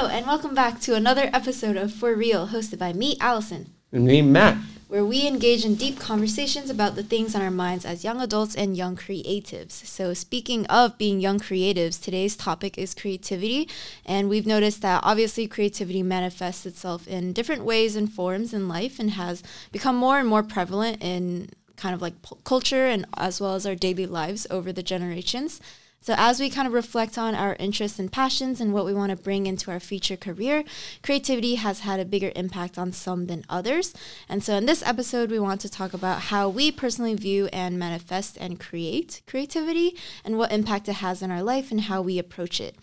Hello, 0.00 0.12
and 0.12 0.26
welcome 0.26 0.54
back 0.54 0.80
to 0.80 0.94
another 0.94 1.28
episode 1.30 1.76
of 1.76 1.92
For 1.92 2.14
Real, 2.14 2.48
hosted 2.48 2.78
by 2.78 2.94
me, 2.94 3.18
Allison, 3.20 3.66
And 3.92 4.06
me, 4.06 4.22
Matt. 4.22 4.56
where 4.88 5.04
we 5.04 5.26
engage 5.26 5.62
in 5.62 5.74
deep 5.74 6.00
conversations 6.00 6.70
about 6.70 6.94
the 6.94 7.02
things 7.02 7.34
on 7.34 7.42
our 7.42 7.50
minds 7.50 7.84
as 7.84 8.02
young 8.02 8.18
adults 8.18 8.54
and 8.54 8.78
young 8.78 8.96
creatives. 8.96 9.72
So, 9.72 10.14
speaking 10.14 10.64
of 10.68 10.96
being 10.96 11.20
young 11.20 11.38
creatives, 11.38 12.02
today's 12.02 12.34
topic 12.34 12.78
is 12.78 12.94
creativity, 12.94 13.68
and 14.06 14.30
we've 14.30 14.46
noticed 14.46 14.80
that 14.80 15.02
obviously 15.04 15.46
creativity 15.46 16.02
manifests 16.02 16.64
itself 16.64 17.06
in 17.06 17.34
different 17.34 17.66
ways 17.66 17.94
and 17.94 18.10
forms 18.10 18.54
in 18.54 18.68
life 18.68 18.98
and 18.98 19.10
has 19.10 19.42
become 19.70 19.96
more 19.96 20.18
and 20.18 20.26
more 20.26 20.42
prevalent 20.42 21.02
in 21.02 21.50
kind 21.76 21.94
of 21.94 22.00
like 22.00 22.22
p- 22.22 22.36
culture 22.44 22.86
and 22.86 23.04
as 23.18 23.38
well 23.38 23.54
as 23.54 23.66
our 23.66 23.74
daily 23.74 24.06
lives 24.06 24.46
over 24.50 24.72
the 24.72 24.82
generations. 24.82 25.60
So, 26.02 26.14
as 26.16 26.40
we 26.40 26.48
kind 26.48 26.66
of 26.66 26.72
reflect 26.72 27.18
on 27.18 27.34
our 27.34 27.56
interests 27.58 27.98
and 27.98 28.10
passions 28.10 28.58
and 28.58 28.72
what 28.72 28.86
we 28.86 28.94
want 28.94 29.10
to 29.10 29.22
bring 29.22 29.46
into 29.46 29.70
our 29.70 29.78
future 29.78 30.16
career, 30.16 30.64
creativity 31.02 31.56
has 31.56 31.80
had 31.80 32.00
a 32.00 32.06
bigger 32.06 32.32
impact 32.34 32.78
on 32.78 32.90
some 32.92 33.26
than 33.26 33.44
others. 33.50 33.92
And 34.26 34.42
so, 34.42 34.54
in 34.54 34.64
this 34.64 34.82
episode, 34.86 35.30
we 35.30 35.38
want 35.38 35.60
to 35.60 35.68
talk 35.68 35.92
about 35.92 36.22
how 36.22 36.48
we 36.48 36.72
personally 36.72 37.14
view 37.14 37.50
and 37.52 37.78
manifest 37.78 38.38
and 38.38 38.58
create 38.58 39.20
creativity 39.26 39.94
and 40.24 40.38
what 40.38 40.52
impact 40.52 40.88
it 40.88 40.94
has 40.94 41.20
in 41.20 41.30
our 41.30 41.42
life 41.42 41.70
and 41.70 41.82
how 41.82 42.00
we 42.00 42.18
approach 42.18 42.62
it. 42.62 42.76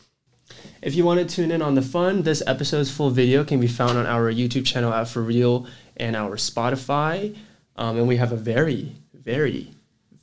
If 0.84 0.94
you 0.94 1.04
want 1.04 1.20
to 1.20 1.26
tune 1.26 1.50
in 1.50 1.64
on 1.64 1.74
the 1.74 1.82
fun, 1.82 2.22
this 2.22 2.44
episode's 2.46 2.92
full 2.92 3.10
video 3.10 3.44
can 3.44 3.60
be 3.60 3.68
found 3.68 3.98
on 3.98 4.06
our 4.06 4.32
YouTube 4.32 4.68
channel 4.68 4.94
at 4.94 5.08
For 5.08 5.24
Real 5.24 5.66
and 5.96 6.16
our 6.16 6.36
Spotify. 6.36 7.36
Um, 7.78 7.98
and 7.98 8.08
we 8.08 8.18
have 8.18 8.31
a 8.31 8.38
very, 8.38 8.94
very, 9.12 9.72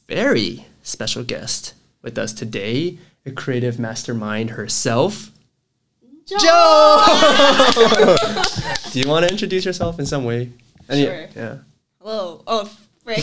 very 0.06 0.64
special 0.84 1.24
guest 1.24 1.74
with 2.04 2.16
us 2.18 2.32
today, 2.32 2.98
a 3.26 3.30
creative 3.32 3.78
mastermind 3.78 4.50
herself. 4.50 5.30
Joe! 6.26 6.38
Do 8.92 9.00
you 9.00 9.08
want 9.08 9.26
to 9.26 9.32
introduce 9.32 9.64
yourself 9.64 9.98
in 9.98 10.06
some 10.06 10.24
way? 10.24 10.50
Any- 10.88 11.04
Sure. 11.06 11.26
Yeah. 11.34 11.56
Hello. 12.00 12.42
Oh, 12.46 12.70
frick. 13.02 13.18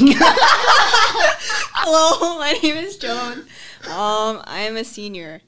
Hello, 1.84 2.38
my 2.40 2.54
name 2.62 2.78
is 2.78 2.98
Joan. 2.98 3.40
Um, 3.88 4.42
I 4.46 4.66
am 4.68 4.78
a 4.78 4.84
senior 4.84 5.42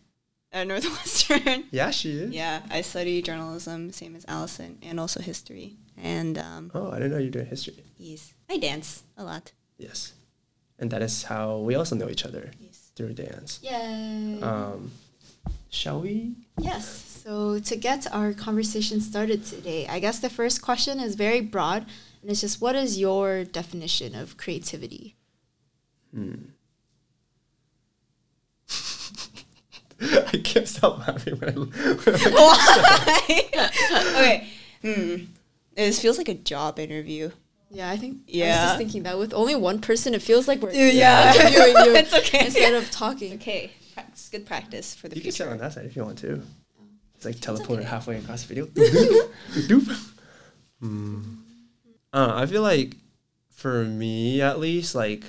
at 0.52 0.68
Northwestern. 0.68 1.66
Yeah, 1.72 1.92
she 1.92 2.12
is. 2.12 2.31
Yeah, 2.31 2.62
I 2.70 2.81
study 2.81 3.22
journalism, 3.22 3.92
same 3.92 4.16
as 4.16 4.25
Allison, 4.28 4.78
and 4.84 5.00
also 5.00 5.22
history. 5.22 5.75
And 5.97 6.38
um, 6.38 6.72
Oh, 6.73 6.92
I 6.92 6.95
didn't 6.95 7.12
know 7.12 7.18
you 7.18 7.25
were 7.25 7.31
doing 7.31 7.45
history. 7.47 7.84
yes, 7.97 8.34
I 8.50 8.58
dance 8.58 9.03
a 9.18 9.23
lot. 9.23 9.52
Yes. 9.78 10.14
And 10.80 10.90
that 10.92 11.02
is 11.02 11.23
how 11.23 11.58
we 11.58 11.75
also 11.75 11.95
know 11.95 12.09
each 12.09 12.25
other 12.25 12.52
Yes. 12.59 12.73
Through 12.96 13.14
dance. 13.14 13.60
Yay! 13.64 14.40
Um, 14.42 14.92
shall 15.70 16.02
we? 16.02 16.34
Yes. 16.60 17.22
So 17.24 17.60
to 17.60 17.76
get 17.76 18.06
our 18.14 18.34
conversation 18.34 19.00
started 19.02 19.46
today, 19.46 19.88
I 19.88 20.00
guess 20.00 20.20
the 20.20 20.30
first 20.30 20.62
question 20.62 21.00
is 21.00 21.16
very 21.16 21.42
broad, 21.42 21.86
and 22.22 22.30
it's 22.30 22.42
just 22.42 22.62
what 22.62 22.76
is 22.76 23.00
your 23.00 23.44
definition 23.44 24.14
of 24.16 24.38
creativity? 24.38 25.16
Hmm. 26.14 26.36
I 30.02 30.42
can't 30.44 30.68
stop 30.68 31.08
laughing 31.08 31.40
when 31.40 31.50
I, 31.50 31.54
when 31.54 32.16
I 32.16 32.30
Why? 32.34 33.50
okay. 34.18 34.48
Hmm. 34.82 35.16
This 35.76 36.02
feels 36.02 36.18
like 36.18 36.30
a 36.30 36.34
job 36.34 36.78
interview. 36.78 37.32
Yeah, 37.74 37.90
I 37.90 37.98
think 37.98 38.20
yeah. 38.28 38.46
I 38.46 38.48
was 38.50 38.58
just 38.70 38.78
thinking 38.78 39.04
that 39.04 39.18
with 39.18 39.34
only 39.34 39.56
one 39.56 39.80
person, 39.82 40.14
it 40.14 40.22
feels 40.22 40.48
like 40.48 40.62
we're 40.62 40.72
Yeah. 40.72 41.34
interviewing 41.36 41.75
you 41.86 41.96
it's 42.02 42.14
okay. 42.14 42.46
instead 42.46 42.74
of 42.75 42.90
talking. 42.92 43.34
okay. 43.34 43.72
Practice. 43.96 44.30
Good 44.31 44.46
practice 44.46 44.94
for 44.96 45.08
the 45.08 45.16
You 45.16 45.22
can 45.22 45.31
sit 45.31 45.44
future. 45.44 45.52
on 45.52 45.58
that 45.59 45.74
side 45.74 45.86
if 45.86 45.96
you 45.96 46.03
want 46.03 46.18
to. 46.20 46.42
It's 47.16 47.25
like 47.25 47.36
teleported 47.38 47.84
halfway 47.84 48.18
across 48.18 48.44
the 48.44 48.47
video. 48.53 48.66
Doop, 48.68 49.30
doop. 49.68 50.12
Hmm. 50.80 51.22
Uh, 52.12 52.31
I 52.36 52.46
feel 52.46 52.62
like 52.62 52.96
for 53.50 53.84
me 53.86 54.42
at 54.42 54.59
least, 54.59 54.94
like 54.96 55.24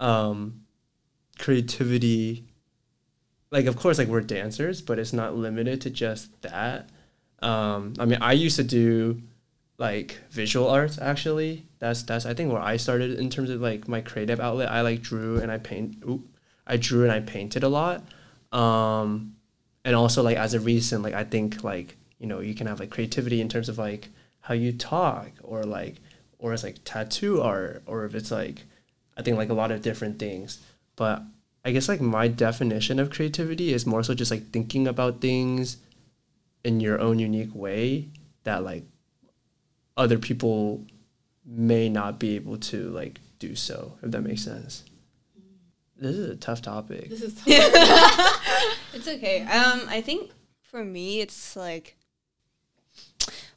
um 0.00 0.60
creativity 1.38 2.44
like 3.50 3.66
of 3.66 3.76
course 3.76 3.98
like 3.98 4.08
we're 4.08 4.20
dancers, 4.20 4.82
but 4.82 4.98
it's 4.98 5.12
not 5.12 5.36
limited 5.36 5.80
to 5.82 5.90
just 5.90 6.30
that. 6.42 6.88
Um 7.40 7.94
I 7.98 8.04
mean 8.06 8.18
I 8.20 8.32
used 8.32 8.56
to 8.56 8.64
do 8.64 9.22
like 9.78 10.20
visual 10.30 10.68
arts 10.68 10.98
actually. 11.00 11.66
That's 11.78 12.02
that's 12.02 12.26
I 12.26 12.34
think 12.34 12.52
where 12.52 12.62
I 12.62 12.76
started 12.76 13.18
in 13.18 13.30
terms 13.30 13.50
of 13.50 13.60
like 13.60 13.88
my 13.88 14.00
creative 14.00 14.40
outlet. 14.40 14.70
I 14.70 14.80
like 14.82 15.02
drew 15.02 15.38
and 15.38 15.50
I 15.50 15.58
paint 15.58 16.02
oop, 16.08 16.26
I 16.66 16.76
drew 16.76 17.02
and 17.02 17.12
I 17.12 17.20
painted 17.20 17.62
a 17.62 17.68
lot. 17.68 18.04
Um 18.52 19.36
and 19.84 19.94
also 19.96 20.22
like 20.22 20.36
as 20.36 20.54
a 20.54 20.60
recent 20.60 21.02
like 21.02 21.14
I 21.14 21.24
think 21.24 21.64
like 21.64 21.96
you 22.18 22.26
know 22.26 22.40
you 22.40 22.54
can 22.54 22.66
have 22.66 22.80
like 22.80 22.90
creativity 22.90 23.40
in 23.40 23.48
terms 23.48 23.68
of 23.68 23.78
like 23.78 24.08
how 24.40 24.54
you 24.54 24.72
talk 24.72 25.30
or 25.42 25.64
like 25.64 25.96
or 26.38 26.52
it's 26.52 26.62
like 26.62 26.76
tattoo 26.84 27.40
art 27.40 27.82
or 27.86 28.04
if 28.04 28.14
it's 28.14 28.30
like 28.30 28.64
I 29.16 29.22
think 29.22 29.36
like 29.36 29.50
a 29.50 29.54
lot 29.54 29.70
of 29.70 29.82
different 29.82 30.18
things. 30.18 30.58
But 30.96 31.22
I 31.64 31.72
guess 31.72 31.88
like 31.88 32.00
my 32.00 32.28
definition 32.28 32.98
of 32.98 33.10
creativity 33.10 33.72
is 33.72 33.86
more 33.86 34.02
so 34.02 34.14
just 34.14 34.30
like 34.30 34.50
thinking 34.50 34.86
about 34.86 35.20
things 35.20 35.78
in 36.62 36.80
your 36.80 37.00
own 37.00 37.18
unique 37.18 37.54
way 37.54 38.08
that 38.44 38.62
like 38.62 38.84
other 39.96 40.18
people 40.18 40.84
may 41.44 41.88
not 41.88 42.18
be 42.18 42.36
able 42.36 42.56
to 42.56 42.90
like 42.90 43.20
do 43.38 43.54
so 43.54 43.96
if 44.02 44.10
that 44.10 44.22
makes 44.22 44.42
sense. 44.42 44.84
This 45.96 46.16
is 46.16 46.30
a 46.30 46.36
tough 46.36 46.60
topic. 46.60 47.08
This 47.08 47.22
is 47.22 47.34
It's 47.46 49.08
okay. 49.08 49.42
Um, 49.42 49.82
I 49.88 50.00
think 50.04 50.30
for 50.62 50.84
me, 50.84 51.20
it's 51.20 51.54
like, 51.54 51.96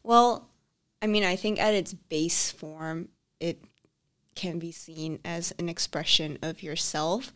well, 0.04 0.50
I 1.02 1.08
mean, 1.08 1.24
I 1.24 1.36
think 1.36 1.60
at 1.60 1.74
its 1.74 1.94
base 1.94 2.52
form, 2.52 3.10
it 3.40 3.64
can 4.36 4.60
be 4.60 4.72
seen 4.72 5.20
as 5.26 5.52
an 5.58 5.68
expression 5.68 6.38
of 6.42 6.62
yourself. 6.62 7.34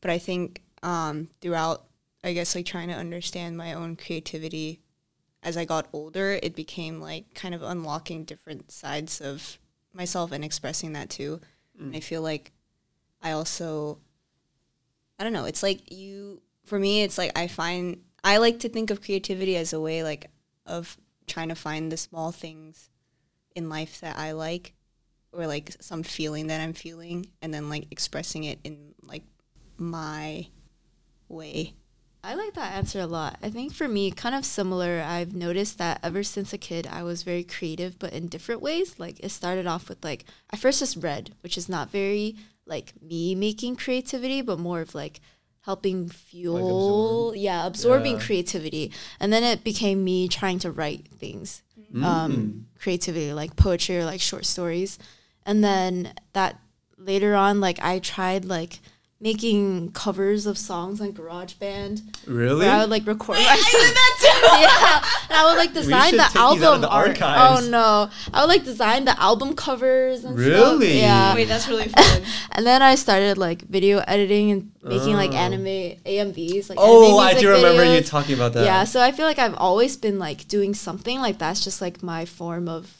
But 0.00 0.10
I 0.10 0.18
think 0.18 0.62
um, 0.82 1.28
throughout, 1.40 1.84
I 2.22 2.32
guess, 2.32 2.54
like 2.54 2.66
trying 2.66 2.88
to 2.88 2.94
understand 2.94 3.56
my 3.56 3.72
own 3.72 3.96
creativity 3.96 4.80
as 5.44 5.56
I 5.56 5.64
got 5.64 5.88
older, 5.92 6.38
it 6.42 6.56
became 6.56 7.00
like 7.00 7.34
kind 7.34 7.54
of 7.54 7.62
unlocking 7.62 8.24
different 8.24 8.72
sides 8.72 9.20
of 9.20 9.58
myself 9.92 10.32
and 10.32 10.44
expressing 10.44 10.94
that 10.94 11.10
too. 11.10 11.40
And 11.78 11.94
I 11.94 12.00
feel 12.00 12.22
like 12.22 12.52
I 13.22 13.32
also, 13.32 13.98
I 15.18 15.24
don't 15.24 15.32
know, 15.32 15.44
it's 15.44 15.62
like 15.62 15.92
you, 15.92 16.40
for 16.64 16.78
me, 16.78 17.02
it's 17.02 17.18
like 17.18 17.36
I 17.36 17.46
find, 17.46 18.00
I 18.22 18.38
like 18.38 18.60
to 18.60 18.68
think 18.68 18.90
of 18.90 19.02
creativity 19.02 19.56
as 19.56 19.72
a 19.72 19.80
way 19.80 20.02
like 20.02 20.30
of 20.66 20.96
trying 21.26 21.50
to 21.50 21.54
find 21.54 21.92
the 21.92 21.96
small 21.96 22.32
things 22.32 22.90
in 23.54 23.68
life 23.68 24.00
that 24.00 24.18
I 24.18 24.32
like 24.32 24.74
or 25.32 25.46
like 25.46 25.76
some 25.80 26.02
feeling 26.02 26.46
that 26.46 26.60
I'm 26.60 26.72
feeling 26.72 27.26
and 27.42 27.52
then 27.52 27.68
like 27.68 27.86
expressing 27.90 28.44
it 28.44 28.60
in 28.64 28.94
like 29.02 29.24
my 29.76 30.46
way. 31.28 31.74
I 32.24 32.34
like 32.34 32.54
that 32.54 32.74
answer 32.74 33.00
a 33.00 33.06
lot. 33.06 33.36
I 33.42 33.50
think 33.50 33.74
for 33.74 33.86
me, 33.86 34.10
kind 34.10 34.34
of 34.34 34.44
similar. 34.46 35.04
I've 35.06 35.34
noticed 35.34 35.76
that 35.78 36.00
ever 36.02 36.22
since 36.22 36.52
a 36.54 36.58
kid, 36.58 36.86
I 36.90 37.02
was 37.02 37.22
very 37.22 37.44
creative, 37.44 37.98
but 37.98 38.12
in 38.14 38.28
different 38.28 38.62
ways. 38.62 38.98
Like 38.98 39.20
it 39.20 39.28
started 39.30 39.66
off 39.66 39.88
with 39.88 40.02
like 40.02 40.24
I 40.50 40.56
first 40.56 40.78
just 40.78 40.96
read, 40.96 41.34
which 41.42 41.58
is 41.58 41.68
not 41.68 41.90
very 41.90 42.36
like 42.66 42.94
me 43.02 43.34
making 43.34 43.76
creativity, 43.76 44.40
but 44.40 44.58
more 44.58 44.80
of 44.80 44.94
like 44.94 45.20
helping 45.60 46.08
fuel, 46.08 47.34
yeah, 47.36 47.66
absorbing 47.66 48.14
Yeah. 48.16 48.20
creativity. 48.22 48.90
And 49.20 49.32
then 49.32 49.42
it 49.42 49.62
became 49.64 50.02
me 50.04 50.28
trying 50.28 50.58
to 50.60 50.70
write 50.70 51.08
things, 51.18 51.62
Mm. 51.92 52.04
um, 52.04 52.66
creativity, 52.78 53.32
like 53.34 53.54
poetry 53.56 53.98
or 53.98 54.04
like 54.04 54.20
short 54.20 54.46
stories. 54.46 54.98
And 55.46 55.62
then 55.62 56.12
that 56.32 56.58
later 56.98 57.34
on, 57.34 57.60
like 57.60 57.78
I 57.82 57.98
tried 57.98 58.44
like 58.46 58.80
making 59.24 59.90
covers 59.92 60.44
of 60.44 60.58
songs 60.58 61.00
on 61.00 61.10
GarageBand. 61.14 62.02
Really? 62.26 62.66
Where 62.66 62.70
I 62.74 62.80
would 62.82 62.90
like 62.90 63.06
record 63.06 63.38
myself. 63.38 63.64
yeah, 63.72 65.02
and 65.30 65.38
I 65.38 65.46
would 65.48 65.56
like 65.58 65.72
design 65.72 66.10
should 66.10 66.20
the 66.20 66.24
take 66.24 66.32
these 66.34 66.40
out 66.42 66.52
of 66.58 66.62
album 66.62 66.80
the 66.82 66.88
art. 66.90 67.08
archives. 67.22 67.66
Oh 67.66 67.70
no, 67.70 68.10
I 68.34 68.42
would 68.42 68.48
like 68.48 68.64
design 68.64 69.06
the 69.06 69.18
album 69.20 69.56
covers 69.56 70.24
and 70.24 70.38
stuff. 70.38 70.46
Really? 70.46 70.98
Yeah, 71.00 71.34
Wait, 71.34 71.46
that's 71.48 71.66
really 71.68 71.88
fun. 71.96 72.22
and 72.52 72.66
then 72.66 72.82
I 72.82 72.96
started 72.96 73.38
like 73.38 73.62
video 73.62 74.00
editing 74.06 74.50
and 74.50 74.70
making 74.82 75.14
like 75.16 75.30
Oh. 75.30 75.36
anime 75.36 75.64
AMVs. 76.04 76.68
Like 76.68 76.78
Oh, 76.80 77.04
anime 77.06 77.18
I 77.20 77.24
music 77.32 77.40
do 77.40 77.50
remember 77.50 77.94
you 77.96 78.02
talking 78.02 78.34
about 78.34 78.52
that. 78.52 78.64
Yeah, 78.66 78.84
so 78.84 79.00
I 79.00 79.10
feel 79.10 79.24
like 79.24 79.38
I've 79.38 79.54
always 79.56 79.96
been 79.96 80.18
like 80.18 80.46
doing 80.48 80.74
something 80.74 81.18
like 81.20 81.38
that's 81.38 81.64
just 81.64 81.80
like 81.80 82.02
my 82.02 82.26
form 82.26 82.68
of 82.68 82.92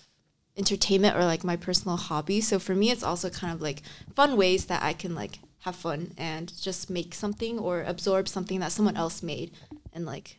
entertainment 0.56 1.16
or 1.16 1.24
like 1.26 1.44
my 1.44 1.56
personal 1.56 1.98
hobby. 1.98 2.40
So 2.40 2.58
for 2.58 2.74
me, 2.74 2.90
it's 2.90 3.02
also 3.02 3.28
kind 3.28 3.52
of 3.52 3.60
like 3.60 3.82
fun 4.14 4.38
ways 4.38 4.64
that 4.66 4.82
I 4.82 4.94
can 4.94 5.14
like 5.14 5.38
have 5.64 5.74
fun 5.76 6.12
and 6.18 6.52
just 6.60 6.90
make 6.90 7.14
something 7.14 7.58
or 7.58 7.82
absorb 7.82 8.28
something 8.28 8.60
that 8.60 8.70
someone 8.70 8.96
else 8.96 9.22
made 9.22 9.50
and 9.94 10.04
like 10.04 10.38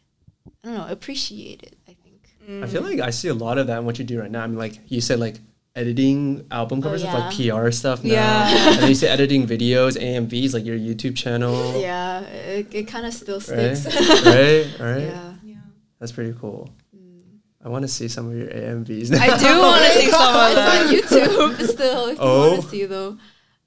I 0.63 0.67
don't 0.67 0.77
know 0.77 0.87
appreciate 0.87 1.63
it. 1.63 1.75
I 1.87 1.95
think. 2.03 2.63
I 2.63 2.67
feel 2.67 2.83
like 2.83 2.99
I 2.99 3.09
see 3.09 3.27
a 3.29 3.33
lot 3.33 3.57
of 3.57 3.65
that 3.67 3.79
in 3.79 3.85
what 3.85 3.97
you 3.97 4.05
do 4.05 4.19
right 4.19 4.29
now. 4.29 4.43
I 4.43 4.47
mean, 4.47 4.57
like 4.59 4.79
you 4.87 5.01
said, 5.01 5.19
like 5.19 5.39
editing 5.75 6.45
album 6.51 6.79
oh, 6.79 6.83
covers 6.83 7.03
of 7.03 7.11
like 7.13 7.35
PR 7.35 7.71
stuff 7.71 8.03
now. 8.03 8.13
Yeah. 8.13 8.69
and 8.73 8.81
then 8.81 8.89
you 8.89 8.95
say 8.95 9.07
editing 9.07 9.47
videos, 9.47 9.97
AMVs, 9.99 10.53
like 10.53 10.63
your 10.63 10.77
YouTube 10.77 11.15
channel. 11.17 11.81
Yeah, 11.81 12.21
it, 12.21 12.73
it 12.73 12.83
kind 12.87 13.05
of 13.07 13.13
still 13.13 13.41
sticks. 13.41 13.85
right? 13.85 14.67
Right? 14.79 15.01
yeah. 15.01 15.33
Yeah. 15.43 15.55
That's 15.99 16.11
pretty 16.11 16.35
cool. 16.39 16.69
Mm. 16.95 17.39
I 17.65 17.69
want 17.69 17.81
to 17.81 17.87
see 17.87 18.07
some 18.07 18.29
of 18.29 18.37
your 18.37 18.47
AMVs. 18.49 19.09
Now. 19.09 19.23
I 19.23 19.37
do 19.37 19.59
want 19.59 19.83
to 19.85 19.91
see 19.99 20.11
some 20.11 20.35
of 20.35 20.91
it's 20.93 21.09
that. 21.09 21.39
on 21.39 21.55
YouTube 21.55 21.67
still. 21.67 22.05
If 22.09 22.17
you 22.17 22.23
Oh. 22.23 22.49
want 22.51 22.61
to 22.61 22.69
see 22.69 22.85
though, 22.85 23.17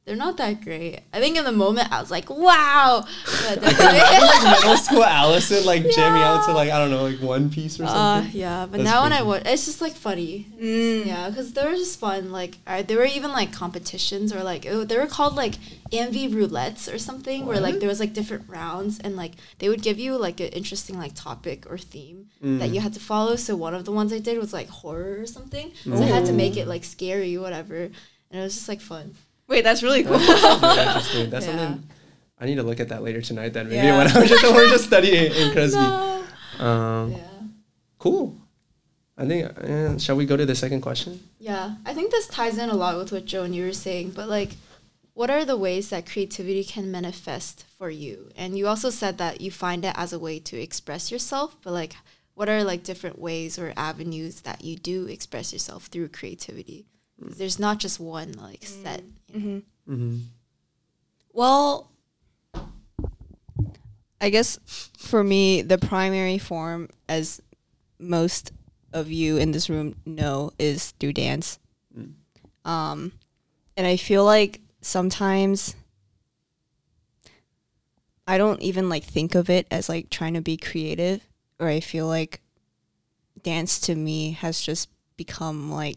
they're 0.08 0.16
not 0.16 0.38
that 0.38 0.64
great. 0.64 1.00
I 1.12 1.20
think 1.20 1.36
in 1.36 1.44
the 1.44 1.52
moment 1.52 1.92
I 1.92 2.00
was 2.00 2.10
like, 2.10 2.28
wow. 2.30 3.04
But 3.46 3.60
definitely- 3.60 4.50
Middle 4.50 4.76
school 4.78 5.04
Allison 5.04 5.64
like 5.66 5.82
jamming 5.94 6.22
out 6.22 6.46
to 6.46 6.52
like 6.52 6.70
I 6.70 6.78
don't 6.78 6.90
know 6.90 7.02
like 7.04 7.20
One 7.20 7.50
Piece 7.50 7.78
or 7.78 7.84
uh, 7.84 7.88
something. 8.22 8.40
yeah, 8.40 8.64
but 8.66 8.78
That's 8.78 8.84
now 8.90 9.02
when 9.02 9.12
I 9.12 9.16
crazy. 9.18 9.28
watch, 9.28 9.42
it's 9.46 9.66
just 9.66 9.80
like 9.82 9.92
funny. 9.92 10.46
Mm. 10.60 11.06
Yeah, 11.06 11.28
because 11.28 11.52
they 11.52 11.62
were 11.64 11.72
just 11.76 12.00
fun. 12.00 12.32
Like, 12.32 12.56
uh, 12.66 12.82
there 12.82 12.96
were 12.98 13.04
even 13.04 13.32
like 13.32 13.52
competitions 13.52 14.32
or 14.32 14.42
like 14.42 14.66
oh, 14.68 14.84
they 14.84 14.96
were 14.98 15.06
called 15.06 15.36
like 15.36 15.54
AMV 15.92 16.30
roulettes 16.32 16.92
or 16.92 16.98
something, 16.98 17.44
where 17.46 17.60
like 17.60 17.78
there 17.80 17.88
was 17.88 18.00
like 18.00 18.14
different 18.14 18.48
rounds 18.48 18.98
and 19.00 19.14
like 19.16 19.32
they 19.58 19.68
would 19.68 19.82
give 19.82 19.98
you 19.98 20.16
like 20.16 20.40
an 20.40 20.48
interesting 20.48 20.98
like 20.98 21.12
topic 21.14 21.70
or 21.70 21.76
theme 21.78 22.26
Mm. 22.42 22.60
that 22.60 22.68
you 22.70 22.80
had 22.80 22.94
to 22.94 23.00
follow. 23.00 23.34
So 23.34 23.56
one 23.56 23.74
of 23.74 23.84
the 23.84 23.90
ones 23.90 24.12
I 24.12 24.20
did 24.20 24.38
was 24.38 24.52
like 24.52 24.68
horror 24.68 25.18
or 25.20 25.26
something. 25.26 25.72
So 25.82 25.94
I 25.94 26.02
had 26.02 26.24
to 26.26 26.32
make 26.32 26.56
it 26.56 26.68
like 26.68 26.84
scary, 26.84 27.36
whatever, 27.36 27.74
and 28.30 28.40
it 28.40 28.40
was 28.40 28.54
just 28.54 28.68
like 28.68 28.80
fun. 28.80 29.16
Wait, 29.48 29.62
that's 29.64 29.82
really 29.82 30.04
cool. 30.04 30.18
That's 30.18 30.62
really 30.62 30.80
interesting. 30.86 31.30
That's 31.30 31.46
Yeah. 31.48 31.56
something 31.58 31.88
I 32.40 32.46
need 32.46 32.54
to 32.56 32.62
look 32.62 32.78
at 32.80 32.88
that 32.90 33.02
later 33.02 33.20
tonight. 33.22 33.52
Then 33.52 33.68
maybe 33.68 33.76
Yeah. 33.86 33.98
when 33.98 34.06
I'm 34.08 34.26
just 34.26 34.44
we're 34.54 34.68
just 34.68 34.84
studying 34.84 35.32
in 35.32 35.50
Kresge. 35.54 35.74
No. 36.58 36.64
Um, 36.64 37.12
Yeah. 37.12 37.18
cool. 37.98 38.36
I 39.16 39.26
think. 39.26 39.50
Uh, 39.58 39.98
shall 39.98 40.14
we 40.16 40.26
go 40.26 40.36
to 40.36 40.46
the 40.46 40.54
second 40.54 40.80
question? 40.80 41.18
Yeah, 41.40 41.74
I 41.84 41.92
think 41.94 42.12
this 42.12 42.28
ties 42.28 42.56
in 42.58 42.70
a 42.70 42.74
lot 42.76 42.96
with 42.96 43.10
what 43.10 43.24
Joan 43.24 43.52
you 43.52 43.64
were 43.64 43.72
saying, 43.72 44.10
but 44.10 44.28
like 44.28 44.52
what 45.14 45.30
are 45.30 45.44
the 45.44 45.56
ways 45.56 45.88
that 45.90 46.06
creativity 46.08 46.62
can 46.62 46.92
manifest 46.92 47.64
for 47.76 47.90
you? 47.90 48.30
And 48.36 48.56
you 48.56 48.68
also 48.68 48.90
said 48.90 49.18
that 49.18 49.40
you 49.40 49.50
find 49.50 49.84
it 49.84 49.94
as 49.96 50.12
a 50.12 50.18
way 50.20 50.38
to 50.38 50.56
express 50.60 51.10
yourself, 51.10 51.56
but 51.62 51.72
like 51.72 51.96
what 52.34 52.48
are 52.48 52.62
like 52.62 52.84
different 52.84 53.18
ways 53.18 53.58
or 53.58 53.72
avenues 53.76 54.42
that 54.42 54.62
you 54.62 54.76
do 54.76 55.06
express 55.06 55.52
yourself 55.52 55.86
through 55.86 56.08
creativity? 56.10 56.86
'Cause 57.20 57.36
There's 57.38 57.58
not 57.58 57.78
just 57.78 57.98
one 57.98 58.30
like 58.34 58.62
set. 58.64 59.02
Hmm 59.32 59.58
Mm-hmm. 59.88 60.18
Well, 61.32 61.90
I 64.20 64.30
guess 64.30 64.58
for 64.98 65.24
me, 65.24 65.62
the 65.62 65.78
primary 65.78 66.38
form, 66.38 66.90
as 67.08 67.40
most 67.98 68.52
of 68.92 69.10
you 69.10 69.36
in 69.36 69.52
this 69.52 69.70
room 69.70 69.96
know, 70.04 70.52
is 70.58 70.90
through 71.00 71.14
dance. 71.14 71.58
Mm. 71.96 72.14
Um, 72.68 73.12
and 73.76 73.86
I 73.86 73.96
feel 73.96 74.24
like 74.24 74.60
sometimes 74.82 75.74
I 78.26 78.36
don't 78.36 78.60
even 78.60 78.88
like 78.88 79.04
think 79.04 79.34
of 79.34 79.48
it 79.48 79.66
as 79.70 79.88
like 79.88 80.10
trying 80.10 80.34
to 80.34 80.42
be 80.42 80.56
creative, 80.56 81.22
or 81.58 81.68
I 81.68 81.80
feel 81.80 82.06
like 82.06 82.40
dance 83.42 83.78
to 83.80 83.94
me 83.94 84.32
has 84.32 84.60
just 84.60 84.88
become 85.16 85.70
like 85.70 85.96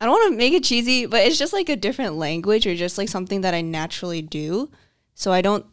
I 0.00 0.06
don't 0.06 0.12
want 0.12 0.32
to 0.32 0.38
make 0.38 0.54
it 0.54 0.64
cheesy, 0.64 1.04
but 1.06 1.26
it's 1.26 1.38
just 1.38 1.52
like 1.52 1.68
a 1.68 1.76
different 1.76 2.14
language 2.14 2.66
or 2.66 2.74
just 2.74 2.96
like 2.96 3.08
something 3.08 3.42
that 3.42 3.52
I 3.52 3.60
naturally 3.60 4.22
do. 4.22 4.70
So 5.14 5.30
I 5.30 5.42
don't 5.42 5.66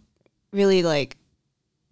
really 0.52 0.84
like 0.84 1.16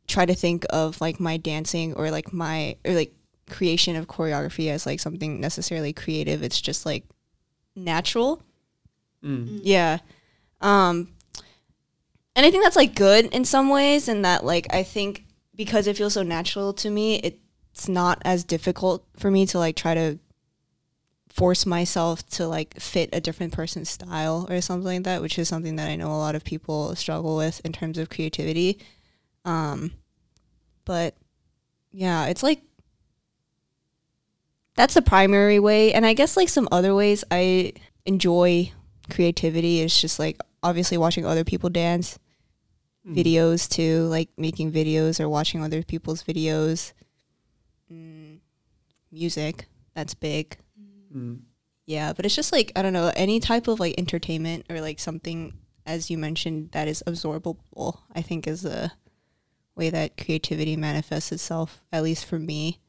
try 0.07 0.25
to 0.25 0.35
think 0.35 0.65
of 0.69 0.99
like 0.99 1.19
my 1.19 1.37
dancing 1.37 1.93
or 1.93 2.11
like 2.11 2.33
my 2.33 2.75
or 2.85 2.93
like 2.93 3.13
creation 3.49 3.95
of 3.95 4.07
choreography 4.07 4.69
as 4.69 4.85
like 4.85 4.99
something 4.99 5.39
necessarily 5.39 5.93
creative. 5.93 6.43
It's 6.43 6.59
just 6.59 6.85
like 6.85 7.05
natural. 7.75 8.41
Mm. 9.23 9.61
Yeah. 9.63 9.99
Um 10.59 11.13
and 12.35 12.45
I 12.45 12.51
think 12.51 12.63
that's 12.63 12.75
like 12.75 12.95
good 12.95 13.25
in 13.27 13.45
some 13.45 13.69
ways 13.69 14.09
and 14.09 14.25
that 14.25 14.43
like 14.43 14.67
I 14.73 14.83
think 14.83 15.25
because 15.55 15.88
it 15.88 15.95
feels 15.95 16.13
so 16.13 16.23
natural 16.23 16.73
to 16.73 16.89
me, 16.89 17.15
it's 17.15 17.88
not 17.88 18.21
as 18.25 18.43
difficult 18.43 19.05
for 19.17 19.31
me 19.31 19.45
to 19.47 19.57
like 19.57 19.77
try 19.77 19.93
to 19.93 20.19
force 21.35 21.65
myself 21.65 22.25
to 22.29 22.47
like 22.47 22.79
fit 22.79 23.09
a 23.11 23.19
different 23.19 23.51
person's 23.51 23.89
style 23.89 24.47
or 24.49 24.61
something 24.61 24.85
like 24.85 25.03
that, 25.03 25.21
which 25.21 25.37
is 25.37 25.49
something 25.49 25.75
that 25.75 25.89
I 25.89 25.97
know 25.97 26.07
a 26.11 26.15
lot 26.17 26.33
of 26.35 26.45
people 26.45 26.95
struggle 26.95 27.35
with 27.35 27.59
in 27.65 27.73
terms 27.73 27.97
of 27.97 28.09
creativity. 28.09 28.79
Um 29.43 29.91
but 30.85 31.15
yeah, 31.91 32.27
it's 32.27 32.41
like 32.43 32.61
that's 34.75 34.93
the 34.93 35.01
primary 35.01 35.59
way 35.59 35.93
and 35.93 36.05
I 36.05 36.13
guess 36.13 36.37
like 36.37 36.49
some 36.49 36.67
other 36.71 36.93
ways 36.95 37.23
I 37.31 37.73
enjoy 38.05 38.71
creativity 39.09 39.81
is 39.81 39.99
just 39.99 40.19
like 40.19 40.38
obviously 40.63 40.97
watching 40.97 41.25
other 41.25 41.43
people 41.43 41.69
dance 41.69 42.17
Mm. 43.07 43.15
videos 43.23 43.69
too 43.69 44.07
like 44.07 44.29
making 44.35 44.71
videos 44.71 45.19
or 45.19 45.29
watching 45.29 45.61
other 45.63 45.83
people's 45.83 46.23
videos 46.23 46.91
mm, 47.91 48.39
music 49.11 49.67
that's 49.93 50.15
big 50.15 50.57
Mm. 51.13 51.41
yeah 51.85 52.13
but 52.13 52.25
it's 52.25 52.35
just 52.35 52.51
like 52.51 52.71
i 52.75 52.81
don't 52.81 52.93
know 52.93 53.11
any 53.15 53.39
type 53.39 53.67
of 53.67 53.79
like 53.79 53.95
entertainment 53.97 54.65
or 54.69 54.81
like 54.81 54.99
something 54.99 55.53
as 55.85 56.09
you 56.09 56.17
mentioned 56.17 56.71
that 56.71 56.87
is 56.87 57.03
absorbable 57.07 57.99
i 58.13 58.21
think 58.21 58.47
is 58.47 58.65
a 58.65 58.93
way 59.75 59.89
that 59.89 60.17
creativity 60.17 60.75
manifests 60.75 61.31
itself 61.31 61.81
at 61.91 62.03
least 62.03 62.25
for 62.25 62.39
me 62.39 62.79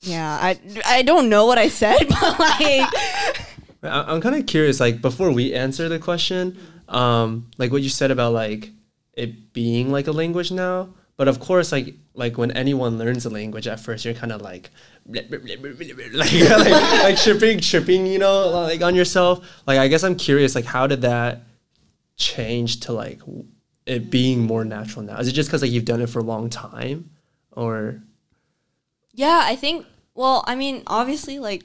yeah 0.00 0.38
i 0.40 0.58
i 0.84 1.02
don't 1.02 1.28
know 1.28 1.46
what 1.46 1.58
i 1.58 1.68
said 1.68 1.98
but 2.08 2.38
like 2.38 2.88
I'm 3.82 4.20
kind 4.20 4.36
of 4.36 4.46
curious. 4.46 4.80
Like 4.80 5.00
before 5.00 5.32
we 5.32 5.54
answer 5.54 5.88
the 5.88 5.98
question, 5.98 6.58
um, 6.88 7.50
like 7.58 7.72
what 7.72 7.82
you 7.82 7.88
said 7.88 8.10
about 8.10 8.32
like 8.32 8.70
it 9.14 9.52
being 9.52 9.90
like 9.90 10.06
a 10.06 10.12
language 10.12 10.52
now. 10.52 10.94
But 11.16 11.28
of 11.28 11.40
course, 11.40 11.72
like 11.72 11.94
like 12.14 12.38
when 12.38 12.50
anyone 12.52 12.98
learns 12.98 13.26
a 13.26 13.30
language 13.30 13.66
at 13.66 13.80
first, 13.80 14.04
you're 14.04 14.14
kind 14.14 14.32
of 14.32 14.40
like 14.40 14.70
like 16.14 16.32
like, 16.32 17.02
like 17.02 17.16
tripping, 17.18 17.60
tripping, 17.60 18.06
you 18.06 18.18
know, 18.18 18.50
like 18.50 18.82
on 18.82 18.94
yourself. 18.94 19.62
Like 19.66 19.78
I 19.78 19.88
guess 19.88 20.04
I'm 20.04 20.16
curious, 20.16 20.54
like 20.54 20.64
how 20.64 20.86
did 20.86 21.02
that 21.02 21.42
change 22.16 22.80
to 22.80 22.92
like 22.92 23.20
it 23.86 24.10
being 24.10 24.40
more 24.40 24.64
natural 24.64 25.04
now? 25.04 25.18
Is 25.18 25.28
it 25.28 25.32
just 25.32 25.48
because 25.48 25.62
like 25.62 25.70
you've 25.70 25.84
done 25.84 26.00
it 26.00 26.08
for 26.08 26.20
a 26.20 26.24
long 26.24 26.50
time, 26.50 27.10
or 27.50 28.02
Yeah, 29.12 29.42
I 29.44 29.56
think. 29.56 29.86
Well, 30.14 30.44
I 30.46 30.56
mean, 30.56 30.82
obviously, 30.86 31.38
like, 31.38 31.62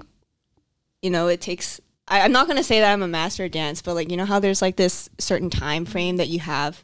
you 1.01 1.09
know, 1.09 1.27
it 1.27 1.41
takes. 1.41 1.81
I, 2.07 2.21
I'm 2.21 2.31
not 2.31 2.47
gonna 2.47 2.63
say 2.63 2.79
that 2.79 2.91
I'm 2.93 3.03
a 3.03 3.07
master 3.07 3.49
dance, 3.49 3.81
but 3.81 3.93
like, 3.93 4.09
you 4.09 4.17
know 4.17 4.25
how 4.25 4.39
there's 4.39 4.61
like 4.61 4.77
this 4.77 5.09
certain 5.19 5.49
time 5.49 5.85
frame 5.85 6.17
that 6.17 6.29
you 6.29 6.39
have, 6.39 6.81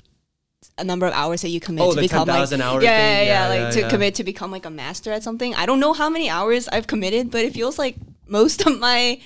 a 0.77 0.83
number 0.83 1.05
of 1.05 1.13
hours 1.13 1.41
that 1.41 1.49
you 1.49 1.59
commit 1.59 1.83
oh, 1.83 1.89
to 1.91 1.95
the 1.95 2.01
become 2.01 2.25
ten 2.25 2.35
like. 2.35 2.41
thousand 2.41 2.61
hours? 2.61 2.83
Yeah, 2.83 2.97
thing? 2.97 3.27
yeah, 3.27 3.53
yeah, 3.53 3.63
like 3.65 3.73
to 3.73 3.79
yeah. 3.81 3.89
commit 3.89 4.15
to 4.15 4.23
become 4.23 4.51
like 4.51 4.65
a 4.65 4.69
master 4.69 5.11
at 5.11 5.23
something. 5.23 5.53
I 5.55 5.65
don't 5.65 5.79
know 5.79 5.93
how 5.93 6.09
many 6.09 6.29
hours 6.29 6.67
I've 6.69 6.87
committed, 6.87 7.31
but 7.31 7.41
it 7.43 7.53
feels 7.53 7.77
like 7.79 7.95
most 8.27 8.65
of 8.65 8.79
my 8.79 9.19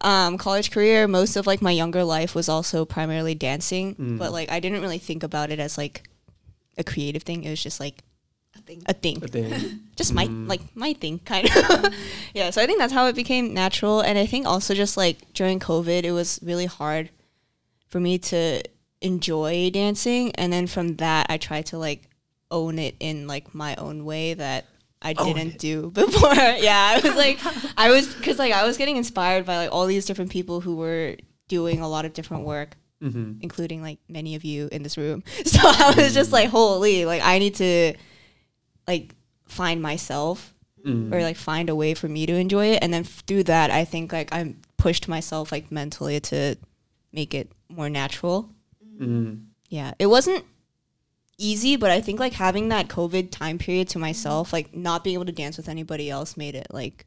um, 0.00 0.38
college 0.38 0.70
career, 0.70 1.08
most 1.08 1.36
of 1.36 1.46
like 1.46 1.62
my 1.62 1.70
younger 1.72 2.04
life 2.04 2.34
was 2.34 2.48
also 2.48 2.84
primarily 2.84 3.34
dancing. 3.34 3.94
Mm. 3.94 4.18
But 4.18 4.32
like, 4.32 4.50
I 4.50 4.60
didn't 4.60 4.80
really 4.82 4.98
think 4.98 5.22
about 5.22 5.50
it 5.50 5.58
as 5.58 5.76
like 5.78 6.08
a 6.78 6.84
creative 6.84 7.22
thing. 7.22 7.44
It 7.44 7.50
was 7.50 7.62
just 7.62 7.80
like 7.80 8.02
I 8.54 8.60
think. 8.60 8.82
a 8.86 8.92
thing 8.94 9.18
The 9.20 9.28
thing. 9.28 9.80
just 9.96 10.12
my 10.14 10.26
Mm. 10.26 10.48
like 10.48 10.60
my 10.74 10.92
thing 10.94 11.18
kind 11.24 11.46
of 11.46 11.94
yeah 12.34 12.48
so 12.50 12.60
i 12.62 12.66
think 12.66 12.78
that's 12.78 12.92
how 12.92 13.06
it 13.06 13.14
became 13.14 13.52
natural 13.54 14.00
and 14.00 14.18
i 14.18 14.24
think 14.26 14.46
also 14.46 14.72
just 14.74 14.96
like 14.96 15.18
during 15.34 15.60
covid 15.60 16.04
it 16.04 16.12
was 16.12 16.40
really 16.42 16.64
hard 16.66 17.10
for 17.88 18.00
me 18.00 18.16
to 18.18 18.62
enjoy 19.00 19.70
dancing 19.70 20.32
and 20.36 20.52
then 20.52 20.66
from 20.66 20.96
that 20.96 21.26
i 21.28 21.36
tried 21.36 21.66
to 21.66 21.76
like 21.78 22.08
own 22.50 22.78
it 22.78 22.94
in 23.00 23.26
like 23.26 23.54
my 23.54 23.74
own 23.76 24.04
way 24.04 24.34
that 24.34 24.64
i 25.02 25.14
Own 25.18 25.34
didn't 25.34 25.54
it. 25.54 25.58
do 25.58 25.90
before 25.94 26.34
yeah 26.34 26.94
i 26.96 27.00
was 27.06 27.14
like 27.16 27.38
i 27.76 27.90
was 27.90 28.12
because 28.14 28.38
like 28.38 28.52
i 28.52 28.64
was 28.64 28.76
getting 28.78 28.96
inspired 28.96 29.44
by 29.44 29.56
like 29.58 29.72
all 29.72 29.86
these 29.86 30.06
different 30.06 30.30
people 30.30 30.60
who 30.60 30.76
were 30.76 31.16
doing 31.48 31.80
a 31.80 31.88
lot 31.88 32.04
of 32.04 32.12
different 32.14 32.44
work 32.44 32.76
hmm 33.00 33.32
including 33.42 33.82
like 33.82 33.98
many 34.08 34.34
of 34.34 34.42
you 34.44 34.68
in 34.72 34.82
this 34.82 34.96
room. 34.96 35.22
So 35.44 35.60
I 35.62 35.92
was 35.94 36.14
just 36.14 36.32
like, 36.32 36.48
holy, 36.48 37.04
like 37.04 37.20
I 37.22 37.38
need 37.38 37.54
to 37.56 37.92
like 38.88 39.14
find 39.46 39.80
myself 39.82 40.52
Mm. 40.84 41.12
or 41.12 41.20
like 41.20 41.36
find 41.36 41.68
a 41.68 41.74
way 41.74 41.94
for 41.94 42.08
me 42.08 42.26
to 42.26 42.34
enjoy 42.34 42.66
it. 42.66 42.78
And 42.80 42.94
then 42.94 43.02
through 43.02 43.42
that, 43.44 43.70
I 43.72 43.84
think 43.84 44.12
like 44.12 44.32
I 44.32 44.54
pushed 44.78 45.08
myself 45.08 45.50
like 45.50 45.72
mentally 45.72 46.20
to 46.20 46.56
make 47.12 47.34
it 47.34 47.50
more 47.68 47.90
natural. 47.90 48.48
Mm. 49.00 49.46
Yeah, 49.68 49.94
it 49.98 50.06
wasn't 50.06 50.44
easy, 51.38 51.76
but 51.76 51.90
I 51.90 52.00
think 52.00 52.18
like 52.20 52.32
having 52.34 52.68
that 52.70 52.88
COVID 52.88 53.30
time 53.30 53.58
period 53.58 53.88
to 53.90 53.98
myself, 53.98 54.52
like 54.52 54.74
not 54.74 55.04
being 55.04 55.14
able 55.14 55.26
to 55.26 55.32
dance 55.32 55.56
with 55.56 55.68
anybody 55.68 56.08
else, 56.10 56.36
made 56.36 56.54
it 56.54 56.68
like 56.70 57.06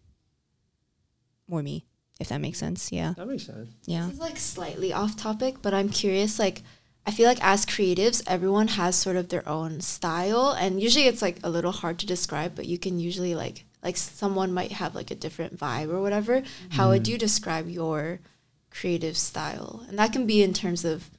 more 1.48 1.64
me, 1.64 1.86
if 2.20 2.30
that 2.30 2.42
makes 2.42 2.60
sense. 2.60 2.92
Yeah, 2.92 3.14
That 3.18 3.28
makes 3.28 3.46
sense. 3.46 3.70
yeah. 3.86 4.06
This 4.06 4.16
is 4.16 4.20
like 4.20 4.38
slightly 4.38 4.94
off 4.94 5.16
topic, 5.16 5.62
but 5.62 5.74
I'm 5.74 5.90
curious. 5.90 6.38
Like, 6.38 6.62
I 7.08 7.12
feel 7.12 7.28
like 7.28 7.44
as 7.44 7.66
creatives, 7.66 8.22
everyone 8.28 8.68
has 8.70 8.96
sort 8.96 9.16
of 9.16 9.30
their 9.30 9.48
own 9.50 9.82
style, 9.82 10.52
and 10.60 10.82
usually 10.82 11.06
it's 11.08 11.22
like 11.22 11.38
a 11.44 11.50
little 11.50 11.72
hard 11.72 11.98
to 12.00 12.06
describe. 12.06 12.54
But 12.56 12.66
you 12.68 12.78
can 12.78 13.00
usually 13.00 13.34
like 13.36 13.66
like 13.82 13.98
someone 13.98 14.54
might 14.54 14.74
have 14.74 14.94
like 14.94 15.10
a 15.10 15.16
different 15.16 15.58
vibe 15.58 15.90
or 15.92 16.02
whatever. 16.02 16.44
How 16.72 16.90
would 16.90 17.08
you 17.08 17.18
describe 17.18 17.68
your 17.70 18.20
creative 18.70 19.18
style? 19.18 19.86
And 19.88 19.98
that 19.98 20.12
can 20.14 20.28
be 20.28 20.44
in 20.44 20.54
terms 20.54 20.84
of 20.86 21.10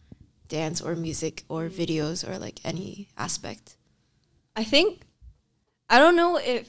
dance 0.50 0.82
or 0.82 0.94
music 0.94 1.44
or 1.48 1.68
videos 1.70 2.28
or 2.28 2.38
like 2.38 2.60
any 2.64 3.08
aspect. 3.16 3.76
I 4.54 4.64
think 4.64 5.00
I 5.88 5.98
don't 5.98 6.16
know 6.16 6.36
if 6.36 6.68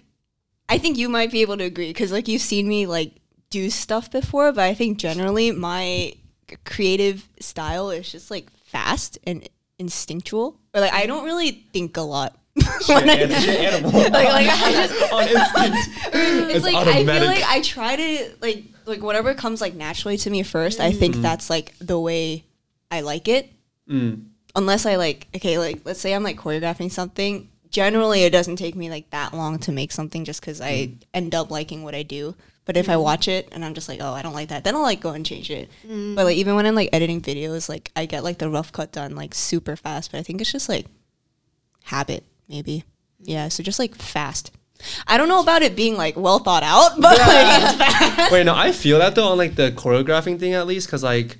I 0.69 0.77
think 0.77 0.97
you 0.97 1.09
might 1.09 1.31
be 1.31 1.41
able 1.41 1.57
to 1.57 1.65
agree 1.65 1.89
because 1.89 2.13
like 2.13 2.29
you've 2.29 2.41
seen 2.41 2.67
me 2.69 2.85
like 2.85 3.11
do 3.49 3.69
stuff 3.69 4.09
before, 4.09 4.53
but 4.53 4.63
I 4.63 4.73
think 4.73 4.97
generally 4.99 5.51
my 5.51 6.13
creative 6.63 7.27
style 7.41 7.89
is 7.91 8.09
just 8.11 8.31
like 8.31 8.49
fast 8.65 9.17
and 9.25 9.47
instinctual. 9.79 10.57
Or 10.73 10.79
like 10.81 10.93
I 10.93 11.05
don't 11.05 11.25
really 11.25 11.51
think 11.73 11.97
a 11.97 12.01
lot. 12.01 12.37
when 12.87 13.09
I- 13.09 13.15
Shit, 13.17 13.31
shit 13.43 13.59
animal. 13.73 13.91
like, 14.01 14.11
like 14.13 14.47
I 14.49 14.71
just 14.71 15.13
on 15.13 15.23
instinct. 15.27 15.89
it's, 16.13 16.55
It's 16.55 16.65
like 16.65 16.75
I 16.87 17.05
feel 17.05 17.25
like 17.25 17.43
I 17.43 17.61
try 17.61 17.95
to 17.95 18.29
like 18.41 18.63
like 18.85 19.01
whatever 19.03 19.33
comes 19.33 19.59
like 19.61 19.73
naturally 19.75 20.17
to 20.17 20.29
me 20.29 20.43
first. 20.43 20.79
I 20.79 20.91
think 20.91 21.15
Mm. 21.15 21.21
that's 21.21 21.49
like 21.49 21.73
the 21.79 21.99
way 21.99 22.45
I 22.89 23.01
like 23.01 23.27
it. 23.27 23.49
Mm. 23.91 24.25
Unless 24.55 24.85
I 24.85 24.95
like 24.95 25.27
okay, 25.35 25.57
like 25.57 25.81
let's 25.85 25.99
say 25.99 26.13
I'm 26.13 26.23
like 26.23 26.37
choreographing 26.37 26.91
something. 26.91 27.49
Generally, 27.69 28.23
it 28.23 28.31
doesn't 28.31 28.57
take 28.57 28.75
me 28.75 28.89
like 28.89 29.09
that 29.11 29.33
long 29.33 29.57
to 29.59 29.71
make 29.71 29.91
something 29.91 30.25
just 30.25 30.41
because 30.41 30.59
I 30.61 30.71
Mm. 30.71 31.01
end 31.13 31.35
up 31.35 31.51
liking 31.51 31.83
what 31.83 31.95
I 31.95 32.03
do. 32.03 32.35
But 32.65 32.77
if 32.77 32.89
I 32.89 32.95
watch 32.97 33.27
it 33.27 33.49
and 33.51 33.65
I'm 33.65 33.73
just 33.73 33.89
like, 33.89 33.99
oh, 34.01 34.13
I 34.13 34.21
don't 34.21 34.33
like 34.35 34.49
that, 34.49 34.63
then 34.63 34.75
I'll 34.75 34.81
like 34.83 35.01
go 35.01 35.11
and 35.11 35.25
change 35.25 35.49
it. 35.49 35.69
But 35.83 36.25
like 36.25 36.37
even 36.37 36.55
when 36.55 36.65
I'm 36.65 36.75
like 36.75 36.89
editing 36.93 37.19
videos, 37.19 37.67
like 37.67 37.91
I 37.95 38.05
get 38.05 38.23
like 38.23 38.37
the 38.37 38.49
rough 38.49 38.71
cut 38.71 38.91
done 38.91 39.15
like 39.15 39.33
super 39.33 39.75
fast. 39.75 40.11
But 40.11 40.19
I 40.19 40.23
think 40.23 40.41
it's 40.41 40.51
just 40.51 40.69
like 40.69 40.85
habit, 41.85 42.23
maybe. 42.47 42.83
Yeah, 43.21 43.47
so 43.49 43.63
just 43.63 43.79
like 43.79 43.95
fast. 43.95 44.51
I 45.07 45.17
don't 45.17 45.27
know 45.29 45.41
about 45.41 45.61
it 45.61 45.75
being 45.75 45.95
like 45.97 46.15
well 46.17 46.39
thought 46.39 46.63
out, 46.63 46.91
but 46.99 47.17
like 47.17 47.63
it's 47.63 47.73
fast. 47.77 48.31
Wait, 48.31 48.45
no, 48.45 48.55
I 48.55 48.71
feel 48.71 48.99
that 48.99 49.15
though 49.15 49.29
on 49.29 49.37
like 49.37 49.55
the 49.55 49.71
choreographing 49.71 50.39
thing 50.39 50.53
at 50.53 50.67
least, 50.67 50.89
cause 50.89 51.03
like, 51.03 51.37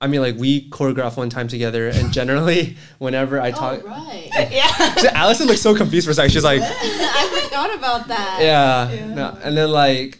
I 0.00 0.06
mean, 0.06 0.20
like 0.20 0.36
we 0.36 0.68
choreograph 0.70 1.16
one 1.16 1.28
time 1.28 1.48
together, 1.48 1.88
and 1.88 2.12
generally, 2.20 2.76
whenever 2.98 3.40
I 3.40 3.50
talk, 3.50 3.82
Oh, 3.84 3.88
right. 3.88 4.30
yeah. 4.50 4.94
So 5.00 5.08
Allison 5.08 5.46
looks 5.46 5.60
so 5.60 5.74
confused 5.74 6.06
for 6.06 6.12
a 6.12 6.14
second. 6.14 6.32
She's 6.32 6.44
like, 6.44 6.62
I 6.62 7.42
forgot 7.44 7.74
about 7.74 8.08
that. 8.08 8.38
yeah, 8.40 9.14
no. 9.14 9.38
and 9.42 9.56
then 9.56 9.70
like, 9.70 10.18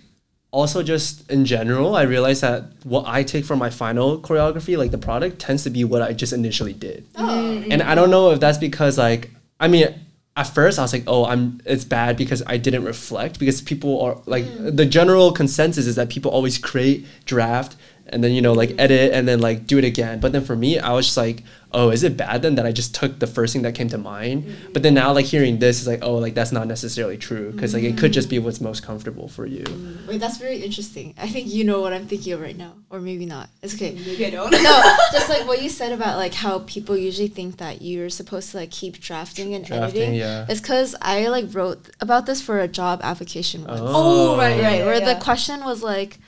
also 0.53 0.83
just 0.83 1.31
in 1.31 1.45
general, 1.45 1.95
I 1.95 2.03
realized 2.03 2.43
that 2.43 2.65
what 2.85 3.05
I 3.07 3.23
take 3.23 3.45
for 3.45 3.57
my 3.57 3.71
final 3.71 4.19
choreography, 4.21 4.77
like 4.77 4.91
the 4.91 4.99
product, 4.99 5.39
tends 5.39 5.65
to 5.65 5.71
be 5.71 5.85
what 5.85 6.03
I 6.03 6.13
just 6.13 6.33
initially 6.33 6.73
did. 6.73 7.07
Oh. 7.17 7.23
Mm-hmm. 7.23 7.73
And 7.73 7.83
I 7.83 7.95
don't 7.95 8.11
know 8.11 8.31
if 8.31 8.41
that's 8.41 8.59
because 8.59 8.99
like 8.99 9.31
I 9.59 9.69
mean 9.69 9.95
at 10.37 10.45
first 10.45 10.79
I 10.79 10.83
was 10.83 10.93
like, 10.93 11.05
oh, 11.07 11.25
I'm 11.25 11.61
it's 11.65 11.85
bad 11.85 12.17
because 12.17 12.43
I 12.47 12.57
didn't 12.57 12.85
reflect 12.85 13.39
because 13.39 13.61
people 13.61 14.01
are 14.01 14.21
like 14.27 14.45
mm. 14.45 14.77
the 14.77 14.87
general 14.87 15.33
consensus 15.33 15.87
is 15.87 15.97
that 15.97 16.09
people 16.09 16.31
always 16.31 16.59
create, 16.59 17.07
draft, 17.27 17.77
and 18.11 18.23
then 18.23 18.33
you 18.33 18.43
know 18.43 18.53
like 18.53 18.75
edit 18.79 19.13
and 19.13 19.27
then 19.27 19.41
like 19.41 19.67
do 19.67 19.79
it 19.79 19.85
again. 19.85 20.21
But 20.21 20.33
then 20.33 20.45
for 20.45 20.57
me, 20.57 20.79
I 20.79 20.93
was 20.93 21.07
just 21.07 21.17
like, 21.17 21.43
oh, 21.73 21.91
is 21.91 22.03
it 22.03 22.17
bad 22.17 22.43
then 22.43 22.57
that 22.57 22.67
I 22.67 22.73
just 22.73 22.95
took 22.95 23.19
the 23.19 23.27
first 23.27 23.53
thing 23.53 23.63
that 23.63 23.75
came 23.75 23.89
to 23.89 23.99
mind? 23.99 24.45
But 24.73 24.83
then 24.83 24.95
now 24.95 25.13
like 25.13 25.27
hearing 25.27 25.59
this 25.59 25.81
is 25.81 25.87
like, 25.87 26.01
oh, 26.03 26.17
like 26.17 26.35
that's 26.35 26.53
not 26.53 26.67
necessarily 26.67 27.17
true 27.17 27.53
because 27.53 27.75
like 27.75 27.85
it 27.85 27.97
could 27.97 28.13
just 28.13 28.29
be 28.29 28.39
what's 28.39 28.61
most 28.61 28.83
comfortable 28.83 29.29
for 29.29 29.47
you. 29.47 29.65
Mm. 29.65 30.07
Wait, 30.07 30.19
that's 30.19 30.39
very 30.39 30.59
interesting. 30.59 31.15
I 31.19 31.29
think 31.29 31.49
you 31.49 31.65
know 31.65 31.81
what 31.81 31.93
I'm 31.93 32.07
thinking 32.07 32.33
of 32.33 32.41
right 32.41 32.57
now, 32.57 32.75
or 32.91 33.01
maybe 33.01 33.27
not. 33.27 33.49
It's 33.63 33.75
okay. 33.75 33.93
Maybe 33.93 34.27
I 34.27 34.31
don't. 34.31 34.51
no, 34.51 34.97
just 35.13 35.29
like 35.29 35.47
what 35.47 35.63
you 35.63 35.69
said 35.69 35.93
about 35.93 36.17
like 36.17 36.35
how 36.35 36.61
people 36.61 36.97
usually 36.97 37.29
think 37.29 37.59
that 37.59 37.83
you're 37.83 38.11
supposed 38.11 38.51
to 38.51 38.59
like 38.59 38.71
keep 38.71 38.99
drafting 39.01 39.55
and 39.55 39.65
Drafting, 39.65 40.03
editing. 40.03 40.15
yeah. 40.15 40.47
It's 40.49 40.61
because 40.61 40.97
I 41.01 41.29
like 41.29 41.47
wrote 41.55 41.91
about 42.01 42.27
this 42.27 42.43
for 42.43 42.61
a 42.61 42.69
job 42.69 43.01
application 43.03 43.65
once. 43.65 43.81
Oh, 43.83 44.35
oh 44.35 44.37
right, 44.37 44.61
right, 44.61 44.79
yeah, 44.79 44.85
where 44.85 44.99
yeah. 44.99 45.15
the 45.15 45.21
question 45.21 45.65
was 45.65 45.83
like, 45.83 46.19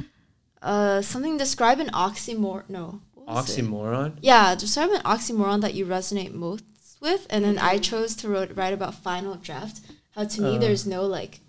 uh, 0.63 1.03
something 1.03 1.37
describe 1.37 1.79
an 1.81 1.91
oxymoron. 1.91 2.69
No? 2.69 3.01
Oxymoron. 3.29 4.17
Yeah, 4.23 4.55
describe 4.55 4.91
an 4.91 5.03
oxymoron 5.03 5.61
that 5.63 5.75
you 5.75 5.87
resonate 5.87 6.33
most 6.33 6.65
with, 7.01 7.27
and 7.31 7.45
then 7.45 7.57
Mm-hmm. 7.57 7.67
I 7.67 7.79
chose 7.79 8.15
to 8.17 8.29
wrote, 8.29 8.51
write 8.57 8.73
about 8.75 8.95
final 8.95 9.35
draft. 9.37 9.81
How 10.15 10.25
to 10.25 10.43
me, 10.43 10.57
Uh. 10.57 10.59
there's 10.59 10.87
no 10.87 11.07
like 11.07 11.41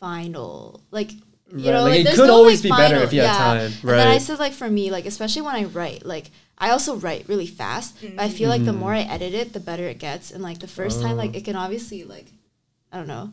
final 0.00 0.82
like. 0.90 1.12
You 1.50 1.64
Right, 1.64 1.64
know, 1.72 1.82
like, 1.84 1.90
like, 1.92 2.00
it 2.00 2.04
there's 2.04 2.16
could 2.18 2.26
no, 2.26 2.34
always 2.34 2.58
like, 2.62 2.62
be 2.64 2.76
better 2.82 2.94
final- 2.96 3.02
if 3.04 3.12
you 3.14 3.20
had 3.22 3.32
time, 3.38 3.72
Right. 3.82 3.92
And 3.92 4.00
then 4.00 4.08
I 4.08 4.18
said 4.18 4.38
like 4.38 4.52
for 4.52 4.68
me, 4.68 4.90
like 4.90 5.06
especially 5.06 5.40
when 5.40 5.54
I 5.54 5.64
write, 5.64 6.04
like 6.04 6.30
I 6.58 6.70
also 6.70 6.96
write 6.96 7.26
really 7.26 7.46
fast, 7.46 7.96
but 8.02 8.20
I 8.20 8.28
feel 8.28 8.50
like 8.50 8.66
the 8.66 8.72
Mm. 8.72 8.78
more 8.80 8.92
I 8.92 9.00
edit 9.00 9.32
it, 9.32 9.54
the 9.54 9.60
better 9.60 9.84
it 9.88 9.98
gets. 9.98 10.30
And 10.30 10.42
like 10.42 10.58
the 10.58 10.66
first 10.68 11.00
time, 11.00 11.16
like 11.16 11.30
Oh. 11.32 11.38
it 11.38 11.44
can 11.46 11.56
obviously 11.56 12.04
like, 12.04 12.26
I 12.92 12.98
don't 12.98 13.06
know. 13.06 13.32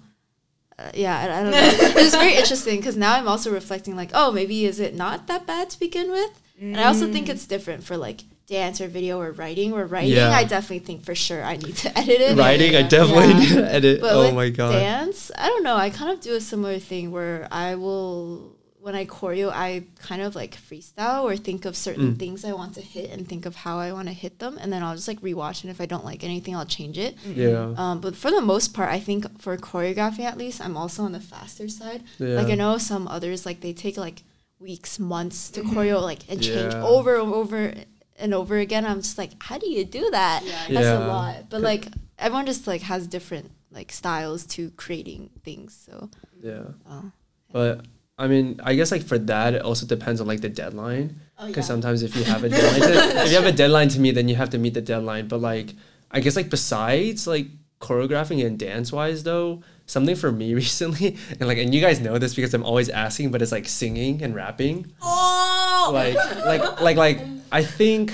Uh, 0.77 0.91
yeah, 0.93 1.17
I, 1.17 1.39
I 1.39 1.43
don't 1.43 1.51
know. 1.51 1.59
it's 2.01 2.15
very 2.15 2.35
interesting 2.35 2.77
because 2.77 2.97
now 2.97 3.13
I'm 3.15 3.27
also 3.27 3.51
reflecting 3.51 3.95
like, 3.95 4.11
oh, 4.13 4.31
maybe 4.31 4.65
is 4.65 4.79
it 4.79 4.93
not 4.95 5.27
that 5.27 5.45
bad 5.47 5.69
to 5.69 5.79
begin 5.79 6.11
with? 6.11 6.41
And 6.59 6.77
I 6.79 6.85
also 6.85 7.11
think 7.11 7.27
it's 7.29 7.45
different 7.45 7.83
for 7.83 7.97
like 7.97 8.21
dance 8.47 8.79
or 8.79 8.87
video 8.87 9.19
or 9.19 9.31
writing. 9.31 9.73
Or 9.73 9.85
writing, 9.85 10.11
Yeah. 10.13 10.29
I 10.31 10.43
definitely 10.43 10.79
think 10.79 11.03
for 11.03 11.15
sure 11.15 11.43
I 11.43 11.57
need 11.57 11.75
to 11.77 11.97
edit 11.97 12.21
it. 12.21 12.37
Writing, 12.37 12.75
I 12.75 12.81
definitely 12.83 13.33
Yeah. 13.33 13.39
need 13.39 13.49
to 13.49 13.73
edit. 13.73 14.01
But 14.01 14.13
oh 14.13 14.25
with 14.25 14.35
my 14.35 14.49
god. 14.49 14.71
dance, 14.73 15.31
I 15.37 15.47
don't 15.47 15.63
know. 15.63 15.75
I 15.75 15.89
kind 15.89 16.11
of 16.11 16.21
do 16.21 16.33
a 16.35 16.41
similar 16.41 16.79
thing 16.79 17.11
where 17.11 17.47
I 17.51 17.75
will, 17.75 18.54
when 18.85 18.93
I 18.93 19.05
choreo, 19.05 19.49
I 19.51 19.69
kind 20.09 20.21
of 20.21 20.35
like 20.35 20.53
freestyle 20.67 21.23
or 21.23 21.35
think 21.47 21.65
of 21.65 21.75
certain 21.75 22.09
Mm. 22.13 22.19
things 22.19 22.45
I 22.45 22.53
want 22.61 22.75
to 22.75 22.81
hit 22.81 23.09
and 23.13 23.27
think 23.27 23.43
of 23.47 23.53
how 23.65 23.75
I 23.79 23.91
want 23.91 24.07
to 24.09 24.13
hit 24.13 24.37
them, 24.43 24.53
and 24.61 24.71
then 24.71 24.83
I'll 24.83 24.95
just 24.95 25.07
like 25.07 25.21
rewatch. 25.21 25.63
And 25.63 25.71
if 25.71 25.81
I 25.81 25.87
don't 25.87 26.05
like 26.05 26.23
anything, 26.23 26.53
I'll 26.55 26.67
change 26.79 26.97
it. 27.07 27.13
Yeah. 27.43 27.73
Um, 27.81 27.95
but 27.99 28.15
for 28.15 28.29
the 28.29 28.41
most 28.53 28.67
part, 28.75 28.89
I 28.97 28.99
think 29.07 29.41
for 29.41 29.57
choreography 29.57 30.19
at 30.31 30.37
least, 30.37 30.61
I'm 30.65 30.77
also 30.77 31.01
on 31.07 31.13
the 31.13 31.19
faster 31.33 31.67
side. 31.67 32.03
Yeah. 32.19 32.35
Like 32.39 32.49
I 32.53 32.55
know 32.55 32.77
some 32.77 33.07
others 33.07 33.43
like 33.43 33.61
they 33.61 33.73
take 33.73 33.97
like 33.97 34.21
weeks, 34.59 34.99
months 34.99 35.49
to 35.53 35.61
choreo 35.63 35.99
like 36.11 36.21
and 36.29 36.39
change 36.41 36.73
over 36.75 37.11
and 37.19 37.33
over 37.33 37.73
and 38.19 38.33
over 38.35 38.55
again. 38.65 38.85
I'm 38.85 39.01
just 39.01 39.17
like, 39.17 39.31
how 39.47 39.57
do 39.57 39.67
you 39.67 39.83
do 39.83 40.03
that? 40.11 40.43
Yeah. 40.45 40.51
That's 40.75 40.85
Yeah. 40.91 41.05
a 41.05 41.07
lot. 41.07 41.35
But 41.49 41.61
like 41.61 41.83
everyone 42.19 42.45
just 42.45 42.67
like 42.67 42.83
has 42.83 43.07
different 43.07 43.49
like 43.77 43.91
styles 43.91 44.45
to 44.55 44.69
creating 44.83 45.31
things. 45.43 45.69
So 45.85 46.11
Yeah. 46.49 46.65
Oh. 46.87 47.11
But 47.51 47.85
I 48.17 48.27
mean, 48.27 48.59
I 48.63 48.75
guess 48.75 48.91
like 48.91 49.03
for 49.03 49.17
that, 49.17 49.53
it 49.55 49.61
also 49.61 49.85
depends 49.85 50.21
on 50.21 50.27
like 50.27 50.41
the 50.41 50.49
deadline. 50.49 51.19
Oh, 51.37 51.47
Because 51.47 51.65
yeah. 51.65 51.73
sometimes 51.75 52.01
if 52.01 52.15
you 52.15 52.23
have 52.23 52.43
a 52.43 52.49
deadline, 52.49 52.81
to, 52.81 53.21
if 53.23 53.29
you 53.29 53.35
have 53.35 53.45
a 53.45 53.51
deadline 53.51 53.89
to 53.89 53.99
meet, 53.99 54.15
then 54.15 54.29
you 54.29 54.35
have 54.35 54.49
to 54.51 54.57
meet 54.57 54.73
the 54.73 54.81
deadline. 54.81 55.27
But 55.27 55.41
like, 55.41 55.73
I 56.11 56.21
guess 56.21 56.35
like 56.35 56.49
besides 56.49 57.27
like 57.27 57.47
choreographing 57.81 58.45
and 58.45 58.57
dance 58.57 58.91
wise 58.93 59.23
though, 59.23 59.61
something 59.85 60.15
for 60.15 60.31
me 60.31 60.53
recently, 60.63 61.17
and 61.31 61.47
like, 61.47 61.57
and 61.57 61.75
you 61.75 61.81
guys 61.81 61.99
know 61.99 62.17
this 62.17 62.33
because 62.35 62.53
I'm 62.53 62.63
always 62.63 62.87
asking, 62.89 63.31
but 63.31 63.41
it's 63.41 63.51
like 63.51 63.67
singing 63.67 64.23
and 64.23 64.33
rapping. 64.33 64.91
Oh, 65.01 65.91
like 65.93 66.15
like 66.45 66.81
like 66.81 66.97
like 66.97 67.19
I 67.51 67.63
think 67.63 68.13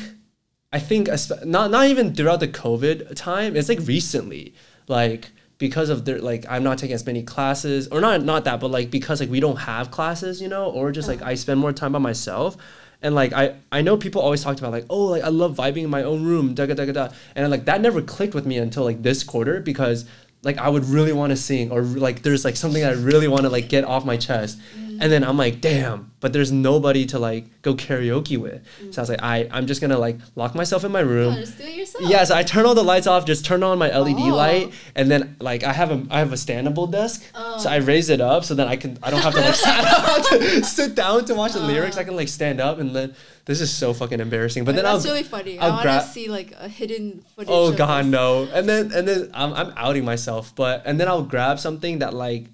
I 0.74 0.80
think 0.80 1.10
not 1.46 1.70
not 1.70 1.86
even 1.88 2.16
throughout 2.16 2.40
the 2.40 2.48
COVID 2.48 3.16
time. 3.16 3.56
It's 3.56 3.70
like 3.70 3.80
recently, 3.86 4.56
like 4.88 5.30
because 5.62 5.90
of 5.90 6.06
their 6.06 6.18
like 6.18 6.44
I'm 6.50 6.64
not 6.64 6.80
taking 6.80 6.96
as 6.96 7.06
many 7.06 7.22
classes 7.22 7.88
or 7.90 8.02
not 8.02 8.24
not 8.24 8.46
that, 8.46 8.60
but 8.60 8.72
like 8.72 8.90
because 8.90 9.20
like 9.20 9.30
we 9.30 9.40
don't 9.40 9.58
have 9.58 9.92
classes, 9.92 10.42
you 10.42 10.48
know, 10.48 10.72
or 10.72 10.92
just 10.92 11.08
like 11.08 11.22
uh-huh. 11.22 11.30
I 11.30 11.36
spend 11.36 11.60
more 11.60 11.72
time 11.72 11.92
by 11.92 12.00
myself. 12.00 12.58
And 13.04 13.14
like 13.14 13.32
I, 13.32 13.56
I 13.72 13.84
know 13.84 13.96
people 13.96 14.24
always 14.24 14.44
talked 14.44 14.60
about 14.60 14.72
like 14.72 14.86
oh 14.90 15.06
like 15.06 15.24
I 15.24 15.28
love 15.30 15.56
vibing 15.56 15.84
in 15.84 15.90
my 15.92 16.02
own 16.04 16.24
room 16.24 16.56
da 16.56 16.66
da 16.66 16.74
da 16.74 16.92
da 16.92 17.10
and 17.36 17.50
like 17.52 17.66
that 17.66 17.80
never 17.80 18.02
clicked 18.02 18.34
with 18.34 18.46
me 18.46 18.58
until 18.58 18.84
like 18.84 19.04
this 19.04 19.24
quarter 19.24 19.60
because 19.60 20.06
like 20.42 20.58
I 20.58 20.68
would 20.68 20.86
really 20.86 21.14
want 21.14 21.30
to 21.30 21.38
sing 21.38 21.72
or 21.72 21.82
like 21.82 22.24
there's 22.24 22.44
like 22.44 22.56
something 22.56 22.84
I 22.84 22.94
really 22.94 23.28
want 23.28 23.44
to 23.44 23.50
like 23.50 23.70
get 23.70 23.84
off 23.84 24.04
my 24.04 24.18
chest 24.18 24.60
mm. 24.76 24.91
And 25.02 25.12
then 25.12 25.24
I'm 25.24 25.38
like 25.38 25.60
damn 25.62 26.12
but 26.20 26.32
there's 26.34 26.52
nobody 26.52 27.06
to 27.08 27.20
like 27.20 27.62
go 27.64 27.74
karaoke 27.74 28.38
with 28.38 28.64
so 28.92 29.02
I 29.02 29.04
was 29.04 29.10
like 29.10 29.24
I 29.24 29.48
I'm 29.52 29.66
just 29.68 29.82
gonna 29.82 29.98
like 29.98 30.18
lock 30.36 30.56
myself 30.56 30.84
in 30.84 30.92
my 30.92 31.00
room 31.00 31.36
just 31.36 31.58
do 31.58 31.64
it 31.64 31.76
yourself. 31.76 32.04
yeah, 32.08 32.24
so 32.24 32.36
I 32.36 32.44
turn 32.44 32.66
all 32.66 32.76
the 32.76 32.84
lights 32.84 33.08
off, 33.08 33.26
just 33.26 33.44
turn 33.46 33.64
on 33.64 33.78
my 33.78 33.90
LED 33.96 34.20
Oh. 34.20 34.36
light, 34.36 34.72
and 34.96 35.10
then 35.10 35.36
like 35.40 35.64
I 35.64 35.74
have 35.74 35.92
a 35.92 36.06
I 36.10 36.20
have 36.20 36.32
a 36.32 36.36
standable 36.36 36.90
desk, 36.92 37.24
Oh. 37.34 37.58
so 37.58 37.70
I 37.70 37.80
oh. 37.80 37.82
raise 37.84 38.10
it 38.10 38.22
up 38.22 38.46
so 38.46 38.54
then 38.54 38.68
I 38.68 38.76
can 38.76 38.98
I 39.02 39.10
don't 39.10 39.22
have 39.22 39.34
to 39.34 39.42
like 39.42 39.56
to 40.30 40.64
sit 40.64 40.96
down 40.96 41.26
to 41.26 41.34
watch 41.36 41.54
the 41.54 41.60
lyrics. 41.60 41.98
I 41.98 42.02
oh. 42.02 42.06
can 42.06 42.16
like 42.16 42.28
stand 42.28 42.62
up 42.62 42.80
and 42.80 42.96
then 42.96 43.16
this 43.46 43.60
is 43.60 43.74
so 43.74 43.94
fucking 43.94 44.20
embarrassing. 44.20 44.66
But 44.66 44.76
then 44.76 44.84
that's 44.86 45.06
I'll 45.06 45.12
really 45.12 45.24
funny. 45.24 45.58
I'll 45.60 45.72
I 45.74 45.86
want 45.86 46.06
to 46.06 46.08
see 46.08 46.30
like 46.30 46.54
a 46.60 46.68
hidden 46.68 47.24
footage. 47.36 47.50
oh 47.52 47.74
god 47.74 48.06
this. 48.06 48.12
no, 48.12 48.48
and 48.54 48.70
then 48.70 48.92
and 48.92 49.08
then 49.08 49.32
I'm 49.34 49.54
I'm 49.54 49.74
outing 49.76 50.06
myself, 50.06 50.54
but 50.56 50.84
and 50.86 51.00
then 51.00 51.08
I'll 51.08 51.24
grab 51.24 51.60
something 51.60 52.00
that 52.00 52.14
like 52.14 52.46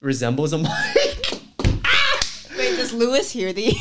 resembles 0.00 0.52
a 0.52 0.58
mic. 0.66 1.15
Lewis 2.98 3.30
hear 3.30 3.52
these? 3.52 3.76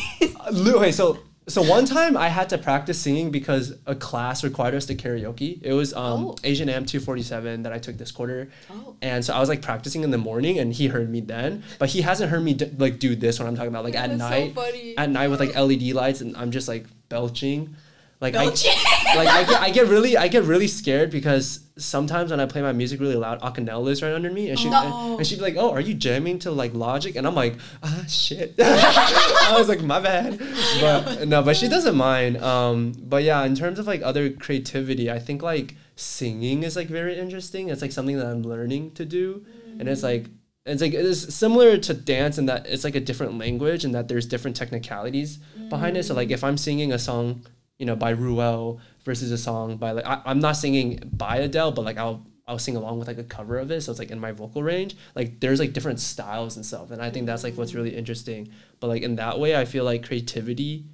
Lu- 0.52 0.78
okay, 0.78 0.92
so 0.92 1.20
so 1.48 1.62
one 1.62 1.86
time 1.86 2.18
I 2.18 2.28
had 2.30 2.50
to 2.50 2.58
practice 2.58 3.00
singing 3.00 3.30
because 3.30 3.74
a 3.86 3.94
class 3.94 4.44
required 4.44 4.74
us 4.74 4.88
to 4.88 4.96
karaoke. 4.96 5.60
It 5.62 5.74
was 5.74 5.94
um, 5.94 6.26
Oh. 6.26 6.36
Asian 6.44 6.70
Am 6.70 6.86
247 6.86 7.62
that 7.64 7.72
I 7.72 7.78
took 7.78 7.98
this 7.98 8.12
quarter. 8.12 8.50
Oh. 8.72 8.96
And 9.04 9.24
so 9.24 9.32
I 9.36 9.40
was 9.40 9.48
like 9.48 9.62
practicing 9.62 10.04
in 10.04 10.10
the 10.10 10.18
morning 10.18 10.58
and 10.58 10.74
he 10.74 10.88
heard 10.88 11.08
me 11.10 11.22
then, 11.22 11.64
but 11.78 11.90
he 11.90 12.02
hasn't 12.02 12.32
heard 12.32 12.44
me 12.44 12.56
d- 12.56 12.72
like 12.80 12.98
do 12.98 13.16
this 13.16 13.38
when 13.38 13.48
I'm 13.48 13.56
talking 13.56 13.70
about 13.70 13.84
like 13.84 13.96
at 13.96 14.10
That's 14.10 14.22
so 14.24 14.28
night. 14.30 14.56
funny. 14.56 14.98
At 14.98 15.10
night 15.12 15.28
with 15.28 15.40
like 15.40 15.56
LED 15.56 15.84
lights 15.94 16.22
and 16.22 16.36
I'm 16.36 16.50
just 16.50 16.68
like 16.68 16.88
belching. 17.10 17.76
Like 18.22 18.34
Belching? 18.34 18.72
I 18.74 19.14
like 19.18 19.28
I 19.28 19.44
get, 19.44 19.62
I 19.62 19.70
get 19.70 19.88
really 19.88 20.18
I 20.18 20.28
get 20.30 20.46
really 20.46 20.68
scared 20.68 21.12
because 21.12 21.60
sometimes 21.78 22.32
when 22.32 22.40
I 22.40 22.46
play 22.46 22.62
my 22.62 22.72
music 22.72 23.00
really 23.00 23.16
loud, 23.16 23.42
Akanel 23.42 23.84
lives 23.84 24.02
right 24.02 24.14
under 24.14 24.32
me 24.32 24.50
and 24.50 24.58
she 24.60 24.70
No. 24.70 25.18
and 25.18 25.28
she'd 25.28 25.36
be 25.38 25.42
like, 25.42 25.56
"Oh, 25.58 25.72
are 25.72 25.82
you 25.82 25.94
jamming 25.94 26.40
to 26.40 26.52
like 26.52 26.74
Logic?" 26.74 27.16
And 27.16 27.28
I'm 27.28 27.36
like, 27.36 27.56
"Ah, 27.84 28.06
shit." 28.08 28.56
I 28.60 29.56
was 29.58 29.68
like, 29.68 29.82
"My 29.82 30.00
bad," 30.00 30.40
but 30.80 31.28
no, 31.28 31.42
but 31.44 31.56
she 31.58 31.68
doesn't 31.68 31.96
mind. 31.96 32.38
Um, 32.38 32.94
but 33.04 33.24
yeah, 33.24 33.44
in 33.46 33.56
terms 33.56 33.80
of 33.80 33.88
like 33.88 34.02
other 34.04 34.30
creativity, 34.30 35.10
I 35.12 35.20
think 35.20 35.42
like 35.44 35.76
singing 35.96 36.64
is 36.64 36.76
like 36.76 36.88
very 36.88 37.18
interesting. 37.18 37.70
It's 37.70 37.82
like 37.82 37.92
something 37.92 38.18
that 38.18 38.28
I'm 38.28 38.44
learning 38.44 38.92
to 38.92 39.06
do, 39.06 39.46
and 39.80 39.88
it's 39.90 40.04
like 40.04 40.28
it's 40.66 40.82
like 40.82 40.94
it's 40.94 41.34
similar 41.36 41.78
to 41.78 41.94
dance 41.94 42.38
in 42.38 42.46
that 42.48 42.66
it's 42.68 42.84
like 42.84 42.96
a 42.96 43.00
different 43.00 43.38
language 43.38 43.86
and 43.86 43.94
that 43.94 44.08
there's 44.08 44.26
different 44.26 44.56
technicalities 44.58 45.38
behind 45.70 45.96
it. 45.98 46.04
So 46.06 46.14
like 46.16 46.32
if 46.32 46.44
I'm 46.44 46.58
singing 46.58 46.92
a 46.92 46.98
song, 47.00 47.46
you 47.78 47.86
know, 47.86 47.96
by 47.96 48.12
Ruel 48.12 48.80
versus 49.04 49.32
a 49.32 49.38
song 49.38 49.78
by 49.78 49.92
like 49.92 50.06
I, 50.06 50.22
I'm 50.26 50.40
not 50.40 50.54
singing 50.54 51.00
by 51.12 51.38
Adele, 51.38 51.72
but 51.72 51.86
like 51.86 51.98
I'll 51.98 52.26
I'll 52.48 52.60
sing 52.60 52.76
along 52.76 53.00
with 53.00 53.08
like 53.08 53.18
a 53.18 53.24
cover 53.24 53.58
of 53.58 53.72
it. 53.72 53.82
So 53.82 53.92
it's 53.92 54.00
like 54.00 54.12
in 54.12 54.20
my 54.20 54.32
vocal 54.32 54.62
range. 54.64 54.96
Like 55.16 55.40
there's 55.40 55.60
like 55.60 55.74
different 55.74 56.00
styles 56.00 56.56
and 56.56 56.66
stuff. 56.66 56.92
And 56.92 57.02
I 57.02 57.10
think 57.10 57.26
that's 57.26 57.44
like 57.44 57.58
what's 57.58 57.74
really 57.74 57.96
interesting. 57.96 58.52
But 58.80 58.88
like 58.88 59.02
in 59.02 59.16
that 59.16 59.40
way 59.40 59.56
I 59.56 59.66
feel 59.66 59.84
like 59.84 60.06
creativity 60.06 60.86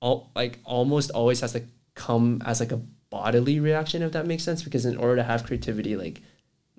all 0.00 0.30
like 0.34 0.58
almost 0.64 1.10
always 1.12 1.40
has 1.40 1.52
to 1.52 1.62
come 1.94 2.42
as 2.44 2.58
like 2.58 2.72
a 2.72 2.80
bodily 3.10 3.60
reaction 3.60 4.02
if 4.02 4.12
that 4.12 4.26
makes 4.26 4.42
sense. 4.42 4.62
Because 4.62 4.84
in 4.84 4.96
order 4.96 5.16
to 5.16 5.22
have 5.22 5.44
creativity, 5.44 5.96
like 5.96 6.20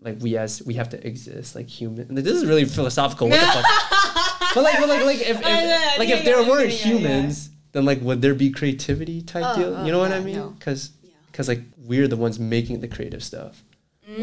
like 0.01 0.17
we 0.19 0.37
as 0.37 0.61
we 0.65 0.73
have 0.73 0.89
to 0.89 1.07
exist 1.07 1.55
like 1.55 1.67
human. 1.67 2.13
This 2.13 2.27
is 2.27 2.45
really 2.45 2.65
philosophical. 2.65 3.29
What 3.29 3.39
the 3.39 3.45
fuck? 3.63 4.53
But 4.53 4.63
like, 4.63 4.79
but 4.79 4.89
like, 4.89 5.05
like 5.05 5.21
if, 5.21 5.39
if 5.39 5.41
know, 5.41 5.93
like 5.97 6.09
if 6.09 6.25
there 6.25 6.35
know 6.35 6.43
what 6.43 6.45
you 6.45 6.51
weren't 6.51 6.67
mean, 6.67 6.77
yeah, 6.77 6.85
yeah. 6.85 6.97
humans, 6.97 7.49
then 7.73 7.83
like 7.85 7.99
would 8.01 8.21
there 8.21 8.33
be 8.33 8.49
creativity 8.49 9.21
type 9.21 9.43
Oh, 9.45 9.55
deal? 9.57 9.75
oh, 9.75 9.85
You 9.85 9.91
know 9.91 9.99
what 9.99 10.11
I 10.13 10.19
mean? 10.21 10.37
no. 10.37 10.49
Because 10.57 10.91
Yeah. 11.03 11.11
because 11.27 11.47
like 11.47 11.61
we're 11.77 12.07
the 12.07 12.17
ones 12.17 12.39
making 12.39 12.79
the 12.79 12.87
creative 12.87 13.23
stuff 13.23 13.63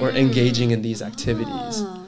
or 0.00 0.10
engaging 0.10 0.70
in 0.72 0.82
these 0.82 1.02
activities. 1.02 1.48
Ah. 1.82 2.04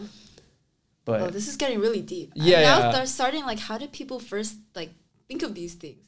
But 1.04 1.20
oh, 1.22 1.30
this 1.30 1.48
is 1.48 1.56
getting 1.56 1.80
really 1.80 2.00
deep. 2.00 2.32
Yeah, 2.34 2.62
now 2.62 2.78
yeah. 2.78 2.92
they're 2.92 3.06
starting 3.06 3.44
like, 3.44 3.58
how 3.58 3.76
did 3.78 3.92
people 3.92 4.18
first 4.20 4.56
like 4.74 4.90
think 5.28 5.42
of 5.42 5.54
these 5.54 5.74
things? 5.74 6.04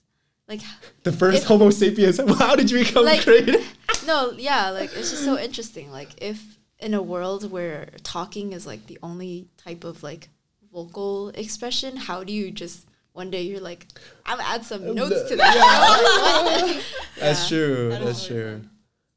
Like, 0.46 0.60
the 1.02 1.10
first 1.12 1.38
if- 1.38 1.44
Homo 1.48 1.70
sapiens, 1.70 2.18
how 2.38 2.54
did 2.54 2.70
you 2.70 2.78
become 2.84 3.04
Like- 3.04 3.22
creative? 3.22 3.64
no, 4.06 4.32
yeah, 4.38 4.70
like 4.70 4.90
it's 4.94 5.10
just 5.10 5.24
so 5.24 5.38
interesting. 5.38 5.90
Like, 5.90 6.10
if 6.22 6.58
in 6.78 6.92
a 6.94 7.02
world 7.02 7.50
where 7.50 7.90
talking 8.02 8.52
is 8.52 8.66
like 8.66 8.86
the 8.86 8.98
only 9.02 9.48
type 9.56 9.82
of 9.84 10.02
like 10.02 10.28
vocal 10.72 11.30
expression, 11.30 11.96
how 11.96 12.22
do 12.22 12.32
you 12.32 12.50
just 12.50 12.86
one 13.14 13.30
day 13.30 13.42
you're 13.42 13.60
like, 13.60 13.86
I'm 14.26 14.36
gonna 14.38 14.48
add 14.50 14.64
some 14.64 14.94
notes 14.94 15.28
to 15.30 15.36
that. 15.36 16.82
That's 17.18 17.50
Yeah. 17.50 17.56
true. 17.56 17.88
That 17.90 18.02
is 18.02 18.06
That's 18.06 18.30
really 18.30 18.42
true. 18.42 18.60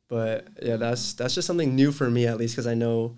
But 0.08 0.48
yeah, 0.64 0.78
that's 0.78 1.14
that's 1.14 1.36
just 1.36 1.46
something 1.48 1.76
new 1.76 1.92
for 1.92 2.10
me 2.10 2.26
at 2.28 2.38
least 2.38 2.56
because 2.56 2.68
I 2.68 2.76
know, 2.76 3.18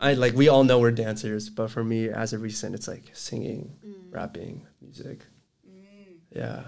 I 0.00 0.14
like 0.14 0.34
we 0.34 0.48
all 0.48 0.64
know 0.64 0.78
we're 0.78 0.90
dancers, 0.92 1.50
but 1.50 1.70
for 1.70 1.84
me 1.84 2.08
as 2.08 2.32
a 2.32 2.38
recent, 2.38 2.74
it's 2.74 2.88
like 2.88 3.10
singing, 3.12 3.76
mm. 3.84 3.94
rapping, 4.10 4.66
music. 4.80 5.26
Mm. 5.68 6.16
Yeah. 6.34 6.62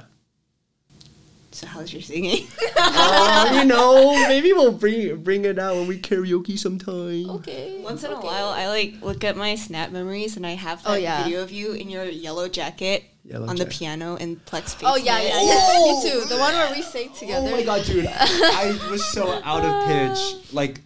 So 1.53 1.69
how's 1.69 1.93
your 1.93 2.03
singing? 2.03 2.49
oh, 2.77 3.51
you 3.61 3.65
know, 3.65 4.13
maybe 4.29 4.53
we'll 4.53 4.73
bring 4.73 5.17
bring 5.23 5.45
it 5.45 5.59
out 5.61 5.77
when 5.77 5.87
we 5.87 5.99
karaoke 6.01 6.59
sometime. 6.59 7.31
okay. 7.39 7.81
Once 7.83 8.03
in 8.03 8.11
a 8.13 8.21
while, 8.21 8.49
I 8.49 8.67
like 8.69 9.01
look 9.01 9.23
at 9.23 9.37
my 9.37 9.55
snap 9.55 9.93
memories 9.93 10.37
and 10.37 10.45
I 10.45 10.55
have 10.57 10.83
that 10.83 10.91
Oh, 10.91 10.95
yeah. 10.97 11.23
video 11.23 11.43
of 11.43 11.53
you 11.53 11.73
in 11.73 11.89
your 11.89 12.05
yellow 12.05 12.49
jacket 12.49 13.05
Yellow 13.25 13.49
on 13.49 13.57
the 13.57 13.65
jacket. 13.65 13.79
piano 13.79 14.17
in 14.17 14.37
Plex 14.37 14.77
Oh 14.83 14.97
yeah, 14.97 15.19
yeah, 15.21 15.29
yeah. 15.29 15.59
Oh! 15.59 16.03
Me 16.05 16.11
too. 16.11 16.29
The 16.29 16.39
one 16.39 16.53
where 16.53 16.71
we 16.75 16.83
sang 16.83 17.09
oh 17.11 17.19
together. 17.19 17.49
Oh 17.49 17.57
my 17.57 17.63
god, 17.63 17.85
dude! 17.85 18.07
I 18.11 18.79
was 18.91 19.05
so 19.07 19.41
out 19.43 19.65
of 19.65 19.87
pitch. 19.89 20.53
Like, 20.53 20.83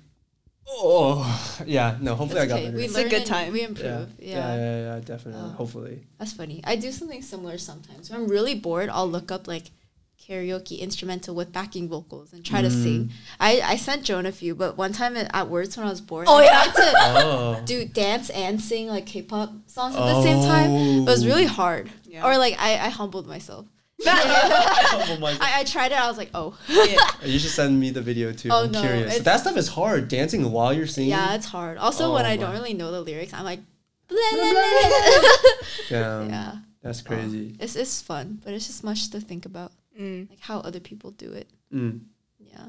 oh 0.69 1.25
yeah. 1.67 1.97
No, 2.01 2.15
hopefully 2.15 2.43
It's 2.43 2.53
I 2.53 2.55
got 2.55 2.59
okay. 2.61 2.65
better. 2.67 2.77
We 2.77 2.85
It's 2.85 2.97
a 2.97 3.09
good 3.09 3.27
time. 3.27 3.53
We 3.53 3.61
yeah. 3.63 3.67
improve. 3.67 3.87
yeah, 3.89 4.05
Yeah. 4.19 4.57
yeah, 4.57 4.95
yeah, 4.95 5.01
definitely. 5.01 5.43
Oh. 5.45 5.49
Hopefully. 5.57 6.07
That's 6.19 6.33
funny. 6.33 6.61
I 6.65 6.77
do 6.77 6.93
something 6.93 7.23
similar 7.23 7.59
sometimes. 7.59 8.09
When 8.11 8.21
I'm 8.21 8.29
really 8.29 8.55
bored, 8.55 8.89
I'll 8.89 9.11
look 9.11 9.33
up 9.33 9.49
like 9.49 9.71
karaoke 10.29 10.79
instrumental 10.79 11.35
with 11.35 11.53
backing 11.53 11.89
vocals 11.89 12.33
and 12.35 12.45
try 12.45 12.61
to 12.61 12.69
Mm. 12.69 12.83
sing. 12.83 13.11
I, 13.41 13.61
I 13.63 13.77
sent 13.77 14.05
Joan 14.05 14.27
a 14.27 14.33
few, 14.33 14.55
but 14.55 14.77
one 14.77 14.93
time 14.93 15.17
at, 15.17 15.31
at 15.35 15.49
Words 15.49 15.77
when 15.77 15.87
I 15.87 15.91
was 15.91 16.01
bored, 16.03 16.27
Oh, 16.29 16.37
I 16.39 16.45
yeah. 16.45 16.63
tried 16.65 16.75
to 16.75 16.93
Oh. 16.99 17.63
do 17.65 17.85
dance 17.87 18.29
and 18.31 18.61
sing 18.61 18.89
like 18.89 19.07
K-pop 19.07 19.53
songs 19.67 19.95
at 19.97 20.01
the 20.01 20.23
same 20.23 20.43
time. 20.45 20.71
It 20.71 21.11
was 21.11 21.25
really 21.27 21.47
hard. 21.47 21.91
Yeah. 22.05 22.27
Or 22.27 22.37
like 22.37 22.57
I, 22.59 22.75
I 22.75 22.89
humbled 22.91 23.27
myself. 23.27 23.67
oh. 24.07 25.19
I, 25.41 25.61
I 25.61 25.65
tried 25.65 25.93
it. 25.93 25.99
I 25.99 26.07
was 26.09 26.19
like, 26.19 26.31
oh, 26.35 26.57
yeah. 26.69 26.99
You 27.25 27.39
should 27.39 27.51
send 27.51 27.81
me 27.81 27.91
the 27.91 28.03
video 28.03 28.33
too. 28.33 28.49
Oh, 28.53 28.65
I'm 28.65 28.71
no, 28.71 28.81
curious. 28.81 29.19
That 29.21 29.41
stuff 29.41 29.57
is 29.57 29.69
hard. 29.69 30.09
Dancing 30.09 30.51
while 30.53 30.73
you're 30.73 30.87
singing. 30.87 31.11
yeah, 31.11 31.35
it's 31.35 31.47
hard. 31.47 31.79
Also, 31.79 32.07
Oh, 32.11 32.15
when 32.15 32.25
I 32.27 32.37
don't 32.37 32.53
really 32.53 32.75
know 32.75 32.93
the 32.93 33.01
lyrics, 33.01 33.33
I'm 33.35 33.45
like, 33.45 33.61
blah, 34.09 34.19
blah, 34.33 34.51
blah, 34.53 35.23
blah. 35.91 36.23
Yeah. 36.27 36.57
That's 36.83 37.03
crazy. 37.03 37.57
It's 37.59 37.75
it's 37.75 38.01
fun, 38.01 38.41
but 38.45 38.55
it's 38.55 38.67
just 38.69 38.85
much 38.85 39.11
to 39.11 39.21
think 39.21 39.45
about, 39.47 39.73
Mm. 39.99 40.31
like 40.31 40.41
how 40.41 40.61
other 40.61 40.81
people 40.81 41.11
do 41.11 41.33
it. 41.33 41.49
Mm. 41.75 42.01
Yeah. 42.39 42.67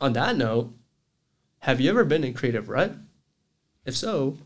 On 0.00 0.12
that 0.12 0.36
note, 0.36 0.72
have 1.60 1.80
you 1.80 1.90
ever 1.90 2.04
been 2.04 2.22
in 2.24 2.34
creative 2.34 2.68
rut? 2.68 2.92
If 3.84 3.96
so, 3.96 4.38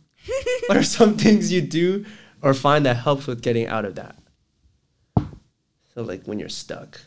what 0.66 0.76
are 0.76 0.82
some 0.82 1.16
things 1.24 1.52
you 1.52 1.60
do 1.60 2.06
or 2.42 2.54
find 2.54 2.86
that 2.86 2.96
helps 2.96 3.26
with 3.26 3.42
getting 3.42 3.66
out 3.66 3.84
of 3.84 3.94
that? 3.96 4.16
So 5.94 6.02
like 6.02 6.24
when 6.24 6.38
you're 6.38 6.48
stuck. 6.48 7.00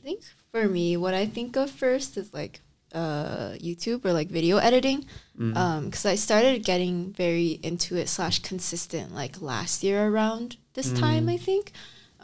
I 0.00 0.02
think 0.04 0.22
for 0.52 0.68
me, 0.68 0.96
what 0.96 1.14
I 1.14 1.26
think 1.26 1.56
of 1.56 1.70
first 1.70 2.16
is 2.16 2.32
like 2.32 2.60
uh, 2.92 3.52
YouTube 3.60 4.04
or 4.04 4.12
like 4.12 4.28
video 4.28 4.58
editing, 4.58 5.04
Mm. 5.38 5.84
because 5.84 6.06
I 6.06 6.14
started 6.14 6.64
getting 6.64 7.12
very 7.12 7.58
into 7.62 7.96
it 7.96 8.08
slash 8.08 8.38
consistent 8.38 9.14
like 9.14 9.42
last 9.42 9.82
year 9.82 10.06
around 10.08 10.56
this 10.74 10.90
time 10.92 11.28
I 11.28 11.36
think. 11.36 11.72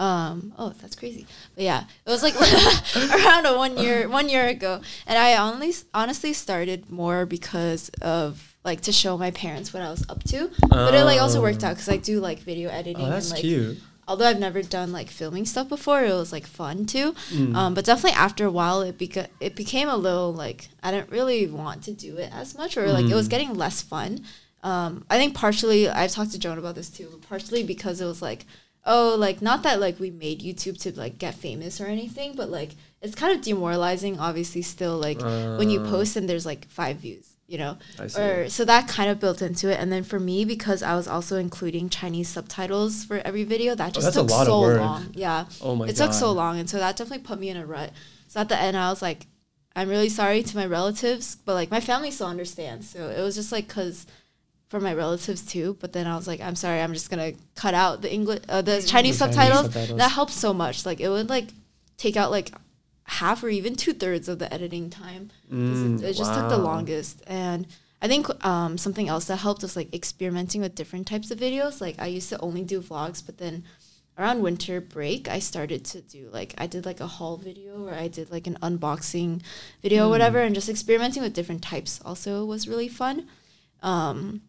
Um, 0.02 0.52
oh, 0.58 0.70
that's 0.80 0.96
crazy. 0.96 1.26
But 1.54 1.64
yeah, 1.64 1.84
it 2.06 2.10
was 2.10 2.22
like 2.22 2.34
around 3.26 3.46
a 3.46 3.56
one 3.56 3.76
year 3.78 4.08
one 4.08 4.28
year 4.28 4.46
ago, 4.48 4.80
and 5.06 5.16
I 5.18 5.36
only 5.36 5.72
honestly 5.94 6.32
started 6.32 6.90
more 6.90 7.24
because 7.26 7.88
of 8.02 8.56
like 8.64 8.80
to 8.82 8.92
show 8.92 9.16
my 9.18 9.30
parents 9.30 9.72
what 9.72 9.82
I 9.82 9.90
was 9.90 10.04
up 10.08 10.22
to. 10.24 10.50
But 10.68 10.94
it 10.94 11.04
like 11.04 11.20
also 11.20 11.40
worked 11.40 11.62
out 11.64 11.74
because 11.76 11.88
I 11.88 11.98
do 11.98 12.20
like 12.20 12.38
video 12.40 12.68
editing 12.70 13.06
Oh, 13.06 13.10
that's 13.10 13.26
and 13.26 13.34
like 13.36 13.40
cute. 13.42 13.78
although 14.08 14.26
I've 14.26 14.38
never 14.40 14.62
done 14.62 14.90
like 14.92 15.08
filming 15.08 15.46
stuff 15.46 15.68
before, 15.68 16.02
it 16.04 16.12
was 16.12 16.32
like 16.32 16.46
fun 16.46 16.84
too. 16.86 17.12
Mm. 17.30 17.54
Um, 17.54 17.74
but 17.74 17.84
definitely 17.84 18.18
after 18.18 18.44
a 18.46 18.50
while, 18.50 18.82
it 18.82 18.98
beca- 18.98 19.28
it 19.40 19.54
became 19.54 19.88
a 19.88 19.96
little 19.96 20.32
like 20.34 20.68
I 20.82 20.90
didn't 20.90 21.10
really 21.10 21.46
want 21.46 21.84
to 21.84 21.92
do 21.92 22.16
it 22.16 22.30
as 22.32 22.56
much, 22.56 22.76
or 22.76 22.90
like 22.92 23.06
it 23.06 23.14
was 23.14 23.28
Mm. 23.28 23.30
getting 23.34 23.54
less 23.54 23.82
fun. 23.82 24.24
Um, 24.64 25.04
I 25.10 25.16
think 25.18 25.34
partially 25.34 25.88
I've 25.88 26.12
talked 26.12 26.32
to 26.32 26.38
Joan 26.38 26.58
about 26.58 26.76
this 26.76 26.88
too, 26.88 27.08
but 27.10 27.28
partially 27.28 27.64
because 27.64 28.00
it 28.00 28.04
was 28.06 28.22
like, 28.22 28.46
oh, 28.84 29.14
like 29.18 29.40
not 29.42 29.62
that 29.62 29.80
like 29.80 29.98
we 30.00 30.10
made 30.10 30.40
YouTube 30.40 30.80
to 30.82 30.96
like 30.98 31.18
get 31.18 31.34
famous 31.34 31.80
or 31.80 31.86
anything, 31.86 32.34
but 32.34 32.50
like 32.50 32.70
it's 33.00 33.14
kind 33.14 33.34
of 33.36 33.42
demoralizing. 33.42 34.18
Obviously, 34.18 34.62
still 34.62 34.96
like 34.98 35.20
when 35.20 35.70
you 35.70 35.80
Uh. 35.80 35.90
post 35.90 36.16
and 36.16 36.28
there's 36.28 36.46
like 36.46 36.68
five 36.68 36.96
views, 36.98 37.36
you 37.46 37.58
know, 37.58 37.76
I 37.98 38.06
see. 38.08 38.20
or 38.20 38.48
so 38.48 38.64
that 38.64 38.88
kind 38.88 39.10
of 39.10 39.18
built 39.20 39.42
into 39.42 39.70
it. 39.70 39.78
And 39.80 39.92
then 39.92 40.02
for 40.04 40.18
me, 40.20 40.44
because 40.44 40.82
I 40.82 40.94
was 40.94 41.06
also 41.08 41.36
including 41.36 41.88
Chinese 41.88 42.28
subtitles 42.28 43.04
for 43.04 43.18
every 43.18 43.44
video, 43.44 43.74
that 43.74 43.94
just 43.94 44.08
Oh, 44.16 44.22
took 44.22 44.30
so 44.30 44.60
long. 44.60 45.08
Yeah, 45.14 45.46
Oh 45.60 45.74
my 45.76 45.86
it 45.86 45.96
god. 45.96 46.06
took 46.06 46.12
so 46.14 46.32
long, 46.32 46.58
and 46.58 46.68
so 46.68 46.78
that 46.78 46.96
definitely 46.96 47.24
put 47.24 47.38
me 47.40 47.48
in 47.50 47.56
a 47.56 47.66
rut. 47.66 47.90
So 48.28 48.40
at 48.40 48.48
the 48.48 48.58
end, 48.60 48.76
I 48.76 48.88
was 48.90 49.02
like, 49.02 49.26
I'm 49.74 49.88
really 49.88 50.08
sorry 50.10 50.42
to 50.42 50.56
my 50.56 50.66
relatives, 50.66 51.36
but 51.36 51.54
like 51.54 51.70
my 51.70 51.80
family 51.80 52.10
still 52.10 52.26
understands. 52.26 52.88
So 52.90 53.08
it 53.08 53.20
was 53.22 53.34
just 53.34 53.52
like 53.52 53.68
because 53.68 54.06
for 54.72 54.80
my 54.80 54.94
relatives 54.94 55.42
too. 55.42 55.76
But 55.80 55.92
then 55.92 56.06
I 56.06 56.16
was 56.16 56.26
like, 56.26 56.40
I'm 56.40 56.56
sorry, 56.56 56.80
I'm 56.80 56.94
just 56.94 57.10
gonna 57.10 57.34
cut 57.54 57.74
out 57.74 58.00
the 58.00 58.10
English, 58.10 58.40
uh, 58.48 58.62
the 58.62 58.80
Chinese 58.80 58.84
The 58.86 58.90
Chinese 58.90 59.18
subtitles. 59.18 59.64
subtitles. 59.66 59.98
That 59.98 60.12
helps 60.12 60.34
so 60.34 60.54
much. 60.54 60.86
Like 60.86 60.98
it 60.98 61.10
would 61.10 61.28
like 61.28 61.50
take 61.98 62.16
out 62.16 62.30
like 62.30 62.52
half 63.04 63.44
or 63.44 63.50
even 63.50 63.76
two 63.76 63.92
thirds 63.92 64.30
of 64.30 64.38
the 64.38 64.52
editing 64.52 64.88
time. 64.88 65.30
Mm, 65.52 65.98
it, 66.02 66.04
it 66.08 66.16
just 66.16 66.32
took 66.32 66.48
the 66.48 66.56
longest. 66.56 67.22
And 67.26 67.66
I 68.00 68.08
think 68.08 68.24
um, 68.46 68.78
something 68.78 69.10
else 69.10 69.26
that 69.26 69.36
helped 69.36 69.60
was 69.60 69.76
like 69.76 69.92
experimenting 69.94 70.62
with 70.62 70.74
different 70.74 71.06
types 71.06 71.30
of 71.30 71.38
videos. 71.38 71.82
Like 71.82 71.96
I 71.98 72.06
used 72.06 72.30
to 72.30 72.40
only 72.40 72.64
do 72.64 72.80
vlogs, 72.80 73.24
but 73.24 73.36
then 73.36 73.64
around 74.16 74.40
winter 74.40 74.80
break, 74.80 75.28
I 75.28 75.38
started 75.38 75.84
to 75.92 76.00
do 76.00 76.30
like 76.32 76.54
I 76.56 76.66
did 76.66 76.86
like 76.86 77.00
a 77.00 77.06
haul 77.06 77.36
video 77.36 77.86
or 77.88 77.92
I 77.92 78.08
did 78.08 78.30
like 78.30 78.46
an 78.46 78.56
unboxing 78.62 79.42
video 79.82 80.06
or 80.06 80.08
whatever, 80.08 80.38
and 80.38 80.54
just 80.54 80.70
experimenting 80.70 81.22
with 81.22 81.34
different 81.34 81.62
types 81.62 82.00
also 82.06 82.46
was 82.46 82.66
really 82.66 82.88
fun. 82.88 83.28
Um, 83.82 84.40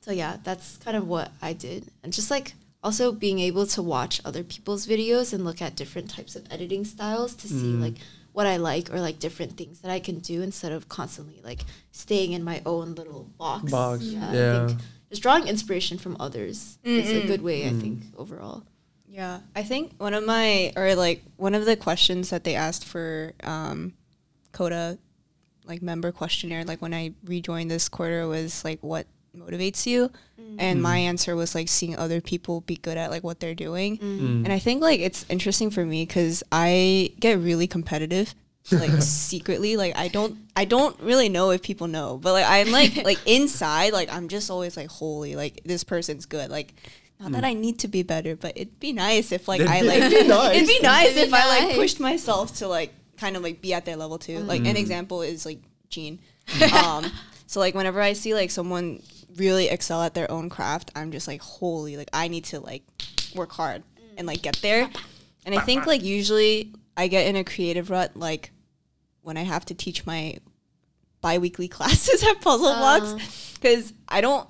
so 0.00 0.10
yeah, 0.12 0.38
that's 0.44 0.76
kind 0.78 0.96
of 0.96 1.06
what 1.06 1.30
I 1.42 1.52
did, 1.52 1.90
and 2.02 2.12
just 2.12 2.30
like 2.30 2.54
also 2.82 3.12
being 3.12 3.38
able 3.40 3.66
to 3.66 3.82
watch 3.82 4.20
other 4.24 4.42
people's 4.42 4.86
videos 4.86 5.32
and 5.34 5.44
look 5.44 5.60
at 5.60 5.76
different 5.76 6.08
types 6.10 6.34
of 6.34 6.46
editing 6.50 6.84
styles 6.84 7.34
to 7.36 7.46
see 7.48 7.74
Mm. 7.74 7.80
like 7.82 7.94
what 8.32 8.46
I 8.46 8.56
like 8.56 8.90
or 8.94 9.00
like 9.00 9.18
different 9.18 9.56
things 9.58 9.80
that 9.80 9.90
I 9.90 10.00
can 10.00 10.20
do 10.20 10.40
instead 10.40 10.72
of 10.72 10.88
constantly 10.88 11.40
like 11.44 11.60
staying 11.92 12.32
in 12.32 12.42
my 12.44 12.62
own 12.64 12.94
little 12.94 13.24
box. 13.36 13.70
Box, 13.70 14.04
Yeah, 14.04 14.32
yeah. 14.32 14.62
I 14.62 14.66
think 14.68 14.80
just 15.10 15.20
drawing 15.20 15.46
inspiration 15.48 15.98
from 15.98 16.16
others 16.20 16.78
is 16.84 17.10
a 17.10 17.26
good 17.26 17.42
way. 17.42 17.66
I 17.66 17.70
Mm. 17.72 17.80
think 17.80 18.02
overall. 18.16 18.62
Yeah, 19.08 19.40
I 19.56 19.64
think 19.64 19.92
one 19.98 20.14
of 20.14 20.24
my 20.24 20.72
or 20.76 20.94
like 20.94 21.22
one 21.36 21.54
of 21.54 21.66
the 21.66 21.76
questions 21.76 22.30
that 22.30 22.44
they 22.44 22.54
asked 22.54 22.84
for 22.84 23.32
um, 23.42 23.92
Coda, 24.52 24.96
like 25.66 25.82
member 25.82 26.12
questionnaire, 26.12 26.64
like 26.64 26.80
when 26.80 26.94
I 26.94 27.12
rejoined 27.24 27.70
this 27.70 27.88
quarter 27.90 28.26
was 28.28 28.64
like 28.64 28.78
what 28.82 29.06
motivates 29.36 29.86
you, 29.86 30.10
and 30.58 30.82
my 30.82 30.98
answer 30.98 31.36
was 31.36 31.54
like 31.54 31.68
seeing 31.68 31.96
other 31.96 32.20
people 32.20 32.62
be 32.62 32.76
good 32.76 32.96
at 32.96 33.10
like 33.10 33.22
what 33.22 33.40
they're 33.40 33.54
doing, 33.54 33.98
Mm. 33.98 34.44
and 34.44 34.52
I 34.52 34.58
think 34.58 34.82
like 34.82 35.00
it's 35.00 35.24
interesting 35.28 35.70
for 35.70 35.84
me 35.84 36.04
because 36.04 36.42
I 36.52 37.12
get 37.20 37.38
really 37.38 37.66
competitive 37.66 38.34
like 38.72 38.90
secretly. 39.02 39.76
Like 39.76 39.96
i 39.96 40.06
don't 40.08 40.36
i 40.54 40.64
don't 40.64 40.98
really 41.00 41.28
know 41.28 41.50
if 41.50 41.62
people 41.62 41.88
know 41.88 42.18
but 42.22 42.32
like 42.34 42.44
i'm 42.46 42.70
like 42.70 42.94
like 43.04 43.18
inside 43.26 43.92
like 43.92 44.12
i'm 44.12 44.28
just 44.28 44.50
always 44.50 44.76
like 44.76 44.88
holy 44.88 45.34
like 45.34 45.60
this 45.64 45.82
person's 45.82 46.26
good. 46.26 46.50
Like 46.50 46.74
not 47.18 47.32
that 47.32 47.44
i 47.44 47.52
need 47.54 47.78
to 47.80 47.88
be 47.88 48.02
better 48.02 48.36
but 48.36 48.52
it'd 48.56 48.78
be 48.78 48.92
nice 48.92 49.32
if 49.32 49.48
like 49.48 49.60
It'd 49.60 49.72
i 49.72 49.80
be- 49.80 49.86
like 49.88 49.98
it'd 50.02 50.22
be 50.22 50.28
nice. 50.28 50.56
it'd 50.56 50.68
be 50.68 50.80
nice 50.80 51.06
It'd 51.06 51.16
be 51.16 51.20
if 51.28 51.34
i 51.34 51.46
like 51.66 51.74
pushed 51.74 52.00
myself 52.00 52.56
to 52.58 52.68
like 52.68 52.92
kind 53.16 53.36
of 53.36 53.42
like 53.42 53.60
be 53.60 53.74
at 53.74 53.84
their 53.86 53.96
level 53.96 54.18
too. 54.18 54.38
Like 54.40 54.62
Mm. 54.62 54.70
an 54.70 54.76
example 54.76 55.22
is 55.22 55.44
like 55.44 55.58
Gene. 55.88 56.18
um 56.84 57.10
so 57.46 57.58
like 57.60 57.74
whenever 57.74 58.00
i 58.00 58.12
see 58.12 58.34
like 58.34 58.50
someone 58.50 59.02
really 59.36 59.68
excel 59.68 60.02
at 60.02 60.14
their 60.14 60.30
own 60.30 60.48
craft 60.48 60.90
i'm 60.94 61.12
just 61.12 61.28
like 61.28 61.40
holy 61.40 61.96
like 61.96 62.10
i 62.12 62.28
need 62.28 62.44
to 62.44 62.60
like 62.60 62.82
work 63.34 63.52
hard 63.52 63.82
and 64.16 64.26
like 64.26 64.42
get 64.42 64.56
there. 64.56 64.90
And 65.46 65.54
i 65.54 65.60
think 65.60 65.86
like 65.86 66.02
usually 66.02 66.72
i 66.96 67.08
get 67.08 67.26
in 67.26 67.36
a 67.36 67.44
creative 67.44 67.90
rut 67.90 68.16
like 68.16 68.50
when 69.22 69.36
i 69.36 69.42
have 69.42 69.64
to 69.66 69.74
teach 69.74 70.04
my 70.06 70.38
bi-weekly 71.20 71.68
classes 71.76 72.22
at 72.22 72.40
puzzle 72.40 72.68
Oh. 72.68 72.78
blocks 72.78 73.12
uh. 73.12 73.54
because 73.54 73.92
i 74.08 74.20
don't 74.20 74.48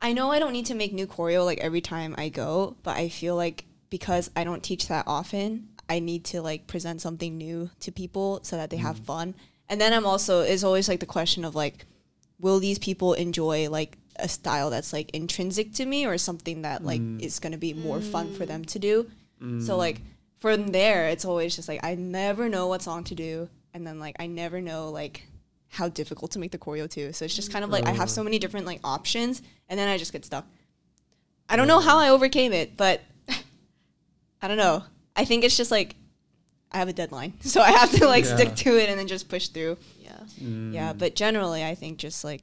i 0.00 0.12
know 0.12 0.30
i 0.30 0.38
don't 0.38 0.52
need 0.52 0.66
to 0.66 0.74
make 0.74 0.92
new 0.92 1.06
choreo 1.06 1.44
like 1.44 1.58
every 1.58 1.80
time 1.80 2.14
i 2.18 2.28
go 2.28 2.76
but 2.82 2.96
i 2.96 3.08
feel 3.08 3.36
like 3.36 3.66
because 3.90 4.30
i 4.34 4.44
don't 4.44 4.62
teach 4.62 4.88
that 4.88 5.04
often 5.06 5.68
i 5.88 5.98
need 5.98 6.24
to 6.24 6.40
like 6.40 6.66
present 6.66 7.00
something 7.00 7.36
new 7.36 7.70
to 7.80 7.92
people 7.92 8.40
so 8.42 8.56
that 8.56 8.70
they 8.70 8.78
have 8.78 8.98
mm. 9.00 9.04
fun. 9.04 9.34
And 9.68 9.80
then 9.80 9.92
i'm 9.92 10.06
also 10.06 10.40
it's 10.40 10.64
always 10.64 10.88
like 10.88 11.00
the 11.00 11.06
question 11.06 11.44
of 11.44 11.54
like 11.54 11.86
will 12.38 12.58
these 12.58 12.78
people 12.78 13.14
enjoy 13.14 13.70
like 13.70 13.96
a 14.16 14.28
style 14.28 14.70
that's 14.70 14.92
like 14.92 15.10
intrinsic 15.10 15.72
to 15.74 15.86
me 15.86 16.06
or 16.06 16.18
something 16.18 16.62
that 16.62 16.84
like 16.84 17.00
mm. 17.00 17.20
is 17.20 17.38
going 17.38 17.52
to 17.52 17.58
be 17.58 17.72
more 17.72 18.00
fun 18.00 18.32
for 18.32 18.46
them 18.46 18.64
to 18.64 18.78
mm. 18.78 18.82
do. 18.82 19.10
So 19.64 19.76
like 19.76 19.98
mm. 19.98 20.04
from 20.38 20.68
there 20.68 21.08
it's 21.08 21.24
always 21.24 21.56
just 21.56 21.66
like 21.68 21.82
i 21.82 21.96
never 21.96 22.48
know 22.48 22.68
what 22.68 22.80
song 22.80 23.02
to 23.04 23.14
do 23.16 23.48
and 23.74 23.84
then 23.84 23.98
like 23.98 24.14
i 24.20 24.28
never 24.28 24.60
know 24.60 24.88
like 24.90 25.26
how 25.68 25.88
difficult 25.88 26.30
to 26.32 26.38
make 26.38 26.52
the 26.52 26.58
choreo 26.58 26.88
too. 26.88 27.12
So 27.12 27.24
it's 27.24 27.34
just 27.34 27.52
kind 27.52 27.64
of 27.64 27.70
like 27.70 27.86
i 27.86 27.90
have 27.90 28.08
so 28.08 28.20
oh. 28.20 28.24
many 28.24 28.38
different 28.38 28.66
like 28.66 28.80
options 28.84 29.42
and 29.68 29.78
then 29.78 29.88
i 29.88 29.98
just 29.98 30.12
get 30.12 30.24
stuck. 30.24 30.46
I 31.48 31.56
don't 31.56 31.66
know 31.66 31.80
how 31.80 31.98
i 31.98 32.10
overcame 32.10 32.52
it 32.52 32.76
but 32.76 33.00
i 34.42 34.48
don't 34.48 34.58
know. 34.58 34.84
I 35.16 35.24
think 35.24 35.42
it's 35.44 35.56
just 35.56 35.70
like 35.70 35.96
i 36.70 36.78
have 36.78 36.88
a 36.88 36.92
deadline 36.92 37.34
so 37.40 37.60
i 37.60 37.70
have 37.70 37.90
to 37.92 38.06
like 38.06 38.24
Yeah. 38.24 38.36
stick 38.36 38.54
to 38.56 38.78
it 38.78 38.88
and 38.88 38.98
then 38.98 39.08
just 39.08 39.28
push 39.28 39.48
through. 39.48 39.76
Yeah. 40.00 40.12
Mm. 40.40 40.72
yeah, 40.72 40.92
but 40.92 41.14
generally, 41.14 41.64
I 41.64 41.74
think 41.74 41.98
just 41.98 42.24
like, 42.24 42.42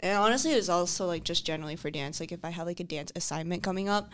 and 0.00 0.18
honestly, 0.18 0.52
it 0.52 0.56
was 0.56 0.68
also 0.68 1.06
like 1.06 1.24
just 1.24 1.46
generally 1.46 1.76
for 1.76 1.90
dance. 1.90 2.20
Like 2.20 2.32
if 2.32 2.44
I 2.44 2.50
had 2.50 2.66
like 2.66 2.80
a 2.80 2.84
dance 2.84 3.12
assignment 3.16 3.62
coming 3.62 3.88
up, 3.88 4.10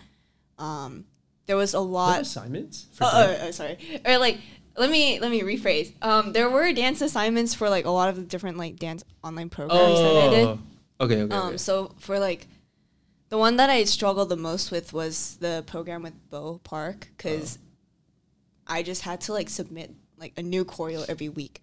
um, 0.58 1.04
there 1.46 1.56
was 1.56 1.74
a 1.74 1.80
What 1.82 1.90
lot. 1.90 2.20
assignments? 2.20 2.86
For 2.92 3.04
Oh, 3.04 3.10
oh, 3.12 3.38
oh, 3.42 3.50
sorry. 3.50 3.78
Or 4.04 4.18
like, 4.18 4.38
let 4.76 4.90
me 4.90 5.18
let 5.20 5.30
me 5.30 5.40
rephrase. 5.42 5.92
Um, 6.02 6.32
there 6.32 6.48
were 6.48 6.72
dance 6.72 7.00
assignments 7.00 7.54
for 7.54 7.68
like 7.68 7.84
a 7.84 7.90
lot 7.90 8.08
of 8.08 8.16
the 8.16 8.22
different 8.22 8.56
like 8.58 8.76
dance 8.78 9.02
online 9.24 9.50
programs 9.50 9.98
that 9.98 10.16
I 10.16 10.30
did. 10.30 10.46
Oh. 10.46 10.58
Okay, 11.00 11.22
okay. 11.22 11.34
Um, 11.34 11.48
okay. 11.48 11.56
so 11.56 11.94
for 11.98 12.18
like, 12.20 12.46
the 13.28 13.38
one 13.38 13.56
that 13.56 13.70
I 13.70 13.82
struggled 13.84 14.28
the 14.28 14.36
most 14.36 14.70
with 14.70 14.92
was 14.92 15.36
the 15.40 15.64
program 15.66 16.02
with 16.02 16.14
Bo 16.30 16.60
Park 16.62 17.08
because 17.16 17.58
I 18.68 18.82
just 18.84 19.02
had 19.02 19.20
to 19.22 19.32
like 19.32 19.48
submit 19.50 19.90
like 20.22 20.32
a 20.36 20.42
new 20.42 20.64
choreo 20.64 21.04
every 21.08 21.28
week, 21.28 21.60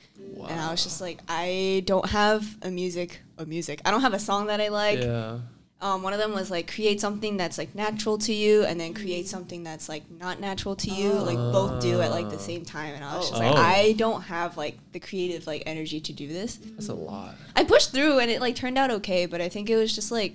and 0.49 0.59
I 0.59 0.69
was 0.71 0.83
just 0.83 0.99
like, 1.01 1.19
I 1.27 1.81
don't 1.85 2.07
have 2.09 2.43
a 2.61 2.69
music 2.69 3.21
a 3.37 3.45
music. 3.45 3.77
I 3.85 3.91
don't 3.91 4.01
have 4.01 4.13
a 4.13 4.19
song 4.29 4.47
that 4.47 4.59
I 4.61 4.67
like. 4.67 4.99
yeah. 5.01 5.39
Um, 5.81 6.03
one 6.03 6.11
of 6.11 6.19
them 6.19 6.33
was 6.33 6.51
like 6.51 6.69
create 6.75 6.99
something 6.99 7.37
that's 7.37 7.57
like 7.57 7.73
natural 7.73 8.17
to 8.27 8.33
you, 8.33 8.65
and 8.65 8.75
then 8.81 8.93
create 8.93 9.27
something 9.29 9.63
that's 9.63 9.87
like 9.87 10.03
not 10.11 10.41
natural 10.41 10.75
to 10.75 10.89
you. 10.91 11.13
Like 11.13 11.37
both 11.37 11.81
do 11.81 12.01
at 12.01 12.11
like 12.11 12.29
the 12.29 12.37
same 12.37 12.65
time, 12.65 12.95
and 12.95 13.03
I 13.03 13.15
was 13.15 13.29
just 13.29 13.39
like, 13.41 13.55
Oh. 13.55 13.57
I 13.57 13.93
don't 13.93 14.21
have 14.23 14.57
like 14.57 14.75
the 14.91 14.99
creative 14.99 15.47
like 15.47 15.63
energy 15.65 16.01
to 16.01 16.11
do 16.11 16.27
this. 16.27 16.57
That's 16.57 16.89
a 16.89 16.93
lot. 16.93 17.35
I 17.55 17.63
pushed 17.63 17.93
through 17.93 18.19
and 18.19 18.29
it 18.29 18.41
like 18.41 18.55
turned 18.57 18.77
out 18.77 18.91
okay, 18.99 19.25
but 19.25 19.39
I 19.39 19.47
think 19.47 19.69
it 19.69 19.77
was 19.77 19.95
just 19.95 20.11
like 20.11 20.33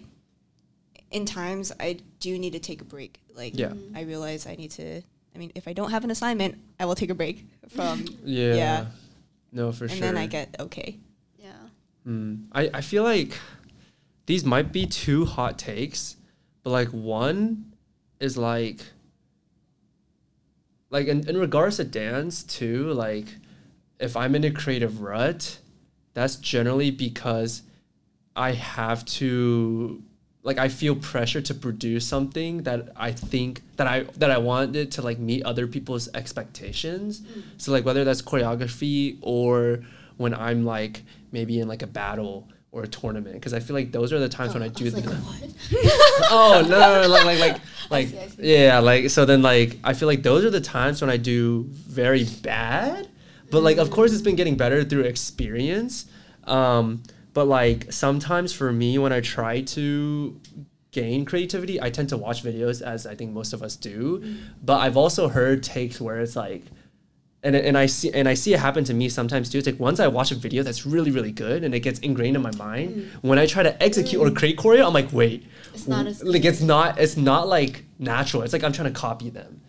in 1.11 1.27
times 1.27 1.73
I 1.79 1.99
do 2.21 2.39
need 2.39 2.55
to 2.55 2.59
take 2.59 2.81
a 2.81 2.85
break. 2.85 3.21
Like 3.35 3.53
Yeah. 3.59 3.75
I 3.95 4.01
realize 4.03 4.47
I 4.47 4.55
need 4.57 4.71
to 4.73 5.03
I 5.35 5.39
mean, 5.39 5.51
if 5.57 5.67
I 5.67 5.73
don't 5.73 5.91
have 5.91 6.05
an 6.05 6.11
assignment, 6.13 6.57
I 6.79 6.85
will 6.87 6.95
take 6.95 7.11
a 7.11 7.15
break 7.15 7.45
from 7.69 8.05
Yeah. 8.25 8.55
Yeah. 8.55 8.87
No, 9.53 9.73
for 9.73 9.85
and 9.85 9.93
sure. 9.93 10.09
And 10.09 10.17
then 10.17 10.23
I 10.23 10.27
get 10.27 10.57
okay. 10.59 10.99
Yeah. 11.39 11.53
Mm. 12.07 12.47
I, 12.53 12.71
I 12.75 12.81
feel 12.81 13.05
like 13.05 13.39
these 14.27 14.45
might 14.45 14.73
be 14.73 14.87
two 14.87 15.25
hot 15.25 15.59
takes, 15.59 16.17
but 16.63 16.71
like 16.71 16.89
one 16.89 17.73
is 18.21 18.37
like 18.37 18.81
like 20.91 21.07
in, 21.09 21.29
in 21.29 21.37
regards 21.37 21.77
to 21.77 21.85
dance 21.85 22.43
too, 22.43 22.93
like 22.93 23.27
if 23.99 24.17
I'm 24.17 24.35
in 24.35 24.45
a 24.45 24.51
creative 24.51 25.01
rut, 25.01 25.59
that's 26.15 26.37
generally 26.37 26.91
because 26.91 27.63
I 28.37 28.53
have 28.53 29.05
to 29.05 30.03
like 30.45 30.59
I 30.59 30.69
feel 30.69 30.95
pressure 30.95 31.41
to 31.41 31.55
produce 31.55 32.07
something 32.07 32.63
that 32.65 32.91
I 32.95 33.13
think 33.13 33.63
that 33.77 33.87
I 33.87 34.03
that 34.19 34.31
I 34.31 34.39
wanted 34.39 34.93
to 34.93 35.03
like 35.03 35.19
meet 35.19 35.43
other 35.45 35.67
people's 35.67 36.09
expectations. 36.15 37.23
So 37.57 37.73
like 37.73 37.85
whether 37.85 38.05
that's 38.05 38.23
choreography 38.23 39.19
or 39.23 39.81
when 40.19 40.35
I'm 40.35 40.65
like 40.65 41.03
maybe 41.33 41.59
in 41.59 41.67
like 41.67 41.83
a 41.83 41.87
battle 41.87 42.47
or 42.73 42.83
a 42.83 42.89
tournament 42.89 43.37
because 43.37 43.55
I 43.55 43.61
feel 43.61 43.75
like 43.75 43.91
those 43.91 44.13
are 44.13 44.19
the 44.19 44.29
times 44.29 44.53
when 44.53 44.63
I 44.63 44.69
do 44.69 44.91
the 44.91 45.01
oh 46.31 46.63
no, 46.69 46.79
no, 46.79 47.03
no 47.03 47.09
like 47.09 47.25
like 47.25 47.39
like 47.39 47.61
like 47.91 48.09
see, 48.09 48.19
I 48.19 48.27
see. 48.27 48.55
yeah 48.55 48.79
like 48.81 49.11
so 49.11 49.25
then 49.25 49.43
like 49.43 49.79
I 49.83 49.95
feel 49.95 50.09
like 50.09 50.23
those 50.23 50.45
are 50.45 50.51
the 50.51 50.61
times 50.61 51.01
when 51.01 51.09
I 51.09 51.17
do 51.17 51.67
very 51.71 52.25
bad 52.43 53.09
but 53.51 53.63
like 53.63 53.79
of 53.79 53.91
course 53.91 54.13
it's 54.13 54.23
been 54.23 54.37
getting 54.37 54.57
better 54.57 54.85
through 54.85 55.03
experience 55.03 56.07
um 56.45 57.03
but 57.35 57.47
like 57.47 57.93
sometimes 57.93 58.53
for 58.53 58.73
me 58.73 58.97
when 58.97 59.13
I 59.13 59.21
try 59.21 59.61
to 59.61 60.41
gain 60.93 61.25
creativity 61.25 61.83
I 61.83 61.91
tend 61.91 62.09
to 62.11 62.17
watch 62.17 62.43
videos 62.43 62.81
as 62.81 63.07
I 63.07 63.15
think 63.15 63.33
most 63.33 63.53
of 63.53 63.63
us 63.63 63.77
do. 63.77 64.21
Mm. 64.21 64.37
But 64.63 64.79
I've 64.79 64.97
also 64.97 65.29
heard 65.29 65.63
takes 65.63 66.01
where 66.01 66.21
it's 66.21 66.37
like 66.37 66.63
and, 67.45 67.55
and 67.55 67.77
I 67.79 67.87
see 67.87 68.11
and 68.13 68.27
I 68.29 68.35
see 68.35 68.55
it 68.55 68.59
happen 68.59 68.85
to 68.85 68.95
me 68.95 69.09
sometimes 69.09 69.51
too. 69.51 69.59
It's 69.59 69.67
like 69.67 69.79
once 69.79 70.01
I 70.01 70.09
watch 70.09 70.33
a 70.33 70.35
video 70.35 70.63
that's 70.63 70.87
really 70.87 71.11
really 71.11 71.31
good 71.31 71.63
and 71.63 71.75
it 71.75 71.81
gets 71.81 71.99
ingrained 72.01 72.37
in 72.37 72.43
my 72.43 72.51
mind, 72.53 73.11
when 73.23 73.39
I 73.39 73.47
try 73.47 73.63
to 73.63 73.81
execute 73.83 74.21
or 74.21 74.31
create 74.31 74.57
choreo, 74.57 74.87
I'm 74.87 74.95
like, 74.95 75.13
wait, 75.13 75.45
It's 75.75 75.87
not 75.87 76.07
as 76.07 76.23
like 76.25 76.45
it's 76.45 76.63
not 76.63 76.99
it's 76.99 77.17
not 77.17 77.47
like 77.47 77.85
natural. 77.99 78.43
It's 78.43 78.53
like 78.55 78.65
I'm 78.65 78.73
trying 78.73 78.93
to 78.93 78.99
copy 78.99 79.31
them, 79.31 79.61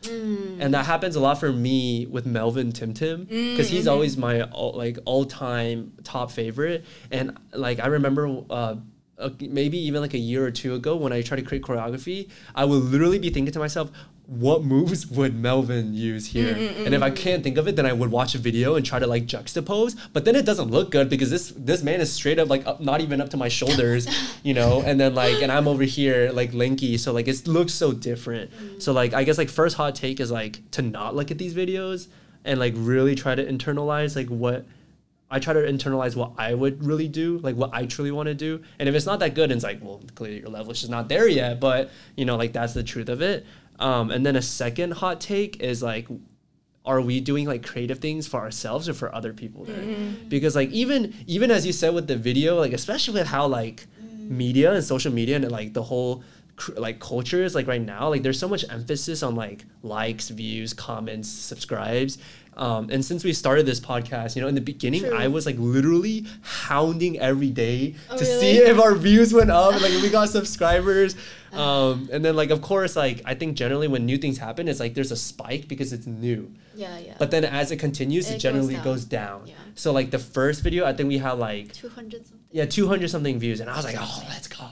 and 0.62 0.74
that 0.74 0.86
happens 0.86 1.16
a 1.16 1.20
lot 1.20 1.40
for 1.40 1.52
me 1.52 2.06
with 2.06 2.26
Melvin 2.26 2.72
Timtim 2.72 3.28
because 3.28 3.70
he's 3.70 3.88
always 3.88 4.16
my 4.18 4.44
all, 4.44 4.72
like 4.72 4.98
all 5.06 5.26
time 5.26 5.92
top 6.04 6.32
favorite. 6.32 6.86
And 7.12 7.38
like 7.54 7.80
I 7.80 7.88
remember. 7.88 8.42
Uh, 8.50 8.76
uh, 9.18 9.30
maybe 9.40 9.78
even 9.78 10.02
like 10.02 10.14
a 10.14 10.18
year 10.18 10.46
or 10.46 10.52
two 10.52 10.76
ago 10.76 10.98
when 10.98 11.14
I 11.14 11.22
tried 11.22 11.38
to 11.38 11.44
create 11.44 11.64
choreography, 11.64 12.30
I 12.54 12.66
would 12.66 12.84
literally 12.84 13.18
be 13.18 13.30
thinking 13.30 13.54
to 13.54 13.60
myself, 13.60 13.90
what 14.28 14.64
moves 14.64 15.06
would 15.08 15.36
Melvin 15.36 15.94
use 15.94 16.28
here? 16.28 16.56
Mm, 16.56 16.68
mm, 16.68 16.74
mm, 16.74 16.86
and 16.86 16.96
if 16.96 17.02
I 17.02 17.12
can't 17.12 17.44
think 17.44 17.58
of 17.58 17.68
it, 17.68 17.76
then 17.76 17.86
I 17.86 17.94
would 17.94 18.12
watch 18.12 18.34
a 18.34 18.38
video 18.38 18.76
and 18.76 18.86
try 18.86 18.98
to 18.98 19.06
like 19.06 19.26
juxtapose. 19.26 19.96
But 20.14 20.26
then 20.26 20.36
it 20.36 20.46
doesn't 20.46 20.72
look 20.72 20.92
good 20.92 21.10
because 21.10 21.30
this 21.30 21.54
this 21.56 21.84
man 21.84 22.02
is 22.02 22.12
straight 22.12 22.40
up 22.40 22.50
like 22.50 22.66
up, 22.66 22.82
not 22.82 23.02
even 23.02 23.22
up 23.22 23.30
to 23.32 23.38
my 23.38 23.50
shoulders, 23.50 24.08
you 24.44 24.54
know. 24.54 24.84
And 24.96 25.00
then 25.00 25.16
like 25.16 25.42
and 25.42 25.52
I'm 25.52 25.68
over 25.68 25.84
here 25.84 26.32
like 26.32 26.54
lanky, 26.54 26.98
so 26.98 27.12
like 27.12 27.28
it 27.28 27.48
looks 27.48 27.74
so 27.74 27.92
different. 27.92 28.52
So 28.82 28.94
like 28.94 29.14
I 29.14 29.24
guess 29.24 29.38
like 29.38 29.50
first 29.50 29.76
hot 29.76 29.96
take 29.96 30.20
is 30.20 30.32
like 30.32 30.60
to 30.72 30.82
not 30.82 31.16
look 31.16 31.32
at 31.32 31.38
these 31.38 31.54
videos 31.54 32.08
and 32.44 32.60
like 32.60 32.74
really 32.76 33.16
try 33.16 33.36
to 33.36 33.46
internalize 33.46 34.16
like 34.16 34.28
what 34.30 34.66
I 35.30 35.40
try 35.40 35.54
to 35.54 35.60
internalize 35.62 36.16
what 36.16 36.34
I 36.38 36.54
would 36.54 36.84
really 36.84 37.08
do, 37.08 37.40
like 37.40 37.56
what 37.56 37.72
I 37.74 37.88
truly 37.88 38.12
want 38.12 38.28
to 38.28 38.36
do. 38.36 38.62
And 38.78 38.88
if 38.88 38.94
it's 38.94 39.08
not 39.08 39.20
that 39.20 39.34
good, 39.34 39.52
and 39.52 39.54
it's 39.54 39.64
like, 39.64 39.80
well, 39.82 40.02
clearly 40.14 40.40
your 40.40 40.50
level 40.50 40.72
is 40.72 40.80
just 40.80 40.92
not 40.92 41.10
there 41.10 41.28
yet. 41.28 41.60
But 41.60 41.92
you 42.16 42.26
know, 42.26 42.36
like 42.36 42.54
that's 42.54 42.74
the 42.74 42.84
truth 42.84 43.10
of 43.10 43.22
it. 43.22 43.46
Um, 43.80 44.12
and 44.12 44.26
then 44.26 44.36
a 44.36 44.42
second 44.42 44.92
hot 44.92 45.20
take 45.22 45.62
is 45.62 45.84
like, 45.84 46.08
are 46.86 47.02
we 47.02 47.20
doing 47.20 47.48
like 47.48 47.66
creative 47.66 48.00
things 48.00 48.28
for 48.28 48.40
ourselves 48.40 48.88
or 48.88 48.94
for 48.94 49.14
other 49.14 49.34
people? 49.34 49.66
Then? 49.66 50.26
Because 50.30 50.56
like 50.56 50.70
even 50.72 51.14
even 51.28 51.52
as 51.52 51.66
you 51.66 51.74
said 51.74 51.94
with 51.94 52.08
the 52.08 52.16
video, 52.18 52.56
like 52.58 52.74
especially 52.74 53.16
with 53.16 53.28
how 53.28 53.48
like 53.48 53.88
media 54.28 54.74
and 54.74 54.84
social 54.84 55.12
media 55.12 55.36
and 55.36 55.52
like 55.52 55.74
the 55.74 55.84
whole 55.84 56.24
cr- 56.56 56.74
like 56.74 57.00
culture 57.00 57.44
is 57.44 57.54
like 57.54 57.68
right 57.68 57.82
now 57.82 58.10
like 58.10 58.24
there's 58.24 58.40
so 58.40 58.48
much 58.48 58.66
emphasis 58.70 59.22
on 59.22 59.36
like 59.36 59.66
likes 59.84 60.30
views 60.30 60.74
comments 60.74 61.30
subscribes 61.30 62.18
um, 62.58 62.90
and 62.90 63.04
since 63.04 63.24
we 63.24 63.34
started 63.34 63.66
this 63.66 63.80
podcast 63.80 64.36
you 64.36 64.42
know 64.42 64.48
in 64.48 64.56
the 64.56 64.62
beginning 64.62 65.04
i 65.14 65.28
was 65.28 65.46
like 65.46 65.58
literally 65.58 66.26
hounding 66.42 67.20
every 67.20 67.50
day 67.50 67.96
Oh, 68.10 68.18
to 68.18 68.24
really? 68.24 68.40
see 68.40 68.58
if 68.58 68.80
our 68.80 68.96
views 68.96 69.34
went 69.34 69.52
up 69.52 69.74
like 69.82 69.92
if 69.92 70.02
we 70.02 70.10
got 70.10 70.30
subscribers 70.40 71.16
um, 71.54 72.10
and 72.12 72.24
then 72.24 72.36
like 72.36 72.50
of 72.50 72.62
course 72.62 72.96
like 72.96 73.22
i 73.26 73.34
think 73.34 73.56
generally 73.58 73.88
when 73.88 74.06
new 74.06 74.18
things 74.18 74.38
happen 74.38 74.68
it's 74.68 74.80
like 74.80 74.94
there's 74.94 75.12
a 75.12 75.16
spike 75.18 75.68
because 75.68 75.94
it's 75.94 76.06
new 76.08 76.52
Yeah, 76.76 76.98
yeah. 77.00 77.16
but 77.18 77.32
then 77.32 77.46
as 77.46 77.72
it 77.72 77.78
continues 77.78 78.28
It 78.28 78.32
it, 78.32 78.34
goes 78.36 78.42
generally 78.42 78.74
down. 78.76 78.84
goes 78.84 79.06
down, 79.06 79.42
Yeah. 79.48 79.54
so 79.76 79.92
like 79.92 80.12
the 80.12 80.20
first 80.20 80.62
video 80.64 80.86
i 80.86 80.94
think 80.94 81.08
we 81.10 81.18
had 81.18 81.34
like 81.34 81.72
200 81.74 82.26
something. 82.26 82.40
yeah, 82.52 82.66
200 82.66 83.10
something 83.10 83.40
views. 83.40 83.60
And 83.60 83.70
I 83.70 83.76
was 83.76 83.86
like, 83.86 83.96
oh, 84.00 84.24
let's 84.30 84.48
go. 84.48 84.66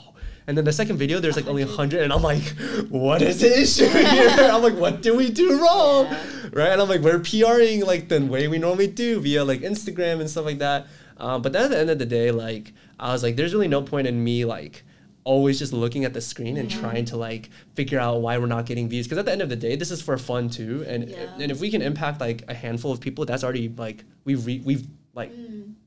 And 0.48 0.58
then 0.58 0.66
the 0.66 0.74
second 0.74 0.98
video, 0.98 1.20
there's 1.20 1.36
like 1.36 1.48
only 1.48 1.64
100, 1.64 2.02
and 2.02 2.12
I'm 2.12 2.22
like, 2.22 2.44
what 2.90 3.22
is 3.22 3.40
the 3.42 3.60
issue 3.62 3.86
here? 3.86 4.30
I'm 4.52 4.62
like, 4.62 4.76
what 4.76 5.02
did 5.02 5.16
we 5.16 5.30
do 5.30 5.62
wrong? 5.62 6.08
Right? 6.52 6.70
And 6.72 6.82
I'm 6.82 6.90
like, 6.90 7.02
we're 7.02 7.20
PRing 7.20 7.86
like 7.86 8.10
the 8.10 8.20
way 8.22 8.48
we 8.48 8.58
normally 8.60 8.88
do 8.88 9.20
via 9.22 9.44
like 9.46 9.62
Instagram 9.62 10.20
and 10.20 10.30
stuff 10.30 10.46
like 10.46 10.60
that. 10.60 10.88
Um, 11.18 11.42
but 11.42 11.54
then 11.54 11.64
at 11.66 11.70
the 11.72 11.80
end 11.80 11.90
of 11.90 12.00
the 12.00 12.06
day, 12.06 12.32
like, 12.32 12.74
I 13.00 13.14
was 13.14 13.24
like, 13.24 13.36
there's 13.36 13.54
really 13.54 13.68
no 13.68 13.82
point 13.82 14.08
in 14.08 14.24
me 14.24 14.46
like 14.46 14.84
always 15.26 15.58
just 15.58 15.72
looking 15.72 16.04
at 16.04 16.14
the 16.14 16.20
screen 16.20 16.58
and 16.58 16.70
trying 16.70 17.06
to 17.06 17.16
like 17.16 17.50
figure 17.76 17.98
out 17.98 18.20
why 18.20 18.38
we're 18.38 18.46
not 18.46 18.66
getting 18.66 18.90
views 18.90 19.06
because 19.06 19.18
at 19.18 19.24
the 19.24 19.32
end 19.32 19.42
of 19.42 19.48
the 19.48 19.56
day 19.56 19.74
this 19.74 19.90
is 19.90 20.02
for 20.02 20.18
fun 20.18 20.50
too 20.50 20.84
and 20.86 21.08
Yeah. 21.08 21.28
and 21.40 21.50
if 21.50 21.62
we 21.62 21.72
can 21.72 21.82
impact 21.82 22.20
like 22.20 22.44
a 22.50 22.54
handful 22.54 22.92
of 22.92 23.00
people 23.00 23.24
that's 23.24 23.42
already 23.42 23.70
like 23.70 24.04
we've 24.26 24.46
re- 24.46 24.62
we've 24.66 24.86
like 25.16 25.32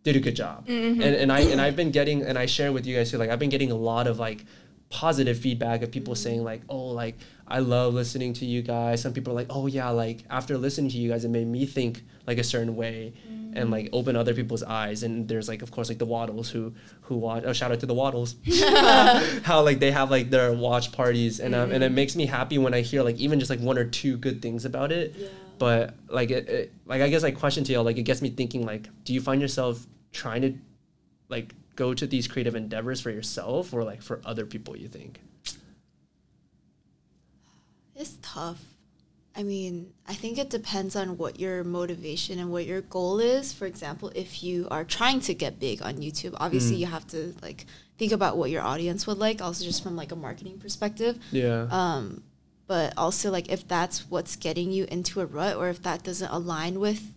did 0.06 0.14
a 0.14 0.20
good 0.20 0.36
job. 0.36 0.66
Mm-hmm. 0.68 1.02
And 1.02 1.14
and 1.16 1.32
I 1.32 1.40
and 1.40 1.60
I've 1.60 1.74
been 1.74 1.90
getting 1.90 2.22
and 2.22 2.38
I 2.38 2.46
share 2.46 2.72
with 2.72 2.86
you 2.86 2.96
guys 2.96 3.10
too 3.10 3.18
like 3.18 3.28
I've 3.28 3.40
been 3.40 3.50
getting 3.50 3.72
a 3.72 3.74
lot 3.74 4.06
of 4.06 4.20
like 4.20 4.44
positive 4.88 5.36
feedback 5.36 5.82
of 5.82 5.90
people 5.90 6.14
saying 6.14 6.44
like 6.44 6.62
oh 6.68 6.86
like 6.86 7.16
I 7.48 7.58
love 7.58 7.92
listening 7.92 8.32
to 8.34 8.46
you 8.46 8.62
guys. 8.62 9.02
Some 9.02 9.12
people 9.12 9.32
are 9.32 9.36
like 9.36 9.48
oh 9.50 9.66
yeah 9.66 9.88
like 9.88 10.22
after 10.30 10.56
listening 10.56 10.92
to 10.92 10.96
you 10.96 11.10
guys 11.10 11.24
it 11.24 11.30
made 11.30 11.48
me 11.48 11.66
think 11.66 12.04
like 12.24 12.38
a 12.38 12.44
certain 12.44 12.76
way 12.76 13.14
mm-hmm. 13.28 13.56
and 13.56 13.72
like 13.72 13.88
open 13.92 14.14
other 14.14 14.32
people's 14.32 14.62
eyes. 14.62 15.02
And 15.02 15.26
there's 15.26 15.48
like 15.48 15.60
of 15.60 15.72
course 15.72 15.88
like 15.88 15.98
the 15.98 16.06
waddles 16.06 16.50
who 16.50 16.72
who 17.00 17.16
watch 17.16 17.42
oh 17.44 17.52
shout 17.52 17.72
out 17.72 17.80
to 17.80 17.86
the 17.86 17.94
waddles. 17.94 18.36
How 19.42 19.62
like 19.62 19.80
they 19.80 19.90
have 19.90 20.08
like 20.08 20.30
their 20.30 20.52
watch 20.52 20.92
parties 20.92 21.40
and 21.40 21.52
um, 21.52 21.72
and 21.72 21.82
it 21.82 21.86
mm-hmm. 21.88 21.96
makes 21.96 22.14
me 22.14 22.26
happy 22.26 22.58
when 22.58 22.74
I 22.74 22.82
hear 22.82 23.02
like 23.02 23.16
even 23.16 23.40
just 23.40 23.50
like 23.50 23.58
one 23.58 23.76
or 23.76 23.86
two 23.86 24.18
good 24.18 24.40
things 24.40 24.64
about 24.64 24.92
it. 24.92 25.16
Yeah. 25.16 25.28
But 25.58 25.94
like 26.08 26.30
it, 26.30 26.48
it 26.48 26.72
like 26.86 27.02
I 27.02 27.08
guess 27.08 27.22
my 27.22 27.32
question 27.32 27.64
to 27.64 27.72
y'all 27.72 27.82
like 27.82 27.98
it 27.98 28.04
gets 28.04 28.22
me 28.22 28.30
thinking 28.30 28.64
like 28.64 28.88
do 29.02 29.12
you 29.12 29.20
find 29.20 29.40
yourself 29.40 29.84
trying 30.16 30.42
to 30.42 30.54
like 31.28 31.54
go 31.76 31.92
to 31.94 32.06
these 32.06 32.26
creative 32.26 32.54
endeavors 32.54 33.00
for 33.00 33.10
yourself 33.10 33.72
or 33.74 33.84
like 33.84 34.02
for 34.02 34.20
other 34.24 34.46
people 34.46 34.76
you 34.76 34.88
think 34.88 35.20
It's 37.98 38.18
tough. 38.20 38.62
I 39.34 39.42
mean, 39.42 39.92
I 40.06 40.14
think 40.14 40.38
it 40.38 40.50
depends 40.50 40.96
on 40.96 41.16
what 41.16 41.40
your 41.40 41.64
motivation 41.64 42.38
and 42.38 42.50
what 42.50 42.66
your 42.66 42.80
goal 42.80 43.20
is. 43.20 43.52
For 43.52 43.66
example, 43.66 44.12
if 44.14 44.42
you 44.42 44.66
are 44.70 44.84
trying 44.84 45.20
to 45.20 45.34
get 45.34 45.58
big 45.58 45.82
on 45.82 45.96
YouTube, 45.96 46.34
obviously 46.38 46.76
you 46.76 46.86
have 46.86 47.06
to 47.08 47.34
like 47.42 47.66
think 47.98 48.12
about 48.12 48.36
what 48.36 48.50
your 48.50 48.62
audience 48.62 49.06
would 49.06 49.18
like, 49.18 49.40
also 49.42 49.64
just 49.64 49.82
from 49.82 49.96
like 49.96 50.12
a 50.12 50.16
marketing 50.16 50.58
perspective. 50.58 51.18
yeah 51.32 51.68
Um, 51.70 52.22
but 52.66 52.92
also 52.96 53.30
like 53.30 53.50
if 53.50 53.66
that's 53.68 54.10
what's 54.10 54.36
getting 54.36 54.72
you 54.72 54.86
into 54.90 55.20
a 55.20 55.26
rut 55.26 55.56
or 55.56 55.68
if 55.68 55.82
that 55.82 56.02
doesn't 56.02 56.30
align 56.30 56.80
with 56.80 57.15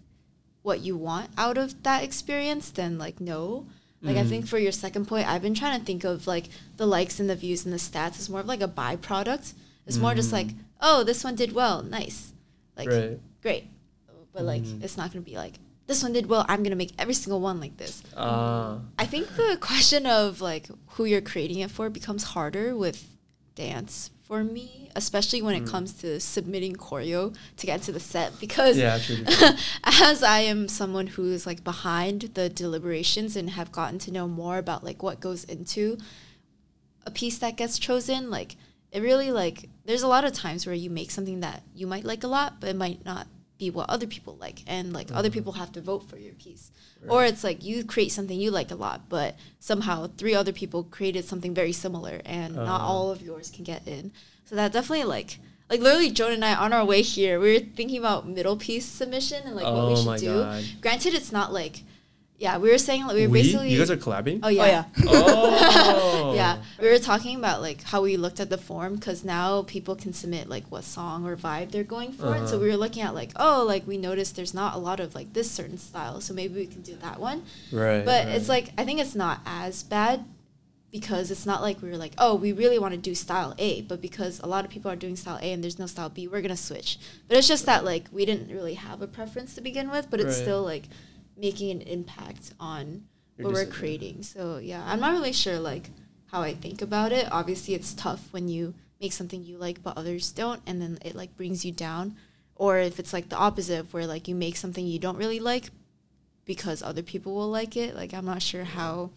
what 0.62 0.82
you 0.82 0.96
want 0.96 1.30
out 1.38 1.58
of 1.58 1.84
that 1.84 2.04
experience, 2.04 2.72
then 2.72 2.98
like 2.98 3.20
no. 3.20 3.68
Like 4.02 4.16
I 4.16 4.22
mm-hmm. 4.22 4.30
think 4.30 4.48
for 4.48 4.58
your 4.58 4.72
second 4.72 5.08
point, 5.08 5.28
I've 5.28 5.42
been 5.42 5.54
trying 5.54 5.78
to 5.78 5.86
think 5.86 6.06
of 6.06 6.26
like 6.26 6.46
the 6.78 6.86
likes 6.86 7.20
and 7.20 7.30
the 7.30 7.36
views 7.36 7.66
and 7.66 7.74
the 7.74 7.78
stats 7.78 8.18
as 8.18 8.30
more 8.30 8.40
of 8.40 8.46
like 8.46 8.62
a 8.62 8.68
byproduct. 8.68 9.54
It's 9.86 9.98
more 9.98 10.14
just 10.14 10.32
mm-hmm. 10.32 10.48
like, 10.48 10.56
oh, 10.80 11.04
this 11.04 11.24
one 11.24 11.36
did 11.36 11.52
well, 11.52 11.84
nice, 11.84 12.32
like 12.78 12.88
right 12.88 13.20
great. 13.42 13.66
But 14.32 14.44
like 14.44 14.64
mm-hmm. 14.64 14.84
it's 14.84 14.96
not 14.96 15.12
gonna 15.12 15.24
be 15.24 15.36
like 15.36 15.56
this 15.88 16.04
one 16.04 16.14
did 16.14 16.28
well. 16.28 16.46
I'm 16.48 16.64
gonna 16.64 16.76
make 16.76 16.94
every 16.98 17.14
single 17.14 17.42
one 17.42 17.60
like 17.60 17.78
this. 17.78 18.04
uh 18.16 18.78
I 18.98 19.06
think 19.06 19.36
the 19.36 19.58
question 19.60 20.06
of 20.06 20.40
like 20.40 20.68
who 20.92 21.06
you're 21.06 21.22
creating 21.22 21.60
it 21.60 21.72
for 21.72 21.90
becomes 21.90 22.24
harder 22.24 22.76
with 22.76 23.06
dance 23.56 24.12
for 24.30 24.44
me, 24.44 24.92
especially 24.96 25.42
when 25.42 25.56
it 25.56 25.64
mm. 25.64 25.72
comes 25.72 25.92
to 25.92 26.20
submitting 26.20 26.76
choreo 26.76 27.36
to 27.58 27.66
get 27.66 27.82
to 27.82 27.92
the 27.92 28.00
set 28.00 28.40
because 28.40 28.78
yeah 28.78 29.00
true, 29.00 29.26
true. 29.26 29.50
as 29.84 30.22
I 30.22 30.42
am 30.42 30.68
someone 30.68 31.08
who 31.08 31.32
is 31.32 31.48
like 31.48 31.64
behind 31.64 32.22
the 32.36 32.48
deliberations 32.48 33.36
and 33.36 33.50
have 33.50 33.72
gotten 33.72 33.98
to 33.98 34.12
know 34.12 34.28
more 34.28 34.60
about 34.60 34.84
like 34.84 35.02
what 35.02 35.20
goes 35.20 35.46
into 35.46 35.98
a 37.08 37.12
piece 37.12 37.40
that 37.40 37.58
gets 37.58 37.80
chosen, 37.80 38.30
like 38.30 38.56
it 38.92 39.02
really 39.02 39.32
like 39.32 39.68
there's 39.86 40.04
a 40.04 40.08
lot 40.08 40.26
of 40.26 40.34
times 40.34 40.68
where 40.68 40.76
you 40.76 40.92
make 40.92 41.10
something 41.10 41.40
that 41.40 41.64
you 41.74 41.88
might 41.88 42.06
like 42.06 42.24
a 42.24 42.28
lot, 42.28 42.60
but 42.60 42.70
it 42.70 42.76
might 42.76 43.04
not 43.04 43.26
be 43.60 43.70
what 43.70 43.90
other 43.90 44.08
people 44.08 44.36
like 44.40 44.64
and 44.66 44.92
like 44.94 45.10
other 45.14 45.30
people 45.30 45.54
have 45.54 45.72
to 45.74 45.82
vote 45.82 46.10
for 46.10 46.18
your 46.18 46.34
piece. 46.34 46.72
Or 47.08 47.24
it's 47.26 47.44
like 47.44 47.64
you 47.64 47.84
create 47.84 48.12
something 48.12 48.40
you 48.40 48.50
like 48.52 48.72
a 48.72 48.76
lot, 48.76 49.08
but 49.10 49.36
somehow 49.60 50.08
three 50.18 50.34
other 50.34 50.52
people 50.52 50.84
created 50.84 51.26
something 51.26 51.54
very 51.54 51.72
similar 51.74 52.22
and 52.26 52.56
not 52.56 52.82
Uh. 52.82 52.86
all 52.86 53.12
of 53.12 53.22
yours 53.22 53.52
can 53.52 53.64
get 53.64 53.88
in. 53.88 54.12
So 54.46 54.56
that 54.56 54.72
definitely 54.74 55.04
like 55.06 55.38
like 55.70 55.82
literally 55.82 56.10
Joan 56.10 56.32
and 56.32 56.44
I 56.44 56.56
on 56.56 56.74
our 56.74 56.84
way 56.84 57.02
here, 57.04 57.40
we 57.40 57.54
were 57.54 57.60
thinking 57.60 58.00
about 58.00 58.28
middle 58.28 58.58
piece 58.58 58.86
submission 58.86 59.44
and 59.46 59.56
like 59.56 59.66
what 59.66 59.88
we 59.88 59.94
Oh 59.94 60.04
should 60.18 60.22
do. 60.26 60.34
God. 60.44 60.64
Granted 60.82 61.14
it's 61.14 61.32
not 61.32 61.54
like 61.54 61.84
yeah, 62.40 62.58
we 62.58 62.72
were 62.72 62.78
saying 62.78 63.06
like 63.06 63.16
we 63.16 63.28
were 63.28 63.34
we 63.34 63.42
basically 63.44 63.70
you 63.70 63.78
guys 63.78 63.92
are 63.92 63.98
collabing 63.98 64.40
Oh 64.44 64.48
yeah. 64.48 64.64
Oh 64.64 64.66
yeah. 64.68 64.84
oh 65.08 66.34
Yeah, 66.36 66.58
we 66.82 66.88
were 66.90 66.98
talking 67.00 67.36
about 67.38 67.62
like 67.62 67.84
how 67.84 68.02
we 68.02 68.16
looked 68.18 68.40
at 68.40 68.50
the 68.50 68.58
form 68.58 68.96
because 68.96 69.26
now 69.26 69.64
people 69.64 69.96
can 69.96 70.14
submit 70.14 70.48
like 70.48 70.66
what 70.72 70.86
song 70.86 71.26
or 71.28 71.36
vibe 71.36 71.72
they're 71.72 71.84
going 71.84 72.12
for, 72.14 72.34
and 72.34 72.48
so 72.48 72.56
Uh-huh. 72.56 72.64
we 72.64 72.70
were 72.72 72.78
looking 72.78 73.04
at 73.04 73.14
like 73.14 73.32
oh 73.36 73.66
like 73.68 73.86
we 73.86 73.98
noticed 73.98 74.36
there's 74.38 74.54
not 74.54 74.74
a 74.76 74.80
lot 74.80 75.00
of 75.00 75.14
like 75.16 75.34
this 75.34 75.52
certain 75.52 75.78
style, 75.78 76.22
so 76.22 76.34
maybe 76.34 76.54
we 76.56 76.66
can 76.68 76.82
do 76.82 76.96
that 77.02 77.20
one. 77.20 77.44
right 77.72 78.06
But 78.06 78.26
right. 78.26 78.36
it's 78.36 78.48
like 78.50 78.72
I 78.78 78.86
think 78.86 79.00
it's 79.00 79.16
not 79.16 79.42
as 79.46 79.84
bad 79.84 80.24
because 80.92 81.30
it's 81.30 81.46
not 81.46 81.62
like 81.62 81.82
we 81.84 81.90
were 81.90 81.98
like 81.98 82.14
oh 82.18 82.34
we 82.36 82.52
really 82.52 82.80
want 82.80 82.94
to 82.94 83.00
do 83.00 83.14
style 83.14 83.54
A, 83.60 83.82
but 83.84 84.02
because 84.02 84.40
a 84.40 84.48
lot 84.48 84.66
of 84.66 84.72
people 84.72 84.90
are 84.90 84.96
doing 84.96 85.16
style 85.16 85.38
A 85.42 85.52
and 85.54 85.64
there's 85.64 85.78
no 85.78 85.86
style 85.86 86.10
B, 86.10 86.28
we're 86.28 86.42
gonna 86.42 86.58
switch. 86.58 86.98
But 87.28 87.38
it's 87.38 87.48
just 87.48 87.66
that 87.66 87.84
like 87.86 88.06
we 88.12 88.26
didn't 88.26 88.50
really 88.50 88.74
have 88.76 89.02
a 89.02 89.08
preference 89.08 89.54
to 89.56 89.62
begin 89.62 89.92
with, 89.92 90.10
but 90.10 90.20
it's 90.20 90.38
Right. 90.38 90.44
still 90.46 90.64
like 90.64 90.86
making 91.40 91.72
an 91.72 91.82
impact 91.82 92.54
on 92.60 93.04
Your 93.38 93.48
what 93.48 93.54
we're 93.54 93.66
creating. 93.66 94.24
So 94.24 94.58
yeah, 94.58 94.84
I'm 94.86 95.00
not 95.00 95.14
really 95.14 95.34
sure 95.34 95.60
like 95.60 95.90
how 96.28 96.42
I 96.42 96.54
think 96.54 96.82
about 96.82 97.12
it. 97.12 97.28
Obviously, 97.32 97.74
it's 97.74 97.94
tough 97.94 98.28
when 98.32 98.48
you 98.48 98.74
make 99.02 99.14
something 99.14 99.44
you 99.44 99.58
like 99.58 99.82
but 99.82 99.98
others 99.98 100.32
don't, 100.32 100.62
and 100.66 100.82
then 100.82 101.00
it 101.04 101.16
like 101.16 101.36
brings 101.36 101.66
you 101.66 101.72
down. 101.72 102.16
Or 102.56 102.78
if 102.78 103.00
it's 103.00 103.14
like 103.14 103.30
the 103.30 103.38
opposite, 103.38 103.94
where 103.94 104.06
like 104.06 104.28
you 104.28 104.36
make 104.36 104.58
something 104.58 104.86
you 104.86 105.00
don't 105.00 105.18
really 105.18 105.40
like 105.40 105.70
because 106.46 106.84
other 106.84 107.04
people 107.04 107.36
will 107.36 107.50
like 107.50 107.78
it. 107.78 107.96
Like 107.96 108.14
I'm 108.14 108.26
not 108.26 108.42
sure 108.42 108.64
how 108.64 109.12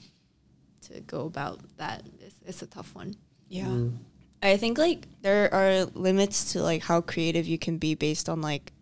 to 0.83 1.01
go 1.01 1.27
about 1.27 1.61
that. 1.79 2.03
It's, 2.21 2.37
it's 2.47 2.63
a 2.63 2.67
tough 2.67 2.95
one. 2.95 3.17
Yeah. 3.49 3.67
Mm. 3.67 3.97
I 4.43 4.57
think 4.57 4.77
like 4.77 5.07
there 5.23 5.53
are 5.55 5.85
limits 5.95 6.53
to 6.53 6.63
like 6.63 6.83
how 6.83 7.01
creative 7.01 7.47
you 7.47 7.59
can 7.59 7.79
be 7.79 7.95
based 7.95 8.29
on 8.29 8.41
like 8.41 8.73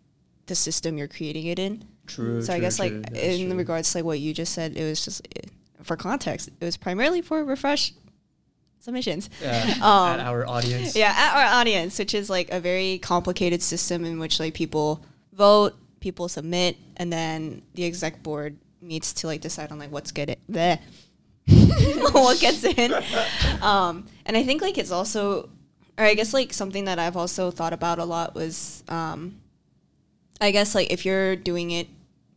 the 0.47 0.55
system 0.55 0.97
you're 0.97 1.07
creating 1.07 1.45
it 1.45 1.59
in. 1.59 1.85
True 2.15 2.41
so 2.41 2.53
I 2.53 2.57
true, 2.57 2.61
guess 2.61 2.79
like 2.79 2.91
true. 2.91 3.19
In 3.19 3.49
true. 3.49 3.57
regards 3.57 3.91
to 3.91 3.97
like 3.99 4.05
what 4.05 4.19
you 4.19 4.33
just 4.33 4.53
said, 4.53 4.75
it 4.77 4.83
was 4.83 5.03
just 5.05 5.27
for 5.83 5.95
context. 5.97 6.49
It 6.59 6.65
was 6.65 6.77
primarily 6.77 7.21
for 7.21 7.43
refresh 7.43 7.93
submissions. 8.79 9.29
yeah, 9.41 9.75
um, 9.81 10.19
at 10.19 10.19
our 10.19 10.47
audience 10.47 10.95
Yeah, 10.95 11.13
at 11.15 11.35
our 11.35 11.59
audience, 11.59 11.97
which 11.99 12.13
is 12.13 12.29
like 12.29 12.49
a 12.51 12.59
very 12.59 12.97
complicated 12.99 13.61
system 13.61 14.05
in 14.05 14.19
which 14.19 14.39
like 14.39 14.53
people 14.53 15.03
vote, 15.33 15.73
people 15.99 16.27
submit, 16.27 16.77
and 16.97 17.11
then 17.11 17.61
the 17.75 17.85
exec 17.85 18.21
board 18.23 18.57
meets 18.81 19.13
to 19.13 19.27
like 19.27 19.41
decide 19.41 19.71
on 19.71 19.77
like 19.79 19.91
what's 19.91 20.11
good. 20.11 20.35
bleh. 20.49 20.79
what 22.13 22.39
gets 22.39 22.63
in. 22.63 22.93
Um, 23.61 24.07
and 24.25 24.35
I 24.35 24.43
think 24.43 24.61
like 24.63 24.79
it's 24.79 24.89
also, 24.91 25.49
or 25.97 26.05
I 26.05 26.15
guess 26.15 26.33
like 26.33 26.51
something 26.51 26.85
that 26.85 26.97
I've 26.97 27.15
also 27.15 27.51
thought 27.51 27.73
about 27.73 27.99
a 27.99 28.05
lot 28.05 28.33
was, 28.33 28.83
um, 28.89 29.39
I 30.39 30.49
guess 30.49 30.73
like 30.73 30.91
if 30.91 31.05
you're 31.05 31.35
doing 31.35 31.69
it 31.69 31.87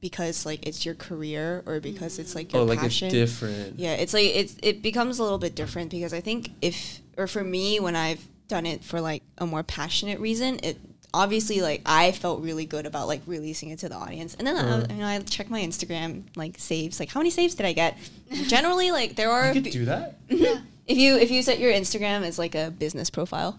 because 0.05 0.45
like 0.45 0.67
it's 0.67 0.85
your 0.85 0.95
career 0.95 1.63
or 1.65 1.81
because 1.81 2.19
it's 2.19 2.35
like 2.35 2.53
your 2.53 2.61
oh 2.63 2.65
like 2.67 2.79
passion. 2.79 3.07
it's 3.09 3.15
different 3.15 3.79
Yeah, 3.79 3.95
it's 3.95 4.13
like 4.13 4.27
it's 4.41 4.55
it 4.63 4.83
becomes 4.83 5.19
a 5.19 5.23
little 5.23 5.39
bit 5.39 5.55
different 5.55 5.91
because 5.91 6.13
I 6.13 6.21
think 6.21 6.51
if 6.61 7.01
or 7.17 7.27
for 7.27 7.43
me 7.43 7.81
when 7.81 7.97
I've 7.97 8.23
done 8.49 8.67
it 8.67 8.85
for 8.85 9.01
like 9.01 9.23
a 9.39 9.47
more 9.47 9.63
passionate 9.63 10.21
reason, 10.21 10.61
it 10.63 10.77
obviously 11.15 11.63
like 11.63 11.81
I 11.87 12.13
felt 12.13 12.43
really 12.43 12.67
good 12.67 12.85
about 12.85 13.09
like 13.09 13.23
releasing 13.27 13.71
it 13.71 13.79
to 13.79 13.89
the 13.89 13.95
audience. 13.95 14.35
And 14.35 14.47
then 14.47 14.57
Uh. 14.57 14.87
I, 14.89 14.93
you 14.93 14.99
know 15.01 15.07
I 15.07 15.19
check 15.21 15.49
my 15.49 15.63
Instagram 15.63 16.25
like 16.37 16.59
saves, 16.59 17.01
like 17.01 17.09
how 17.09 17.21
many 17.21 17.31
saves 17.31 17.55
did 17.55 17.65
I 17.65 17.73
get? 17.73 17.97
Generally 18.49 18.91
like 18.93 19.17
there 19.17 19.31
are 19.31 19.55
you 19.55 19.63
could 19.63 19.73
do 19.73 19.87
that 19.87 20.19
yeah. 20.29 20.61
if 20.87 20.99
you 20.99 21.17
if 21.17 21.31
you 21.31 21.43
set 21.43 21.59
your 21.59 21.73
Instagram 21.73 22.23
as 22.25 22.39
like 22.39 22.55
a 22.55 22.71
business 22.71 23.09
profile. 23.09 23.59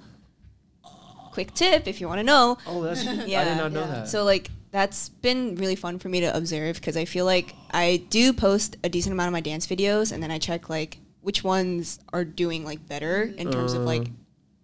Quick 1.31 1.53
tip 1.53 1.85
if 1.87 1.99
you 1.99 2.07
want 2.07 2.19
to 2.19 2.23
know. 2.23 2.57
oh 2.65 2.81
that's 2.83 3.03
yeah. 3.03 3.11
I 3.11 3.25
Yeah, 3.25 3.43
did 3.45 3.57
not 3.57 3.71
know 3.73 3.81
yeah. 3.81 3.87
that 3.87 4.07
So 4.09 4.23
like 4.23 4.49
that's 4.75 5.07
been 5.07 5.55
really 5.55 5.77
fun 5.77 5.97
for 5.99 6.09
me 6.09 6.19
to 6.19 6.35
observe 6.35 6.75
because 6.75 6.97
I 6.97 7.05
feel 7.05 7.23
like 7.23 7.55
I 7.71 8.03
do 8.09 8.33
post 8.33 8.75
a 8.83 8.89
decent 8.89 9.13
amount 9.13 9.27
of 9.27 9.31
my 9.31 9.39
dance 9.39 9.65
videos 9.67 10.11
and 10.11 10.21
then 10.21 10.31
I 10.31 10.37
check 10.37 10.69
like 10.69 10.97
which 11.21 11.45
ones 11.45 11.99
are 12.11 12.25
doing 12.25 12.65
like 12.65 12.85
better 12.85 13.23
in 13.37 13.49
terms 13.51 13.71
of 13.71 13.83
like 13.83 14.01
Uh. 14.07 14.11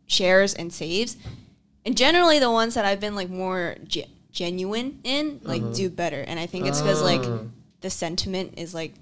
shares 0.08 0.54
and 0.54 0.74
saves. 0.74 1.16
And 1.86 1.96
generally 1.96 2.40
the 2.40 2.52
ones 2.52 2.74
that 2.74 2.84
I've 2.84 3.00
been 3.00 3.16
like 3.16 3.30
more 3.30 3.78
ge- 3.88 4.10
genuine 4.34 5.00
in 5.06 5.40
like 5.44 5.62
Uh-huh. 5.62 5.74
do 5.74 5.90
better 5.90 6.20
and 6.28 6.38
I 6.42 6.46
think 6.46 6.68
it's 6.68 6.82
because 6.82 7.02
like 7.02 7.22
Ah. 7.24 7.46
the 7.80 7.90
sentiment 7.90 8.56
is 8.58 8.74
like 8.74 8.94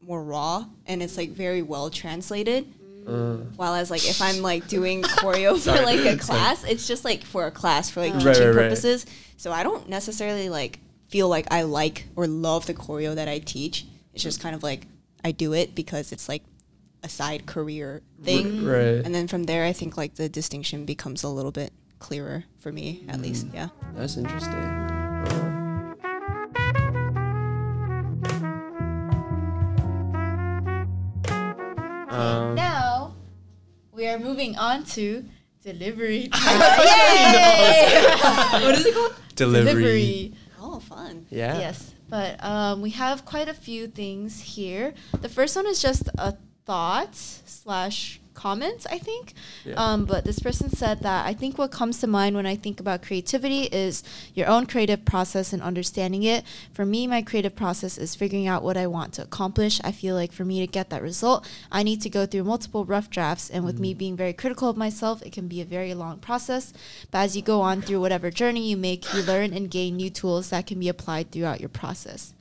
more 0.00 0.22
raw 0.24 0.64
and 0.86 1.02
it's 1.02 1.18
like 1.18 1.30
very 1.32 1.60
well 1.60 1.90
translated. 1.90 2.64
Uh. 3.06 3.36
While 3.56 3.74
as 3.74 3.90
like 3.90 4.06
if 4.08 4.20
I'm 4.22 4.42
like 4.42 4.68
doing 4.68 5.02
choreo 5.20 5.54
for 5.54 5.60
Sorry. 5.60 5.84
like 5.84 5.98
a 6.00 6.02
Sorry. 6.04 6.18
class, 6.18 6.64
it's 6.64 6.86
just 6.86 7.04
like 7.04 7.24
for 7.24 7.46
a 7.46 7.50
class 7.50 7.90
for 7.90 8.00
like 8.00 8.12
Right, 8.14 8.22
teaching 8.22 8.46
right, 8.48 8.54
right. 8.54 8.62
purposes. 8.68 9.06
So 9.36 9.52
I 9.52 9.62
don't 9.62 9.88
necessarily 9.88 10.48
like 10.48 10.80
feel 11.08 11.28
like 11.28 11.46
I 11.50 11.62
like 11.62 12.06
or 12.16 12.26
love 12.26 12.66
the 12.66 12.74
choreo 12.74 13.14
that 13.14 13.28
I 13.28 13.38
teach. 13.38 13.86
It's 14.14 14.22
just 14.22 14.40
kind 14.40 14.54
of 14.54 14.62
like 14.62 14.86
I 15.24 15.32
do 15.32 15.52
it 15.54 15.74
because 15.74 16.12
it's 16.12 16.28
like 16.28 16.42
a 17.02 17.08
side 17.08 17.46
career 17.46 18.02
thing. 18.22 18.64
Right. 18.64 19.04
And 19.04 19.14
then 19.14 19.28
from 19.28 19.44
there, 19.44 19.64
I 19.64 19.72
think 19.72 19.96
like 19.96 20.16
the 20.16 20.28
distinction 20.28 20.84
becomes 20.84 21.22
a 21.22 21.28
little 21.28 21.52
bit 21.52 21.72
clearer 21.98 22.44
for 22.58 22.72
me, 22.72 23.04
at 23.08 23.20
least. 23.20 23.46
Yeah. 23.54 23.68
That's 23.94 24.16
interesting. 24.16 25.57
Moving 34.38 34.56
on 34.56 34.84
to 34.84 35.24
delivery. 35.64 36.30
Yay! 36.30 36.30
what 38.62 38.78
is 38.78 38.86
it 38.86 38.94
called? 38.94 39.14
Delivery. 39.34 40.32
Oh, 40.60 40.78
fun. 40.78 41.26
Yeah. 41.28 41.58
Yes, 41.58 41.92
but 42.08 42.42
um, 42.44 42.80
we 42.80 42.90
have 42.90 43.24
quite 43.24 43.48
a 43.48 43.54
few 43.54 43.88
things 43.88 44.40
here. 44.40 44.94
The 45.20 45.28
first 45.28 45.56
one 45.56 45.66
is 45.66 45.82
just 45.82 46.08
a 46.18 46.36
thought 46.64 47.16
slash 47.16 48.20
comment, 48.44 48.86
I 48.90 48.98
think. 48.98 49.34
Yeah. 49.64 49.74
Um, 49.82 50.04
but 50.04 50.24
this 50.24 50.38
person 50.38 50.70
said 50.70 51.00
that 51.08 51.26
I 51.26 51.34
think 51.34 51.58
what 51.58 51.70
comes 51.80 51.98
to 52.00 52.06
mind 52.06 52.36
when 52.36 52.46
I 52.46 52.56
think 52.64 52.78
about 52.80 53.02
creativity 53.02 53.62
is 53.84 54.02
your 54.38 54.46
own 54.54 54.64
creative 54.66 55.04
process 55.04 55.52
and 55.52 55.60
understanding 55.70 56.22
it. 56.34 56.44
For 56.72 56.86
me, 56.86 57.06
my 57.06 57.20
creative 57.22 57.54
process 57.56 57.98
is 57.98 58.14
figuring 58.14 58.46
out 58.46 58.62
what 58.62 58.76
I 58.76 58.86
want 58.86 59.10
to 59.14 59.22
accomplish. 59.22 59.80
I 59.82 59.92
feel 59.92 60.14
like 60.14 60.32
for 60.32 60.44
me 60.44 60.60
to 60.60 60.66
get 60.78 60.88
that 60.90 61.02
result, 61.02 61.40
I 61.72 61.82
need 61.82 62.00
to 62.02 62.10
go 62.18 62.26
through 62.26 62.44
multiple 62.44 62.84
rough 62.84 63.10
drafts. 63.10 63.50
And 63.50 63.64
with 63.64 63.78
me 63.80 63.92
being 63.94 64.16
very 64.16 64.32
critical 64.32 64.68
of 64.70 64.76
myself, 64.76 65.20
it 65.26 65.32
can 65.32 65.48
be 65.48 65.60
a 65.60 65.64
very 65.64 65.92
long 65.94 66.18
process. 66.18 66.72
But 67.10 67.18
as 67.26 67.36
you 67.36 67.42
go 67.42 67.60
on 67.60 67.82
through 67.82 68.00
whatever 68.00 68.30
journey 68.30 68.64
you 68.70 68.76
make, 68.76 69.02
you 69.14 69.22
learn 69.22 69.52
and 69.52 69.68
gain 69.70 69.96
new 69.96 70.10
tools 70.10 70.50
that 70.50 70.66
can 70.68 70.78
be 70.78 70.88
applied 70.88 71.32
throughout 71.32 71.60
your 71.60 71.68
process. 71.82 72.32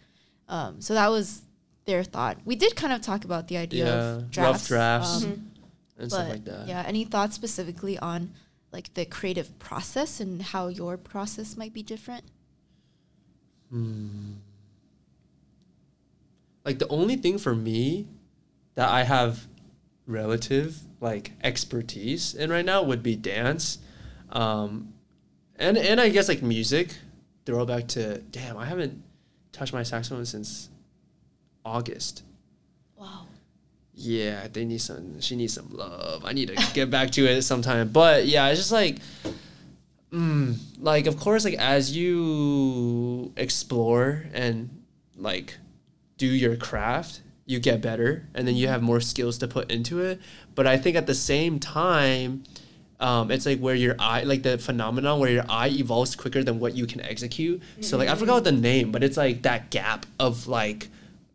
Um, 0.47 0.79
so 0.79 0.93
that 0.93 1.09
was 1.09 1.41
their 1.85 2.03
thought. 2.03 2.37
We 2.45 2.55
did 2.55 2.75
kind 2.75 2.93
of 2.93 3.01
talk 3.01 3.23
about 3.25 3.47
the 3.47 3.57
idea 3.57 3.85
Yeah, 3.85 3.93
of 3.93 4.15
rough 4.23 4.31
drafts. 4.31 4.67
drafts. 4.67 5.23
um, 5.23 5.51
and 5.97 6.09
but 6.09 6.15
stuff 6.15 6.29
like 6.29 6.45
that. 6.45 6.67
yeah, 6.67 6.83
any 6.85 7.03
thoughts 7.03 7.35
specifically 7.35 7.97
on 7.97 8.31
like 8.71 8.93
the 8.93 9.05
creative 9.05 9.57
process 9.59 10.19
and 10.19 10.41
how 10.41 10.67
your 10.67 10.97
process 10.97 11.57
might 11.57 11.73
be 11.73 11.83
different? 11.83 12.25
Like 16.63 16.79
the 16.79 16.87
only 16.89 17.15
thing 17.15 17.37
for 17.37 17.55
me 17.55 18.07
that 18.75 18.89
I 18.89 19.03
have 19.03 19.47
relative 20.05 20.79
like 20.99 21.31
expertise 21.43 22.33
in 22.33 22.49
right 22.49 22.65
now 22.65 22.81
would 22.83 23.03
be 23.03 23.15
dance, 23.15 23.79
um, 24.29 24.93
and 25.55 25.77
and 25.77 25.99
I 25.99 26.09
guess 26.09 26.27
like 26.27 26.41
music. 26.41 26.95
Throwback 27.45 27.87
to 27.89 28.17
damn, 28.19 28.57
I 28.57 28.65
haven't 28.65 29.01
touched 29.53 29.71
my 29.71 29.83
saxophone 29.83 30.25
since 30.25 30.69
August. 31.63 32.23
Yeah, 33.99 34.47
they 34.53 34.63
need 34.63 34.81
some. 34.81 35.19
She 35.21 35.35
needs 35.35 35.53
some 35.53 35.69
love. 35.71 36.23
I 36.23 36.31
need 36.31 36.49
to 36.49 36.73
get 36.75 36.91
back 36.91 37.09
to 37.11 37.25
it 37.25 37.41
sometime. 37.41 37.89
But 37.89 38.27
yeah, 38.27 38.47
it's 38.49 38.59
just 38.59 38.71
like, 38.71 38.97
mm, 40.11 40.55
like 40.79 41.07
of 41.07 41.19
course, 41.19 41.43
like 41.43 41.55
as 41.55 41.97
you 41.97 43.33
explore 43.35 44.25
and 44.33 44.69
like 45.15 45.57
do 46.17 46.27
your 46.27 46.55
craft, 46.55 47.21
you 47.47 47.59
get 47.59 47.81
better, 47.81 48.27
and 48.35 48.47
then 48.47 48.55
you 48.55 48.67
have 48.67 48.83
more 48.83 48.99
skills 49.01 49.39
to 49.39 49.47
put 49.47 49.71
into 49.71 49.99
it. 49.99 50.21
But 50.53 50.67
I 50.67 50.77
think 50.77 50.95
at 50.95 51.07
the 51.07 51.15
same 51.15 51.59
time, 51.59 52.43
um, 52.99 53.31
it's 53.31 53.47
like 53.47 53.59
where 53.59 53.73
your 53.73 53.95
eye, 53.97 54.21
like 54.23 54.43
the 54.43 54.59
phenomenon 54.59 55.19
where 55.19 55.31
your 55.31 55.45
eye 55.49 55.69
evolves 55.69 56.15
quicker 56.15 56.43
than 56.43 56.59
what 56.59 56.75
you 56.75 56.85
can 56.85 57.01
execute. 57.01 57.63
So 57.81 57.97
like 57.97 58.09
I 58.09 58.15
forgot 58.15 58.43
the 58.43 58.51
name, 58.51 58.91
but 58.91 59.03
it's 59.03 59.17
like 59.17 59.41
that 59.41 59.71
gap 59.71 60.05
of 60.19 60.47
like 60.47 60.89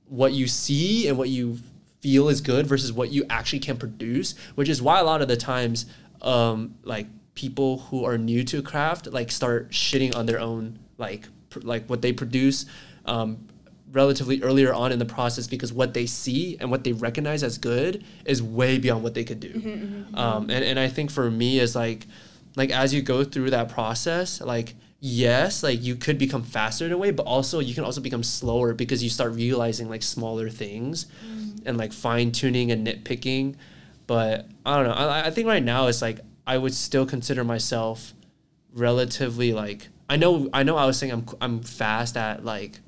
what 0.09 0.33
you 0.33 0.47
see 0.47 1.09
and 1.09 1.19
what 1.19 1.29
you 1.29 1.59
feel 2.03 2.29
is 2.29 2.41
good 2.41 2.67
versus 2.67 2.93
what 2.93 3.11
you 3.11 3.25
actually 3.31 3.61
can 3.61 3.77
produce, 3.77 4.35
which 4.57 4.69
is 4.69 4.83
why 4.83 5.01
a 5.01 5.05
lot 5.05 5.23
of 5.23 5.29
the 5.29 5.37
times, 5.37 5.87
um, 6.21 6.75
like 6.83 7.07
people 7.35 7.79
who 7.79 8.05
are 8.05 8.19
new 8.19 8.45
to 8.45 8.61
craft 8.63 9.07
like 9.07 9.31
start 9.31 9.71
shitting 9.71 10.15
on 10.15 10.27
their 10.27 10.39
own 10.39 10.79
like 10.99 11.27
pr- 11.49 11.61
like 11.61 11.89
what 11.89 12.03
they 12.03 12.13
produce. 12.13 12.67
Um, 13.07 13.49
relatively 13.93 14.43
earlier 14.43 14.73
on 14.73 14.91
in 14.91 14.99
the 14.99 15.05
process 15.05 15.47
because 15.47 15.71
what 15.71 15.93
they 15.93 16.07
see 16.07 16.57
and 16.61 16.71
what 16.71 16.83
they 16.83 16.93
recognize 16.95 17.43
as 17.43 17.59
good 17.59 18.03
is 18.25 18.43
way 18.43 18.79
beyond 18.79 19.03
what 19.03 19.13
they 19.13 19.23
could 19.23 19.39
do. 19.39 20.07
Um, 20.15 20.49
and, 20.49 20.65
and 20.65 20.79
i 20.79 20.89
think 20.89 21.11
for 21.11 21.31
me 21.31 21.59
is 21.59 21.77
like 21.77 22.07
like 22.57 22.71
as 22.71 22.95
you 22.95 23.03
go 23.03 23.23
through 23.23 23.51
that 23.51 23.69
process 23.69 24.41
like 24.41 24.75
yes 25.01 25.63
like 25.63 25.83
you 25.83 25.95
could 25.97 26.17
become 26.17 26.43
faster 26.43 26.87
in 26.87 26.93
a 26.93 26.97
way 26.97 27.11
but 27.11 27.27
also 27.27 27.59
you 27.59 27.75
can 27.75 27.85
also 27.85 28.01
become 28.01 28.23
slower 28.23 28.73
because 28.73 29.03
you 29.05 29.11
start 29.11 29.35
realizing 29.35 29.91
like 29.91 30.03
smaller 30.03 30.49
things 30.49 31.07
and 31.67 31.77
like 31.79 31.93
fine 31.93 32.33
tuning 32.33 32.71
and 32.71 32.87
nitpicking 32.87 33.55
but 34.07 34.47
i 34.67 34.77
don't 34.77 34.87
know. 34.87 34.93
I, 34.93 35.27
I 35.27 35.31
think 35.31 35.49
right 35.49 35.63
now 35.63 35.87
it's 35.87 36.03
like 36.03 36.21
i 36.47 36.59
would 36.59 36.75
still 36.75 37.07
consider 37.07 37.45
myself 37.45 38.13
relatively 38.75 39.53
like 39.53 39.89
i 40.09 40.17
know 40.17 40.49
i 40.53 40.63
know 40.63 40.77
i 40.77 40.87
was 40.87 40.99
saying 40.99 41.13
i'm 41.13 41.27
i'm 41.41 41.61
fast 41.63 42.17
at 42.17 42.45
like 42.45 42.81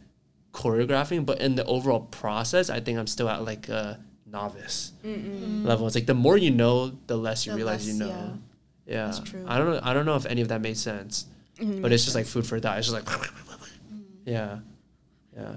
choreographing 0.53 1.27
but 1.27 1.41
in 1.41 1.57
the 1.57 1.65
overall 1.65 2.01
process 2.01 2.71
i 2.71 2.81
think 2.81 2.99
i'm 2.99 3.07
still 3.07 3.29
at 3.29 3.45
like 3.45 3.69
a 3.69 3.99
novice 4.27 4.93
level. 5.05 5.87
It's 5.87 5.95
like 5.95 6.07
the 6.07 6.15
more 6.15 6.37
you 6.37 6.51
know 6.51 6.93
the 7.07 7.17
less 7.17 7.47
you 7.47 7.53
The 7.53 7.57
realize 7.57 7.87
you 7.87 7.95
know. 7.95 8.39
yeah, 8.85 9.07
That's 9.07 9.21
true. 9.21 9.45
i 9.47 9.59
don't 9.59 9.75
know 9.75 9.81
i 9.83 9.95
don't 9.95 10.07
know 10.07 10.17
if 10.17 10.27
any 10.27 10.43
of 10.43 10.49
that 10.49 10.61
made 10.61 10.77
sense 10.77 11.27
mm-hmm. 11.59 11.81
but 11.81 11.93
it's 11.93 12.05
just 12.05 12.17
like 12.17 12.27
food 12.27 12.47
for 12.47 12.59
thought. 12.59 12.79
It's 12.79 12.91
just 12.91 13.07
like 13.07 13.19
yeah. 14.25 14.59
Mm. 14.59 14.63
Yeah 15.37 15.57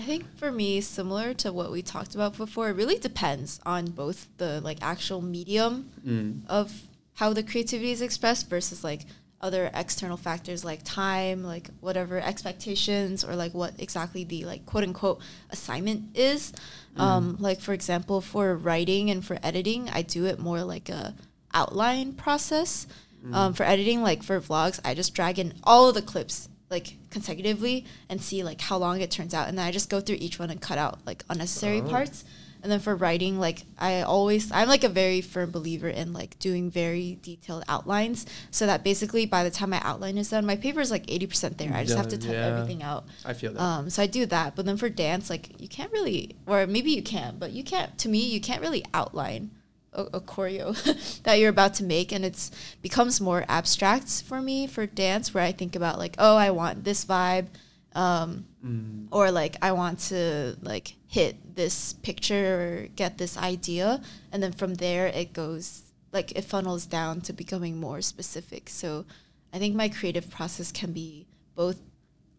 I 0.00 0.02
think 0.02 0.34
for 0.38 0.50
me, 0.50 0.80
similar 0.80 1.34
to 1.34 1.52
what 1.52 1.70
we 1.70 1.82
talked 1.82 2.14
about 2.14 2.34
before, 2.34 2.70
it 2.70 2.72
really 2.72 2.98
depends 2.98 3.60
on 3.66 3.90
both 3.90 4.28
the 4.38 4.62
like 4.62 4.78
actual 4.80 5.20
medium 5.20 5.90
mm. 6.02 6.40
of 6.48 6.72
how 7.16 7.34
the 7.34 7.42
creativity 7.42 7.90
is 7.90 8.00
expressed 8.00 8.48
versus 8.48 8.82
like 8.82 9.02
other 9.42 9.70
external 9.74 10.16
factors 10.16 10.64
like 10.64 10.80
time, 10.84 11.44
like 11.44 11.68
whatever 11.80 12.18
expectations 12.18 13.22
or 13.22 13.36
like 13.36 13.52
what 13.52 13.74
exactly 13.78 14.24
the 14.24 14.46
like 14.46 14.64
quote 14.64 14.84
unquote 14.84 15.20
assignment 15.50 16.16
is. 16.16 16.54
Um, 16.96 17.36
like 17.38 17.60
for 17.60 17.74
example, 17.74 18.22
for 18.22 18.56
writing 18.56 19.10
and 19.10 19.22
for 19.22 19.38
editing, 19.42 19.90
I 19.90 20.00
do 20.00 20.24
it 20.24 20.38
more 20.38 20.64
like 20.64 20.88
a 20.88 21.14
outline 21.52 22.14
process. 22.14 22.86
Um, 23.34 23.52
for 23.52 23.64
editing, 23.64 24.02
like 24.02 24.22
for 24.22 24.40
vlogs, 24.40 24.80
I 24.82 24.94
just 24.94 25.14
drag 25.14 25.38
in 25.38 25.52
all 25.62 25.90
of 25.90 25.94
the 25.94 26.00
clips 26.00 26.48
like 26.70 26.94
consecutively 27.10 27.84
and 28.08 28.20
see 28.22 28.42
like 28.44 28.60
how 28.60 28.76
long 28.78 29.00
it 29.00 29.10
turns 29.10 29.34
out, 29.34 29.48
and 29.48 29.58
then 29.58 29.66
I 29.66 29.70
just 29.70 29.90
go 29.90 30.00
through 30.00 30.16
each 30.20 30.38
one 30.38 30.50
and 30.50 30.60
cut 30.60 30.78
out 30.78 31.00
like 31.06 31.24
unnecessary 31.28 31.80
Oh. 31.80 31.88
parts. 31.88 32.24
And 32.62 32.70
then 32.70 32.80
for 32.80 32.94
writing, 32.94 33.38
like 33.40 33.62
I 33.78 34.02
always, 34.02 34.52
I'm 34.52 34.68
like 34.68 34.84
a 34.84 34.90
very 34.90 35.22
firm 35.22 35.50
believer 35.50 35.88
in 35.88 36.12
like 36.12 36.38
doing 36.38 36.70
very 36.70 37.18
detailed 37.22 37.64
outlines, 37.68 38.26
so 38.50 38.66
that 38.66 38.84
basically 38.84 39.24
by 39.24 39.44
the 39.44 39.50
time 39.50 39.70
my 39.70 39.80
outline 39.82 40.18
is 40.18 40.28
done, 40.28 40.44
my 40.44 40.56
paper 40.56 40.78
is 40.80 40.90
like 40.90 41.10
eighty 41.10 41.26
percent 41.26 41.56
there. 41.56 41.72
I 41.72 41.84
just 41.84 41.96
have 41.96 42.08
to 42.08 42.18
type 42.18 42.32
yeah. 42.32 42.46
everything 42.48 42.82
out. 42.82 43.06
i 43.24 43.32
feel 43.32 43.54
that 43.54 43.62
Um, 43.62 43.88
so 43.88 44.02
I 44.02 44.06
do 44.06 44.26
that, 44.26 44.56
but 44.56 44.66
then 44.66 44.76
for 44.76 44.90
dance, 44.90 45.30
like 45.30 45.58
you 45.58 45.68
can't 45.68 45.90
really, 45.90 46.36
or 46.46 46.66
maybe 46.66 46.90
you 46.90 47.02
can, 47.02 47.38
but 47.38 47.52
you 47.52 47.64
can't. 47.64 47.96
To 47.96 48.10
me, 48.10 48.18
you 48.26 48.42
can't 48.42 48.60
really 48.60 48.84
outline 48.92 49.52
a, 49.92 50.02
a 50.14 50.20
choreo 50.20 50.74
that 51.24 51.38
you're 51.38 51.50
about 51.50 51.74
to 51.74 51.84
make, 51.84 52.12
and 52.12 52.24
it's 52.24 52.50
becomes 52.82 53.20
more 53.20 53.44
abstract 53.48 54.22
for 54.22 54.40
me 54.40 54.66
for 54.66 54.86
dance, 54.86 55.34
where 55.34 55.44
I 55.44 55.52
think 55.52 55.74
about 55.76 55.98
like, 55.98 56.14
oh, 56.18 56.36
I 56.36 56.50
want 56.50 56.84
this 56.84 57.04
vibe, 57.04 57.46
um, 57.94 58.46
Mm. 58.64 59.06
or 59.10 59.30
like 59.30 59.56
I 59.62 59.72
want 59.72 60.00
to 60.10 60.54
like 60.60 60.96
hit 61.08 61.56
this 61.56 61.94
picture 61.94 62.60
or 62.60 62.88
get 62.94 63.16
this 63.16 63.38
idea, 63.38 64.02
and 64.30 64.42
then 64.42 64.52
from 64.52 64.74
there 64.74 65.06
it 65.06 65.32
goes 65.32 65.82
like 66.12 66.32
it 66.32 66.44
funnels 66.44 66.84
down 66.84 67.22
to 67.22 67.32
becoming 67.32 67.80
more 67.80 68.02
specific. 68.02 68.68
So 68.68 69.06
I 69.50 69.58
think 69.58 69.74
my 69.74 69.88
creative 69.88 70.28
process 70.28 70.72
can 70.72 70.92
be 70.92 71.26
both 71.54 71.80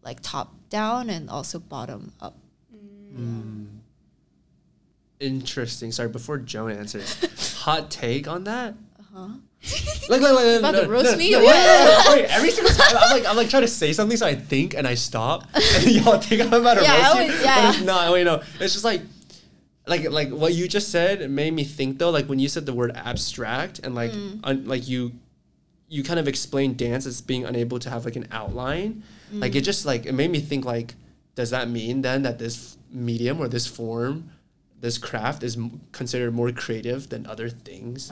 like 0.02 0.20
top 0.22 0.54
down 0.70 1.10
and 1.10 1.28
also 1.28 1.58
bottom 1.58 2.12
up. 2.20 2.36
Interesting 5.22 5.92
sorry 5.92 6.08
before 6.08 6.36
joan 6.38 6.70
answers 6.72 7.54
hot 7.60 7.90
take 7.90 8.26
on 8.28 8.44
that 8.44 8.74
Uh-huh. 9.00 9.28
like, 10.08 10.20
like, 10.20 10.32
like, 10.34 10.58
About 10.58 10.74
no, 10.74 10.82
to 10.82 10.88
roast 10.88 11.12
no, 11.12 11.16
me 11.16 11.30
no, 11.30 11.38
or 11.38 11.42
yeah, 11.42 11.48
what? 11.48 11.54
yeah, 11.56 12.04
yeah. 12.04 12.12
Wait, 12.14 12.24
every 12.36 12.50
single 12.50 12.74
time 12.80 12.96
I'm 12.98 13.10
like 13.16 13.26
I'm 13.28 13.36
like 13.36 13.48
trying 13.48 13.62
to 13.62 13.68
say 13.68 13.92
something, 13.92 14.16
so 14.16 14.26
I 14.26 14.34
think 14.34 14.74
and 14.74 14.88
I 14.88 14.94
stop, 14.94 15.44
and 15.54 15.86
y'all 15.92 16.18
think 16.18 16.42
I'm 16.42 16.52
about 16.52 16.74
to 16.78 16.82
Yeah, 16.82 16.96
roast 16.96 17.14
you, 17.14 17.20
always- 17.22 17.42
yeah. 17.42 17.68
it's 17.70 17.80
not. 17.82 18.12
Wait, 18.12 18.24
no, 18.24 18.42
it's 18.58 18.72
just 18.72 18.84
like, 18.84 19.02
like, 19.86 20.10
like 20.10 20.30
what 20.30 20.52
you 20.54 20.66
just 20.66 20.88
said 20.90 21.30
made 21.30 21.52
me 21.54 21.62
think 21.62 21.98
though. 21.98 22.10
Like 22.10 22.26
when 22.26 22.40
you 22.40 22.48
said 22.48 22.66
the 22.66 22.74
word 22.74 22.90
abstract 22.96 23.78
and 23.84 23.94
like, 23.94 24.10
Mm. 24.10 24.40
un, 24.42 24.64
like 24.66 24.88
you, 24.88 25.12
you 25.88 26.02
kind 26.02 26.18
of 26.18 26.26
explained 26.26 26.76
dance 26.76 27.06
as 27.06 27.20
being 27.20 27.44
unable 27.44 27.78
to 27.78 27.88
have 27.90 28.04
like 28.04 28.16
an 28.16 28.26
outline. 28.32 29.04
Like 29.32 29.52
Mm. 29.52 29.56
it 29.56 29.60
just 29.62 29.86
like 29.86 30.06
it 30.06 30.12
made 30.14 30.30
me 30.32 30.40
think 30.40 30.64
like, 30.64 30.94
does 31.36 31.50
that 31.50 31.68
mean 31.70 32.02
then 32.02 32.22
that 32.22 32.38
this 32.40 32.76
medium 32.90 33.38
or 33.40 33.46
this 33.46 33.66
form, 33.68 34.30
this 34.82 34.98
craft 34.98 35.40
is 35.48 35.56
m- 35.56 35.80
considered 35.92 36.32
more 36.34 36.50
creative 36.52 37.08
than 37.12 37.22
other 37.32 37.48
things? 37.48 38.10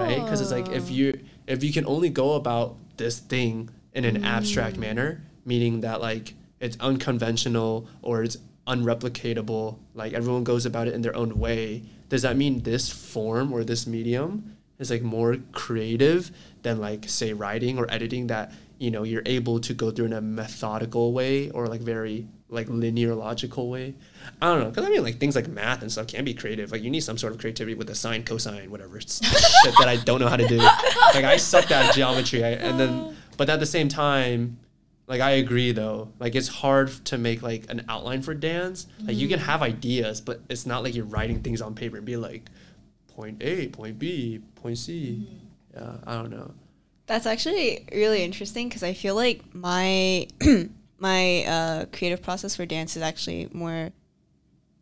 right 0.00 0.18
because 0.22 0.40
it's 0.42 0.52
like 0.58 0.68
if 0.80 0.86
Oh. 0.88 0.94
you 0.98 1.06
if 1.54 1.58
you 1.64 1.72
can 1.72 1.84
only 1.94 2.10
go 2.22 2.28
about 2.42 2.68
this 3.02 3.18
thing 3.32 3.54
in 3.98 4.04
an 4.04 4.18
abstract 4.34 4.76
Mm. 4.76 4.84
manner 4.86 5.08
meaning 5.52 5.74
that 5.86 5.98
like 6.08 6.26
it's 6.64 6.76
unconventional 6.80 7.72
or 8.02 8.22
it's 8.22 8.36
unreplicatable, 8.66 9.78
like 9.94 10.12
everyone 10.12 10.44
goes 10.44 10.66
about 10.66 10.86
it 10.88 10.94
in 10.94 11.02
their 11.02 11.16
own 11.16 11.38
way, 11.38 11.82
does 12.08 12.22
that 12.22 12.36
mean 12.36 12.62
this 12.62 12.88
form 12.90 13.52
or 13.52 13.64
this 13.64 13.86
medium 13.86 14.56
is 14.78 14.90
like 14.90 15.02
more 15.02 15.36
creative 15.52 16.30
than 16.62 16.78
like 16.80 17.08
say 17.08 17.32
writing 17.32 17.78
or 17.78 17.86
editing 17.90 18.26
that 18.28 18.52
you 18.78 18.90
know 18.90 19.02
you're 19.02 19.22
able 19.26 19.58
to 19.60 19.72
go 19.74 19.90
through 19.90 20.06
in 20.06 20.12
a 20.12 20.20
methodical 20.20 21.12
way 21.12 21.50
or 21.50 21.66
like 21.68 21.80
very 21.80 22.26
like 22.50 22.68
linear 22.68 23.14
logical 23.14 23.70
way. 23.70 23.94
I 24.42 24.48
don't 24.48 24.60
know 24.60 24.68
because 24.70 24.84
i 24.84 24.90
mean 24.90 25.02
like 25.02 25.18
things 25.18 25.36
like 25.36 25.48
math 25.48 25.82
and 25.82 25.90
stuff 25.90 26.08
can 26.08 26.24
be 26.24 26.34
creative. 26.34 26.72
Like 26.72 26.82
you 26.82 26.90
need 26.90 27.00
some 27.00 27.16
sort 27.16 27.32
of 27.32 27.38
creativity 27.38 27.74
with 27.74 27.86
the 27.86 27.94
sine 27.94 28.24
cosine 28.24 28.70
whatever 28.70 28.98
it's 28.98 29.24
shit 29.62 29.74
that 29.78 29.88
i 29.88 29.96
don't 29.96 30.20
know 30.20 30.28
how 30.28 30.36
to 30.36 30.46
do. 30.46 30.58
Like 30.58 31.24
i 31.24 31.36
sucked 31.36 31.70
at 31.70 31.94
geometry 31.94 32.44
I, 32.44 32.50
and 32.50 32.78
then 32.78 33.16
but 33.36 33.48
at 33.48 33.60
the 33.60 33.66
same 33.66 33.88
time 33.88 34.58
like 35.06 35.20
i 35.20 35.32
agree 35.32 35.72
though. 35.72 36.12
Like 36.18 36.34
it's 36.34 36.48
hard 36.48 36.88
to 37.06 37.18
make 37.18 37.42
like 37.42 37.70
an 37.70 37.84
outline 37.88 38.22
for 38.22 38.34
dance. 38.34 38.86
Like 39.04 39.16
you 39.16 39.28
can 39.28 39.38
mm-hmm. 39.38 39.48
have 39.48 39.62
ideas 39.62 40.20
but 40.20 40.40
it's 40.48 40.66
not 40.66 40.82
like 40.82 40.94
you're 40.94 41.04
writing 41.04 41.40
things 41.42 41.62
on 41.62 41.74
paper 41.74 41.96
and 41.96 42.06
be 42.06 42.16
like 42.16 42.50
point 43.08 43.38
a 43.40 43.68
point 43.68 43.98
b 43.98 44.40
point 44.56 44.78
c. 44.78 45.26
Mm-hmm. 45.26 45.80
Yeah 45.80 45.96
i 46.06 46.14
don't 46.14 46.30
know. 46.30 46.52
That's 47.06 47.26
actually 47.26 47.88
really 47.90 48.22
interesting 48.22 48.68
because 48.68 48.84
I 48.84 48.92
feel 48.92 49.16
like 49.16 49.42
my 49.52 50.28
my 51.00 51.44
uh, 51.44 51.84
creative 51.86 52.22
process 52.22 52.54
for 52.54 52.64
dance 52.66 52.94
is 52.96 53.02
actually 53.02 53.48
more 53.52 53.90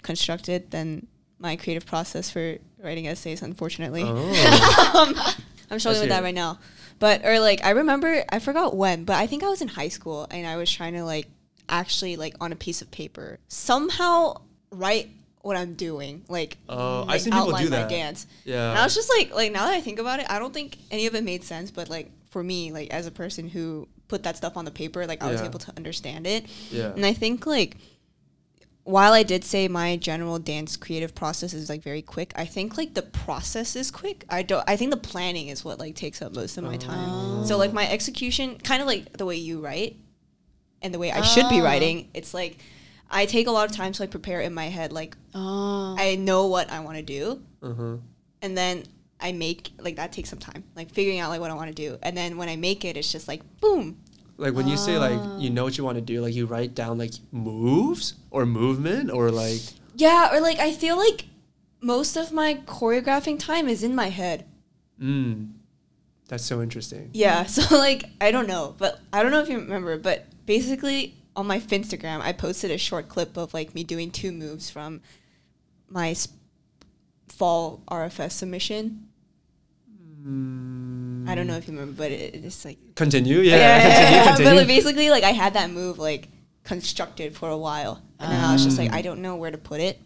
constructed 0.02 0.70
than 0.70 1.06
my 1.38 1.56
creative 1.56 1.86
process 1.86 2.30
for 2.30 2.58
writing 2.82 3.06
essays. 3.06 3.40
Unfortunately, 3.42 4.02
oh 4.04 5.34
I'm 5.70 5.78
struggling 5.78 6.02
with 6.02 6.10
that 6.10 6.22
right 6.22 6.34
now. 6.34 6.58
But 6.98 7.24
or 7.24 7.38
like 7.40 7.64
I 7.64 7.70
remember 7.70 8.24
I 8.28 8.38
forgot 8.40 8.76
when, 8.76 9.04
but 9.04 9.16
I 9.16 9.26
think 9.26 9.42
I 9.44 9.48
was 9.48 9.62
in 9.62 9.68
high 9.68 9.88
school 9.88 10.26
and 10.30 10.46
I 10.46 10.56
was 10.56 10.70
trying 10.70 10.94
to 10.94 11.04
like 11.04 11.28
actually 11.68 12.16
like 12.16 12.34
on 12.40 12.52
a 12.52 12.56
piece 12.56 12.82
of 12.82 12.90
paper 12.90 13.38
somehow 13.48 14.40
write 14.70 15.10
what 15.42 15.56
I'm 15.56 15.74
doing, 15.74 16.24
like, 16.28 16.58
Oh, 16.68 17.02
I've 17.02 17.06
like, 17.08 17.24
people 17.24 17.38
outline 17.38 17.64
do 17.64 17.70
my 17.70 17.76
that. 17.78 17.88
dance. 17.88 18.26
yeah 18.44 18.70
And 18.70 18.78
I 18.80 18.84
was 18.84 18.94
just 18.94 19.08
like, 19.08 19.32
like 19.32 19.52
now 19.52 19.66
that 19.66 19.74
I 19.74 19.80
think 19.80 19.98
about 20.00 20.18
it, 20.20 20.26
I 20.28 20.38
don't 20.40 20.52
think 20.52 20.76
any 20.90 21.06
of 21.06 21.14
it 21.14 21.22
made 21.22 21.44
sense. 21.44 21.70
But 21.70 21.88
like 21.88 22.10
for 22.30 22.42
me, 22.42 22.72
like 22.72 22.90
as 22.90 23.06
a 23.06 23.10
person 23.12 23.48
who 23.48 23.86
put 24.08 24.22
that 24.24 24.36
stuff 24.36 24.56
on 24.56 24.64
the 24.64 24.70
paper, 24.70 25.06
like 25.06 25.22
I 25.22 25.30
was 25.30 25.40
Yeah. 25.40 25.46
able 25.46 25.58
to 25.60 25.72
understand 25.76 26.26
it. 26.26 26.46
yeah 26.70 26.92
And 26.96 27.04
I 27.06 27.12
think 27.12 27.46
like 27.46 27.76
while 28.84 29.12
I 29.12 29.22
did 29.22 29.44
say 29.44 29.68
my 29.68 29.96
general 29.96 30.38
dance 30.38 30.76
creative 30.76 31.14
process 31.14 31.52
is 31.52 31.68
like 31.68 31.82
very 31.82 32.00
quick, 32.00 32.32
I 32.34 32.46
think 32.46 32.78
like 32.78 32.94
the 32.94 33.02
process 33.02 33.76
is 33.76 33.90
quick. 33.90 34.24
I 34.30 34.42
don't. 34.42 34.64
I 34.66 34.76
think 34.76 34.90
the 34.92 34.96
planning 34.96 35.48
is 35.48 35.62
what 35.62 35.78
like 35.78 35.94
takes 35.94 36.22
up 36.22 36.34
most 36.34 36.56
of 36.56 36.64
my 36.64 36.78
time. 36.78 37.44
So 37.44 37.58
like 37.58 37.74
my 37.74 37.86
execution, 37.90 38.56
kind 38.58 38.80
of 38.80 38.88
like 38.88 39.16
the 39.18 39.26
way 39.26 39.36
you 39.36 39.60
write, 39.60 39.96
and 40.80 40.94
the 40.94 40.98
way 40.98 41.12
I 41.12 41.20
should 41.20 41.48
be 41.50 41.60
Oh. 41.60 41.64
writing. 41.64 42.08
It's 42.14 42.32
like 42.32 42.56
I 43.10 43.26
take 43.26 43.46
a 43.46 43.50
lot 43.50 43.68
of 43.68 43.76
time 43.76 43.92
to 43.92 44.02
like 44.02 44.10
prepare 44.10 44.40
in 44.40 44.54
my 44.54 44.68
head. 44.68 44.90
Like 44.90 45.16
Oh. 45.34 45.94
I 45.98 46.14
know 46.14 46.46
what 46.46 46.70
I 46.70 46.80
want 46.80 46.96
to 46.96 47.02
do 47.02 47.42
uh-huh 47.62 47.96
and 48.40 48.56
then 48.56 48.84
I 49.20 49.32
make 49.32 49.72
like 49.78 49.96
that 49.96 50.12
takes 50.12 50.30
some 50.30 50.38
time, 50.38 50.64
like 50.76 50.90
figuring 50.92 51.18
out 51.20 51.30
like 51.30 51.40
what 51.40 51.50
I 51.50 51.54
want 51.54 51.68
to 51.68 51.74
do, 51.74 51.98
and 52.02 52.16
then 52.16 52.36
when 52.36 52.48
I 52.48 52.56
make 52.56 52.84
it, 52.84 52.96
it's 52.96 53.10
just 53.10 53.26
like 53.28 53.42
boom. 53.60 53.98
like 54.36 54.54
when 54.54 54.68
you 54.68 54.76
say 54.76 54.98
like 54.98 55.20
you 55.38 55.50
know 55.50 55.64
what 55.64 55.76
you 55.76 55.84
want 55.84 55.96
to 55.96 56.00
do 56.02 56.20
like 56.20 56.34
you 56.34 56.46
write 56.46 56.74
down 56.74 56.98
like 56.98 57.12
moves 57.32 58.14
or 58.30 58.46
movement 58.46 59.10
or 59.10 59.30
like 59.30 59.60
Yeah, 59.96 60.30
or 60.32 60.40
like 60.40 60.58
I 60.60 60.70
feel 60.72 60.96
like 60.96 61.26
most 61.80 62.16
of 62.16 62.32
my 62.32 62.54
choreographing 62.66 63.38
time 63.38 63.68
is 63.68 63.82
in 63.82 63.94
my 63.94 64.08
head. 64.10 64.46
mm 65.00 65.52
that's 66.28 66.44
so 66.44 66.60
interesting 66.60 67.08
Yeah, 67.14 67.44
so 67.56 67.76
like 67.76 68.04
I 68.20 68.30
don't 68.30 68.46
know, 68.46 68.74
but 68.78 69.00
I 69.12 69.22
don't 69.22 69.32
know 69.32 69.40
if 69.40 69.48
you 69.48 69.58
remember, 69.58 69.98
but 69.98 70.26
basically 70.46 71.14
on 71.34 71.46
my 71.46 71.58
Finstagram, 71.58 72.20
I 72.20 72.32
posted 72.32 72.70
a 72.70 72.78
short 72.78 73.08
clip 73.08 73.36
of 73.36 73.54
like 73.54 73.74
me 73.74 73.82
doing 73.82 74.10
two 74.10 74.30
moves 74.30 74.68
from 74.70 75.00
my 75.88 76.10
s- 76.10 76.28
fall 77.28 77.82
RFS 77.90 78.32
submission. 78.32 79.07
Hmm. 80.22 81.26
I 81.28 81.34
don't 81.34 81.46
know 81.46 81.56
if 81.56 81.68
you 81.68 81.74
remember, 81.74 81.96
but 81.96 82.10
it, 82.10 82.34
it's 82.34 82.64
like 82.64 82.78
continue 82.94 83.38
yeah, 83.40 83.82
continue 83.82 84.18
But 84.24 84.36
continue 84.36 84.58
like, 84.60 84.66
basically, 84.66 85.10
like 85.10 85.24
I 85.24 85.30
had 85.32 85.54
that 85.54 85.70
move 85.70 85.98
like 85.98 86.28
constructed 86.64 87.36
for 87.36 87.48
a 87.50 87.56
while, 87.56 88.02
and 88.18 88.30
then 88.32 88.44
I 88.44 88.52
was 88.52 88.64
just 88.64 88.78
like, 88.78 88.92
I 88.92 89.02
don't 89.02 89.20
know 89.22 89.36
where 89.36 89.50
to 89.50 89.58
put 89.58 89.80
it, 89.80 89.98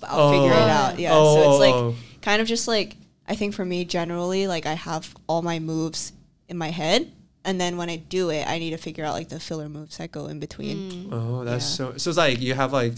but 0.00 0.10
I'll 0.10 0.30
figure 0.32 0.50
it 0.52 0.54
Oh. 0.56 0.58
out. 0.68 0.98
Yeah, 0.98 1.10
Oh, 1.12 1.34
so 1.34 1.50
it's 1.52 1.60
like 1.60 1.74
oh, 1.74 1.94
kind 2.22 2.40
of 2.42 2.48
just 2.48 2.66
like 2.68 2.96
I 3.28 3.34
think 3.36 3.54
for 3.54 3.64
me 3.64 3.84
generally, 3.84 4.46
like 4.46 4.66
I 4.66 4.74
have 4.74 5.14
all 5.28 5.42
my 5.42 5.58
moves 5.58 6.12
in 6.48 6.58
my 6.58 6.70
head, 6.70 7.10
and 7.44 7.60
then 7.60 7.76
when 7.76 7.88
I 7.90 7.96
do 7.96 8.30
it, 8.30 8.46
I 8.48 8.58
need 8.58 8.70
to 8.70 8.76
figure 8.78 9.04
out 9.04 9.14
like 9.14 9.28
the 9.28 9.40
filler 9.40 9.68
moves 9.68 9.98
that 9.98 10.10
go 10.12 10.26
in 10.26 10.40
between. 10.40 11.08
oh 11.12 11.44
that's 11.44 11.64
Yeah. 11.78 11.92
so 11.92 11.96
so 11.98 12.10
it's 12.10 12.18
like 12.18 12.40
you 12.40 12.54
have 12.54 12.72
like 12.72 12.94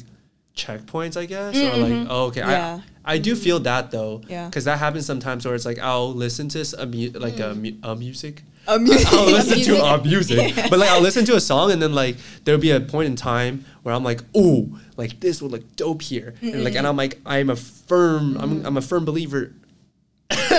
checkpoints 0.57 1.17
i 1.17 1.27
guess 1.27 1.55
or 1.55 1.59
Mm-hmm. 1.59 1.99
like 2.01 2.07
oh 2.11 2.25
okay 2.27 2.41
Yeah. 2.41 2.81
i 3.05 3.15
i 3.15 3.19
do 3.19 3.37
feel 3.37 3.61
that 3.61 3.91
though 3.91 4.23
Yeah. 4.29 4.47
because 4.49 4.65
that 4.65 4.79
happens 4.79 5.05
sometimes 5.07 5.45
where 5.45 5.55
it's 5.55 5.67
like 5.67 5.79
i'll 5.79 6.13
listen 6.13 6.49
to 6.49 6.65
a 6.79 6.87
mu- 6.87 7.11
like 7.15 7.39
a, 7.39 7.55
mu- 7.55 7.77
a 7.83 7.95
music 7.95 8.43
Um, 8.69 8.85
I'll 9.13 9.27
listen 9.39 9.61
to 9.63 9.71
Music. 9.71 9.81
uh, 9.85 9.99
music, 10.03 10.55
but 10.71 10.79
like 10.81 10.91
I'll 10.91 11.01
listen 11.01 11.25
to 11.27 11.37
a 11.37 11.41
song 11.41 11.71
and 11.71 11.81
then 11.81 11.95
like 11.95 12.17
there'll 12.43 12.61
be 12.61 12.73
a 12.73 12.81
point 12.81 13.07
in 13.07 13.15
time 13.15 13.65
where 13.85 13.95
I'm 13.95 14.03
like, 14.03 14.23
oh, 14.35 14.67
like 14.97 15.21
this 15.21 15.41
would 15.41 15.53
look 15.53 15.63
dope 15.77 16.03
here, 16.03 16.35
and 16.43 16.65
like 16.65 16.75
and 16.75 16.85
I'm 16.85 16.97
like 16.97 17.21
I'm 17.25 17.49
a 17.49 17.55
firm, 17.55 18.37
I'm 18.43 18.67
I'm 18.67 18.77
a 18.77 18.81
firm 18.83 19.05
believer. 19.05 19.53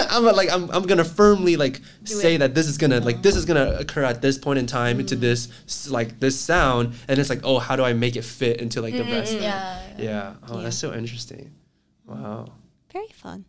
I'm 0.12 0.26
a, 0.26 0.32
like 0.32 0.50
I'm 0.52 0.70
I'm 0.72 0.84
gonna 0.84 1.04
firmly 1.06 1.56
like 1.58 1.82
say 2.04 2.36
it. 2.36 2.40
that 2.40 2.56
this 2.56 2.68
is 2.68 2.78
gonna 2.78 3.00
like 3.00 3.22
this 3.22 3.36
is 3.36 3.46
gonna 3.46 3.76
occur 3.80 4.04
at 4.04 4.22
this 4.22 4.38
point 4.38 4.60
in 4.60 4.66
time 4.68 5.00
into 5.00 5.16
this 5.16 5.50
like 5.90 6.20
this 6.20 6.40
sound, 6.40 6.94
and 7.08 7.20
it's 7.20 7.30
like 7.30 7.42
oh 7.44 7.60
how 7.60 7.76
do 7.76 7.84
I 7.84 7.94
make 7.94 8.16
it 8.16 8.24
fit 8.24 8.60
into 8.62 8.82
like 8.82 8.94
the 8.94 9.04
rest? 9.04 9.34
of- 9.36 9.42
Yeah. 9.42 9.82
Yeah. 9.98 10.34
Oh, 10.48 10.58
Yeah. 10.58 10.64
that's 10.64 10.78
so 10.78 10.94
interesting. 10.94 11.52
Wow. 12.06 12.48
Very 12.94 13.08
fun. 13.14 13.46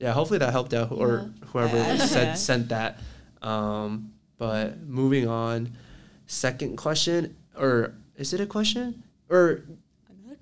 Yeah, 0.00 0.12
hopefully 0.12 0.38
that 0.38 0.50
helped 0.52 0.74
out 0.74 0.90
or 0.92 1.30
whoever 1.46 1.76
Yeah. 1.76 1.96
said 1.98 2.34
sent 2.50 2.68
that. 2.70 2.98
Um, 3.42 4.12
but 4.38 4.80
moving 4.82 5.28
on, 5.28 5.76
second 6.26 6.76
question 6.76 7.36
or 7.56 7.94
is 8.16 8.32
it 8.32 8.40
a 8.40 8.46
question 8.46 9.02
or 9.28 9.62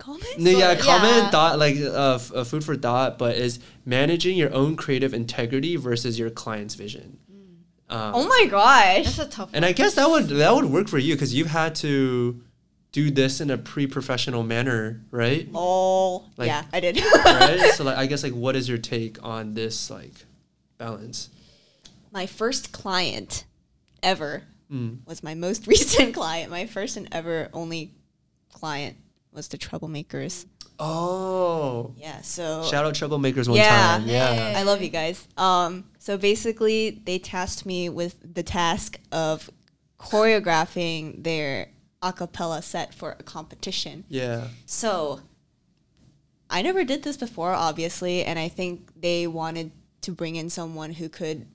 Another 0.05 0.19
comment? 0.19 0.39
no, 0.39 0.51
yeah, 0.51 0.67
Sorta, 0.75 0.83
comment 0.83 1.15
yeah. 1.23 1.29
thought 1.29 1.59
like 1.59 1.75
uh, 1.77 2.15
f- 2.15 2.31
uh, 2.33 2.43
food 2.43 2.63
for 2.63 2.75
thought, 2.75 3.17
but 3.17 3.35
is 3.35 3.59
managing 3.85 4.37
your 4.37 4.53
own 4.53 4.75
creative 4.75 5.13
integrity 5.13 5.75
versus 5.75 6.17
your 6.19 6.29
client's 6.29 6.75
vision. 6.75 7.17
Um, 7.89 8.11
Oh 8.15 8.27
my 8.27 8.47
gosh. 8.49 9.05
That's 9.05 9.19
a 9.19 9.25
tough 9.27 9.49
one. 9.49 9.55
and 9.55 9.65
I 9.65 9.71
guess 9.71 9.95
that 9.95 10.09
would 10.09 10.27
that 10.27 10.55
would 10.55 10.65
work 10.65 10.87
for 10.87 10.97
you 10.97 11.15
because 11.15 11.33
you've 11.33 11.47
had 11.47 11.75
to 11.75 12.41
do 12.91 13.09
this 13.11 13.41
in 13.41 13.49
a 13.49 13.57
pre-professional 13.57 14.43
manner, 14.43 15.01
right? 15.11 15.47
Oh, 15.53 16.25
Like- 16.37 16.47
yeah, 16.47 16.63
I 16.71 16.79
did. 16.79 16.99
right. 17.25 17.71
So 17.75 17.83
like, 17.83 17.97
I 17.97 18.05
guess 18.05 18.23
like, 18.23 18.33
what 18.33 18.55
is 18.55 18.69
your 18.69 18.77
take 18.77 19.17
on 19.23 19.53
this 19.53 19.89
like 19.89 20.25
balance? 20.77 21.29
my 22.11 22.25
first 22.27 22.71
client 22.71 23.45
ever 24.03 24.43
Mm. 24.71 25.05
was 25.05 25.21
my 25.23 25.33
most 25.35 25.67
recent 25.73 26.13
client. 26.15 26.49
My 26.49 26.65
first 26.65 26.97
and 26.97 27.07
ever 27.11 27.49
only 27.53 27.91
client 28.49 28.95
was 29.33 29.47
the 29.47 29.57
Troublemakers. 29.57 30.45
Oh, 30.79 31.93
Yeah, 31.97 32.21
so 32.21 32.63
shout 32.69 32.85
out 32.85 32.93
troublemakers 32.95 33.47
one 33.47 33.57
Yeah. 33.57 33.97
time. 33.97 34.07
Yeah. 34.07 34.53
I 34.57 34.63
love 34.63 34.81
you 34.81 34.89
guys. 34.89 35.27
Um, 35.37 35.85
so 35.99 36.17
basically, 36.17 37.01
they 37.05 37.19
tasked 37.19 37.65
me 37.65 37.89
with 37.89 38.15
the 38.23 38.43
task 38.43 38.99
of 39.11 39.49
choreographing 39.99 41.23
their 41.23 41.69
a 42.01 42.11
cappella 42.11 42.61
set 42.61 42.93
for 42.93 43.15
a 43.17 43.23
competition. 43.23 44.03
Yeah. 44.09 44.47
So 44.65 45.21
I 46.49 46.61
never 46.61 46.83
did 46.83 47.03
this 47.03 47.15
before, 47.17 47.53
obviously, 47.53 48.23
and 48.25 48.37
I 48.37 48.49
think 48.49 48.91
they 48.99 49.25
wanted 49.25 49.71
to 50.01 50.11
bring 50.11 50.35
in 50.35 50.49
someone 50.49 50.91
who 50.93 51.07
could 51.07 51.47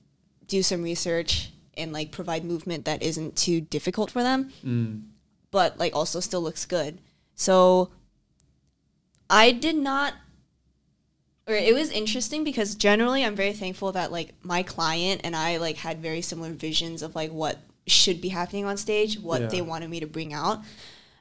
do 0.47 0.63
some 0.63 0.81
research 0.81 1.51
and 1.77 1.93
like 1.93 2.11
provide 2.11 2.43
movement 2.43 2.85
that 2.85 3.03
isn't 3.03 3.35
too 3.35 3.61
difficult 3.61 4.09
for 4.11 4.23
them, 4.23 4.51
Mm. 4.65 5.03
but 5.51 5.77
like 5.77 5.95
also 5.95 6.19
still 6.19 6.41
looks 6.41 6.65
good. 6.65 6.99
So 7.39 7.89
I 9.29 9.51
did 9.51 9.75
not 9.77 10.13
or 11.47 11.55
it 11.55 11.73
was 11.73 11.89
interesting 11.89 12.43
because 12.43 12.75
generally 12.75 13.23
I'm 13.25 13.35
very 13.35 13.53
thankful 13.53 13.91
that 13.93 14.11
like 14.11 14.33
my 14.43 14.61
client 14.61 15.21
and 15.23 15.35
I 15.35 15.57
like 15.57 15.77
had 15.77 15.99
very 16.01 16.21
similar 16.21 16.51
visions 16.51 17.01
of 17.01 17.15
like 17.15 17.31
what 17.31 17.57
should 17.87 18.21
be 18.21 18.27
happening 18.29 18.65
on 18.65 18.77
stage, 18.77 19.17
what 19.19 19.41
Yeah. 19.41 19.47
they 19.47 19.61
wanted 19.61 19.89
me 19.89 19.99
to 20.01 20.05
bring 20.05 20.31
out. 20.33 20.59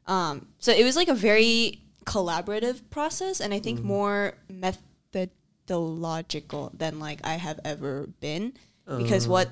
Um, 0.06 0.48
so 0.58 0.70
it 0.72 0.84
was 0.84 0.96
like 0.96 1.08
a 1.08 1.14
very 1.14 1.80
collaborative 2.04 2.80
process 2.90 3.40
and 3.40 3.54
I 3.54 3.60
think 3.60 3.80
more 3.82 4.34
methodological 4.50 6.72
than 6.74 6.98
like 6.98 7.20
I 7.24 7.34
have 7.34 7.60
ever 7.64 8.08
been 8.20 8.52
because 8.86 9.26
Uh. 9.26 9.30
what 9.30 9.48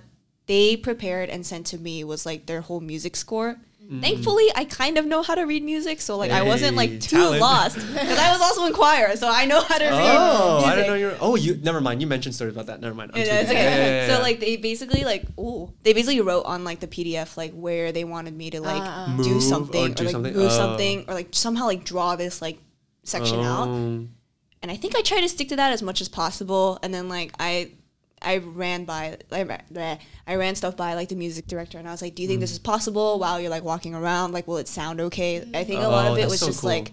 they 0.47 0.77
prepared 0.77 1.29
and 1.31 1.47
sent 1.47 1.67
to 1.69 1.79
me 1.79 2.03
was 2.05 2.27
like 2.27 2.47
their 2.47 2.61
whole 2.63 2.81
music 2.81 3.17
score 3.17 3.61
Thankfully, 4.01 4.47
I 4.57 4.65
kind 4.65 4.99
of 4.99 5.07
know 5.07 5.23
how 5.23 5.35
to 5.37 5.43
read 5.45 5.63
music, 5.63 6.01
so 6.01 6.17
like 6.17 6.31
I 6.33 6.43
wasn't 6.43 6.77
like 6.77 7.01
too 7.01 7.17
talent. 7.17 7.41
lost 7.41 7.77
because 7.77 8.19
I 8.19 8.33
was 8.33 8.41
also 8.41 8.67
in 8.67 8.73
choir, 8.73 9.15
so 9.17 9.29
I 9.29 9.45
know 9.47 9.61
how 9.63 9.79
to 9.79 9.85
read 9.85 9.93
Oh, 10.17 10.55
music. 10.57 10.73
I 10.73 10.75
didn't 10.75 10.87
know 10.89 10.95
you. 10.95 11.17
Oh, 11.21 11.37
you 11.37 11.55
never 11.63 11.81
mind. 11.81 12.01
You 12.01 12.07
mentioned 12.09 12.35
stories 12.35 12.53
about 12.55 12.67
that. 12.67 12.81
Never 12.81 12.95
mind. 12.95 13.13
I'm 13.15 13.21
Yeah, 13.21 13.41
it's 13.41 13.51
okay. 13.51 13.63
Yeah, 13.63 13.77
yeah, 13.77 14.07
yeah, 14.09 14.17
So 14.17 14.23
like 14.23 14.41
they 14.41 14.57
basically 14.57 15.05
like 15.05 15.25
ooh 15.39 15.73
they 15.85 15.93
basically 15.93 16.21
wrote 16.21 16.47
on 16.47 16.65
like 16.65 16.81
the 16.81 16.89
PDF 16.89 17.37
like 17.37 17.53
where 17.53 17.93
they 17.93 18.03
wanted 18.05 18.37
me 18.37 18.51
to 18.51 18.61
like 18.61 18.83
Ah. 18.83 19.15
do 19.23 19.41
something 19.41 19.93
or 19.93 20.01
or, 20.01 20.05
like 20.05 20.11
something? 20.13 20.35
move 20.35 20.47
Oh. 20.51 20.57
something 20.57 21.05
or 21.09 21.15
like 21.15 21.29
somehow 21.31 21.67
like 21.67 21.85
draw 21.85 22.17
this 22.17 22.43
like 22.43 22.59
section 23.05 23.39
out. 23.41 23.69
Oh. 23.69 24.07
And 24.63 24.71
I 24.73 24.77
think 24.77 24.97
I 24.97 25.03
try 25.03 25.21
to 25.21 25.29
stick 25.29 25.49
to 25.51 25.57
that 25.57 25.71
as 25.73 25.81
much 25.83 26.01
as 26.01 26.09
possible. 26.09 26.81
And 26.83 26.93
then 26.93 27.09
like 27.09 27.33
I 27.39 27.71
I 28.23 28.39
ran 28.39 28.85
by 28.85 29.19
I, 29.31 29.99
I 30.27 30.35
ran 30.37 30.55
stuff 30.55 30.77
by 30.77 30.95
like 30.95 31.09
the 31.11 31.17
music 31.17 31.47
director 31.47 31.79
and 31.79 31.87
I 31.87 31.91
was 31.91 32.03
like, 32.03 32.15
Do 32.15 32.23
you 32.23 32.29
think 32.29 32.39
Mm. 32.39 32.43
this 32.43 32.53
is 32.53 32.59
possible 32.59 33.19
while 33.19 33.41
you're 33.41 33.51
like 33.51 33.65
walking 33.65 33.95
around? 33.95 34.33
Like 34.33 34.47
will 34.49 34.57
it 34.57 34.69
sound 34.69 35.01
okay? 35.01 35.47
I 35.55 35.65
think 35.65 35.83
a 35.83 35.89
lot 35.89 36.07
Oh, 36.09 36.13
of 36.13 36.19
it 36.19 36.29
was 36.29 36.41
so 36.41 36.47
just 36.47 36.61
cool. 36.63 36.71
like 36.71 36.93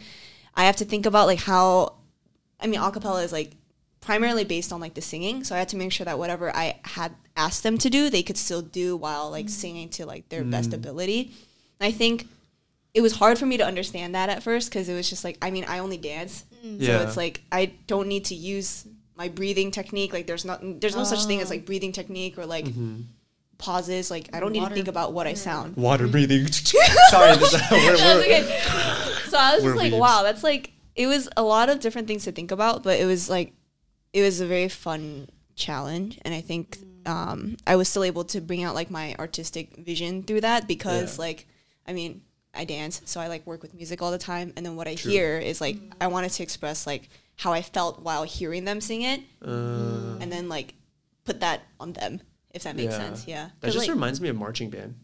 I 0.55 0.65
have 0.65 0.75
to 0.77 0.85
think 0.85 1.05
about 1.05 1.27
like 1.27 1.39
how 1.39 1.93
I 2.59 2.67
mean 2.67 2.79
acapella 2.79 3.23
is 3.23 3.31
like 3.31 3.51
primarily 4.01 4.43
based 4.43 4.73
on 4.73 4.81
like 4.81 4.95
the 4.95 5.01
singing 5.01 5.45
so 5.45 5.55
i 5.55 5.57
had 5.57 5.69
to 5.69 5.77
make 5.77 5.89
sure 5.89 6.03
that 6.03 6.19
whatever 6.19 6.53
i 6.53 6.77
had 6.83 7.13
asked 7.37 7.63
them 7.63 7.77
to 7.77 7.89
do 7.89 8.09
they 8.09 8.21
could 8.21 8.35
still 8.35 8.61
do 8.61 8.97
while 8.97 9.31
like 9.31 9.47
singing 9.47 9.87
to 9.87 10.05
like 10.05 10.27
their 10.27 10.43
best 10.43 10.71
Mm. 10.71 10.73
ability 10.73 11.31
and 11.79 11.87
i 11.87 11.91
think 11.91 12.27
it 12.93 12.99
was 12.99 13.13
hard 13.13 13.39
for 13.39 13.45
me 13.45 13.55
to 13.55 13.65
understand 13.65 14.13
that 14.13 14.27
at 14.27 14.43
first 14.43 14.69
because 14.69 14.89
it 14.89 14.93
was 14.93 15.09
just 15.09 15.23
like 15.23 15.37
i 15.41 15.49
mean 15.49 15.63
i 15.69 15.79
only 15.79 15.95
dance 15.95 16.43
Yeah. 16.61 16.99
so 16.99 17.07
it's 17.07 17.15
like 17.15 17.43
i 17.49 17.71
don't 17.87 18.09
need 18.09 18.25
to 18.25 18.35
use 18.35 18.85
my 19.15 19.27
breathing 19.29 19.69
technique 19.71 20.11
like 20.13 20.25
there's 20.27 20.45
not 20.45 20.59
there's 20.81 20.95
no 20.95 21.03
such 21.03 21.25
thing 21.25 21.39
as 21.41 21.49
like 21.49 21.65
breathing 21.65 21.91
technique 21.91 22.37
or 22.37 22.45
like 22.45 22.65
Mm-hmm. 22.65 23.01
pauses 23.57 24.09
like 24.11 24.29
i 24.33 24.39
don't 24.39 24.51
need 24.51 24.67
to 24.67 24.73
think 24.73 24.87
about 24.87 25.13
what 25.13 25.27
i 25.27 25.33
sound 25.33 25.75
Water 25.77 26.07
breathing. 26.15 26.47
Sorry, 26.51 27.35
this, 27.37 27.53
we're, 27.71 27.77
we're, 27.79 27.93
it's 27.93 28.25
okay. 28.25 28.43
So 29.29 29.37
I 29.37 29.55
was 29.55 29.63
just 29.63 29.75
like, 29.77 29.93
weebs. 29.93 29.99
wow, 29.99 30.23
that's 30.23 30.43
like 30.43 30.71
it 30.95 31.07
was 31.07 31.27
a 31.37 31.43
lot 31.43 31.69
of 31.69 31.79
different 31.79 32.07
things 32.07 32.23
to 32.25 32.31
think 32.31 32.51
about, 32.51 32.83
but 32.83 32.99
it 32.99 33.05
was 33.05 33.29
like 33.29 33.53
it 34.11 34.21
was 34.21 34.41
a 34.41 34.45
very 34.45 34.69
fun 34.69 35.27
challenge, 35.55 36.19
and 36.23 36.33
I 36.35 36.41
think 36.41 36.77
um, 37.05 37.57
I 37.65 37.75
was 37.75 37.89
still 37.89 38.03
able 38.03 38.23
to 38.25 38.41
bring 38.41 38.63
out 38.63 38.75
like 38.75 38.89
my 38.91 39.15
artistic 39.17 39.75
vision 39.77 40.23
through 40.23 40.41
that 40.41 40.67
because 40.67 41.17
Yeah. 41.17 41.25
like 41.25 41.47
I 41.87 41.93
mean 41.93 42.21
I 42.53 42.65
dance, 42.65 43.01
so 43.05 43.19
I 43.21 43.27
like 43.27 43.45
work 43.47 43.61
with 43.63 43.73
music 43.73 44.01
all 44.01 44.11
the 44.11 44.17
time, 44.19 44.53
and 44.55 44.63
then 44.65 44.75
what 44.75 44.87
I 44.87 44.95
True. 44.95 45.11
hear 45.11 45.37
is 45.39 45.59
like 45.61 45.77
I 46.01 46.07
wanted 46.07 46.31
to 46.31 46.43
express 46.43 46.85
like 46.85 47.09
how 47.37 47.51
I 47.53 47.61
felt 47.61 48.01
while 48.01 48.23
hearing 48.23 48.65
them 48.65 48.79
sing 48.81 49.01
it, 49.01 49.21
uh, 49.45 50.17
and 50.21 50.31
then 50.31 50.49
like 50.49 50.75
put 51.25 51.39
that 51.41 51.61
on 51.79 51.93
them 51.93 52.21
if 52.51 52.63
that 52.63 52.75
makes 52.75 52.93
Yeah. 52.93 52.97
sense. 52.99 53.27
Yeah, 53.27 53.43
that 53.59 53.67
'Cause, 53.67 53.73
just 53.73 53.87
like, 53.87 53.95
reminds 53.95 54.21
me 54.21 54.29
of 54.29 54.35
marching 54.35 54.69
band. 54.69 54.95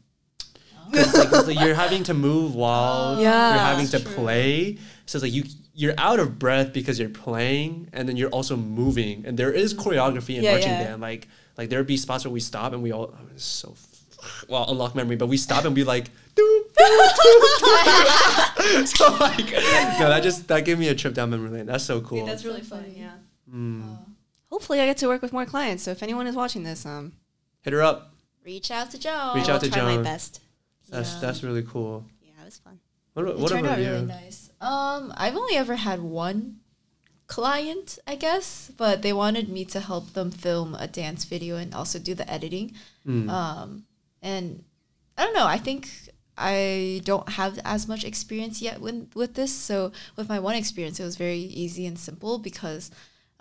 Because 0.92 1.14
like, 1.18 1.30
'cause, 1.30 1.48
like, 1.48 1.60
you're 1.60 1.76
having 1.76 2.04
to 2.04 2.14
move 2.16 2.56
while 2.56 3.18
Yeah, 3.20 3.52
you're 3.52 3.60
having 3.60 3.86
to 3.88 4.00
that's 4.00 4.14
play. 4.16 4.78
So 5.06 5.18
it's 5.18 5.24
like 5.24 5.34
you 5.34 5.44
you're 5.74 5.94
out 5.98 6.20
of 6.20 6.38
breath 6.40 6.74
because 6.74 7.00
you're 7.00 7.10
playing, 7.10 7.90
and 7.94 8.08
then 8.10 8.18
you're 8.18 8.30
also 8.32 8.58
moving. 8.58 9.24
And 9.26 9.38
there 9.38 9.52
is 9.52 9.74
choreography 9.74 10.36
in 10.38 10.44
Yeah, 10.44 10.52
marching 10.52 10.74
yeah. 10.74 10.84
band. 10.84 11.02
Like 11.02 11.28
like 11.58 11.70
there 11.70 11.80
would 11.80 11.88
be 11.88 11.98
spots 11.98 12.26
where 12.26 12.32
we 12.32 12.40
stop 12.40 12.74
and 12.74 12.82
we 12.82 12.92
all 12.92 13.14
oh, 13.16 13.26
it's 13.34 13.44
so 13.46 13.72
f- 13.74 13.89
well 14.48 14.66
unlock 14.70 14.96
memory, 14.96 15.16
but 15.16 15.28
we 15.28 15.38
stop 15.38 15.66
and 15.66 15.76
be 15.76 15.84
like. 15.84 16.10
Doop, 16.36 16.62
doop, 16.74 17.10
doop. 17.60 18.88
so 18.98 19.12
like 19.20 19.52
no 20.00 20.08
that 20.10 20.22
just 20.24 20.48
that 20.48 20.64
gave 20.64 20.80
me 20.80 20.88
a 20.88 20.96
trip 20.96 21.14
down 21.14 21.32
memory 21.32 21.50
lane 21.50 21.66
that's 21.66 21.84
so 21.84 22.00
cool 22.00 22.26
that's 22.26 22.46
really 22.46 22.62
fun. 22.62 22.84
funny. 22.84 22.94
Yeah. 22.98 23.12
Mm. 23.54 23.98
Hopefully, 24.50 24.80
I 24.80 24.86
get 24.86 24.96
to 24.98 25.08
work 25.08 25.22
with 25.22 25.34
more 25.34 25.46
clients. 25.46 25.84
So 25.84 25.92
if 25.92 26.02
anyone 26.02 26.28
is 26.28 26.36
watching 26.36 26.64
this, 26.64 26.86
um, 26.86 27.12
hit 27.62 27.74
her 27.74 27.82
up 27.82 28.14
Reach 28.46 28.72
out 28.72 28.92
to 28.92 29.00
Joan. 29.00 29.36
Reach 29.36 29.50
out 29.50 29.62
will 29.62 29.70
to 29.70 29.76
try 29.76 29.96
my 29.98 30.02
best. 30.02 30.40
that's 30.90 31.14
Yeah. 31.16 31.20
that's 31.20 31.44
really 31.44 31.64
cool 31.64 32.06
Yeah, 32.22 32.32
it 32.42 32.46
was 32.46 32.58
fun. 32.60 32.80
what, 33.14 33.28
It 33.28 33.38
what 33.38 33.50
turned 33.50 33.66
about 33.66 33.80
out 33.80 33.84
you 33.84 33.92
really 33.92 34.06
nice. 34.06 34.50
Um, 34.62 35.14
I've 35.18 35.36
only 35.36 35.56
ever 35.56 35.76
had 35.76 36.00
one 36.02 36.62
client, 37.28 38.00
I 38.08 38.16
guess, 38.16 38.72
but 38.78 39.02
they 39.02 39.14
wanted 39.14 39.50
me 39.50 39.66
to 39.66 39.80
help 39.80 40.14
them 40.14 40.32
film 40.32 40.76
a 40.76 40.88
dance 40.88 41.26
video 41.26 41.58
and 41.58 41.74
also 41.74 42.00
do 42.00 42.16
the 42.16 42.30
editing. 42.32 42.74
Mm. 43.06 43.30
Um, 43.30 43.86
and 44.22 44.64
I 45.18 45.26
don't 45.26 45.34
know. 45.34 45.48
I 45.48 45.58
think 45.58 45.90
I 46.38 47.02
don't 47.04 47.28
have 47.30 47.60
as 47.66 47.88
much 47.88 48.06
experience 48.06 48.62
yet 48.62 48.80
with 48.80 49.12
with 49.14 49.34
this. 49.34 49.54
So 49.54 49.92
with 50.16 50.30
my 50.30 50.40
one 50.40 50.56
experience, 50.56 51.00
it 51.00 51.04
was 51.04 51.18
very 51.18 51.40
easy 51.40 51.86
and 51.86 52.00
simple 52.00 52.40
because 52.40 52.92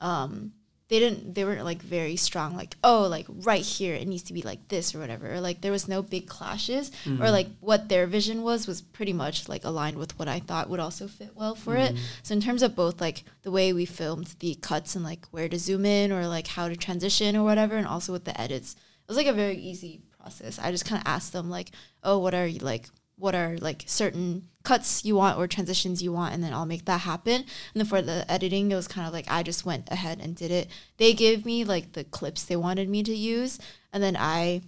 um, 0.01 0.53
they 0.89 0.99
didn't. 0.99 1.35
They 1.35 1.45
weren't 1.45 1.65
like 1.65 1.81
very 1.81 2.17
strong. 2.17 2.57
Like 2.57 2.75
oh, 2.83 3.07
like 3.09 3.27
right 3.29 3.63
here 3.63 3.95
it 3.95 4.09
needs 4.09 4.25
to 4.25 4.33
be 4.33 4.43
like 4.43 4.67
this 4.67 4.95
or 4.95 4.99
whatever. 4.99 5.35
Or 5.35 5.41
like 5.41 5.61
there 5.61 5.71
was 5.71 5.87
no 5.87 6.03
big 6.03 6.27
clashes. 6.27 6.91
Or 7.23 7.31
like 7.31 7.47
what 7.61 7.89
their 7.89 8.09
vision 8.09 8.43
was 8.43 8.67
was 8.67 8.81
pretty 8.81 9.13
much 9.13 9.49
like 9.49 9.65
aligned 9.65 9.97
with 9.99 10.19
what 10.19 10.27
I 10.27 10.41
thought 10.41 10.69
would 10.69 10.81
also 10.81 11.07
fit 11.07 11.37
well 11.37 11.55
for 11.55 11.77
it. 11.77 11.95
So 12.25 12.35
in 12.35 12.41
terms 12.41 12.65
of 12.65 12.75
both 12.75 13.01
like 13.01 13.23
the 13.43 13.53
way 13.53 13.73
we 13.73 13.85
filmed 13.85 14.35
the 14.41 14.57
cuts 14.57 14.97
and 14.97 15.05
like 15.05 15.27
where 15.31 15.49
to 15.49 15.59
zoom 15.59 15.87
in 15.87 16.11
or 16.11 16.27
like 16.27 16.49
how 16.49 16.69
to 16.69 16.75
transition 16.75 17.37
or 17.37 17.45
whatever, 17.45 17.77
and 17.77 17.87
also 17.87 18.13
with 18.13 18.25
the 18.25 18.39
edits, 18.41 18.73
it 18.75 19.09
was 19.09 19.17
like 19.17 19.27
a 19.29 19.33
very 19.33 19.57
easy 19.57 20.01
process. 20.29 20.59
I 20.59 20.71
just 20.71 20.85
kind 20.85 21.01
of 21.01 21.07
asked 21.07 21.33
them 21.33 21.51
like, 21.51 21.71
oh, 22.03 22.19
what 22.19 22.35
are 22.35 22.47
you 22.47 22.61
like? 22.61 22.87
What 23.17 23.35
are 23.35 23.57
like 23.59 23.83
certain 23.87 24.49
cuts 24.63 25.05
you 25.05 25.17
want 25.17 25.39
or 25.39 25.49
transitions 25.49 26.03
you 26.03 26.13
want, 26.13 26.35
and 26.35 26.45
then 26.45 26.53
I'll 26.53 26.67
make 26.67 26.85
that 26.85 27.01
happen. 27.01 27.35
And 27.35 27.47
then 27.75 27.87
for 27.87 28.01
the 28.01 28.31
editing, 28.31 28.71
it 28.71 28.77
was 28.77 28.87
kind 28.87 29.07
of 29.07 29.13
like 29.13 29.27
I 29.29 29.43
just 29.43 29.67
went 29.67 29.89
ahead 29.91 30.21
and 30.21 30.37
did 30.37 30.51
it. 30.51 30.69
They 30.99 31.15
gave 31.15 31.45
me 31.45 31.65
like 31.65 31.95
the 31.95 32.05
clips 32.05 32.45
they 32.45 32.57
wanted 32.57 32.89
me 32.89 33.03
to 33.03 33.15
use, 33.15 33.59
and 33.93 34.03
then 34.03 34.17
I 34.17 34.63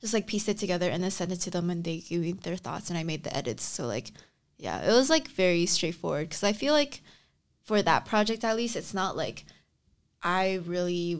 just 0.00 0.12
like 0.12 0.26
pieced 0.26 0.48
it 0.48 0.58
together 0.58 0.90
and 0.90 1.02
then 1.02 1.10
sent 1.10 1.32
it 1.32 1.40
to 1.42 1.50
them, 1.50 1.70
and 1.70 1.84
they 1.84 1.98
gave 1.98 2.20
me 2.20 2.32
their 2.32 2.56
thoughts, 2.56 2.90
and 2.90 2.98
I 2.98 3.04
made 3.04 3.24
the 3.24 3.34
edits. 3.34 3.64
So 3.64 3.86
like, 3.86 4.12
yeah, 4.58 4.82
it 4.82 4.92
was 4.92 5.08
like 5.08 5.28
very 5.28 5.64
straightforward 5.64 6.28
because 6.28 6.44
I 6.44 6.52
feel 6.52 6.74
like 6.74 7.00
for 7.62 7.80
that 7.80 8.04
project 8.04 8.44
at 8.44 8.56
least, 8.56 8.76
it's 8.76 8.92
not 8.92 9.16
like 9.16 9.46
I 10.22 10.60
really 10.66 11.18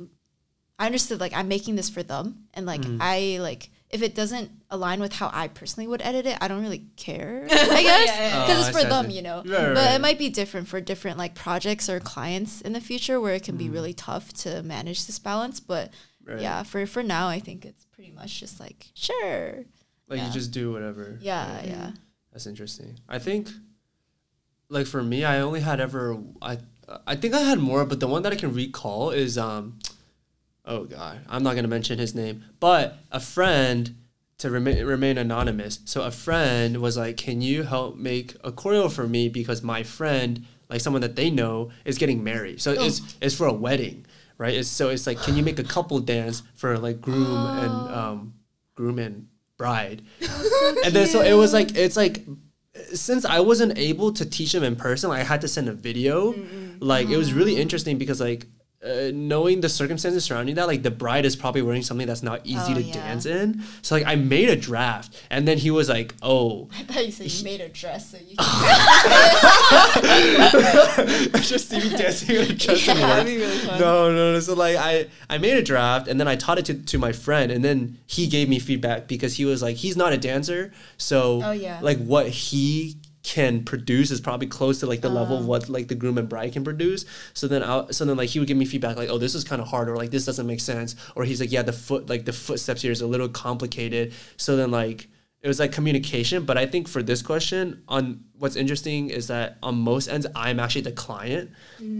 I 0.80 0.86
understood 0.86 1.20
like 1.20 1.34
I'm 1.34 1.46
making 1.46 1.76
this 1.76 1.90
for 1.90 2.02
them 2.02 2.46
and 2.54 2.64
like 2.64 2.80
I 3.00 3.38
like 3.40 3.70
if 3.90 4.02
it 4.02 4.14
doesn't 4.14 4.50
align 4.70 5.00
with 5.00 5.12
how 5.12 5.30
I 5.32 5.48
personally 5.48 5.86
would 5.86 6.00
edit 6.00 6.24
it, 6.24 6.38
I 6.40 6.48
don't 6.48 6.62
really 6.62 6.86
care. 6.96 7.46
I 7.50 7.82
guess 7.82 8.08
yeah, 8.08 8.46
because 8.46 8.64
Oh, 8.64 8.68
it's 8.68 8.80
for 8.80 8.88
them, 8.88 9.10
you 9.10 9.20
know. 9.20 9.42
Right, 9.44 9.50
right, 9.50 9.74
but 9.74 9.84
right. 9.84 9.94
it 9.96 10.00
might 10.00 10.18
be 10.18 10.30
different 10.30 10.68
for 10.68 10.80
different 10.80 11.18
like 11.18 11.34
projects 11.34 11.90
or 11.90 12.00
clients 12.00 12.62
in 12.62 12.72
the 12.72 12.80
future 12.80 13.20
where 13.20 13.34
it 13.34 13.42
can 13.42 13.56
be 13.58 13.68
really 13.68 13.92
tough 13.92 14.32
to 14.44 14.62
manage 14.62 15.06
this 15.06 15.18
balance. 15.18 15.60
But 15.60 15.90
Right. 16.24 16.40
yeah, 16.40 16.62
for 16.62 16.86
for 16.86 17.02
now, 17.02 17.28
I 17.28 17.40
think 17.40 17.64
it's 17.66 17.84
pretty 17.86 18.10
much 18.10 18.40
just 18.40 18.58
like 18.60 18.90
sure. 18.94 19.64
like 20.08 20.18
yeah. 20.18 20.26
you 20.26 20.32
just 20.32 20.50
do 20.50 20.72
whatever 20.72 21.18
Yeah, 21.20 21.62
yeah. 21.64 21.90
That's 22.32 22.46
interesting. 22.46 22.98
I 23.08 23.18
think, 23.18 23.48
like 24.68 24.86
for 24.86 25.02
me, 25.02 25.24
I 25.24 25.40
only 25.40 25.60
had 25.60 25.80
ever 25.80 26.16
I 26.40 26.58
I 27.06 27.16
think 27.16 27.34
I 27.34 27.40
had 27.40 27.58
more, 27.58 27.84
but 27.84 28.00
the 28.00 28.06
one 28.06 28.22
that 28.22 28.32
I 28.32 28.36
can 28.36 28.54
recall 28.54 29.10
is 29.10 29.36
um, 29.36 29.78
oh 30.64 30.84
god, 30.84 31.20
I'm 31.28 31.42
not 31.42 31.54
gonna 31.54 31.68
mention 31.68 31.98
his 31.98 32.14
name, 32.14 32.44
but 32.58 32.98
a 33.10 33.20
friend 33.20 33.94
to 34.38 34.50
remain 34.50 34.84
remain 34.84 35.18
anonymous. 35.18 35.80
So 35.84 36.02
a 36.02 36.10
friend 36.10 36.78
was 36.78 36.96
like, 36.96 37.16
"Can 37.16 37.42
you 37.42 37.62
help 37.62 37.96
make 37.96 38.34
a 38.42 38.50
choreo 38.50 38.90
for 38.90 39.06
me 39.06 39.28
because 39.28 39.62
my 39.62 39.82
friend, 39.82 40.44
like 40.68 40.80
someone 40.80 41.02
that 41.02 41.16
they 41.16 41.30
know, 41.30 41.70
is 41.84 41.98
getting 41.98 42.24
married. 42.24 42.60
So 42.60 42.72
it's 42.72 43.16
it's 43.20 43.34
for 43.34 43.46
a 43.46 43.52
wedding, 43.52 44.06
right? 44.38 44.54
It's 44.54 44.68
so 44.68 44.88
it's 44.88 45.06
like, 45.06 45.20
can 45.22 45.36
you 45.36 45.42
make 45.42 45.58
a 45.58 45.64
couple 45.64 45.98
dance 46.00 46.42
for 46.54 46.78
like 46.78 47.00
groom 47.00 47.36
and 47.36 47.72
um, 47.94 48.34
groom 48.74 48.98
and 48.98 49.28
bride?" 49.58 50.02
and 50.84 50.94
then 50.94 51.06
so 51.06 51.20
it 51.20 51.34
was 51.34 51.52
like 51.52 51.76
it's 51.76 51.96
like 51.96 52.24
since 52.94 53.24
I 53.24 53.40
wasn't 53.40 53.76
able 53.78 54.12
to 54.12 54.24
teach 54.24 54.52
them 54.52 54.62
in 54.62 54.76
person, 54.76 55.10
like 55.10 55.20
I 55.20 55.24
had 55.24 55.40
to 55.42 55.48
send 55.48 55.68
a 55.68 55.72
video. 55.72 56.34
Like 56.78 57.08
it 57.08 57.16
was 57.18 57.34
really 57.34 57.56
interesting 57.56 57.98
because 57.98 58.20
like 58.20 58.46
uh, 58.82 59.10
knowing 59.12 59.60
the 59.60 59.68
circumstances 59.68 60.24
surrounding 60.24 60.54
that, 60.54 60.66
like 60.66 60.82
the 60.82 60.90
bride 60.90 61.24
is 61.26 61.36
probably 61.36 61.60
wearing 61.62 61.82
something 61.82 62.06
that's 62.06 62.22
not 62.22 62.40
easy 62.44 62.72
Oh, 62.72 62.74
to 62.74 62.82
yeah. 62.82 62.94
dance 62.94 63.26
in. 63.26 63.62
So 63.82 63.94
like 63.94 64.06
I 64.06 64.16
made 64.16 64.48
a 64.48 64.56
draft, 64.56 65.14
and 65.30 65.46
then 65.46 65.58
he 65.58 65.70
was 65.70 65.88
like, 65.88 66.14
"Oh, 66.22 66.68
I 66.78 66.82
thought 66.84 67.04
you 67.04 67.12
said 67.12 67.30
you 67.30 67.44
made 67.44 67.60
a 67.60 67.68
dress 67.68 68.10
so 68.10 68.16
you 68.16 68.36
just 71.42 71.68
see 71.68 71.78
me 71.78 71.96
dancing 71.96 72.36
in 72.36 72.42
a 72.42 72.54
dress 72.54 72.88
and 72.88 72.98
That'd 72.98 73.26
be 73.26 73.36
really 73.38 73.58
fun. 73.58 73.80
No, 73.80 74.10
no, 74.10 74.32
no. 74.34 74.40
So 74.40 74.54
like 74.54 74.76
I, 74.76 75.06
I 75.28 75.38
made 75.38 75.56
a 75.56 75.62
draft 75.62 76.08
and 76.08 76.18
then 76.20 76.28
I 76.28 76.36
taught 76.36 76.58
it 76.58 76.64
to, 76.66 76.74
to 76.74 76.98
my 76.98 77.12
friend 77.12 77.50
and 77.52 77.64
then 77.64 77.98
he 78.06 78.26
gave 78.26 78.48
me 78.48 78.58
feedback 78.58 79.08
because 79.08 79.36
he 79.36 79.44
was 79.44 79.62
like, 79.62 79.76
he's 79.76 79.96
not 79.96 80.12
a 80.12 80.18
dancer. 80.18 80.72
So 80.96 81.40
Oh, 81.42 81.52
yeah. 81.52 81.78
like 81.82 81.98
what 81.98 82.28
he 82.28 82.96
can 83.22 83.64
produce 83.64 84.10
is 84.10 84.20
probably 84.20 84.46
close 84.46 84.80
to 84.80 84.86
like 84.86 85.02
the 85.02 85.08
level 85.10 85.36
of 85.36 85.46
what 85.46 85.68
like 85.68 85.88
the 85.88 85.94
groom 85.94 86.16
and 86.16 86.28
bride 86.28 86.52
can 86.52 86.64
produce. 86.64 87.04
So 87.34 87.48
then 87.48 87.62
I 87.62 87.90
so 87.90 88.04
then 88.04 88.16
like 88.16 88.30
he 88.30 88.38
would 88.38 88.48
give 88.48 88.56
me 88.56 88.64
feedback 88.64 88.96
like, 88.96 89.10
oh, 89.10 89.18
this 89.18 89.34
is 89.34 89.44
kind 89.44 89.60
of 89.60 89.68
hard 89.68 89.88
or 89.88 89.96
like 89.96 90.10
this 90.10 90.24
doesn't 90.24 90.46
make 90.46 90.60
sense. 90.60 90.96
Or 91.14 91.24
he's 91.24 91.40
like, 91.40 91.52
yeah, 91.52 91.62
the 91.62 91.72
foot 91.72 92.08
like 92.08 92.24
the 92.24 92.32
footsteps 92.32 92.82
here 92.82 92.92
is 92.92 93.02
a 93.02 93.06
little 93.06 93.28
complicated. 93.28 94.14
So 94.36 94.56
then 94.56 94.70
like 94.70 95.08
it 95.42 95.48
was 95.48 95.60
like 95.60 95.72
communication. 95.72 96.44
But 96.44 96.56
I 96.58 96.66
think 96.66 96.88
for 96.88 97.02
this 97.02 97.22
question, 97.22 97.82
on 97.88 98.24
what's 98.38 98.56
interesting 98.56 99.10
is 99.10 99.28
that 99.28 99.58
on 99.62 99.76
most 99.76 100.08
ends, 100.08 100.26
I'm 100.34 100.60
actually 100.60 100.82
the 100.82 100.92
client 100.92 101.50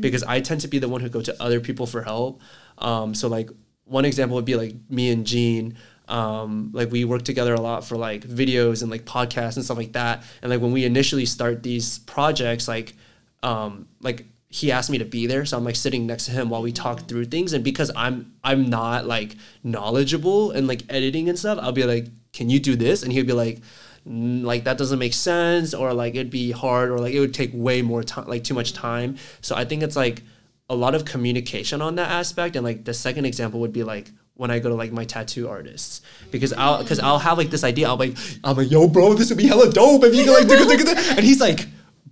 because 0.00 0.22
I 0.22 0.40
tend 0.40 0.62
to 0.62 0.68
be 0.68 0.78
the 0.78 0.88
one 0.88 1.00
who 1.00 1.08
go 1.08 1.22
to 1.22 1.42
other 1.42 1.60
people 1.60 1.86
for 1.86 2.02
help. 2.02 2.40
Um, 2.78 3.14
so 3.14 3.28
like 3.28 3.50
one 3.84 4.04
example 4.04 4.36
would 4.36 4.44
be 4.44 4.56
like 4.56 4.74
me 4.88 5.10
and 5.10 5.26
Jean. 5.26 5.76
Um, 6.10 6.70
like 6.72 6.90
we 6.90 7.04
work 7.04 7.22
together 7.22 7.54
a 7.54 7.60
lot 7.60 7.84
for 7.84 7.96
like 7.96 8.22
videos 8.22 8.82
and 8.82 8.90
like 8.90 9.04
podcasts 9.04 9.56
and 9.56 9.64
stuff 9.64 9.78
like 9.78 9.92
that. 9.92 10.24
And 10.42 10.50
like 10.50 10.60
when 10.60 10.72
we 10.72 10.84
initially 10.84 11.24
start 11.24 11.62
these 11.62 12.00
projects, 12.00 12.68
like 12.68 12.94
um, 13.42 13.88
like 14.00 14.26
he 14.48 14.72
asked 14.72 14.90
me 14.90 14.98
to 14.98 15.04
be 15.04 15.26
there. 15.26 15.44
So 15.46 15.56
i'm 15.56 15.64
like 15.64 15.76
sitting 15.76 16.06
next 16.06 16.26
to 16.26 16.32
him 16.32 16.50
while 16.50 16.60
we 16.60 16.72
talk 16.72 17.06
through 17.08 17.26
things. 17.26 17.52
And 17.52 17.62
because 17.62 17.90
i'm 17.94 18.34
i'm 18.42 18.68
not 18.68 19.06
like 19.06 19.36
knowledgeable 19.62 20.50
and 20.50 20.66
like 20.66 20.82
editing 20.88 21.28
and 21.28 21.38
stuff 21.38 21.58
i'll 21.62 21.72
be 21.72 21.84
like 21.84 22.06
can 22.32 22.48
you 22.48 22.60
do 22.60 22.76
this? 22.76 23.02
And 23.02 23.12
he'd 23.12 23.26
be 23.26 23.32
like 23.32 23.60
"Mm, 24.08 24.44
like 24.44 24.64
that 24.64 24.78
doesn't 24.78 24.98
make 24.98 25.14
sense 25.14 25.74
or 25.74 25.92
like 25.94 26.14
it'd 26.14 26.30
be 26.30 26.50
hard 26.52 26.90
or 26.90 26.98
like 26.98 27.14
it 27.14 27.20
would 27.20 27.34
take 27.34 27.50
way 27.52 27.82
more 27.82 28.02
time 28.02 28.26
like 28.26 28.44
too 28.44 28.54
much 28.54 28.72
time. 28.72 29.16
So 29.40 29.54
i 29.54 29.64
think 29.64 29.82
it's 29.82 29.96
like 29.96 30.22
a 30.68 30.74
lot 30.74 30.94
of 30.94 31.04
communication 31.04 31.82
on 31.82 31.96
that 31.96 32.10
aspect. 32.10 32.56
And 32.56 32.64
like 32.64 32.84
the 32.84 32.94
second 32.94 33.24
example 33.24 33.60
would 33.60 33.72
be 33.72 33.82
like 33.82 34.10
when 34.40 34.50
I 34.50 34.58
go 34.58 34.70
to 34.70 34.74
like 34.74 34.90
my 34.90 35.04
tattoo 35.04 35.48
artists 35.48 36.00
because 36.30 36.52
I'll 36.54 36.78
because 36.82 36.98
I'll 36.98 37.18
have 37.18 37.36
like 37.36 37.50
this 37.50 37.62
idea 37.62 37.88
I'll 37.88 37.96
like 37.96 38.16
I'm 38.42 38.56
like 38.56 38.70
yo 38.70 38.88
bro 38.88 39.12
this 39.14 39.28
would 39.28 39.38
be 39.38 39.46
hella 39.46 39.70
dope 39.70 40.02
if 40.04 40.14
you 40.14 40.24
could 40.24 40.32
like 40.32 40.48
do 40.48 40.54
it, 40.56 40.98
and 41.16 41.20
he's 41.20 41.40
like 41.40 41.66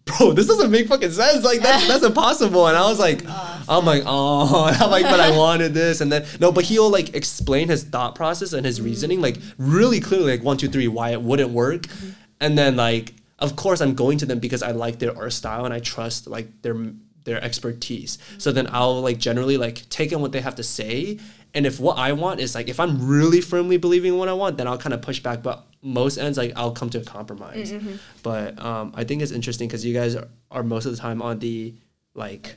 bro, 0.08 0.32
this 0.32 0.46
doesn't 0.46 0.70
make 0.70 0.88
fucking 0.88 1.10
sense. 1.10 1.44
Like 1.44 1.60
that's 1.60 1.86
that's 1.86 2.04
impossible. 2.04 2.66
And 2.66 2.76
I 2.76 2.88
was 2.88 2.98
like, 2.98 3.22
I'm 3.68 3.84
like, 3.84 4.02
oh, 4.06 4.66
and 4.72 4.76
I'm 4.76 4.90
like, 4.90 5.04
but 5.04 5.20
I 5.20 5.36
wanted 5.36 5.74
this, 5.74 6.00
and 6.00 6.10
then 6.10 6.26
no, 6.40 6.50
but 6.52 6.64
he'll 6.64 6.90
like 6.90 7.14
explain 7.14 7.68
his 7.68 7.84
thought 7.84 8.14
process 8.14 8.52
and 8.52 8.64
his 8.64 8.78
mm-hmm. 8.78 8.86
reasoning 8.86 9.20
like 9.20 9.38
really 9.58 10.00
clearly, 10.00 10.32
like 10.32 10.42
one, 10.42 10.56
two, 10.56 10.68
three, 10.68 10.88
why 10.88 11.10
it 11.10 11.22
wouldn't 11.22 11.50
work, 11.50 11.82
mm-hmm. 11.82 12.10
and 12.40 12.58
then 12.58 12.76
like, 12.76 13.14
of 13.38 13.56
course, 13.56 13.80
I'm 13.80 13.94
going 13.94 14.18
to 14.18 14.26
them 14.26 14.38
because 14.38 14.62
I 14.62 14.72
like 14.72 14.98
their 14.98 15.16
art 15.16 15.32
style 15.32 15.64
and 15.64 15.74
I 15.74 15.80
trust 15.80 16.26
like 16.26 16.62
their 16.62 16.76
their 17.24 17.42
expertise. 17.42 18.16
Mm-hmm. 18.16 18.38
So 18.38 18.52
then 18.52 18.68
I'll 18.72 19.00
like 19.00 19.18
generally 19.18 19.56
like 19.56 19.88
take 19.90 20.12
in 20.12 20.20
what 20.20 20.32
they 20.32 20.40
have 20.40 20.56
to 20.56 20.62
say. 20.62 21.18
And 21.58 21.66
if 21.66 21.80
what 21.80 21.98
I 21.98 22.12
want 22.12 22.38
is 22.38 22.54
like 22.54 22.68
if 22.68 22.78
I'm 22.78 23.08
really 23.08 23.40
firmly 23.40 23.78
believing 23.78 24.12
in 24.12 24.18
what 24.18 24.28
I 24.28 24.32
want, 24.32 24.58
then 24.58 24.68
I'll 24.68 24.78
kind 24.78 24.94
of 24.94 25.02
push 25.02 25.18
back. 25.18 25.42
But 25.42 25.66
most 25.82 26.16
ends 26.16 26.38
like 26.38 26.52
I'll 26.54 26.70
come 26.70 26.88
to 26.90 26.98
a 26.98 27.02
compromise. 27.02 27.74
But 28.22 28.62
um, 28.64 28.92
I 28.94 29.02
think 29.02 29.22
it's 29.22 29.32
interesting 29.32 29.66
because 29.66 29.84
you 29.84 29.92
guys 29.92 30.14
are, 30.14 30.28
are 30.52 30.62
most 30.62 30.86
of 30.86 30.92
the 30.92 30.98
time 30.98 31.20
on 31.20 31.40
the 31.40 31.74
like 32.14 32.54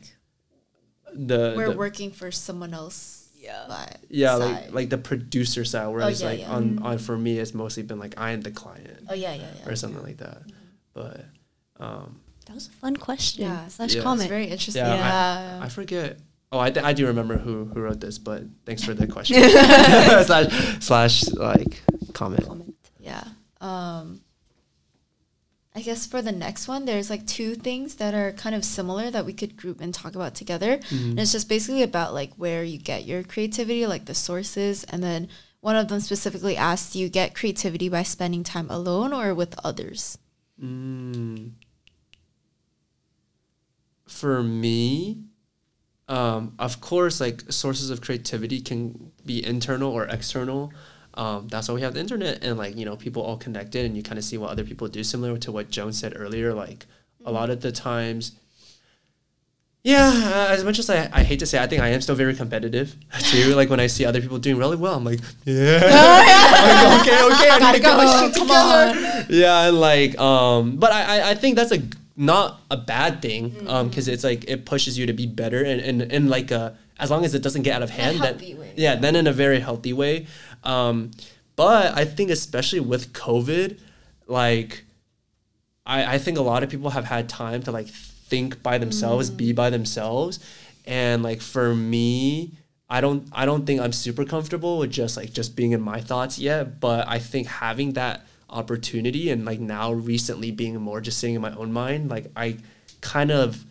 the, 1.15 1.55
We're 1.57 1.71
the- 1.71 1.77
working 1.77 2.11
for 2.11 2.29
someone 2.29 2.75
else. 2.75 3.29
Yeah. 3.33 3.65
But 3.67 3.97
yeah 4.07 4.37
side. 4.37 4.39
like 4.65 4.73
like 4.73 4.89
the 4.91 4.99
producer 4.99 5.65
side 5.65 5.87
whereas 5.87 6.21
yeah, 6.21 6.27
like 6.27 6.39
yeah. 6.41 6.51
on 6.51 6.77
on 6.83 6.99
for 6.99 7.17
me 7.17 7.39
it's 7.39 7.55
mostly 7.55 7.81
been 7.81 7.97
like 7.97 8.13
I 8.21 8.33
am 8.33 8.41
the 8.41 8.51
client 8.51 9.07
Oh 9.09 9.15
yeah, 9.15 9.33
yeah, 9.33 9.49
yeah. 9.63 9.67
or 9.67 9.75
something 9.75 10.03
like 10.03 10.17
that. 10.17 10.43
But 10.93 11.25
um, 11.79 12.21
That 12.45 12.53
was 12.53 12.67
a 12.67 12.71
fun 12.83 12.95
question. 12.97 13.45
Yeah. 13.45 13.67
Slash 13.67 13.93
Yeah. 13.93 13.97
It's 13.97 14.03
comment. 14.03 14.29
very 14.29 14.45
interesting. 14.45 14.85
Yeah, 14.85 14.93
Yeah. 14.95 15.65
I 15.65 15.69
forget. 15.69 16.19
Oh, 16.51 16.59
I, 16.59 16.69
th- 16.69 16.85
I 16.85 16.91
do 16.91 17.07
remember 17.07 17.37
who 17.37 17.65
who 17.65 17.81
wrote 17.81 18.01
this, 18.01 18.17
but 18.17 18.43
thanks 18.65 18.83
for 18.83 18.93
the 18.93 19.07
question 19.07 19.41
slash 19.49 20.83
slash 20.83 21.27
like 21.29 21.81
comment. 22.13 22.45
comment. 22.45 22.75
Yeah. 22.99 23.23
Um 23.61 24.21
I 25.73 25.79
guess 25.81 26.05
for 26.05 26.21
the 26.21 26.33
next 26.33 26.67
one, 26.67 26.83
there's 26.83 27.09
like 27.09 27.25
two 27.25 27.55
things 27.55 27.95
that 27.95 28.13
are 28.13 28.33
kind 28.33 28.53
of 28.53 28.65
similar 28.65 29.09
that 29.09 29.25
we 29.25 29.31
could 29.31 29.55
group 29.55 29.79
and 29.79 29.93
talk 29.93 30.15
about 30.15 30.35
together. 30.35 30.77
Mm-hmm. 30.77 31.11
And 31.11 31.19
it's 31.19 31.31
just 31.31 31.47
basically 31.47 31.83
about 31.83 32.13
like 32.13 32.33
where 32.35 32.63
you 32.63 32.77
get 32.77 33.05
your 33.05 33.23
creativity, 33.23 33.87
like 33.87 34.05
the 34.05 34.13
sources. 34.13 34.83
And 34.83 35.01
then 35.01 35.29
one 35.61 35.77
of 35.77 35.87
them 35.87 36.01
specifically 36.01 36.57
asked, 36.57 36.91
do 36.91 36.99
you 36.99 37.07
get 37.07 37.35
creativity 37.35 37.87
by 37.87 38.03
spending 38.03 38.43
time 38.43 38.69
alone 38.69 39.13
or 39.13 39.33
with 39.33 39.57
others? 39.63 40.17
Mm. 40.61 41.51
For 44.05 44.43
me, 44.43 45.23
um, 46.11 46.53
of 46.59 46.81
course, 46.81 47.21
like 47.21 47.41
sources 47.49 47.89
of 47.89 48.01
creativity 48.01 48.59
can 48.59 49.11
be 49.25 49.43
internal 49.45 49.91
or 49.91 50.05
external. 50.07 50.73
Um, 51.13 51.47
that's 51.47 51.67
why 51.69 51.75
we 51.75 51.81
have 51.81 51.93
the 51.93 51.99
internet 52.01 52.43
and 52.43 52.57
like 52.57 52.75
you 52.77 52.85
know 52.85 52.95
people 52.97 53.21
all 53.23 53.37
connected 53.37 53.85
and 53.85 53.95
you 53.95 54.03
kind 54.03 54.17
of 54.17 54.23
see 54.25 54.37
what 54.37 54.49
other 54.49 54.63
people 54.63 54.87
do 54.87 55.03
similar 55.03 55.37
to 55.37 55.51
what 55.51 55.69
Joan 55.69 55.93
said 55.93 56.13
earlier. 56.15 56.53
Like 56.53 56.85
a 57.25 57.31
lot 57.31 57.49
of 57.49 57.61
the 57.61 57.71
times, 57.71 58.33
yeah. 59.83 60.11
uh, 60.13 60.53
As 60.53 60.63
much 60.65 60.79
as 60.79 60.89
I, 60.89 61.09
I 61.13 61.23
hate 61.23 61.39
to 61.39 61.45
say, 61.45 61.63
I 61.63 61.67
think 61.67 61.81
I 61.81 61.89
am 61.89 62.01
still 62.01 62.15
very 62.15 62.35
competitive 62.35 62.95
too. 63.19 63.55
like 63.55 63.69
when 63.69 63.79
I 63.79 63.87
see 63.87 64.05
other 64.05 64.19
people 64.21 64.37
doing 64.37 64.57
really 64.57 64.75
well, 64.77 64.95
I'm 64.95 65.05
like, 65.05 65.21
yeah, 65.45 65.79
I'm 65.83 66.97
like, 66.97 67.07
okay, 67.07 67.23
okay, 67.23 67.49
I 67.51 67.71
need 67.71 67.77
to 67.77 67.81
get 67.83 67.97
my 67.97 68.05
shit 68.19 68.35
Come 68.35 68.47
together 68.47 69.25
yeah 69.29 69.67
and 69.67 69.79
like 69.79 70.17
um 70.19 70.75
but 70.77 70.91
I, 70.91 71.01
I 71.19 71.29
i 71.31 71.35
think 71.35 71.55
that's 71.55 71.71
a 71.71 71.79
not 72.21 72.61
a 72.69 72.77
bad 72.77 73.21
thing 73.21 73.43
um 73.67 73.89
because 73.89 74.07
it's 74.07 74.23
like 74.23 74.45
it 74.47 74.65
pushes 74.65 74.97
you 74.97 75.05
to 75.05 75.13
be 75.13 75.25
better 75.25 75.63
and 75.63 75.81
and, 75.81 76.01
and 76.15 76.29
like 76.29 76.51
uh 76.51 76.71
as 76.99 77.09
long 77.09 77.25
as 77.25 77.33
it 77.33 77.41
doesn't 77.41 77.63
get 77.63 77.75
out 77.75 77.83
of 77.83 77.89
hand 77.89 78.19
way. 78.19 78.73
yeah 78.75 78.95
then 78.95 79.15
in 79.15 79.25
a 79.25 79.33
very 79.33 79.59
healthy 79.59 79.93
way 79.93 80.27
um 80.63 81.09
but 81.55 81.97
i 81.97 82.05
think 82.05 82.29
especially 82.29 82.79
with 82.79 83.11
covid 83.13 83.79
like 84.27 84.85
I, 85.85 86.15
I 86.15 86.17
think 86.19 86.37
a 86.37 86.41
lot 86.41 86.63
of 86.63 86.69
people 86.69 86.91
have 86.91 87.05
had 87.05 87.27
time 87.27 87.63
to 87.63 87.71
like 87.71 87.87
think 88.31 88.63
by 88.63 88.77
themselves, 88.77 89.29
be 89.29 89.51
by 89.51 89.69
themselves. 89.69 90.39
And 90.85 91.21
like 91.23 91.41
for 91.41 91.75
me, 91.75 92.53
I 92.89 93.01
don't 93.01 93.27
I 93.31 93.45
don't 93.45 93.65
think 93.65 93.81
I'm 93.81 93.91
super 93.93 94.25
comfortable 94.25 94.79
with 94.79 94.91
just 94.91 95.17
like 95.17 95.33
just 95.33 95.55
being 95.55 95.71
in 95.71 95.81
my 95.81 95.99
thoughts 96.01 96.39
yet. 96.39 96.79
But 96.79 97.07
I 97.07 97.19
think 97.19 97.47
having 97.47 97.93
that 97.93 98.25
opportunity 98.51 99.29
and 99.29 99.45
like 99.45 99.59
now 99.59 99.91
recently 99.91 100.51
being 100.51 100.79
more 100.79 101.01
just 101.01 101.19
sitting 101.19 101.35
in 101.35 101.41
my 101.41 101.53
own 101.55 101.71
mind, 101.71 102.09
like 102.09 102.31
I 102.35 102.57
kind 103.01 103.31
of 103.31 103.65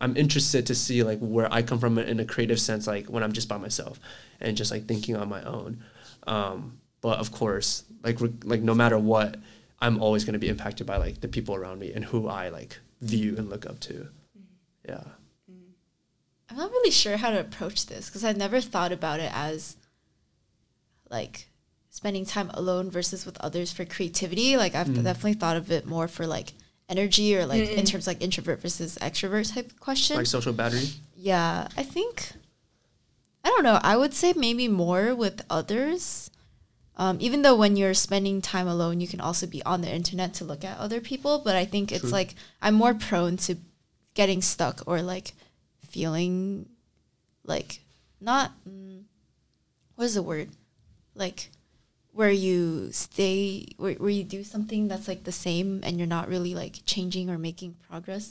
I'm 0.00 0.16
interested 0.16 0.66
to 0.66 0.74
see 0.74 1.02
like 1.02 1.18
where 1.18 1.52
I 1.52 1.62
come 1.62 1.78
from 1.78 1.98
in 1.98 2.20
a 2.20 2.24
creative 2.24 2.60
sense, 2.60 2.86
like 2.86 3.06
when 3.06 3.22
I'm 3.22 3.32
just 3.32 3.48
by 3.48 3.58
myself 3.58 4.00
and 4.40 4.56
just 4.56 4.70
like 4.70 4.86
thinking 4.86 5.16
on 5.16 5.28
my 5.28 5.42
own. 5.42 5.84
Um, 6.26 6.78
but 7.02 7.18
of 7.18 7.32
course, 7.32 7.84
like 8.02 8.20
re- 8.20 8.32
like 8.44 8.62
no 8.62 8.74
matter 8.74 8.98
what, 8.98 9.36
I'm 9.80 10.02
always 10.02 10.24
going 10.24 10.32
to 10.34 10.38
be 10.38 10.48
impacted 10.48 10.86
by 10.86 10.96
like 10.96 11.20
the 11.20 11.28
people 11.28 11.54
around 11.54 11.78
me 11.78 11.92
and 11.92 12.04
who 12.04 12.28
I 12.28 12.48
like 12.48 12.78
view 13.00 13.36
and 13.36 13.50
look 13.50 13.66
up 13.66 13.80
to. 13.80 14.08
Yeah. 14.88 15.04
I'm 16.50 16.56
not 16.56 16.70
really 16.70 16.90
sure 16.90 17.16
how 17.16 17.30
to 17.30 17.40
approach 17.40 17.86
this 17.86 18.08
because 18.08 18.24
I've 18.24 18.36
never 18.36 18.60
thought 18.60 18.92
about 18.92 19.20
it 19.20 19.30
as 19.34 19.76
like 21.10 21.49
spending 21.90 22.24
time 22.24 22.50
alone 22.54 22.90
versus 22.90 23.26
with 23.26 23.36
others 23.40 23.72
for 23.72 23.84
creativity. 23.84 24.56
Like 24.56 24.74
I've 24.74 24.94
definitely 24.94 25.34
thought 25.34 25.56
of 25.56 25.70
it 25.70 25.86
more 25.86 26.08
for 26.08 26.26
like 26.26 26.52
energy 26.88 27.36
or 27.36 27.46
like 27.46 27.68
in 27.68 27.84
terms 27.84 28.06
of, 28.06 28.14
like 28.14 28.22
introvert 28.22 28.62
versus 28.62 28.96
extrovert 29.00 29.52
type 29.52 29.78
question. 29.78 30.16
Like 30.16 30.26
social 30.26 30.52
battery. 30.52 30.88
yeah, 31.14 31.68
I 31.76 31.82
think 31.82 32.32
I 33.44 33.48
don't 33.48 33.64
know. 33.64 33.78
I 33.82 33.96
would 33.96 34.14
say 34.14 34.32
maybe 34.36 34.68
more 34.68 35.14
with 35.14 35.42
others. 35.50 36.30
Um, 36.96 37.16
even 37.20 37.42
though 37.42 37.56
when 37.56 37.76
you're 37.76 37.94
spending 37.94 38.42
time 38.42 38.68
alone, 38.68 39.00
you 39.00 39.08
can 39.08 39.20
also 39.20 39.46
be 39.46 39.62
on 39.62 39.80
the 39.80 39.90
internet 39.90 40.34
to 40.34 40.44
look 40.44 40.64
at 40.64 40.78
other 40.78 41.00
people. 41.00 41.40
But 41.42 41.56
I 41.56 41.64
think 41.64 41.92
it's 41.92 42.02
True. 42.02 42.10
like 42.10 42.34
I'm 42.60 42.74
more 42.74 42.94
prone 42.94 43.36
to 43.38 43.56
getting 44.14 44.42
stuck 44.42 44.82
or 44.86 45.00
like 45.00 45.32
feeling 45.88 46.68
like 47.44 47.80
not 48.20 48.52
mm, 48.68 49.02
what 49.94 50.04
is 50.04 50.14
the 50.14 50.22
word 50.22 50.50
like 51.14 51.50
where 52.20 52.30
you 52.46 52.92
stay 52.92 53.64
where, 53.82 53.94
where 54.02 54.10
you 54.18 54.24
do 54.36 54.40
something 54.44 54.88
that's 54.90 55.08
like 55.08 55.22
the 55.24 55.32
same 55.46 55.68
and 55.84 55.92
you're 55.98 56.14
not 56.18 56.28
really 56.34 56.54
like 56.62 56.74
changing 56.92 57.26
or 57.32 57.38
making 57.38 57.70
progress 57.88 58.24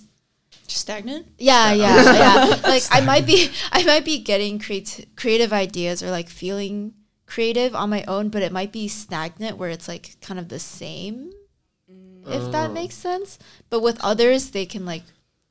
Stagnant? 0.67 1.25
yeah, 1.49 1.73
yeah, 1.73 1.97
yeah. 2.23 2.59
Like 2.73 2.83
I 2.91 3.01
might 3.01 3.25
be, 3.25 3.49
I 3.71 3.81
might 3.91 4.05
be 4.05 4.17
getting 4.31 4.59
creat- 4.59 5.07
creative 5.21 5.51
ideas 5.65 6.03
or 6.03 6.09
like 6.19 6.29
feeling 6.29 6.93
creative 7.25 7.73
on 7.81 7.89
my 7.89 8.03
own, 8.15 8.29
but 8.29 8.41
it 8.47 8.51
might 8.51 8.71
be 8.71 8.87
stagnant 8.87 9.57
where 9.57 9.69
it's 9.75 9.87
like 9.93 10.05
kind 10.21 10.39
of 10.39 10.47
the 10.49 10.59
same, 10.59 11.31
if 12.37 12.43
that 12.51 12.69
Oh. 12.69 12.73
makes 12.73 12.95
sense. 12.95 13.37
But 13.71 13.81
with 13.81 13.97
others, 14.11 14.51
they 14.51 14.65
can 14.65 14.85
like 14.85 15.03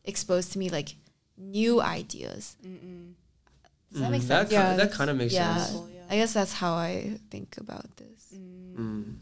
expose 0.05 0.49
to 0.51 0.59
me 0.59 0.68
like 0.78 0.91
new 1.36 1.80
ideas. 1.80 2.57
Does 2.62 4.01
that 4.03 4.11
make 4.11 4.22
Mm, 4.22 4.26
sense? 4.26 4.51
That, 4.51 4.53
Yeah, 4.53 4.70
ki- 4.72 4.76
that 4.82 4.93
kind 4.93 5.11
of 5.11 5.16
makes 5.16 5.34
yeah. 5.34 5.57
sense. 5.57 5.78
Cool, 6.09 6.17
yeah. 6.17 6.23
I 6.23 6.23
guess 6.23 6.33
that's 6.33 6.53
how 6.53 6.75
I 6.75 7.19
think 7.31 7.57
about 7.59 7.97
this. 7.97 8.35
Mm. 8.79 9.17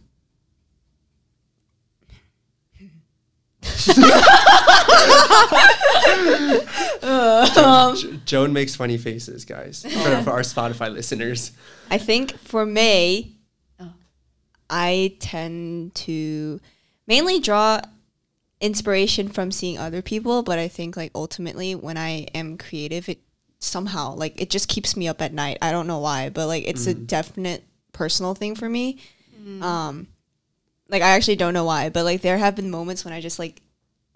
Jo- 7.03 7.95
Jo- 7.97 8.13
Joan 8.25 8.53
makes 8.53 8.75
funny 8.77 8.99
faces, 8.99 9.45
guys, 9.45 9.83
for, 9.83 10.23
for 10.23 10.31
our 10.31 10.41
Spotify 10.41 10.93
listeners. 10.93 11.53
I 11.91 11.99
think 11.99 12.37
for 12.39 12.67
May, 12.67 13.33
Oh. 13.79 13.93
I 14.71 15.17
tend 15.21 15.95
to 15.97 16.61
mainly 17.07 17.41
draw 17.41 17.81
inspiration 18.61 19.29
from 19.29 19.51
seeing 19.53 19.79
other 19.79 20.03
people, 20.03 20.43
but 20.43 20.59
I 20.59 20.69
think 20.69 20.97
like 20.97 21.11
ultimately 21.15 21.75
when 21.75 21.97
I 21.97 22.27
am 22.35 22.57
creative, 22.59 23.09
it 23.09 23.21
somehow 23.59 24.15
like 24.15 24.41
it 24.41 24.51
just 24.51 24.69
keeps 24.69 24.97
me 24.97 25.09
up 25.09 25.23
at 25.23 25.33
night. 25.33 25.59
I 25.63 25.73
don't 25.73 25.87
know 25.87 25.99
why, 25.99 26.29
but 26.29 26.47
like 26.47 26.65
it's 26.67 26.87
a 26.87 26.95
definite 26.95 27.65
personal 27.93 28.35
thing 28.35 28.55
for 28.55 28.69
me. 28.69 28.99
Um, 29.63 30.09
like 30.89 31.03
I 31.03 31.11
actually 31.11 31.37
don't 31.37 31.55
know 31.55 31.65
why, 31.65 31.89
but 31.89 32.05
like 32.05 32.21
there 32.21 32.39
have 32.39 32.57
been 32.57 32.71
moments 32.71 33.05
when 33.05 33.15
I 33.15 33.21
just 33.21 33.39
like 33.39 33.63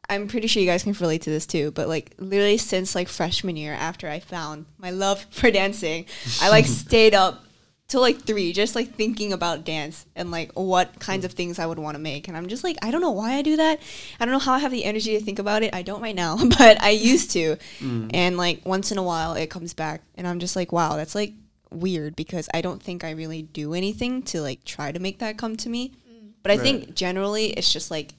I'm 0.09 0.27
pretty 0.27 0.49
sure 0.49 0.61
you 0.61 0.69
guys 0.69 0.83
can 0.83 0.93
relate 0.93 1.23
to 1.23 1.31
this 1.31 1.47
too, 1.47 1.71
but 1.71 1.89
like 1.89 2.15
literally 2.19 2.59
since 2.59 2.95
like 2.95 3.09
freshman 3.09 3.57
year 3.57 3.75
after 3.75 4.09
I 4.09 4.19
found 4.19 4.67
my 4.77 4.91
love 4.91 5.25
for 5.31 5.51
dancing, 5.51 6.07
I 6.41 6.49
like 6.49 6.67
stayed 6.67 7.15
up 7.15 7.45
till 7.91 8.01
like 8.01 8.23
three, 8.23 8.53
just 8.53 8.77
like 8.77 8.95
thinking 8.95 9.33
about 9.33 9.65
dance 9.65 10.07
and 10.15 10.31
like 10.31 10.53
what 10.53 11.01
kinds 11.01 11.25
of 11.25 11.33
things 11.33 11.59
I 11.59 11.67
would 11.67 11.79
want 11.79 11.97
to 11.97 11.99
make. 12.01 12.29
And 12.29 12.37
I'm 12.37 12.47
just 12.47 12.63
like, 12.63 12.77
I 12.83 12.93
don't 12.93 13.01
know 13.01 13.11
why 13.11 13.35
I 13.35 13.43
do 13.43 13.57
that. 13.57 13.81
I 14.21 14.25
don't 14.25 14.31
know 14.33 14.39
how 14.39 14.53
I 14.53 14.61
have 14.61 14.71
the 14.71 14.85
energy 14.85 15.19
to 15.19 15.25
think 15.25 15.41
about 15.41 15.65
it. 15.65 15.75
I 15.75 15.83
don't 15.83 16.01
right 16.01 16.15
now, 16.15 16.37
but 16.59 16.81
I 16.81 16.91
used 16.91 17.33
to. 17.33 17.57
Mm. 17.81 18.13
And 18.15 18.37
like 18.37 18.65
once 18.65 18.93
in 18.93 18.99
a 18.99 19.03
while, 19.03 19.35
it 19.35 19.51
comes 19.51 19.75
back, 19.75 20.03
and 20.15 20.27
I'm 20.27 20.39
just 20.39 20.55
like, 20.55 20.71
wow, 20.71 20.97
that's 20.97 21.17
like 21.17 21.33
weird 21.73 22.15
because 22.15 22.49
I 22.55 22.61
don't 22.61 22.81
think 22.81 23.03
I 23.03 23.11
really 23.11 23.43
do 23.43 23.75
anything 23.75 24.23
to 24.25 24.41
like 24.41 24.65
try 24.65 24.93
to 24.93 25.01
make 25.01 25.19
that 25.19 25.37
come 25.37 25.57
to 25.57 25.69
me. 25.69 25.91
Mm. 26.09 26.31
But 26.45 26.53
I 26.53 26.55
Right. 26.55 26.63
think 26.63 26.95
generally 26.95 27.47
it's 27.47 27.73
just 27.73 27.91
like 27.91 28.15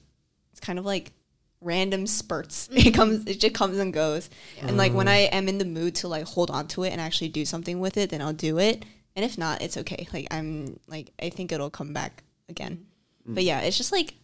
it's 0.51 0.59
kind 0.59 0.80
of 0.80 0.86
like 0.86 1.13
random 1.61 2.07
spurts. 2.07 2.67
Mm-hmm. 2.72 2.88
It 2.88 2.93
comes 2.93 3.26
it 3.26 3.39
just 3.39 3.55
comes 3.55 3.78
and 3.78 3.93
goes. 3.93 4.30
And 4.59 4.76
like 4.76 4.91
when 4.91 5.07
mm. 5.07 5.11
I 5.11 5.17
am 5.32 5.47
in 5.47 5.59
the 5.59 5.65
mood 5.65 5.95
to 5.95 6.09
like 6.09 6.26
hold 6.26 6.51
on 6.51 6.67
to 6.69 6.84
it 6.84 6.89
and 6.89 6.99
actually 6.99 7.30
do 7.30 7.45
something 7.45 7.80
with 7.80 7.95
it, 7.95 8.09
then 8.09 8.22
I'll 8.22 8.34
do 8.34 8.59
it. 8.59 8.84
And 9.22 9.30
if 9.30 9.38
not, 9.38 9.61
it's 9.61 9.78
okay. 9.78 10.07
Like 10.11 10.26
I'm 10.32 10.80
like 10.88 11.11
I 11.22 11.30
think 11.30 11.51
it'll 11.51 11.69
come 11.69 11.93
back 11.93 12.24
again. 12.49 12.88
But 13.24 13.43
yeah, 13.43 13.59
it's 13.61 13.78
just 13.78 13.91
like 13.91 14.15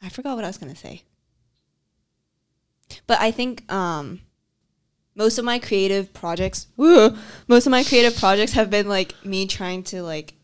I 0.00 0.08
forgot 0.08 0.36
what 0.36 0.44
I 0.44 0.46
was 0.46 0.56
gonna 0.56 0.76
say. 0.76 1.02
But 3.08 3.20
I 3.20 3.32
think 3.32 3.70
um 3.72 4.20
most 5.16 5.36
of 5.38 5.44
my 5.44 5.58
creative 5.58 6.12
projects 6.14 6.68
woo, 6.76 7.16
most 7.48 7.66
of 7.66 7.72
my 7.72 7.82
creative 7.82 8.16
projects 8.16 8.52
have 8.52 8.70
been 8.70 8.88
like 8.88 9.14
me 9.24 9.48
trying 9.48 9.82
to 9.84 10.04
like 10.04 10.34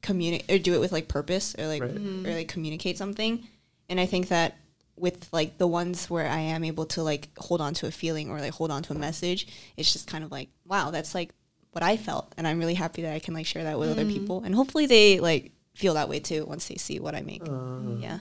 communicate 0.00 0.48
or 0.48 0.62
do 0.62 0.74
it 0.74 0.78
with 0.80 0.92
like 0.92 1.08
purpose 1.08 1.56
or 1.58 1.66
like 1.66 1.82
Right. 1.82 1.96
or 2.26 2.32
like 2.34 2.46
communicate 2.48 2.96
something. 2.96 3.44
And 3.88 3.98
I 3.98 4.06
think 4.06 4.28
that 4.28 4.56
with 4.96 5.28
like 5.32 5.58
the 5.58 5.66
ones 5.66 6.08
where 6.08 6.28
I 6.28 6.38
am 6.38 6.62
able 6.62 6.86
to 6.86 7.02
like 7.02 7.28
hold 7.38 7.60
on 7.60 7.74
to 7.74 7.88
a 7.88 7.90
feeling 7.90 8.30
or 8.30 8.40
like 8.40 8.52
hold 8.52 8.70
on 8.70 8.84
to 8.84 8.92
a 8.92 8.98
message, 8.98 9.48
it's 9.76 9.92
just 9.92 10.06
kind 10.06 10.22
of 10.22 10.30
like, 10.30 10.50
wow, 10.64 10.92
that's 10.92 11.12
like 11.12 11.34
what 11.74 11.82
I 11.82 11.96
felt. 11.96 12.32
And 12.36 12.46
I'm 12.46 12.58
really 12.58 12.74
happy 12.74 13.02
that 13.02 13.12
I 13.14 13.18
can 13.18 13.34
like 13.34 13.46
share 13.46 13.64
that 13.64 13.78
with 13.78 13.90
other 13.90 14.04
people. 14.04 14.42
And 14.44 14.54
hopefully 14.54 14.86
they 14.86 15.20
like 15.20 15.52
feel 15.74 15.94
that 15.94 16.08
way 16.08 16.20
too 16.20 16.44
once 16.46 16.68
they 16.68 16.76
see 16.76 17.00
what 17.00 17.14
I 17.14 17.22
make. 17.22 17.42
Uh, 17.48 17.96
yeah. 17.98 18.18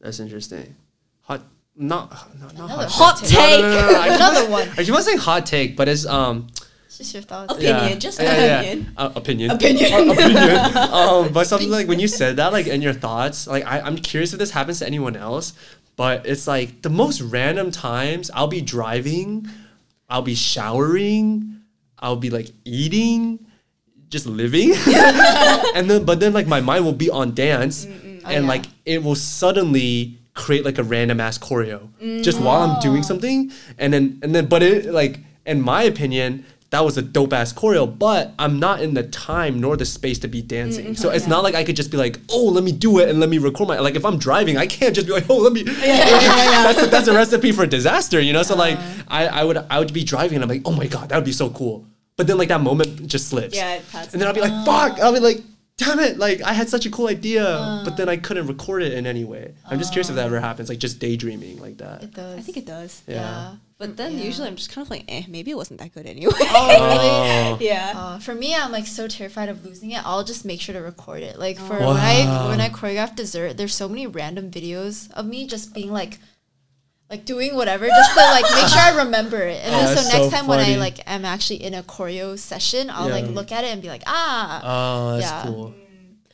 That's 0.00 0.20
interesting. 0.20 0.74
Hot, 1.22 1.42
not 1.76 2.10
not, 2.38 2.40
not 2.40 2.54
Another 2.54 2.86
hot. 2.88 3.20
Hot 3.20 3.22
No, 3.22 3.28
no, 3.28 3.46
take. 3.46 3.60
no, 3.60 3.70
no, 3.70 3.92
no, 3.92 3.98
I 4.00 4.08
keep 4.08 4.16
Another 4.16 4.50
one. 4.50 4.68
I 4.76 4.84
keep 4.84 4.94
on 4.94 5.02
saying 5.02 5.18
hot 5.18 5.46
take, 5.46 5.76
but 5.76 5.88
it's 5.88 6.04
um 6.06 6.46
It's 6.86 6.98
just 6.98 7.14
your 7.14 7.22
thoughts. 7.22 7.52
Opinion, 7.54 7.88
yeah. 7.88 7.94
just 7.96 8.20
Yeah, 8.20 8.34
yeah. 8.44 8.60
opinion. 8.60 8.92
Uh, 8.96 9.10
opinion. 9.16 9.50
Opinion. 9.50 9.92
Uh, 9.92 10.12
opinion. 10.12 10.76
um, 10.76 11.32
but 11.32 11.46
something 11.46 11.70
like 11.70 11.88
when 11.88 11.98
you 11.98 12.08
said 12.08 12.36
that, 12.36 12.52
like 12.52 12.66
in 12.66 12.82
your 12.82 12.92
thoughts, 12.92 13.46
like 13.46 13.64
I, 13.66 13.80
I'm 13.80 13.96
curious 13.96 14.32
if 14.32 14.38
this 14.38 14.50
happens 14.50 14.78
to 14.80 14.86
anyone 14.86 15.16
else, 15.16 15.54
but 15.96 16.26
it's 16.26 16.46
like 16.46 16.82
the 16.82 16.90
most 16.90 17.20
random 17.22 17.70
times 17.70 18.30
I'll 18.34 18.46
be 18.48 18.60
driving, 18.60 19.48
I'll 20.08 20.22
be 20.22 20.34
showering, 20.34 21.60
I'll 21.98 22.16
be 22.16 22.30
like 22.30 22.50
eating, 22.64 23.46
just 24.08 24.26
living, 24.26 24.72
and 25.74 25.90
then 25.90 26.04
but 26.04 26.20
then 26.20 26.32
like 26.32 26.46
my 26.46 26.60
mind 26.60 26.84
will 26.84 26.92
be 26.92 27.10
on 27.10 27.34
dance, 27.34 27.86
mm, 27.86 27.92
mm, 27.92 28.22
oh, 28.24 28.28
and 28.28 28.36
Oh, 28.36 28.40
yeah. 28.40 28.48
like 28.48 28.64
it 28.84 29.02
will 29.02 29.14
suddenly 29.14 30.18
create 30.34 30.64
like 30.64 30.78
a 30.78 30.82
random 30.82 31.20
ass 31.20 31.38
choreo 31.38 31.88
just 32.22 32.40
while 32.40 32.62
I'm 32.62 32.80
doing 32.80 33.02
mm. 33.02 33.04
something, 33.04 33.52
and 33.78 33.92
then 33.92 34.18
and 34.22 34.34
then 34.34 34.46
but 34.46 34.62
it 34.62 34.86
like 34.86 35.20
in 35.46 35.60
my 35.60 35.82
opinion. 35.82 36.44
That 36.74 36.84
was 36.84 36.98
a 36.98 37.02
dope 37.02 37.32
ass 37.32 37.52
choreo, 37.52 37.86
but 37.86 38.34
I'm 38.36 38.58
not 38.58 38.82
in 38.82 38.94
the 38.94 39.04
time 39.04 39.60
nor 39.60 39.76
the 39.76 39.84
space 39.84 40.18
to 40.18 40.26
be 40.26 40.42
dancing. 40.42 40.96
So 40.96 41.10
it's 41.10 41.28
not 41.28 41.44
like 41.44 41.54
I 41.54 41.62
could 41.62 41.76
just 41.76 41.92
be 41.92 41.96
like, 41.96 42.18
oh, 42.32 42.46
let 42.46 42.64
me 42.64 42.72
do 42.72 42.98
it 42.98 43.08
and 43.08 43.20
let 43.20 43.28
me 43.28 43.38
record 43.38 43.68
my. 43.68 43.78
Like 43.78 43.94
if 43.94 44.04
I'm 44.04 44.18
driving, 44.18 44.56
I 44.56 44.66
can't 44.66 44.92
just 44.92 45.06
be 45.06 45.12
like, 45.12 45.30
oh, 45.30 45.36
let 45.36 45.52
me. 45.52 45.62
Yeah, 45.84 46.64
that's 46.64 46.82
a, 46.82 46.86
that's 46.86 47.06
a 47.06 47.14
recipe 47.14 47.52
for 47.52 47.64
disaster, 47.64 48.20
you 48.20 48.32
know. 48.32 48.42
So 48.42 48.56
like 48.56 48.76
I, 49.06 49.28
I 49.28 49.44
would 49.44 49.56
I 49.56 49.78
would 49.78 49.92
be 49.92 50.02
driving 50.02 50.34
and 50.34 50.42
I'm 50.42 50.48
like, 50.48 50.62
oh 50.64 50.72
my 50.72 50.88
god, 50.88 51.10
that 51.10 51.14
would 51.14 51.24
be 51.24 51.30
so 51.30 51.48
cool. 51.48 51.86
But 52.16 52.26
then 52.26 52.38
like 52.38 52.48
that 52.48 52.60
moment 52.60 53.06
just 53.06 53.28
slips. 53.28 53.54
Yeah, 53.54 53.74
it 53.74 53.88
passes. 53.92 54.14
And 54.14 54.20
then 54.20 54.26
I'll 54.26 54.34
be 54.34 54.40
like, 54.40 54.50
oh. 54.52 54.64
fuck. 54.64 54.98
I'll 54.98 55.12
be 55.12 55.20
like, 55.20 55.42
damn 55.76 56.00
it. 56.00 56.18
Like 56.18 56.42
I 56.42 56.54
had 56.54 56.68
such 56.68 56.86
a 56.86 56.90
cool 56.90 57.06
idea, 57.06 57.82
but 57.84 57.96
then 57.96 58.08
I 58.08 58.16
oh. 58.16 58.20
couldn't 58.20 58.48
record 58.48 58.82
it 58.82 58.94
in 58.94 59.06
any 59.06 59.22
way. 59.22 59.54
I'm 59.64 59.78
just 59.78 59.92
curious 59.92 60.08
if 60.08 60.16
that 60.16 60.26
ever 60.26 60.40
happens, 60.40 60.68
like 60.68 60.78
just 60.78 60.98
daydreaming 60.98 61.60
like 61.60 61.78
that. 61.78 62.02
It 62.02 62.14
does. 62.14 62.36
I 62.36 62.42
think 62.42 62.56
it 62.56 62.66
does. 62.66 63.00
Yeah. 63.06 63.54
Yeah. 63.78 63.86
But 63.86 63.96
then 63.96 64.16
Yeah. 64.18 64.24
usually 64.24 64.48
I'm 64.48 64.56
just 64.56 64.70
kind 64.70 64.84
of 64.86 64.90
like, 64.90 65.04
eh, 65.08 65.24
maybe 65.28 65.50
it 65.50 65.56
wasn't 65.56 65.80
that 65.80 65.92
good 65.92 66.06
anyway. 66.06 66.32
Oh, 66.38 67.56
really? 67.56 67.66
yeah. 67.68 67.92
Uh, 67.96 68.18
for 68.18 68.34
me, 68.34 68.54
I'm 68.54 68.72
like 68.72 68.86
so 68.86 69.08
terrified 69.08 69.48
of 69.48 69.64
losing 69.64 69.90
it. 69.90 70.02
I'll 70.06 70.24
just 70.24 70.44
make 70.44 70.60
sure 70.60 70.72
to 70.74 70.80
record 70.80 71.22
it. 71.22 71.38
Like 71.38 71.58
for 71.58 71.74
when 71.78 71.96
I 71.96 72.48
when 72.48 72.60
I 72.60 72.68
choreograph 72.68 73.16
dessert, 73.16 73.56
there's 73.56 73.74
so 73.74 73.88
many 73.88 74.06
random 74.06 74.50
videos 74.50 75.10
of 75.12 75.26
me 75.26 75.46
just 75.46 75.74
being 75.74 75.90
like, 75.92 76.18
like 77.10 77.24
doing 77.24 77.54
whatever 77.54 77.86
just 77.86 78.12
to 78.14 78.20
like 78.20 78.44
make 78.54 78.68
sure 78.68 78.80
I 78.80 78.96
remember 79.04 79.38
it. 79.38 79.62
And 79.64 79.74
Oh, 79.74 79.78
then 79.94 79.96
so 79.96 80.02
next 80.18 80.24
so 80.24 80.30
time 80.30 80.46
when 80.46 80.60
I 80.60 80.76
like 80.76 81.00
am 81.10 81.24
actually 81.24 81.62
in 81.62 81.74
a 81.74 81.82
choreo 81.82 82.38
session, 82.38 82.90
I'll 82.90 83.10
like 83.10 83.26
look 83.26 83.50
at 83.52 83.64
it 83.64 83.68
and 83.72 83.82
be 83.82 83.88
like, 83.88 84.02
ah, 84.06 84.62
Oh, 84.64 85.16
that's 85.18 85.26
Yeah. 85.30 85.42
cool. 85.44 85.74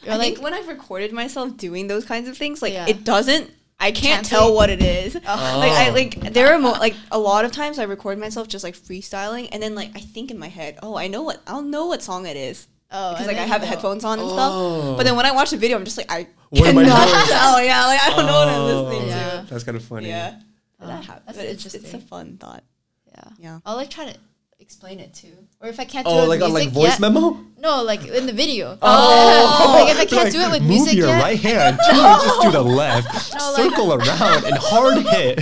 or 0.07 0.13
I 0.13 0.17
like 0.17 0.35
think 0.35 0.43
when 0.43 0.55
I've 0.55 0.69
recorded 0.69 1.13
myself 1.13 1.57
doing 1.57 1.87
those 1.89 2.05
kinds 2.05 2.29
of 2.29 2.37
things, 2.37 2.61
like 2.63 2.73
Yeah. 2.75 2.87
it 2.87 3.03
doesn't. 3.05 3.51
I 3.83 3.93
can't 3.93 3.97
Can't 4.17 4.27
tell 4.27 4.55
what 4.55 4.69
it 4.69 4.83
is. 4.83 5.17
Oh. 5.17 5.21
Like 5.59 5.73
I 5.73 5.89
Oh. 5.89 5.93
like 5.95 6.33
there 6.35 6.53
are 6.53 6.59
mo- 6.59 6.73
like 6.73 6.95
a 7.11 7.19
lot 7.19 7.45
of 7.47 7.53
times 7.53 7.79
I 7.79 7.85
record 7.85 8.19
myself 8.19 8.47
just 8.47 8.63
like 8.63 8.77
freestyling, 8.77 9.49
and 9.53 9.63
then 9.63 9.75
like 9.75 9.91
I 9.97 10.01
think 10.01 10.31
in 10.31 10.39
my 10.39 10.49
head, 10.49 10.79
oh, 10.83 10.97
I 10.97 11.07
know 11.09 11.23
what 11.23 11.41
I'll 11.47 11.63
know 11.63 11.87
what 11.87 12.03
song 12.03 12.27
it 12.27 12.37
is 12.37 12.67
oh, 12.93 13.13
because 13.13 13.27
like 13.27 13.39
I 13.39 13.47
have 13.47 13.63
know. 13.63 13.69
headphones 13.69 14.05
on 14.05 14.19
and 14.19 14.29
Oh. 14.29 14.33
stuff. 14.35 14.97
But 14.99 15.05
then 15.07 15.17
when 15.17 15.25
I 15.27 15.33
watch 15.33 15.51
the 15.51 15.57
video, 15.57 15.79
I'm 15.79 15.85
just 15.87 15.97
like 15.97 16.13
I 16.13 16.27
What 16.51 16.69
am 16.69 16.79
I 16.79 16.85
cannot 16.85 17.07
doing? 17.09 17.27
tell. 17.29 17.65
Yeah, 17.65 17.87
like 17.87 18.01
I 18.03 18.11
don't 18.11 18.27
know 18.27 18.39
what 18.39 18.49
I'm 18.49 18.61
Oh. 18.61 18.83
listening 18.85 19.09
Yeah. 19.09 19.45
That's 19.49 19.65
kind 19.65 19.77
of 19.77 19.85
funny. 19.85 20.09
Yeah, 20.09 20.35
Oh, 20.81 20.87
that 20.87 21.05
happens. 21.05 21.27
that's 21.27 21.39
But 21.39 21.47
it's, 21.47 21.75
it's 21.75 21.95
a 21.95 21.99
fun 22.01 22.37
thought. 22.39 22.63
Yeah. 23.09 23.25
Yeah. 23.39 23.59
I'll 23.65 23.77
like 23.77 23.89
try 23.91 24.05
to 24.13 24.17
explain 24.61 25.01
it 25.01 25.13
too. 25.15 25.33
Or 25.61 25.69
if 25.69 25.81
I 25.81 25.85
can't 25.85 26.07
do 26.07 26.13
Oh, 26.13 26.25
it 26.25 26.29
like 26.29 26.41
with 26.41 26.49
on 26.49 26.53
like 26.53 26.63
music 26.65 26.75
voice 26.75 26.89
yet, 26.91 27.01
memo. 27.01 27.39
No, 27.59 27.83
like 27.83 28.07
in 28.07 28.27
the 28.27 28.33
video. 28.33 28.79
Oh. 28.81 29.77
like 29.85 29.95
if 29.95 30.01
I 30.01 30.05
can't 30.07 30.33
do 30.33 30.41
it 30.41 30.51
with 30.51 30.61
Move 30.63 30.71
music 30.71 30.95
your 30.97 31.09
yet. 31.09 31.23
right 31.23 31.39
hand, 31.41 31.79
just 31.87 32.25
inches 32.25 32.39
to 32.45 32.51
the 32.51 32.63
left, 32.63 33.35
No, 33.35 33.53
like- 33.53 33.57
circle 33.57 33.93
around, 33.99 34.45
and 34.45 34.57
hard 34.59 34.99
hit. 35.07 35.37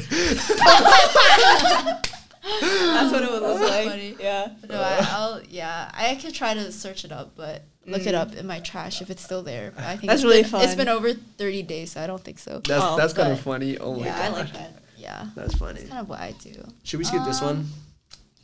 That's 2.50 3.12
what 3.12 3.22
it 3.22 3.30
would 3.30 3.42
look 3.42 3.60
like. 3.60 3.88
funny. 3.88 4.16
Yeah. 4.18 4.48
No, 4.68 4.80
I, 4.80 5.06
I'll 5.10 5.42
yeah. 5.48 5.90
I 5.94 6.14
could 6.14 6.34
try 6.34 6.54
to 6.54 6.72
search 6.72 7.04
it 7.04 7.12
up, 7.12 7.32
but 7.36 7.62
look 7.86 8.06
it 8.06 8.14
up 8.14 8.34
in 8.34 8.46
my 8.46 8.60
trash 8.60 9.02
if 9.02 9.10
it's 9.10 9.22
still 9.22 9.42
there. 9.42 9.72
But 9.74 9.84
I 9.84 9.96
think 9.96 10.04
Mm. 10.04 10.06
That's 10.08 10.22
really 10.24 10.42
been, 10.42 10.54
It's 10.62 10.66
fun. 10.68 10.76
been 10.76 10.88
over 10.88 11.12
thirty 11.12 11.62
days, 11.62 11.92
so 11.92 12.00
I 12.02 12.06
don't 12.06 12.22
think 12.22 12.38
so. 12.38 12.60
That's 12.66 12.82
Oh, 12.84 12.96
that's 12.96 13.12
kind 13.12 13.32
of 13.32 13.40
funny. 13.40 13.76
Oh 13.78 13.94
my 13.96 14.06
Yeah, 14.06 14.16
god. 14.16 14.24
I 14.38 14.40
like 14.42 14.52
that. 14.54 14.72
Yeah, 14.96 15.26
That's 15.36 15.54
funny. 15.56 15.74
that's 15.80 15.88
kind 15.90 16.00
of 16.00 16.08
what 16.08 16.20
I 16.20 16.32
do. 16.42 16.52
Should 16.82 16.98
we 16.98 17.04
skip 17.04 17.22
this 17.24 17.40
one? 17.40 17.56
Um, 17.58 17.68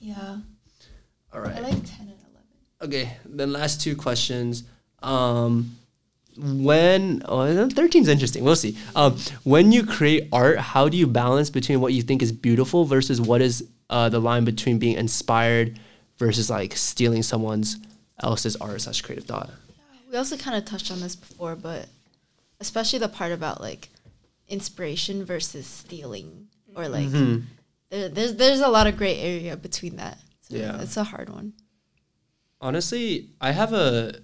Yeah, 0.00 0.36
All 1.34 1.40
I 1.40 1.60
like 1.60 1.84
ten 1.84 2.00
and 2.00 2.12
eleven. 2.30 2.42
Okay, 2.82 3.16
then 3.24 3.52
last 3.52 3.80
two 3.80 3.96
questions. 3.96 4.64
Um, 5.02 5.76
when 6.36 7.22
oh, 7.26 7.68
13 7.68 8.02
is 8.02 8.08
interesting. 8.08 8.42
We'll 8.44 8.56
see. 8.56 8.76
Um, 8.96 9.16
when 9.44 9.70
you 9.70 9.84
create 9.86 10.28
art, 10.32 10.58
how 10.58 10.88
do 10.88 10.96
you 10.96 11.06
balance 11.06 11.50
between 11.50 11.80
what 11.80 11.92
you 11.92 12.02
think 12.02 12.22
is 12.22 12.32
beautiful 12.32 12.84
versus 12.84 13.20
what 13.20 13.40
is 13.40 13.64
uh, 13.90 14.08
the 14.08 14.18
line 14.20 14.44
between 14.44 14.78
being 14.78 14.96
inspired 14.96 15.78
versus 16.18 16.50
like 16.50 16.76
stealing 16.76 17.22
someone's 17.22 17.76
else's 18.22 18.56
art 18.56 18.80
slash 18.80 19.02
creative 19.02 19.24
thought? 19.26 19.50
We 20.10 20.16
also 20.16 20.36
kind 20.36 20.56
of 20.56 20.64
touched 20.64 20.90
on 20.90 21.00
this 21.00 21.14
before, 21.16 21.54
but 21.56 21.86
especially 22.60 22.98
the 23.00 23.08
part 23.08 23.32
about 23.32 23.60
like 23.60 23.90
inspiration 24.48 25.24
versus 25.24 25.66
stealing, 25.66 26.48
or 26.76 26.88
like 26.88 27.08
Mhm. 27.08 27.42
there, 27.90 28.08
there's 28.08 28.34
there's 28.34 28.60
a 28.60 28.68
lot 28.68 28.86
of 28.86 28.96
gray 28.96 29.18
area 29.18 29.56
between 29.56 29.96
that. 29.96 30.18
Yeah. 30.54 30.80
it's 30.80 30.96
a 30.96 31.04
hard 31.04 31.28
one. 31.28 31.52
Honestly, 32.60 33.30
I 33.40 33.52
have 33.52 33.72
a 33.72 34.20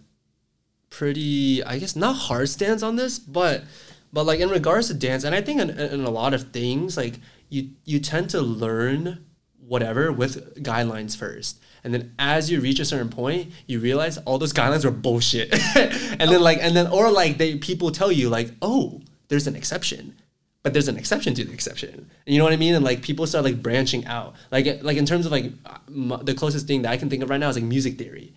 pretty, 0.88 1.62
I 1.64 1.78
guess, 1.78 1.94
not 1.94 2.14
hard 2.14 2.48
stance 2.48 2.82
on 2.82 2.96
this, 2.96 3.18
but 3.18 3.64
but 4.12 4.26
like 4.26 4.40
in 4.40 4.50
regards 4.50 4.88
to 4.88 4.94
dance, 4.94 5.24
and 5.24 5.34
I 5.34 5.40
think 5.40 5.60
in, 5.60 5.70
in 5.70 6.04
a 6.04 6.10
lot 6.10 6.34
of 6.34 6.52
things, 6.52 6.96
like 6.96 7.20
you 7.48 7.70
you 7.84 8.00
tend 8.00 8.30
to 8.30 8.40
learn 8.40 9.24
whatever 9.58 10.10
with 10.10 10.62
guidelines 10.62 11.16
first. 11.16 11.60
And 11.84 11.94
then 11.94 12.12
as 12.18 12.50
you 12.50 12.60
reach 12.60 12.80
a 12.80 12.84
certain 12.84 13.08
point, 13.08 13.52
you 13.66 13.78
realize 13.78 14.18
all 14.18 14.36
those 14.36 14.52
guidelines 14.52 14.84
are 14.84 14.90
bullshit. 14.90 15.52
and 15.76 16.20
then 16.20 16.34
oh. 16.34 16.40
like 16.40 16.58
and 16.60 16.76
then 16.76 16.88
or 16.88 17.10
like 17.10 17.38
they 17.38 17.56
people 17.56 17.90
tell 17.90 18.10
you 18.10 18.28
like, 18.28 18.52
"Oh, 18.60 19.00
there's 19.28 19.46
an 19.46 19.56
exception." 19.56 20.16
But 20.62 20.74
there's 20.74 20.88
an 20.88 20.98
exception 20.98 21.32
to 21.34 21.44
the 21.44 21.52
exception. 21.52 22.11
You 22.26 22.38
know 22.38 22.44
what 22.44 22.52
I 22.52 22.56
mean? 22.56 22.74
And 22.74 22.84
like 22.84 23.00
people 23.00 23.26
start 23.26 23.44
like 23.44 23.62
branching 23.62 24.04
out. 24.06 24.34
Like 24.50 24.66
uh, 24.66 24.74
like 24.82 24.98
in 24.98 25.06
terms 25.06 25.24
of 25.24 25.32
like 25.32 25.52
uh, 25.64 25.78
m- 25.88 26.20
the 26.22 26.34
closest 26.34 26.66
thing 26.66 26.82
that 26.82 26.92
I 26.92 26.98
can 26.98 27.08
think 27.08 27.22
of 27.22 27.30
right 27.30 27.40
now 27.40 27.48
is 27.48 27.56
like 27.56 27.64
music 27.64 27.96
theory. 27.96 28.34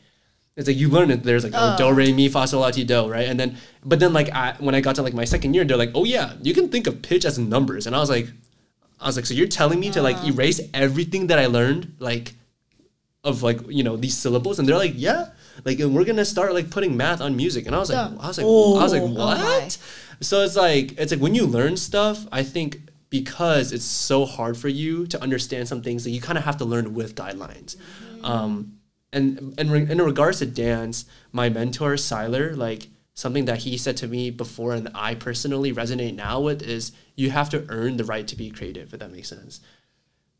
It's 0.55 0.67
like 0.67 0.77
you 0.77 0.87
learn 0.87 1.09
it. 1.09 1.23
There's 1.23 1.43
like 1.43 1.53
oh, 1.55 1.75
oh, 1.79 1.89
do 1.89 1.93
re 1.93 2.13
mi 2.13 2.29
fa 2.29 2.47
sol 2.47 2.61
la 2.61 2.69
ti 2.69 2.83
do 2.83 3.09
right, 3.09 3.27
and 3.27 3.39
then 3.39 3.57
but 3.83 3.99
then 3.99 4.13
like 4.13 4.29
I, 4.31 4.53
when 4.59 4.75
I 4.75 4.81
got 4.81 4.95
to 4.95 5.01
like 5.01 5.13
my 5.13 5.25
second 5.25 5.53
year, 5.55 5.65
they're 5.65 5.77
like 5.77 5.91
oh 5.95 6.05
yeah, 6.05 6.33
you 6.41 6.53
can 6.53 6.69
think 6.69 6.85
of 6.87 7.01
pitch 7.01 7.25
as 7.25 7.39
numbers, 7.39 7.87
and 7.87 7.95
I 7.95 7.99
was 7.99 8.09
like, 8.09 8.27
I 9.01 9.07
was 9.07 9.15
like, 9.15 9.25
so 9.25 9.33
you're 9.33 9.47
telling 9.47 9.79
me 9.79 9.89
to 9.91 10.01
like 10.01 10.17
oh. 10.21 10.27
erase 10.27 10.61
everything 10.73 11.27
that 11.27 11.39
I 11.39 11.47
learned 11.47 11.95
like 11.97 12.35
of 13.23 13.41
like 13.41 13.59
you 13.67 13.83
know 13.83 13.97
these 13.97 14.15
syllables, 14.15 14.59
and 14.59 14.69
they're 14.69 14.77
like 14.77 14.93
yeah, 14.95 15.29
like 15.65 15.79
and 15.79 15.95
we're 15.95 16.05
gonna 16.05 16.23
start 16.25 16.53
like 16.53 16.69
putting 16.69 16.95
math 16.95 17.19
on 17.19 17.35
music, 17.35 17.65
and 17.65 17.75
I 17.75 17.79
was 17.79 17.89
like 17.89 17.97
Dumb. 17.97 18.19
I 18.21 18.27
was 18.27 18.37
like 18.37 18.45
I 18.45 18.83
was 18.83 18.93
like 18.93 19.01
Oh 19.01 19.07
what? 19.07 19.37
Oh, 19.39 19.43
my. 19.43 19.69
So 20.21 20.41
it's 20.43 20.55
like 20.55 20.97
it's 20.99 21.11
like 21.11 21.21
when 21.21 21.35
you 21.35 21.45
learn 21.45 21.77
stuff, 21.77 22.25
I 22.31 22.43
think 22.43 22.81
because 23.09 23.71
it's 23.71 23.85
so 23.85 24.25
hard 24.25 24.57
for 24.57 24.69
you 24.69 25.05
to 25.07 25.21
understand 25.21 25.67
some 25.67 25.81
things 25.81 26.03
that 26.03 26.09
you 26.09 26.19
kind 26.19 26.37
of 26.37 26.43
have 26.45 26.57
to 26.57 26.65
learn 26.65 26.93
with 26.93 27.15
guidelines. 27.15 27.75
Um, 28.23 28.79
and 29.11 29.53
and 29.57 29.71
re- 29.71 29.89
in 29.89 30.01
regards 30.01 30.39
to 30.39 30.45
dance, 30.45 31.05
my 31.31 31.49
mentor 31.49 31.93
Siler, 31.93 32.57
like 32.57 32.87
something 33.13 33.45
that 33.45 33.59
he 33.59 33.77
said 33.77 33.97
to 33.97 34.07
me 34.07 34.31
before, 34.31 34.73
and 34.73 34.89
I 34.95 35.15
personally 35.15 35.71
resonate 35.71 36.15
now 36.15 36.39
with 36.39 36.61
is 36.63 36.91
you 37.15 37.29
have 37.29 37.49
to 37.51 37.65
earn 37.69 37.97
the 37.97 38.03
right 38.03 38.27
to 38.27 38.35
be 38.35 38.49
creative. 38.49 38.93
If 38.93 38.99
that 38.99 39.11
makes 39.11 39.29
sense, 39.29 39.61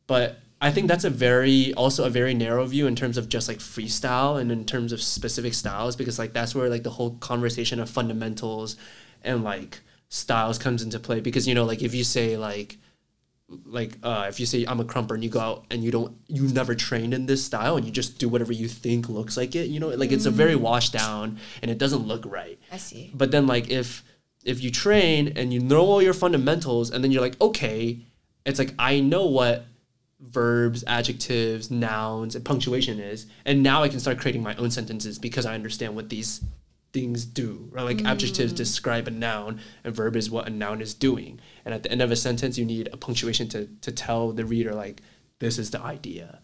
but 0.07 0.39
I 0.63 0.71
think 0.71 0.87
that's 0.87 1.03
a 1.03 1.09
very 1.09 1.73
also 1.73 2.05
a 2.05 2.09
very 2.09 2.33
narrow 2.33 2.65
view 2.65 2.87
in 2.87 2.95
terms 2.95 3.17
of 3.17 3.27
just 3.27 3.49
like 3.49 3.57
freestyle 3.59 4.39
and 4.39 4.51
in 4.51 4.63
terms 4.65 4.93
of 4.93 5.01
specific 5.01 5.53
styles 5.53 5.95
because 5.97 6.17
like 6.17 6.31
that's 6.31 6.55
where 6.55 6.69
like 6.69 6.83
the 6.83 6.89
whole 6.89 7.17
conversation 7.17 7.81
of 7.81 7.89
fundamentals 7.89 8.77
and 9.23 9.43
like 9.43 9.81
styles 10.09 10.57
comes 10.57 10.83
into 10.83 10.99
play. 10.99 11.19
Because 11.19 11.47
you 11.47 11.55
know 11.55 11.65
like 11.65 11.81
if 11.81 11.93
you 11.93 12.03
say 12.03 12.37
like 12.37 12.77
like 13.65 13.97
uh, 14.03 14.25
if 14.29 14.39
you 14.39 14.45
say 14.45 14.65
I'm 14.67 14.79
a 14.79 14.85
krumper 14.85 15.11
and 15.11 15.23
you 15.23 15.29
go 15.29 15.39
out 15.39 15.65
and 15.69 15.83
you 15.83 15.91
don't 15.91 16.15
you 16.27 16.47
never 16.47 16.75
trained 16.75 17.13
in 17.13 17.25
this 17.25 17.43
style 17.43 17.75
and 17.77 17.85
you 17.85 17.91
just 17.91 18.17
do 18.17 18.29
whatever 18.29 18.53
you 18.53 18.67
think 18.67 19.09
looks 19.09 19.37
like 19.37 19.55
it 19.55 19.67
you 19.67 19.79
know 19.79 19.89
like 19.89 20.11
it's 20.11 20.25
a 20.25 20.31
very 20.31 20.55
washed 20.55 20.93
down 20.93 21.37
and 21.61 21.69
it 21.69 21.77
doesn't 21.77 22.07
look 22.07 22.25
right. 22.25 22.59
I 22.71 22.77
see. 22.77 23.11
but 23.13 23.31
then 23.31 23.47
like 23.47 23.69
if 23.69 24.03
if 24.43 24.61
you 24.61 24.71
train 24.71 25.33
and 25.35 25.53
you 25.53 25.59
know 25.59 25.81
all 25.81 26.01
your 26.01 26.13
fundamentals 26.13 26.91
and 26.91 27.03
then 27.03 27.11
you're 27.11 27.21
like 27.21 27.39
okay 27.41 27.99
it's 28.45 28.59
like 28.59 28.73
i 28.77 28.99
know 28.99 29.25
what 29.25 29.65
verbs 30.19 30.83
adjectives 30.87 31.71
nouns 31.71 32.35
and 32.35 32.43
punctuation 32.45 32.99
is 32.99 33.25
and 33.45 33.63
now 33.63 33.83
i 33.83 33.89
can 33.89 33.99
start 33.99 34.19
creating 34.19 34.43
my 34.43 34.55
own 34.55 34.71
sentences 34.71 35.17
because 35.17 35.45
i 35.45 35.53
understand 35.53 35.95
what 35.95 36.09
these 36.09 36.41
things 36.93 37.25
do 37.25 37.67
right 37.71 37.83
like 37.83 38.05
adjectives 38.05 38.53
describe 38.53 39.07
a 39.07 39.11
noun 39.11 39.59
and 39.83 39.95
verb 39.95 40.15
is 40.15 40.29
what 40.29 40.47
a 40.47 40.49
noun 40.49 40.79
is 40.79 40.93
doing 40.93 41.39
and 41.65 41.73
at 41.73 41.83
the 41.83 41.91
end 41.91 42.01
of 42.01 42.11
a 42.11 42.15
sentence 42.15 42.57
you 42.57 42.65
need 42.65 42.87
a 42.93 42.97
punctuation 42.97 43.47
to 43.49 43.67
to 43.81 43.91
tell 43.91 44.31
the 44.31 44.45
reader 44.45 44.73
like 44.73 45.01
this 45.39 45.57
is 45.57 45.71
the 45.71 45.81
idea 45.81 46.39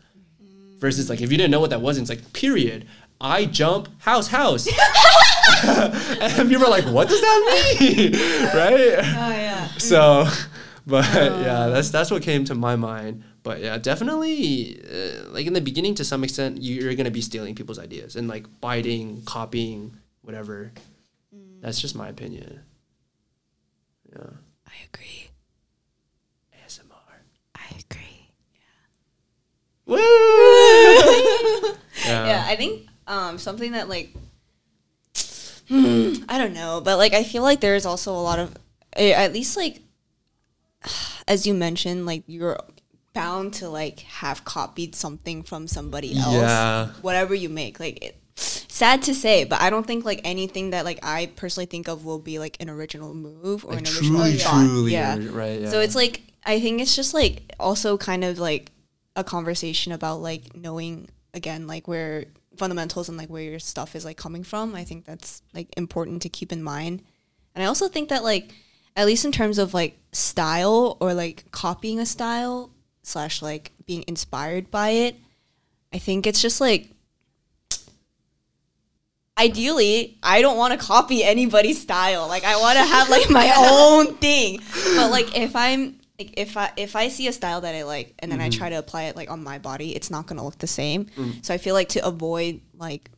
versus 0.79 1.09
like 1.09 1.21
if 1.21 1.31
you 1.31 1.37
didn't 1.37 1.51
know 1.51 1.59
what 1.59 1.69
that 1.69 1.81
was 1.81 1.97
it's 1.97 2.09
like 2.09 2.33
period 2.33 2.87
i 3.21 3.45
jump 3.45 3.87
house 4.01 4.27
house 4.27 4.67
and 5.63 6.49
people 6.49 6.65
are 6.65 6.69
like, 6.69 6.85
"What 6.85 7.09
does 7.09 7.21
that 7.21 7.77
mean?" 7.79 8.11
right? 8.53 8.97
Oh 8.99 9.31
yeah. 9.31 9.67
So, 9.77 10.27
but 10.87 11.05
yeah, 11.13 11.67
that's 11.67 11.89
that's 11.89 12.11
what 12.11 12.21
came 12.21 12.45
to 12.45 12.55
my 12.55 12.75
mind. 12.75 13.23
But 13.43 13.61
yeah, 13.61 13.77
definitely, 13.77 14.81
uh, 14.83 15.29
like 15.29 15.47
in 15.47 15.53
the 15.53 15.61
beginning, 15.61 15.95
to 15.95 16.05
some 16.05 16.23
extent, 16.23 16.61
you're 16.61 16.93
gonna 16.95 17.11
be 17.11 17.21
stealing 17.21 17.55
people's 17.55 17.79
ideas 17.79 18.15
and 18.15 18.27
like 18.27 18.45
biting, 18.61 19.21
copying, 19.23 19.97
whatever. 20.29 20.71
That's 21.59 21.81
just 21.81 21.95
my 21.95 22.07
opinion. 22.07 22.59
Yeah. 24.11 24.29
I 24.67 24.73
agree. 24.93 25.31
ASMR. 26.53 27.17
I 27.55 27.65
agree. 27.89 28.29
Woo! 29.87 29.97
yeah. 32.05 32.27
yeah, 32.27 32.43
I 32.45 32.55
think 32.55 32.87
um, 33.07 33.39
something 33.39 33.71
that 33.71 33.89
like 33.89 34.13
I 35.71 36.37
don't 36.37 36.53
know, 36.53 36.79
but 36.83 36.99
like 36.99 37.13
I 37.13 37.23
feel 37.23 37.41
like 37.41 37.59
there's 37.59 37.87
also 37.87 38.13
a 38.13 38.21
lot 38.21 38.37
of 38.37 38.55
eh, 38.97 39.13
at 39.13 39.33
least 39.33 39.57
like 39.57 39.81
as 41.27 41.47
you 41.47 41.55
mentioned, 41.55 42.05
like 42.05 42.21
you're 42.27 42.59
bound 43.13 43.55
to 43.55 43.67
like 43.67 44.01
have 44.01 44.45
copied 44.45 44.93
something 44.93 45.41
from 45.41 45.67
somebody 45.67 46.15
else. 46.15 46.35
Yeah. 46.35 46.89
Whatever 47.01 47.33
you 47.33 47.49
make, 47.49 47.79
like 47.79 48.05
it, 48.05 48.18
sad 48.79 49.01
to 49.03 49.13
say, 49.13 49.43
but 49.43 49.59
I 49.61 49.69
don't 49.69 49.85
think 49.85 50.05
like 50.05 50.21
anything 50.23 50.69
that 50.71 50.85
like 50.85 50.99
I 51.03 51.27
personally 51.35 51.65
think 51.67 51.87
of 51.87 52.05
will 52.05 52.19
be 52.19 52.39
like 52.39 52.55
an 52.59 52.69
original 52.69 53.13
move 53.13 53.65
or 53.65 53.73
Like 53.73 53.79
an 53.81 53.87
original 53.87 54.21
truly, 54.21 54.37
thought. 54.37 54.65
truly, 54.65 54.91
yeah. 54.93 55.17
right? 55.31 55.61
Yeah. 55.61 55.69
So 55.69 55.81
it's 55.81 55.95
like 55.95 56.21
I 56.45 56.59
think 56.59 56.81
it's 56.81 56.95
just 56.95 57.13
like 57.13 57.53
also 57.59 57.97
kind 57.97 58.23
of 58.23 58.39
like 58.39 58.71
a 59.15 59.23
conversation 59.23 59.91
about 59.91 60.21
like 60.21 60.55
knowing 60.55 61.09
again 61.33 61.67
like 61.67 61.87
where 61.87 62.25
fundamentals 62.57 63.09
and 63.09 63.17
like 63.17 63.29
where 63.29 63.43
your 63.43 63.59
stuff 63.59 63.95
is 63.95 64.05
like 64.05 64.17
coming 64.17 64.43
from. 64.43 64.73
I 64.73 64.83
think 64.85 65.05
that's 65.05 65.41
like 65.53 65.67
important 65.77 66.21
to 66.23 66.29
keep 66.29 66.51
in 66.51 66.63
mind. 66.63 67.03
And 67.55 67.63
I 67.63 67.67
also 67.67 67.87
think 67.89 68.09
that 68.09 68.23
like 68.23 68.53
at 68.95 69.05
least 69.05 69.25
in 69.25 69.31
terms 69.31 69.57
of 69.57 69.73
like 69.73 69.97
style 70.13 70.97
or 71.01 71.13
like 71.13 71.51
copying 71.51 71.99
a 71.99 72.05
style 72.05 72.71
slash 73.03 73.41
like 73.41 73.71
being 73.85 74.03
inspired 74.07 74.71
by 74.71 74.89
it, 74.89 75.15
I 75.93 75.97
think 75.99 76.25
it's 76.25 76.41
just 76.41 76.61
like 76.61 76.91
ideally 79.39 80.17
i 80.21 80.41
don't 80.41 80.57
want 80.57 80.77
to 80.77 80.85
copy 80.85 81.23
anybody's 81.23 81.81
style. 81.81 82.27
Like 82.27 82.43
i 82.43 82.59
want 82.59 82.77
to 82.77 82.85
have 82.85 83.09
like 83.09 83.29
my 83.29 83.51
own 83.57 84.15
thing. 84.15 84.59
But 84.95 85.11
like 85.11 85.37
if 85.37 85.55
i'm 85.55 85.99
like 86.17 86.33
if 86.37 86.57
i 86.57 86.71
if 86.77 86.95
i 86.95 87.07
see 87.07 87.27
a 87.27 87.33
style 87.33 87.61
that 87.61 87.73
i 87.75 87.83
like 87.83 88.13
and 88.19 88.31
then 88.31 88.41
i 88.41 88.49
mm-hmm. 88.49 88.57
try 88.57 88.69
to 88.69 88.75
apply 88.75 89.03
it 89.03 89.15
like 89.15 89.31
on 89.31 89.43
my 89.43 89.57
body 89.57 89.95
it's 89.95 90.11
not 90.11 90.27
going 90.27 90.37
to 90.37 90.43
look 90.43 90.57
the 90.57 90.67
same. 90.67 91.05
Mm. 91.05 91.45
So 91.45 91.53
i 91.53 91.57
feel 91.57 91.73
like 91.73 91.89
to 91.89 92.05
avoid 92.05 92.61
like 92.77 93.09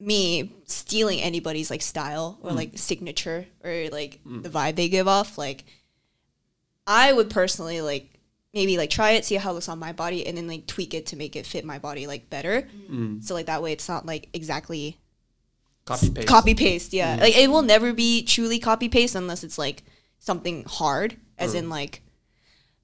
me 0.00 0.52
stealing 0.64 1.20
anybody's 1.20 1.70
like 1.70 1.82
style 1.82 2.38
or 2.42 2.50
mm. 2.50 2.56
like 2.56 2.78
signature 2.78 3.46
or 3.64 3.88
like 3.90 4.20
mm. 4.26 4.42
the 4.42 4.48
vibe 4.48 4.76
they 4.76 4.88
give 4.88 5.08
off 5.08 5.36
like 5.36 5.64
i 6.86 7.12
would 7.12 7.28
personally 7.30 7.80
like 7.80 8.18
maybe 8.54 8.76
like 8.76 8.90
try 8.90 9.12
it 9.12 9.24
see 9.24 9.34
how 9.34 9.50
it 9.50 9.54
looks 9.54 9.68
on 9.68 9.78
my 9.78 9.92
body 9.92 10.26
and 10.26 10.36
then 10.36 10.46
like 10.46 10.66
tweak 10.66 10.94
it 10.94 11.06
to 11.06 11.16
make 11.16 11.36
it 11.36 11.46
fit 11.46 11.64
my 11.64 11.78
body 11.78 12.06
like 12.06 12.30
better. 12.30 12.68
So 13.20 13.34
like 13.34 13.46
that 13.46 13.62
way 13.62 13.72
it's 13.72 13.88
not 13.88 14.06
like 14.06 14.28
exactly 14.32 14.98
copy 15.88 16.10
paste. 16.10 16.28
copy 16.28 16.54
paste 16.54 16.92
yeah. 16.92 17.16
Mm. 17.16 17.20
Like 17.20 17.36
it 17.36 17.50
will 17.50 17.62
never 17.62 17.92
be 17.92 18.22
truly 18.24 18.58
copy 18.58 18.88
paste 18.88 19.14
unless 19.14 19.44
it's 19.44 19.58
like 19.58 19.82
something 20.18 20.64
hard 20.64 21.16
as 21.38 21.54
in 21.54 21.66
mm. 21.66 21.70
like 21.70 22.02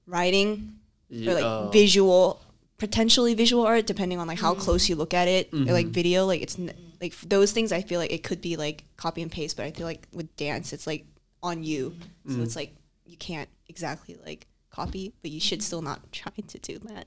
writing 0.07 0.75
Yeah, 1.09 1.31
or 1.31 1.35
like 1.35 1.43
oh. 1.43 1.69
visual 1.71 2.41
potentially 2.77 3.33
visual 3.33 3.65
art 3.65 3.85
depending 3.87 4.19
on 4.19 4.27
like 4.27 4.39
how 4.39 4.53
mm. 4.53 4.59
close 4.59 4.89
you 4.89 4.95
look 4.95 5.13
at 5.13 5.27
it 5.27 5.53
or 5.53 5.57
like 5.57 5.85
mm-hmm. 5.85 5.93
video 5.93 6.25
like 6.25 6.41
it's 6.41 6.59
n- 6.59 6.73
like 6.99 7.17
those 7.21 7.53
things 7.53 7.71
i 7.71 7.81
feel 7.81 8.01
like 8.01 8.11
it 8.11 8.21
could 8.21 8.41
be 8.41 8.57
like 8.57 8.83
copy 8.97 9.21
and 9.21 9.31
paste 9.31 9.55
but 9.55 9.65
i 9.65 9.71
feel 9.71 9.85
like 9.87 10.05
with 10.11 10.35
dance 10.35 10.73
it's 10.73 10.85
like 10.85 11.05
on 11.45 11.63
you. 11.63 11.95
So 12.27 12.41
it's 12.41 12.55
like 12.55 12.75
you 13.05 13.17
can't 13.17 13.49
exactly 13.69 14.17
like 14.25 14.47
copy 14.71 15.13
but 15.21 15.31
you 15.31 15.39
should 15.39 15.61
still 15.61 15.81
not 15.81 16.11
try 16.11 16.33
to 16.47 16.59
do 16.59 16.79
that. 16.79 17.05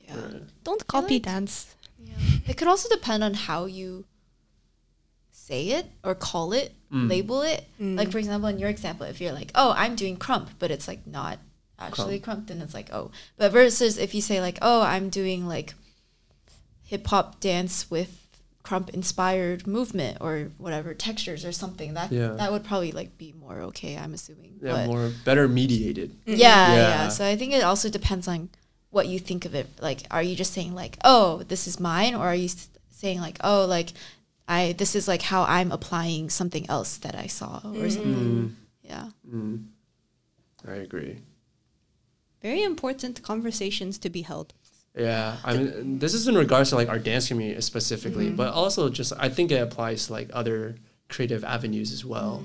Yeah. 0.00 0.14
don't 0.64 0.86
copy 0.86 1.14
like- 1.14 1.22
dance. 1.22 1.76
Yeah. 1.98 2.14
It 2.48 2.56
could 2.56 2.68
also 2.68 2.88
depend 2.88 3.22
on 3.22 3.34
how 3.34 3.66
you 3.66 4.04
say 5.46 5.68
it 5.78 5.86
or 6.02 6.14
call 6.14 6.52
it, 6.52 6.72
mm. 6.92 7.08
label 7.08 7.42
it. 7.42 7.66
Mm. 7.80 7.96
Like 7.98 8.10
for 8.10 8.18
example, 8.18 8.48
in 8.48 8.58
your 8.58 8.70
example, 8.70 9.06
if 9.06 9.20
you're 9.20 9.32
like, 9.40 9.50
"Oh, 9.54 9.74
I'm 9.76 9.94
doing 9.94 10.16
krump," 10.16 10.48
but 10.58 10.70
it's 10.70 10.88
like 10.88 11.06
not 11.06 11.38
actually 11.78 12.18
krump, 12.20 12.46
then 12.46 12.60
it's 12.62 12.72
like, 12.74 12.90
"Oh." 12.92 13.10
But 13.36 13.52
versus 13.52 13.98
if 13.98 14.14
you 14.14 14.22
say 14.22 14.40
like, 14.40 14.58
"Oh, 14.62 14.80
I'm 14.82 15.10
doing 15.10 15.46
like 15.46 15.74
hip 16.84 17.06
hop 17.06 17.40
dance 17.40 17.90
with 17.90 18.20
krump 18.62 18.88
inspired 18.90 19.66
movement 19.66 20.16
or 20.20 20.50
whatever 20.58 20.94
textures 20.94 21.44
or 21.44 21.52
something," 21.52 21.94
that 21.94 22.10
Yeah. 22.12 22.28
that 22.40 22.50
would 22.52 22.64
probably 22.64 22.92
like 22.92 23.18
be 23.18 23.32
more 23.38 23.60
okay. 23.70 23.96
I'm 23.98 24.14
assuming. 24.14 24.52
yeah, 24.62 24.72
But- 24.72 24.86
more 24.86 25.12
better 25.24 25.46
mediated. 25.48 26.10
Mm-hmm. 26.26 26.40
yeah, 26.40 26.72
yeah, 26.74 26.74
Yeah. 26.88 27.08
So 27.08 27.26
I 27.26 27.36
think 27.36 27.52
it 27.52 27.62
also 27.62 27.90
depends 27.90 28.26
on 28.28 28.48
what 28.90 29.08
you 29.08 29.18
think 29.18 29.44
of 29.44 29.54
it. 29.54 29.66
Like, 29.80 30.02
are 30.10 30.22
you 30.22 30.34
just 30.36 30.52
saying 30.54 30.74
like, 30.74 30.96
"Oh, 31.04 31.42
this 31.48 31.66
is 31.66 31.78
mine," 31.80 32.14
or 32.14 32.24
are 32.28 32.34
you 32.34 32.46
s- 32.46 32.68
saying 32.90 33.20
like, 33.20 33.38
"Oh, 33.44 33.66
like, 33.66 33.92
I 34.48 34.72
this 34.72 34.94
is 34.94 35.08
like 35.08 35.22
how 35.22 35.44
I'm 35.44 35.72
applying 35.72 36.30
something 36.30 36.68
else 36.68 36.98
that 36.98 37.14
I 37.14 37.26
saw 37.28 37.60
or 37.64 37.88
something." 37.90 38.56
Yeah. 38.82 39.08
Mm. 39.28 39.64
I 40.66 40.74
agree. 40.76 41.18
very 42.42 42.62
important 42.62 43.22
conversations 43.22 43.98
to 43.98 44.08
be 44.10 44.22
held 44.22 44.52
Yeah, 44.96 45.36
I 45.44 45.56
mean, 45.56 45.98
this 45.98 46.14
is 46.14 46.28
in 46.28 46.36
regards 46.36 46.70
to 46.70 46.76
like 46.76 46.88
our 46.88 46.98
dance 46.98 47.28
community 47.28 47.60
specifically, 47.60 48.30
but 48.30 48.52
also 48.52 48.88
just 48.88 49.12
I 49.18 49.28
think 49.28 49.50
it 49.50 49.60
applies 49.60 50.06
to 50.06 50.12
like 50.12 50.28
other 50.32 50.76
creative 51.08 51.42
avenues 51.44 51.90
as 51.92 52.04
well. 52.04 52.44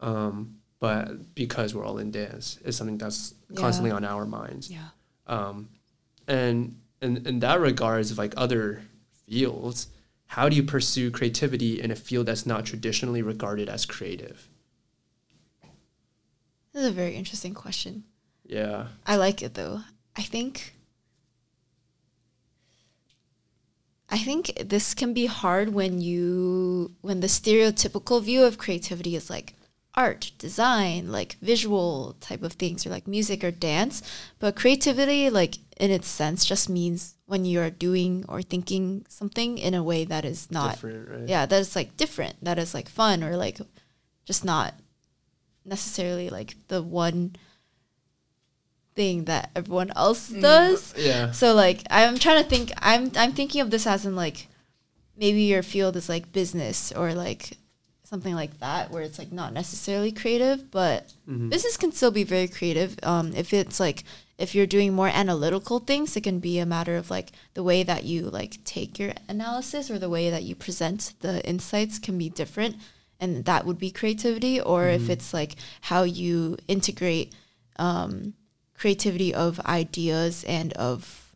Um, 0.00 0.58
but 0.80 1.34
because 1.34 1.74
we're 1.74 1.84
all 1.86 1.98
in 1.98 2.10
dance, 2.10 2.58
it's 2.64 2.76
something 2.76 2.98
that's 2.98 3.34
constantly 3.56 3.90
on 3.90 4.04
our 4.04 4.26
minds. 4.26 4.70
yeah 4.70 4.88
Um, 5.26 5.68
and 6.28 6.76
in 7.00 7.26
in 7.26 7.40
that 7.40 7.60
regards 7.60 8.10
of 8.10 8.18
like 8.18 8.34
other 8.36 8.82
fields, 9.26 9.88
how 10.34 10.48
do 10.48 10.56
you 10.56 10.64
pursue 10.64 11.12
creativity 11.12 11.80
in 11.80 11.92
a 11.92 11.94
field 11.94 12.26
that's 12.26 12.44
not 12.44 12.66
traditionally 12.66 13.22
regarded 13.22 13.68
as 13.68 13.86
creative? 13.86 14.48
This 16.72 16.82
is 16.82 16.88
a 16.88 16.92
very 16.92 17.14
interesting 17.14 17.54
question. 17.54 18.02
Yeah. 18.44 18.88
I 19.06 19.14
like 19.14 19.42
it 19.42 19.54
though. 19.54 19.82
I 20.16 20.22
think 20.22 20.74
I 24.10 24.18
think 24.18 24.52
this 24.56 24.92
can 24.92 25.14
be 25.14 25.26
hard 25.26 25.72
when 25.72 26.00
you 26.00 26.96
when 27.00 27.20
the 27.20 27.28
stereotypical 27.28 28.20
view 28.20 28.42
of 28.42 28.58
creativity 28.58 29.14
is 29.14 29.30
like 29.30 29.54
art, 29.96 30.32
design, 30.38 31.10
like 31.12 31.36
visual 31.40 32.16
type 32.20 32.42
of 32.42 32.54
things 32.54 32.86
or 32.86 32.90
like 32.90 33.06
music 33.06 33.44
or 33.44 33.50
dance, 33.50 34.02
but 34.38 34.56
creativity 34.56 35.30
like 35.30 35.58
in 35.76 35.90
its 35.90 36.08
sense 36.08 36.44
just 36.44 36.68
means 36.68 37.14
when 37.26 37.44
you 37.44 37.60
are 37.60 37.70
doing 37.70 38.24
or 38.28 38.42
thinking 38.42 39.06
something 39.08 39.58
in 39.58 39.74
a 39.74 39.82
way 39.82 40.04
that 40.04 40.24
is 40.24 40.50
not 40.50 40.82
right? 40.82 41.28
yeah, 41.28 41.46
that 41.46 41.60
is 41.60 41.76
like 41.76 41.96
different, 41.96 42.42
that 42.42 42.58
is 42.58 42.74
like 42.74 42.88
fun 42.88 43.22
or 43.22 43.36
like 43.36 43.58
just 44.24 44.44
not 44.44 44.74
necessarily 45.64 46.28
like 46.28 46.56
the 46.68 46.82
one 46.82 47.36
thing 48.94 49.24
that 49.24 49.50
everyone 49.54 49.92
else 49.96 50.30
mm. 50.30 50.40
does. 50.40 50.94
Yeah. 50.96 51.30
So 51.32 51.54
like 51.54 51.82
I'm 51.90 52.18
trying 52.18 52.42
to 52.42 52.48
think 52.48 52.72
I'm 52.78 53.10
I'm 53.16 53.32
thinking 53.32 53.60
of 53.60 53.70
this 53.70 53.86
as 53.86 54.04
in 54.06 54.16
like 54.16 54.48
maybe 55.16 55.42
your 55.42 55.62
field 55.62 55.96
is 55.96 56.08
like 56.08 56.32
business 56.32 56.92
or 56.92 57.14
like 57.14 57.58
something 58.14 58.36
like 58.36 58.60
that 58.60 58.92
where 58.92 59.02
it's 59.02 59.18
like 59.18 59.32
not 59.32 59.52
necessarily 59.52 60.12
creative 60.12 60.70
but 60.70 61.12
business 61.48 61.76
can 61.76 61.90
still 61.90 62.12
be 62.12 62.22
very 62.22 62.46
creative 62.46 62.96
um, 63.02 63.32
if 63.34 63.52
it's 63.52 63.80
like 63.80 64.04
if 64.38 64.54
you're 64.54 64.68
doing 64.68 64.92
more 64.92 65.08
analytical 65.08 65.80
things 65.80 66.16
it 66.16 66.22
can 66.22 66.38
be 66.38 66.60
a 66.60 66.64
matter 66.64 66.94
of 66.94 67.10
like 67.10 67.32
the 67.54 67.62
way 67.64 67.82
that 67.82 68.04
you 68.04 68.30
like 68.30 68.62
take 68.62 69.00
your 69.00 69.12
analysis 69.28 69.90
or 69.90 69.98
the 69.98 70.08
way 70.08 70.30
that 70.30 70.44
you 70.44 70.54
present 70.54 71.14
the 71.22 71.44
insights 71.44 71.98
can 71.98 72.16
be 72.16 72.28
different 72.28 72.76
and 73.18 73.46
that 73.46 73.66
would 73.66 73.80
be 73.80 73.90
creativity 73.90 74.60
or 74.60 74.86
if 74.86 75.10
it's 75.10 75.34
like 75.34 75.56
how 75.80 76.04
you 76.04 76.56
integrate 76.68 77.34
um, 77.80 78.34
creativity 78.78 79.34
of 79.34 79.58
ideas 79.66 80.44
and 80.44 80.72
of 80.74 81.34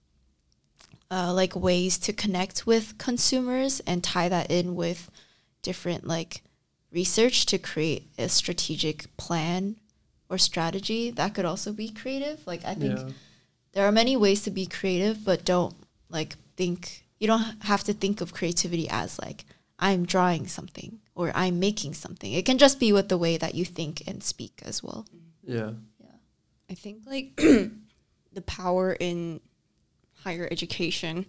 uh, 1.11 1.33
like 1.33 1.57
ways 1.57 1.99
to 1.99 2.13
connect 2.13 2.69
with 2.69 2.99
consumers 2.99 3.81
and 3.81 4.05
tie 4.05 4.29
that 4.29 4.49
in 4.49 4.77
with 4.77 5.11
different 5.63 6.07
like 6.07 6.43
research 6.93 7.47
to 7.47 7.59
create 7.59 8.05
a 8.19 8.29
strategic 8.29 9.15
plan 9.17 9.77
or 10.31 10.39
strategy 10.39 11.11
that 11.11 11.35
could 11.35 11.45
also 11.45 11.73
be 11.73 11.89
creative 11.91 12.47
like 12.47 12.65
i 12.65 12.75
think 12.75 12.99
Yeah. 12.99 13.09
there 13.73 13.85
are 13.87 13.93
many 13.93 14.17
ways 14.17 14.43
to 14.43 14.51
be 14.51 14.67
creative 14.67 15.25
but 15.25 15.45
don't 15.45 15.75
like 16.09 16.37
think 16.57 17.05
you 17.21 17.27
don't 17.27 17.63
have 17.65 17.85
to 17.85 17.93
think 17.93 18.21
of 18.21 18.33
creativity 18.33 18.89
as 18.89 19.19
like 19.19 19.45
i'm 19.79 20.05
drawing 20.07 20.47
something 20.47 20.99
or 21.15 21.31
i'm 21.35 21.59
making 21.61 21.93
something 21.95 22.33
it 22.33 22.45
can 22.47 22.59
just 22.59 22.81
be 22.81 22.93
with 22.93 23.09
the 23.09 23.19
way 23.19 23.37
that 23.37 23.55
you 23.55 23.65
think 23.65 24.03
and 24.07 24.23
speak 24.23 24.61
as 24.65 24.83
well 24.83 25.07
Yeah. 25.45 25.73
Yeah. 26.01 26.17
I 26.71 26.75
think 26.75 27.03
like 27.07 27.37
the 28.33 28.43
power 28.47 28.93
in 28.93 29.41
higher 30.25 30.49
education 30.51 31.27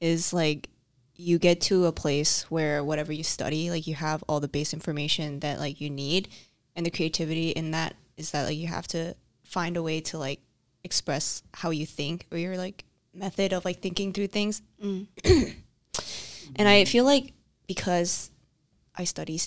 is 0.00 0.32
like 0.32 0.68
you 1.20 1.38
get 1.38 1.60
to 1.60 1.84
a 1.84 1.92
place 1.92 2.50
where 2.50 2.82
whatever 2.82 3.12
you 3.12 3.22
study, 3.22 3.70
like 3.70 3.86
you 3.86 3.94
have 3.94 4.24
all 4.26 4.40
the 4.40 4.48
base 4.48 4.72
information 4.72 5.40
that 5.40 5.58
like 5.58 5.80
you 5.80 5.90
need, 5.90 6.28
and 6.74 6.86
the 6.86 6.90
creativity 6.90 7.50
in 7.50 7.72
that 7.72 7.94
is 8.16 8.30
that 8.30 8.44
like 8.44 8.56
you 8.56 8.66
have 8.68 8.88
to 8.88 9.14
find 9.44 9.76
a 9.76 9.82
way 9.82 10.00
to 10.00 10.18
like 10.18 10.40
express 10.82 11.42
how 11.52 11.70
you 11.70 11.84
think 11.84 12.26
or 12.32 12.38
your 12.38 12.56
like 12.56 12.84
method 13.12 13.52
of 13.52 13.64
like 13.64 13.80
thinking 13.80 14.12
through 14.12 14.28
things. 14.28 14.62
Mm. 14.82 15.06
and 16.56 16.68
I 16.68 16.84
feel 16.86 17.04
like 17.04 17.34
because 17.66 18.30
I 18.96 19.04
study, 19.04 19.38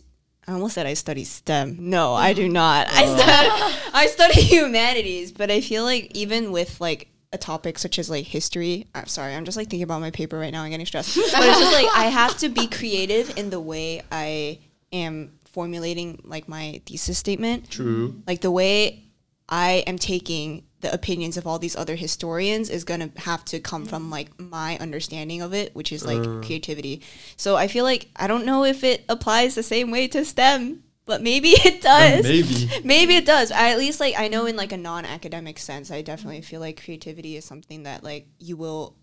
I 0.47 0.53
almost 0.53 0.75
said 0.75 0.85
I 0.85 0.93
study 0.93 1.23
STEM. 1.23 1.77
No, 1.79 2.13
I 2.13 2.33
do 2.33 2.47
not. 2.47 2.87
I 2.89 3.03
oh. 3.05 3.17
study, 3.17 3.91
I 3.93 4.07
study 4.07 4.41
humanities, 4.41 5.31
but 5.31 5.49
I 5.49 5.61
feel 5.61 5.83
like 5.83 6.11
even 6.15 6.51
with 6.51 6.79
like 6.79 7.09
a 7.33 7.37
topic 7.37 7.79
such 7.79 7.99
as 7.99 8.09
like 8.09 8.25
history, 8.25 8.87
I'm 8.95 9.07
sorry, 9.07 9.35
I'm 9.35 9.43
just 9.43 9.57
like 9.57 9.69
thinking 9.69 9.83
about 9.83 10.01
my 10.01 10.11
paper 10.11 10.37
right 10.37 10.51
now. 10.51 10.63
I'm 10.63 10.71
getting 10.71 10.85
stressed. 10.85 11.15
But 11.17 11.43
it's 11.43 11.59
just 11.59 11.73
like 11.73 11.87
I 11.95 12.05
have 12.05 12.37
to 12.37 12.49
be 12.49 12.67
creative 12.67 13.37
in 13.37 13.49
the 13.49 13.59
way 13.59 14.03
I 14.11 14.59
am 14.91 15.33
formulating 15.45 16.21
like 16.23 16.47
my 16.47 16.81
thesis 16.85 17.17
statement 17.17 17.69
True. 17.69 18.21
like 18.25 18.41
the 18.41 18.51
way 18.51 19.03
I 19.49 19.83
am 19.85 19.97
taking 19.97 20.63
the 20.81 20.93
opinions 20.93 21.37
of 21.37 21.47
all 21.47 21.59
these 21.59 21.75
other 21.75 21.95
historians 21.95 22.69
is 22.69 22.83
gonna 22.83 23.09
have 23.17 23.45
to 23.45 23.59
come 23.59 23.85
from 23.85 24.09
like 24.09 24.37
my 24.39 24.77
understanding 24.79 25.41
of 25.41 25.53
it, 25.53 25.73
which 25.75 25.91
is 25.91 26.05
like 26.05 26.19
uh. 26.19 26.41
creativity. 26.41 27.01
So 27.37 27.55
I 27.55 27.67
feel 27.67 27.85
like 27.85 28.09
I 28.15 28.27
don't 28.27 28.45
know 28.45 28.63
if 28.63 28.83
it 28.83 29.05
applies 29.07 29.55
the 29.55 29.63
same 29.63 29.91
way 29.91 30.07
to 30.09 30.25
STEM, 30.25 30.82
but 31.05 31.21
maybe 31.21 31.49
it 31.51 31.81
does. 31.81 32.23
maybe. 32.23 32.69
Maybe 32.83 33.15
it 33.15 33.25
does. 33.25 33.51
I 33.51 33.71
at 33.71 33.77
least 33.77 33.99
like 33.99 34.15
I 34.17 34.27
know 34.27 34.45
in 34.45 34.55
like 34.55 34.71
a 34.71 34.77
non-academic 34.77 35.59
sense, 35.59 35.91
I 35.91 36.01
definitely 36.01 36.41
feel 36.41 36.59
like 36.59 36.83
creativity 36.83 37.35
is 37.37 37.45
something 37.45 37.83
that 37.83 38.03
like 38.03 38.27
you 38.39 38.57
will. 38.57 38.95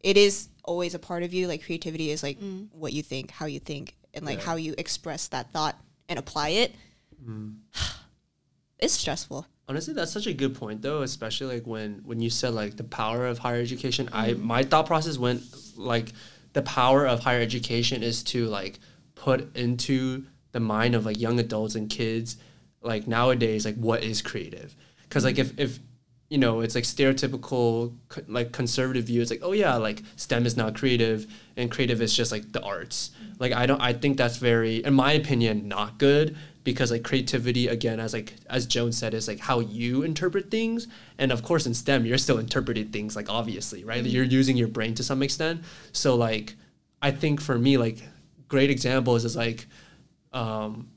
It 0.00 0.16
is 0.16 0.48
always 0.64 0.94
a 0.94 0.98
part 0.98 1.22
of 1.22 1.32
you. 1.32 1.46
Like 1.46 1.64
creativity 1.64 2.10
is 2.10 2.22
like 2.22 2.40
mm. 2.40 2.68
what 2.72 2.92
you 2.92 3.02
think, 3.02 3.30
how 3.30 3.46
you 3.46 3.60
think, 3.60 3.96
and 4.14 4.24
like 4.24 4.38
Yeah. 4.38 4.44
how 4.44 4.56
you 4.56 4.74
express 4.78 5.28
that 5.28 5.52
thought 5.52 5.78
and 6.08 6.18
apply 6.18 6.50
it. 6.50 6.74
Mm. 7.24 7.56
It's 8.78 8.94
stressful. 8.94 9.46
Honestly, 9.68 9.94
that's 9.94 10.10
such 10.10 10.26
a 10.26 10.32
good 10.32 10.56
point 10.56 10.82
though, 10.82 11.02
especially 11.02 11.54
like 11.54 11.66
when 11.68 12.00
when 12.04 12.20
you 12.20 12.30
said 12.30 12.52
like 12.52 12.76
the 12.76 12.84
power 12.84 13.26
of 13.26 13.38
higher 13.38 13.60
education. 13.60 14.08
I 14.12 14.30
mm-hmm. 14.30 14.44
my 14.44 14.64
thought 14.64 14.86
process 14.86 15.18
went 15.18 15.44
like 15.78 16.12
the 16.52 16.62
power 16.62 17.06
of 17.06 17.20
higher 17.20 17.40
education 17.40 18.02
is 18.02 18.24
to 18.24 18.46
like 18.46 18.80
put 19.14 19.56
into 19.56 20.26
the 20.52 20.60
mind 20.60 20.94
of 20.94 21.04
like 21.04 21.18
young 21.18 21.40
adults 21.40 21.74
and 21.74 21.90
kids 21.90 22.36
like 22.82 23.06
nowadays 23.06 23.64
like 23.64 23.76
what 23.76 24.02
is 24.02 24.22
creative? 24.22 24.74
Because 25.02 25.24
like 25.24 25.38
if 25.38 25.58
if 25.58 25.78
you 26.28 26.38
know 26.38 26.60
it's 26.60 26.74
like 26.74 26.84
stereotypical 26.84 27.94
like 28.26 28.52
conservative 28.52 29.04
view 29.04 29.20
it's 29.20 29.30
like 29.30 29.42
oh 29.42 29.52
yeah 29.52 29.76
like 29.76 30.02
stem 30.16 30.46
is 30.46 30.56
not 30.56 30.74
creative 30.74 31.26
and 31.58 31.70
creative 31.70 32.00
is 32.00 32.16
just 32.16 32.32
like 32.32 32.52
the 32.52 32.62
arts. 32.62 33.10
Like 33.38 33.52
i 33.52 33.66
don't 33.66 33.80
i 33.80 33.92
think 33.92 34.16
that's 34.16 34.38
very 34.38 34.76
in 34.76 34.94
my 34.94 35.12
opinion 35.12 35.68
not 35.68 35.98
good 35.98 36.36
because 36.64 36.90
like 36.90 37.02
creativity 37.02 37.68
again 37.68 38.00
as 38.00 38.14
like 38.14 38.34
as 38.48 38.66
joan 38.66 38.92
said 38.92 39.14
is 39.14 39.28
like 39.28 39.40
how 39.40 39.60
you 39.60 40.02
interpret 40.02 40.50
things. 40.50 40.88
And 41.18 41.32
of 41.32 41.42
course 41.42 41.66
in 41.66 41.74
stem 41.74 42.06
you're 42.06 42.18
still 42.18 42.38
interpreting 42.38 42.88
things 42.88 43.14
like 43.14 43.28
obviously 43.28 43.84
right? 43.84 44.02
Mm-hmm. 44.02 44.14
You're 44.14 44.24
using 44.24 44.56
your 44.56 44.68
brain 44.68 44.94
to 44.94 45.04
some 45.04 45.22
extent. 45.22 45.62
So 45.92 46.16
like 46.16 46.54
i 47.02 47.10
think 47.10 47.40
for 47.42 47.58
me 47.58 47.76
like 47.76 47.98
great 48.48 48.70
examples 48.70 49.24
is 49.24 49.36
like 49.36 49.66
um 50.32 50.88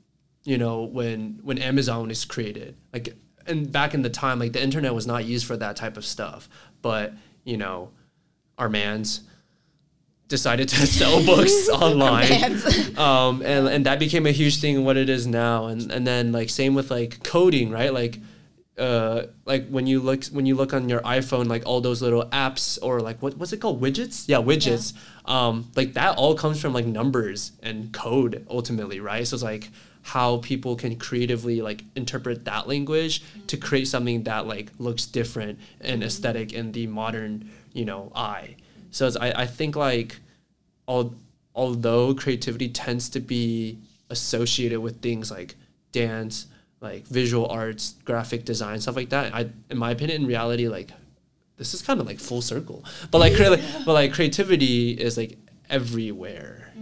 you 0.44 0.58
know 0.58 0.82
when 0.82 1.40
when 1.42 1.58
amazon 1.58 2.10
is 2.10 2.24
created. 2.24 2.76
Like 2.92 3.16
and 3.46 3.70
back 3.70 3.94
in 3.94 4.02
the 4.02 4.10
time 4.10 4.38
like 4.38 4.52
the 4.52 4.62
internet 4.62 4.94
was 4.94 5.06
not 5.06 5.24
used 5.24 5.46
for 5.46 5.56
that 5.56 5.76
type 5.76 5.96
of 5.96 6.04
stuff. 6.04 6.48
But 6.82 7.12
you 7.44 7.56
know 7.56 7.90
our 8.58 8.68
mans 8.68 9.22
decided 10.28 10.68
to 10.68 10.86
sell 10.98 11.24
books 11.24 11.68
online. 11.72 12.60
um 12.98 13.42
and 13.42 13.68
and 13.68 13.86
that 13.86 13.98
became 13.98 14.26
a 14.26 14.32
huge 14.32 14.60
thing 14.60 14.84
what 14.84 14.96
it 14.96 15.08
is 15.08 15.26
now. 15.26 15.66
And 15.66 15.90
and 15.90 16.06
then 16.06 16.32
like 16.32 16.50
same 16.50 16.74
with 16.74 16.90
like 16.90 17.22
coding 17.22 17.70
right? 17.70 17.92
Like 17.92 18.18
uh 18.78 19.26
like 19.46 19.66
when 19.68 19.86
you 19.86 20.00
look 20.00 20.24
when 20.26 20.44
you 20.44 20.54
look 20.54 20.74
on 20.74 20.88
your 20.88 21.00
iphone 21.00 21.46
like 21.46 21.64
all 21.64 21.80
those 21.80 22.02
little 22.02 22.26
apps 22.26 22.78
or 22.82 23.00
like 23.00 23.22
what 23.22 23.36
what's 23.38 23.52
it 23.52 23.60
called? 23.60 23.80
Widgets? 23.80 24.28
Yeah 24.28 24.38
widgets. 24.38 24.92
Um 25.24 25.70
like 25.74 25.94
that 25.94 26.18
all 26.18 26.34
comes 26.34 26.60
from 26.60 26.72
like 26.74 26.86
numbers 26.86 27.52
and 27.62 27.92
code 27.92 28.46
ultimately 28.50 29.00
right? 29.00 29.26
So 29.26 29.36
it's 29.36 29.42
like 29.42 29.70
how 30.02 30.36
people 30.38 30.76
can 30.76 30.96
creatively 30.96 31.62
like 31.62 31.82
interpret 31.96 32.44
that 32.44 32.68
language 32.68 33.22
to 33.48 33.56
create 33.56 33.88
something 33.88 34.22
that 34.24 34.46
like 34.46 34.70
looks 34.78 35.06
different 35.06 35.58
and 35.80 36.04
aesthetic 36.04 36.52
in 36.52 36.72
the 36.72 36.86
modern 36.86 37.50
you 37.72 37.84
know 37.84 38.12
eye. 38.14 38.56
So 38.90 39.06
it's, 39.06 39.16
I, 39.16 39.30
I 39.32 39.46
think 39.46 39.74
like 39.74 40.20
al- 40.88 41.14
although 41.54 42.14
creativity 42.14 42.68
tends 42.68 43.08
to 43.10 43.20
be 43.20 43.78
associated 44.10 44.80
with 44.80 45.02
things 45.02 45.30
like 45.30 45.56
dance, 45.92 46.46
like 46.80 47.06
visual 47.06 47.46
arts, 47.48 47.94
graphic 48.04 48.44
design, 48.44 48.80
stuff 48.80 48.96
like 48.96 49.10
that, 49.10 49.34
I, 49.34 49.50
in 49.70 49.78
my 49.78 49.90
opinion, 49.90 50.22
in 50.22 50.28
reality, 50.28 50.68
like 50.68 50.90
this 51.56 51.74
is 51.74 51.82
kind 51.82 52.00
of 52.00 52.06
like 52.06 52.20
full 52.20 52.42
circle. 52.42 52.84
But 53.10 53.18
like, 53.18 53.34
crea- 53.34 53.62
but 53.86 53.92
like 53.92 54.12
creativity 54.12 54.90
is 54.90 55.16
like 55.16 55.38
everywhere. 55.70 56.72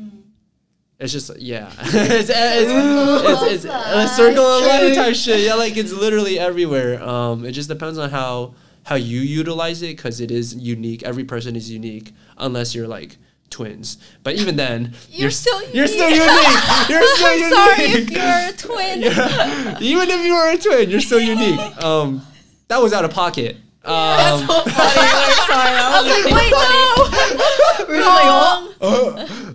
It's 0.98 1.12
just 1.12 1.36
yeah, 1.38 1.72
it's, 1.80 2.30
it's, 2.30 3.52
it's, 3.52 3.64
it's 3.64 3.74
a 3.74 4.08
circle 4.08 4.44
of 4.44 4.64
life 4.64 4.94
type 4.94 5.14
shit. 5.14 5.40
Yeah, 5.40 5.54
like 5.54 5.76
it's 5.76 5.92
literally 5.92 6.38
everywhere. 6.38 7.02
Um, 7.02 7.44
it 7.44 7.52
just 7.52 7.68
depends 7.68 7.98
on 7.98 8.10
how 8.10 8.54
how 8.84 8.94
you 8.94 9.20
utilize 9.20 9.82
it 9.82 9.96
because 9.96 10.20
it 10.20 10.30
is 10.30 10.54
unique. 10.54 11.02
Every 11.02 11.24
person 11.24 11.56
is 11.56 11.70
unique 11.70 12.12
unless 12.38 12.74
you're 12.74 12.86
like 12.86 13.18
twins. 13.54 13.98
But 14.24 14.34
even 14.34 14.56
then, 14.56 14.92
You're 15.10 15.28
s- 15.28 15.36
still 15.38 15.60
you're 15.72 15.86
still 15.86 16.10
unique. 16.10 16.88
You're 16.90 17.06
still 17.14 17.26
I'm 17.32 17.38
unique. 17.38 17.54
sorry 17.54 17.84
if 17.98 18.10
you're 18.10 18.42
a 18.50 18.52
twin. 18.52 19.02
Yeah. 19.04 19.78
Even 19.80 20.10
if 20.10 20.26
you 20.26 20.34
are 20.34 20.50
a 20.50 20.58
twin, 20.58 20.90
you're 20.90 21.00
still 21.00 21.20
unique. 21.20 21.60
Um, 21.82 22.20
that 22.68 22.78
was 22.82 22.92
out 22.92 23.04
of 23.04 23.12
pocket. 23.12 23.56
Um, 23.84 24.46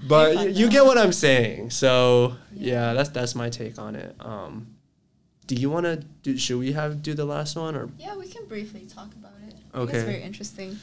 but 0.08 0.36
y- 0.36 0.46
you 0.54 0.70
get 0.70 0.86
what 0.86 0.98
I'm 0.98 1.12
saying. 1.14 1.70
So 1.72 2.36
yeah, 2.54 2.94
that's 2.94 3.10
that's 3.10 3.36
my 3.36 3.50
take 3.50 3.78
on 3.80 3.96
it. 3.96 4.16
Um, 4.20 4.68
do 5.48 5.56
you 5.56 5.70
want 5.70 5.86
to 5.86 5.98
do? 6.24 6.38
Should 6.38 6.60
we 6.60 6.72
have 6.74 7.02
do 7.02 7.14
the 7.14 7.26
last 7.26 7.56
one 7.56 7.76
or? 7.76 7.90
Yeah, 7.98 8.16
we 8.16 8.28
can 8.28 8.46
briefly 8.46 8.86
talk 8.86 9.12
about 9.14 9.32
it. 9.48 9.56
Okay. 9.76 9.98
It's 9.98 10.06
very 10.06 10.22
interesting. 10.24 10.78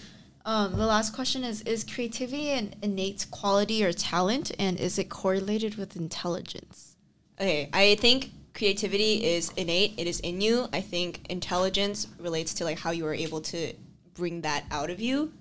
Um, 0.46 0.76
the 0.76 0.86
last 0.86 1.12
question 1.12 1.42
is 1.42 1.60
Is 1.62 1.82
creativity 1.82 2.50
an 2.50 2.74
innate 2.80 3.26
quality 3.32 3.84
or 3.84 3.92
talent, 3.92 4.52
and 4.58 4.78
is 4.78 4.96
it 4.96 5.10
correlated 5.10 5.74
with 5.74 5.96
intelligence? 5.96 6.96
Okay, 7.40 7.68
I 7.72 7.96
think 7.96 8.30
creativity 8.54 9.24
is 9.24 9.50
innate. 9.56 9.94
It 9.98 10.06
is 10.06 10.20
in 10.20 10.40
you. 10.40 10.68
I 10.72 10.80
think 10.80 11.26
intelligence 11.28 12.06
relates 12.20 12.54
to 12.54 12.64
like 12.64 12.78
how 12.78 12.92
you 12.92 13.04
are 13.06 13.12
able 13.12 13.40
to 13.42 13.72
bring 14.14 14.42
that 14.42 14.64
out 14.70 14.88
of 14.88 15.00
you. 15.00 15.32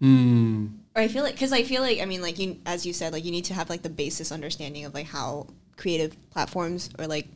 Hmm. 0.00 0.68
Or 0.96 1.02
I 1.02 1.08
feel 1.08 1.22
like 1.22 1.34
because 1.34 1.52
I 1.52 1.62
feel 1.62 1.82
like 1.82 2.00
I 2.00 2.06
mean 2.06 2.22
like 2.22 2.38
you 2.38 2.58
as 2.64 2.86
you 2.86 2.94
said 2.94 3.12
like 3.12 3.24
you 3.24 3.30
need 3.30 3.44
to 3.46 3.54
have 3.54 3.68
like 3.68 3.82
the 3.82 3.90
basis 3.90 4.32
understanding 4.32 4.86
of 4.86 4.94
like 4.94 5.06
how 5.06 5.46
creative 5.76 6.16
platforms 6.30 6.88
or 6.98 7.06
like 7.06 7.26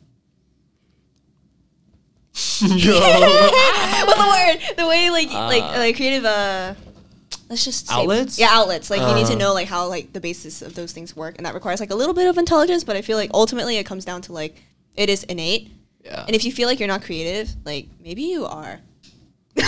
what's 2.33 2.61
the 2.61 4.27
word 4.29 4.77
the 4.77 4.87
way 4.87 5.09
like 5.09 5.29
like 5.31 5.63
like 5.63 5.95
creative 5.95 6.25
uh 6.25 6.73
let's 7.49 7.65
just 7.65 7.87
say- 7.87 7.93
Outlets? 7.93 8.37
yeah, 8.39 8.47
outlets. 8.51 8.89
Like 8.89 9.01
you 9.01 9.13
need 9.15 9.27
to 9.27 9.33
Uh. 9.33 9.37
know 9.37 9.53
like 9.53 9.67
how 9.67 9.87
like 9.87 10.13
the 10.13 10.19
basis 10.21 10.61
of 10.61 10.75
those 10.75 10.91
things 10.91 11.15
work, 11.15 11.35
and 11.37 11.45
that 11.45 11.53
requires 11.53 11.79
like 11.79 11.91
a 11.91 11.95
little 11.95 12.13
bit 12.13 12.27
of 12.27 12.37
intelligence. 12.37 12.83
But 12.83 12.95
I 12.95 13.01
feel 13.01 13.17
like 13.17 13.31
ultimately 13.33 13.77
it 13.77 13.85
comes 13.85 14.05
down 14.05 14.21
to 14.23 14.33
like 14.33 14.55
it 14.95 15.09
is 15.09 15.23
innate. 15.23 15.71
Yeah. 16.05 16.23
And 16.25 16.35
if 16.35 16.45
you 16.45 16.51
feel 16.51 16.67
like 16.67 16.79
you're 16.79 16.87
not 16.87 17.01
creative, 17.03 17.49
like 17.65 17.87
maybe 18.01 18.21
you 18.23 18.45
are. 18.45 18.79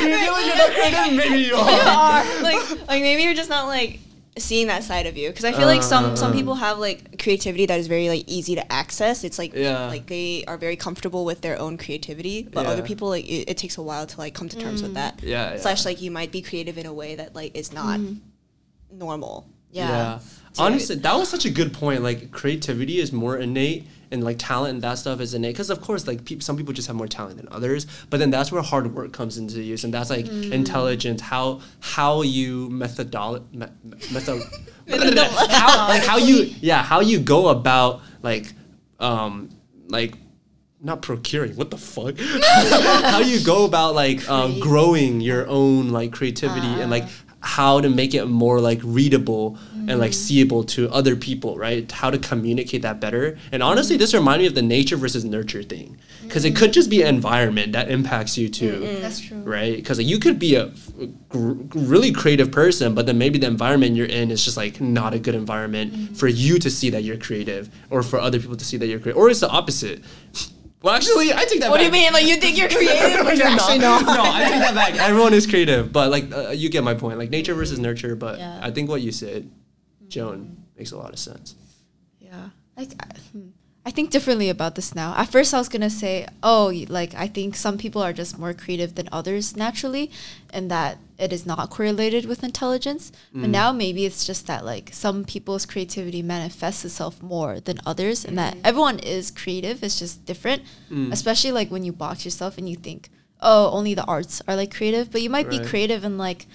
Maybe 0.00 1.38
you 1.38 1.46
you 1.46 1.54
are. 1.56 2.24
like 2.42 2.70
like 2.88 3.02
maybe 3.02 3.22
you're 3.22 3.34
just 3.34 3.50
not 3.50 3.66
like 3.66 4.00
seeing 4.38 4.68
that 4.68 4.84
side 4.84 5.06
of 5.06 5.16
you. 5.16 5.28
Because 5.28 5.44
i 5.44 5.52
feel 5.52 5.66
like 5.66 5.82
some 5.82 6.16
some 6.16 6.28
uh-huh. 6.28 6.38
people 6.38 6.54
have 6.54 6.78
like 6.78 7.20
creativity 7.20 7.66
that 7.66 7.78
is 7.78 7.86
very 7.86 8.08
like 8.08 8.24
easy 8.26 8.54
to 8.54 8.72
access. 8.72 9.24
It's 9.24 9.38
like 9.38 9.54
Yeah. 9.54 9.86
like 9.86 10.06
they 10.06 10.44
are 10.46 10.56
very 10.56 10.76
comfortable 10.76 11.24
with 11.24 11.40
their 11.40 11.58
own 11.58 11.76
creativity 11.76 12.42
but 12.42 12.66
other 12.66 12.82
people 12.82 13.08
like 13.08 13.26
it, 13.28 13.50
it 13.50 13.56
takes 13.56 13.76
a 13.76 13.82
while 13.82 14.06
to 14.06 14.18
like 14.18 14.34
come 14.34 14.48
to 14.48 14.58
terms 14.58 14.82
with 14.82 14.92
mm. 14.92 14.94
that. 14.94 15.22
Yeah, 15.22 15.52
yeah. 15.52 15.58
slash 15.58 15.84
like 15.84 16.00
you 16.00 16.10
might 16.10 16.32
be 16.32 16.42
creative 16.42 16.78
in 16.78 16.86
a 16.86 16.92
way 16.92 17.14
that 17.16 17.34
like 17.34 17.56
is 17.56 17.72
not 17.72 18.00
mm-hmm. 18.00 18.98
normal 18.98 19.48
Yeah. 19.72 20.18
Honestly, 20.58 20.96
that 20.96 21.14
was 21.16 21.28
such 21.28 21.44
a 21.44 21.50
good 21.50 21.72
point. 21.72 22.02
Like 22.02 22.32
creativity 22.32 22.98
is 22.98 23.12
more 23.12 23.36
innate, 23.36 23.86
and 24.10 24.24
like 24.24 24.36
talent 24.38 24.74
and 24.74 24.82
that 24.82 24.98
stuff 24.98 25.20
is 25.20 25.32
innate. 25.32 25.54
Because 25.54 25.70
of 25.70 25.80
course, 25.80 26.06
like 26.08 26.24
peop 26.24 26.42
some 26.42 26.56
people 26.56 26.72
just 26.74 26.88
have 26.88 26.96
more 26.96 27.06
talent 27.06 27.36
than 27.36 27.48
others. 27.52 27.86
But 28.10 28.18
then 28.18 28.30
that's 28.30 28.50
where 28.50 28.60
hard 28.60 28.92
work 28.94 29.12
comes 29.12 29.38
into 29.38 29.62
use, 29.62 29.84
and 29.84 29.94
that's 29.94 30.10
like 30.10 30.26
intelligence. 30.28 31.20
How 31.20 31.60
how 31.78 32.22
you 32.22 32.68
methodolo- 32.68 33.44
me- 33.52 33.66
me- 33.84 33.98
method 34.12 34.42
how 35.50 35.88
like 35.88 36.02
how 36.04 36.16
you 36.18 36.52
yeah 36.60 36.82
how 36.82 37.00
you 37.00 37.20
go 37.20 37.48
about 37.48 38.02
like 38.22 38.52
um 38.98 39.50
like 39.88 40.14
not 40.82 41.00
procuring 41.02 41.54
what 41.56 41.70
the 41.70 41.76
fuck 41.78 42.18
how 42.18 43.20
you 43.20 43.38
go 43.44 43.66
about 43.66 43.94
like 43.94 44.28
um, 44.30 44.58
growing 44.60 45.20
your 45.20 45.46
own 45.46 45.90
like 45.90 46.10
creativity 46.10 46.66
and 46.80 46.90
like 46.90 47.04
how 47.40 47.80
to 47.80 47.88
make 47.88 48.14
it 48.14 48.26
more 48.26 48.60
like 48.60 48.80
readable 48.82 49.58
and 49.72 49.98
like 49.98 50.10
mm-hmm. 50.10 50.26
seeable 50.26 50.62
to 50.62 50.90
other 50.90 51.16
people 51.16 51.56
right? 51.56 51.90
How 51.90 52.10
to 52.10 52.18
communicate 52.18 52.82
that 52.82 53.00
better. 53.00 53.38
And 53.50 53.62
honestly 53.62 53.96
this 53.96 54.12
reminded 54.14 54.42
me 54.42 54.46
of 54.48 54.54
the 54.54 54.62
nature 54.62 54.96
versus 54.96 55.24
nurture 55.24 55.62
thing. 55.62 55.98
Because 56.22 56.44
it 56.44 56.54
could 56.54 56.66
mm-hmm. 56.66 56.74
just 56.74 56.90
be 56.90 57.02
an 57.02 57.08
environment 57.08 57.72
that 57.72 57.90
impacts 57.90 58.38
you 58.38 58.48
too 58.48 58.98
That's 59.00 59.20
true. 59.20 59.38
right? 59.38 59.74
Because 59.74 59.98
like, 59.98 60.06
you 60.06 60.18
could 60.18 60.38
be 60.38 60.54
a 60.54 60.70
gr- 61.28 61.54
really 61.74 62.12
creative 62.12 62.52
person, 62.52 62.94
but 62.94 63.06
then 63.06 63.18
maybe 63.18 63.38
the 63.38 63.46
environment 63.46 63.96
you're 63.96 64.06
in 64.06 64.30
is 64.30 64.44
just 64.44 64.56
like 64.56 64.80
not 64.80 65.14
a 65.14 65.18
good 65.18 65.34
environment 65.34 65.92
mm-hmm. 65.92 66.14
for 66.14 66.28
you 66.28 66.58
to 66.58 66.70
see 66.70 66.90
that 66.90 67.02
you're 67.02 67.16
creative, 67.16 67.68
or 67.90 68.02
for 68.02 68.20
other 68.20 68.38
people 68.38 68.56
to 68.56 68.64
see 68.64 68.76
that 68.76 68.86
you're 68.86 69.00
creative, 69.00 69.20
or 69.20 69.28
it's 69.28 69.40
the 69.40 69.48
opposite. 69.48 70.04
Well, 70.82 70.94
actually, 70.94 71.32
I 71.32 71.44
take 71.44 71.60
that. 71.60 71.70
what 71.70 71.78
do 71.78 71.84
you 71.84 71.90
mean 71.90 72.12
like 72.12 72.26
you 72.26 72.36
think 72.36 72.56
you're 72.56 72.68
creative 72.78 73.24
but 73.24 73.36
you're 73.36 73.46
actually 73.46 73.78
not 73.78 74.02
no, 74.02 74.22
I 74.22 74.48
take 74.48 74.60
that 74.60 74.74
back. 74.74 74.94
Everyone 74.96 75.34
is 75.34 75.46
creative, 75.46 75.92
but 75.92 76.10
like 76.10 76.32
uh, 76.32 76.50
you 76.50 76.70
get 76.70 76.82
my 76.84 76.94
point. 76.94 77.18
Like 77.18 77.30
nature 77.30 77.54
versus 77.54 77.78
nurture, 77.78 78.16
but 78.16 78.38
Yeah. 78.38 78.60
I 78.62 78.70
think 78.70 78.88
what 78.88 79.02
you 79.02 79.12
said, 79.12 79.50
Joan, 80.08 80.56
makes 80.76 80.92
a 80.92 80.96
lot 80.96 81.12
of 81.12 81.18
sense. 81.18 81.54
Yeah. 82.18 82.48
I, 82.78 82.82
I, 82.82 83.18
hmm. 83.32 83.48
I 83.84 83.90
think 83.90 84.10
differently 84.10 84.48
about 84.48 84.74
this 84.74 84.94
now. 84.94 85.14
At 85.16 85.30
first, 85.30 85.52
I 85.52 85.58
was 85.58 85.68
going 85.68 85.80
to 85.82 85.90
say, 85.90 86.26
oh, 86.42 86.72
like, 86.88 87.14
I 87.14 87.26
think 87.26 87.56
some 87.56 87.78
people 87.78 88.02
are 88.02 88.12
just 88.12 88.38
more 88.38 88.52
creative 88.52 88.94
than 88.94 89.08
others 89.10 89.56
naturally, 89.56 90.10
and 90.52 90.70
that 90.70 90.98
it 91.20 91.32
is 91.32 91.46
not 91.46 91.70
correlated 91.70 92.24
with 92.26 92.42
intelligence. 92.42 93.12
But 93.32 93.48
mm. 93.48 93.50
now 93.50 93.72
maybe 93.72 94.04
it's 94.06 94.24
just 94.24 94.46
that, 94.46 94.64
like, 94.64 94.90
some 94.92 95.24
people's 95.24 95.66
creativity 95.66 96.22
manifests 96.22 96.84
itself 96.84 97.22
more 97.22 97.60
than 97.60 97.78
others, 97.84 98.24
and 98.24 98.38
that 98.38 98.54
mm. 98.54 98.60
everyone 98.64 98.98
is 98.98 99.30
creative. 99.30 99.82
It's 99.82 99.98
just 99.98 100.24
different, 100.24 100.62
mm. 100.90 101.12
especially 101.12 101.52
like 101.52 101.70
when 101.70 101.84
you 101.84 101.92
box 101.92 102.24
yourself 102.24 102.58
and 102.58 102.68
you 102.68 102.76
think, 102.76 103.10
oh, 103.40 103.70
only 103.70 103.94
the 103.94 104.04
arts 104.04 104.42
are 104.48 104.56
like 104.56 104.74
creative, 104.74 105.10
but 105.10 105.22
you 105.22 105.30
might 105.30 105.48
be 105.50 105.58
creative 105.60 106.04
in 106.04 106.18
like 106.18 106.46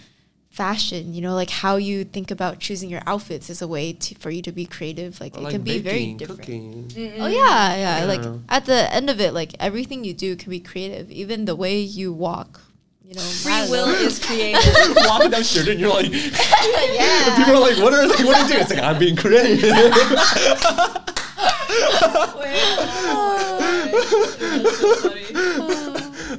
fashion 0.55 1.13
you 1.13 1.20
know 1.20 1.36
like 1.36 1.49
how 1.49 1.76
you 1.76 2.05
think 2.05 2.32
about 2.32 2.59
choosing 2.59 2.89
your 2.89 3.01
outfits 3.05 3.49
is 3.49 3.61
a 3.61 3.68
way 3.68 3.91
to 3.91 4.16
for 4.16 4.30
you 4.30 4.41
to 4.41 4.53
be 4.53 4.66
creative 4.66 5.20
like 5.20 5.36
Or, 5.36 5.39
it 5.39 5.43
like 5.43 5.51
can 5.51 5.63
be 5.63 5.80
very 5.80 5.97
baking, 5.97 6.18
different 6.18 6.39
cooking. 6.39 6.91
oh 7.20 7.28
yeah, 7.28 7.76
yeah 7.76 8.05
like 8.05 8.24
at 8.47 8.63
the 8.63 8.88
end 8.93 9.09
of 9.09 9.20
it 9.20 9.34
like 9.34 9.53
everything 9.59 10.05
you 10.05 10.13
do 10.13 10.38
can 10.38 10.49
be 10.49 10.61
creative 10.61 11.11
even 11.11 11.43
the 11.43 11.57
way 11.57 11.78
you 11.78 12.13
walk 12.13 12.61
you 13.07 13.13
know 13.15 13.21
free 13.21 13.69
will 13.69 13.85
know. 13.87 13.93
is 13.93 14.19
creative 14.23 14.61
Walking 15.07 15.29
down 15.31 15.41
the 15.41 15.43
street 15.43 15.67
and 15.69 15.79
you're 15.79 15.89
like, 15.93 16.11
yeah 16.11 17.35
people 17.37 17.55
are 17.55 17.59
like, 17.59 17.77
what 17.77 17.93
are 17.93 18.07
they? 18.07 18.23
What 18.23 18.35
are 18.35 18.41
you 18.43 18.47
doing? 18.49 18.61
It's 18.61 18.69
like 18.73 18.83
I'm 18.83 18.97
being 18.99 19.15
creative. 19.15 19.71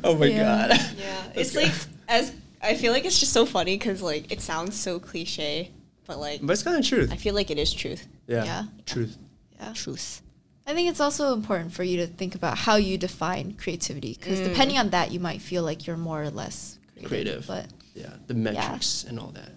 Oh 0.04 0.16
my 0.18 0.26
Yeah. 0.26 0.68
god. 0.68 0.80
Yeah, 0.98 1.22
it's 1.34 1.54
like 1.54 1.72
as 2.08 2.32
I 2.62 2.74
feel 2.74 2.92
like 2.92 3.04
it's 3.04 3.18
just 3.18 3.32
so 3.32 3.46
funny 3.46 3.76
because 3.76 4.02
like 4.02 4.30
it 4.30 4.40
sounds 4.40 4.78
so 4.78 4.98
cliche, 4.98 5.70
but 6.06 6.18
like 6.18 6.40
But 6.42 6.52
it's 6.52 6.62
kind 6.62 6.76
of 6.78 6.84
truth. 6.86 7.10
I 7.12 7.16
feel 7.16 7.34
like 7.34 7.50
it 7.50 7.58
is 7.58 7.72
truth. 7.72 8.06
Yeah. 8.26 8.44
Yeah. 8.44 8.62
Truth. 8.86 9.16
yeah 9.58 9.72
Truth. 9.72 10.22
I 10.66 10.74
think 10.74 10.90
it's 10.90 11.00
also 11.00 11.32
important 11.32 11.72
for 11.72 11.84
you 11.84 11.98
to 11.98 12.06
think 12.08 12.34
about 12.34 12.58
how 12.58 12.74
you 12.74 12.98
define 12.98 13.52
creativity 13.54 14.16
because 14.18 14.40
mm. 14.40 14.44
depending 14.44 14.78
on 14.78 14.90
that 14.90 15.12
you 15.12 15.20
might 15.20 15.40
feel 15.40 15.62
like 15.62 15.86
you're 15.86 15.96
more 15.96 16.22
or 16.22 16.30
less 16.30 16.78
creative, 17.04 17.46
Creative. 17.46 17.46
but 17.46 17.66
Yeah. 17.94 18.14
The 18.26 18.34
metrics 18.34 19.04
and 19.04 19.20
all 19.20 19.28
that. 19.28 19.50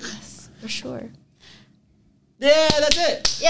yes 0.00 0.48
for 0.60 0.68
sure 0.68 1.10
Yeah, 2.38 2.68
that's 2.68 2.96
it. 2.96 3.40
Yay! 3.40 3.46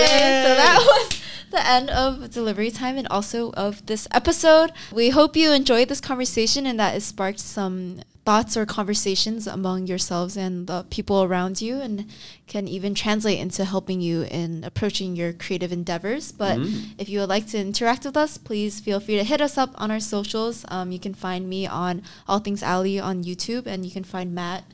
Yay! 0.00 0.42
So 0.44 0.54
that 0.54 0.78
was 0.86 1.20
the 1.50 1.66
end 1.66 1.90
of 1.90 2.30
delivery 2.30 2.70
time 2.70 2.96
and 2.96 3.06
also 3.08 3.52
of 3.52 3.86
this 3.86 4.08
episode. 4.10 4.72
We 4.92 5.10
hope 5.10 5.36
you 5.36 5.52
enjoyed 5.52 5.88
this 5.88 6.00
conversation 6.00 6.66
and 6.66 6.78
that 6.80 6.96
it 6.96 7.02
sparked 7.02 7.38
some 7.38 8.00
thoughts 8.26 8.56
or 8.56 8.66
conversations 8.66 9.46
among 9.46 9.86
yourselves 9.86 10.36
and 10.36 10.66
the 10.66 10.84
people 10.90 11.22
around 11.22 11.62
you 11.62 11.80
and 11.80 12.04
can 12.48 12.66
even 12.66 12.92
translate 12.92 13.38
into 13.38 13.64
helping 13.64 14.00
you 14.00 14.22
in 14.22 14.64
approaching 14.64 15.14
your 15.14 15.32
creative 15.32 15.70
endeavors. 15.72 16.32
But 16.32 16.58
if 16.98 17.08
you 17.08 17.20
would 17.20 17.28
like 17.28 17.46
to 17.54 17.58
interact 17.58 18.04
with 18.04 18.16
us, 18.16 18.36
please 18.36 18.80
feel 18.80 18.98
free 19.00 19.16
to 19.16 19.22
hit 19.24 19.40
us 19.40 19.56
up 19.56 19.70
on 19.76 19.90
our 19.92 20.00
socials. 20.00 20.64
Um, 20.68 20.90
you 20.90 20.98
can 20.98 21.14
find 21.14 21.48
me 21.48 21.66
on 21.68 22.02
All 22.28 22.40
Things 22.40 22.62
Ally 22.62 22.98
on 23.00 23.22
YouTube 23.24 23.66
and 23.66 23.86
you 23.86 23.92
can 23.92 24.04
find 24.04 24.34
Matt 24.34 24.64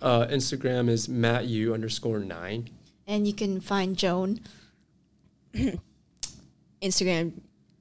Uh, 0.00 0.26
Instagram 0.30 0.88
is 0.88 1.08
mattyou 1.08 1.74
underscore 1.74 2.20
nine. 2.20 2.70
and 3.06 3.26
you 3.26 3.34
can 3.34 3.60
find 3.60 3.96
Joan. 3.98 4.40
Instagram 6.82 7.32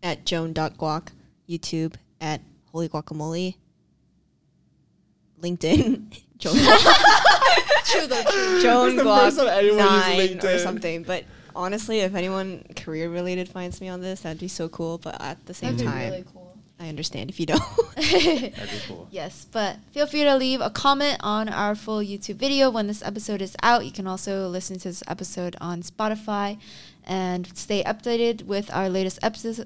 at 0.02 0.26
joan.guac, 0.26 1.08
YouTube 1.50 1.94
at 2.20 2.42
holy 2.72 2.90
guacamole, 2.90 3.56
LinkedIn 5.44 6.22
Joan 6.40 6.56
True 7.86 8.08
though, 8.08 8.24
true. 8.24 8.62
Joan 8.62 8.96
the 8.96 9.04
Guac 9.04 9.20
first 9.20 9.38
time 9.38 9.48
anyone 9.50 9.78
used 10.18 10.44
nine 10.44 10.54
or 10.56 10.58
something. 10.60 11.04
But 11.04 11.26
honestly, 11.56 12.00
if 12.00 12.16
anyone 12.16 12.64
career 12.76 13.10
related 13.10 13.50
finds 13.50 13.80
me 13.82 13.88
on 13.90 14.02
this, 14.02 14.22
that'd 14.22 14.40
be 14.40 14.48
so 14.48 14.68
cool. 14.70 14.98
But 14.98 15.22
at 15.22 15.46
the 15.46 15.54
same 15.54 15.78
That'd 15.78 15.86
be 15.86 15.92
time, 15.92 16.12
really 16.12 16.26
cool. 16.34 16.58
I 16.80 16.90
understand 16.90 17.30
if 17.30 17.40
you 17.40 17.46
don't. 17.46 17.62
That'd 17.96 18.54
be 18.54 18.80
cool. 18.88 19.08
Yes, 19.12 19.46
but 19.52 19.78
feel 19.92 20.08
free 20.08 20.24
to 20.24 20.36
leave 20.36 20.60
a 20.60 20.70
comment 20.70 21.18
on 21.22 21.48
our 21.50 21.76
full 21.76 22.00
YouTube 22.00 22.36
video 22.36 22.70
when 22.70 22.88
this 22.88 23.04
episode 23.04 23.42
is 23.42 23.56
out. 23.62 23.86
You 23.86 23.92
can 23.92 24.08
also 24.08 24.48
listen 24.48 24.80
to 24.80 24.90
this 24.90 25.04
episode 25.08 25.56
on 25.62 25.82
Spotify 25.82 26.58
and 27.06 27.56
stay 27.56 27.84
updated 27.84 28.44
with 28.46 28.74
our 28.74 28.90
latest 28.90 29.20
episodes. 29.22 29.60
Go, 29.60 29.66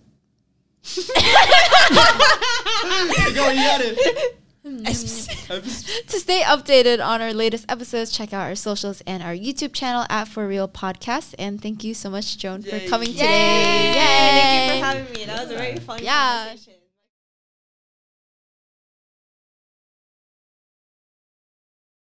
you 3.49 3.63
got 3.63 3.81
it. 3.81 4.37
Mm. 4.67 6.07
to 6.07 6.19
stay 6.19 6.41
updated 6.41 7.03
on 7.05 7.21
our 7.21 7.33
latest 7.33 7.65
episodes, 7.69 8.11
check 8.11 8.33
out 8.33 8.41
our 8.47 8.55
socials 8.55 9.01
and 9.07 9.23
our 9.23 9.33
YouTube 9.33 9.73
channel 9.73 10.05
at 10.09 10.27
For 10.27 10.47
Real 10.47 10.67
Podcast. 10.67 11.33
And 11.39 11.61
thank 11.61 11.83
you 11.83 11.93
so 11.93 12.09
much, 12.09 12.37
Joan, 12.37 12.61
for 12.63 12.79
coming 12.81 13.09
Yay. 13.09 13.13
today. 13.15 13.93
Thank 13.93 14.73
you 14.75 14.79
for 14.79 14.85
having 14.85 15.13
me. 15.13 15.25
That 15.25 15.41
was 15.43 15.51
a 15.51 15.57
very 15.57 15.77
fun 15.79 16.03
Yeah. 16.03 16.45
conversation. 16.47 16.73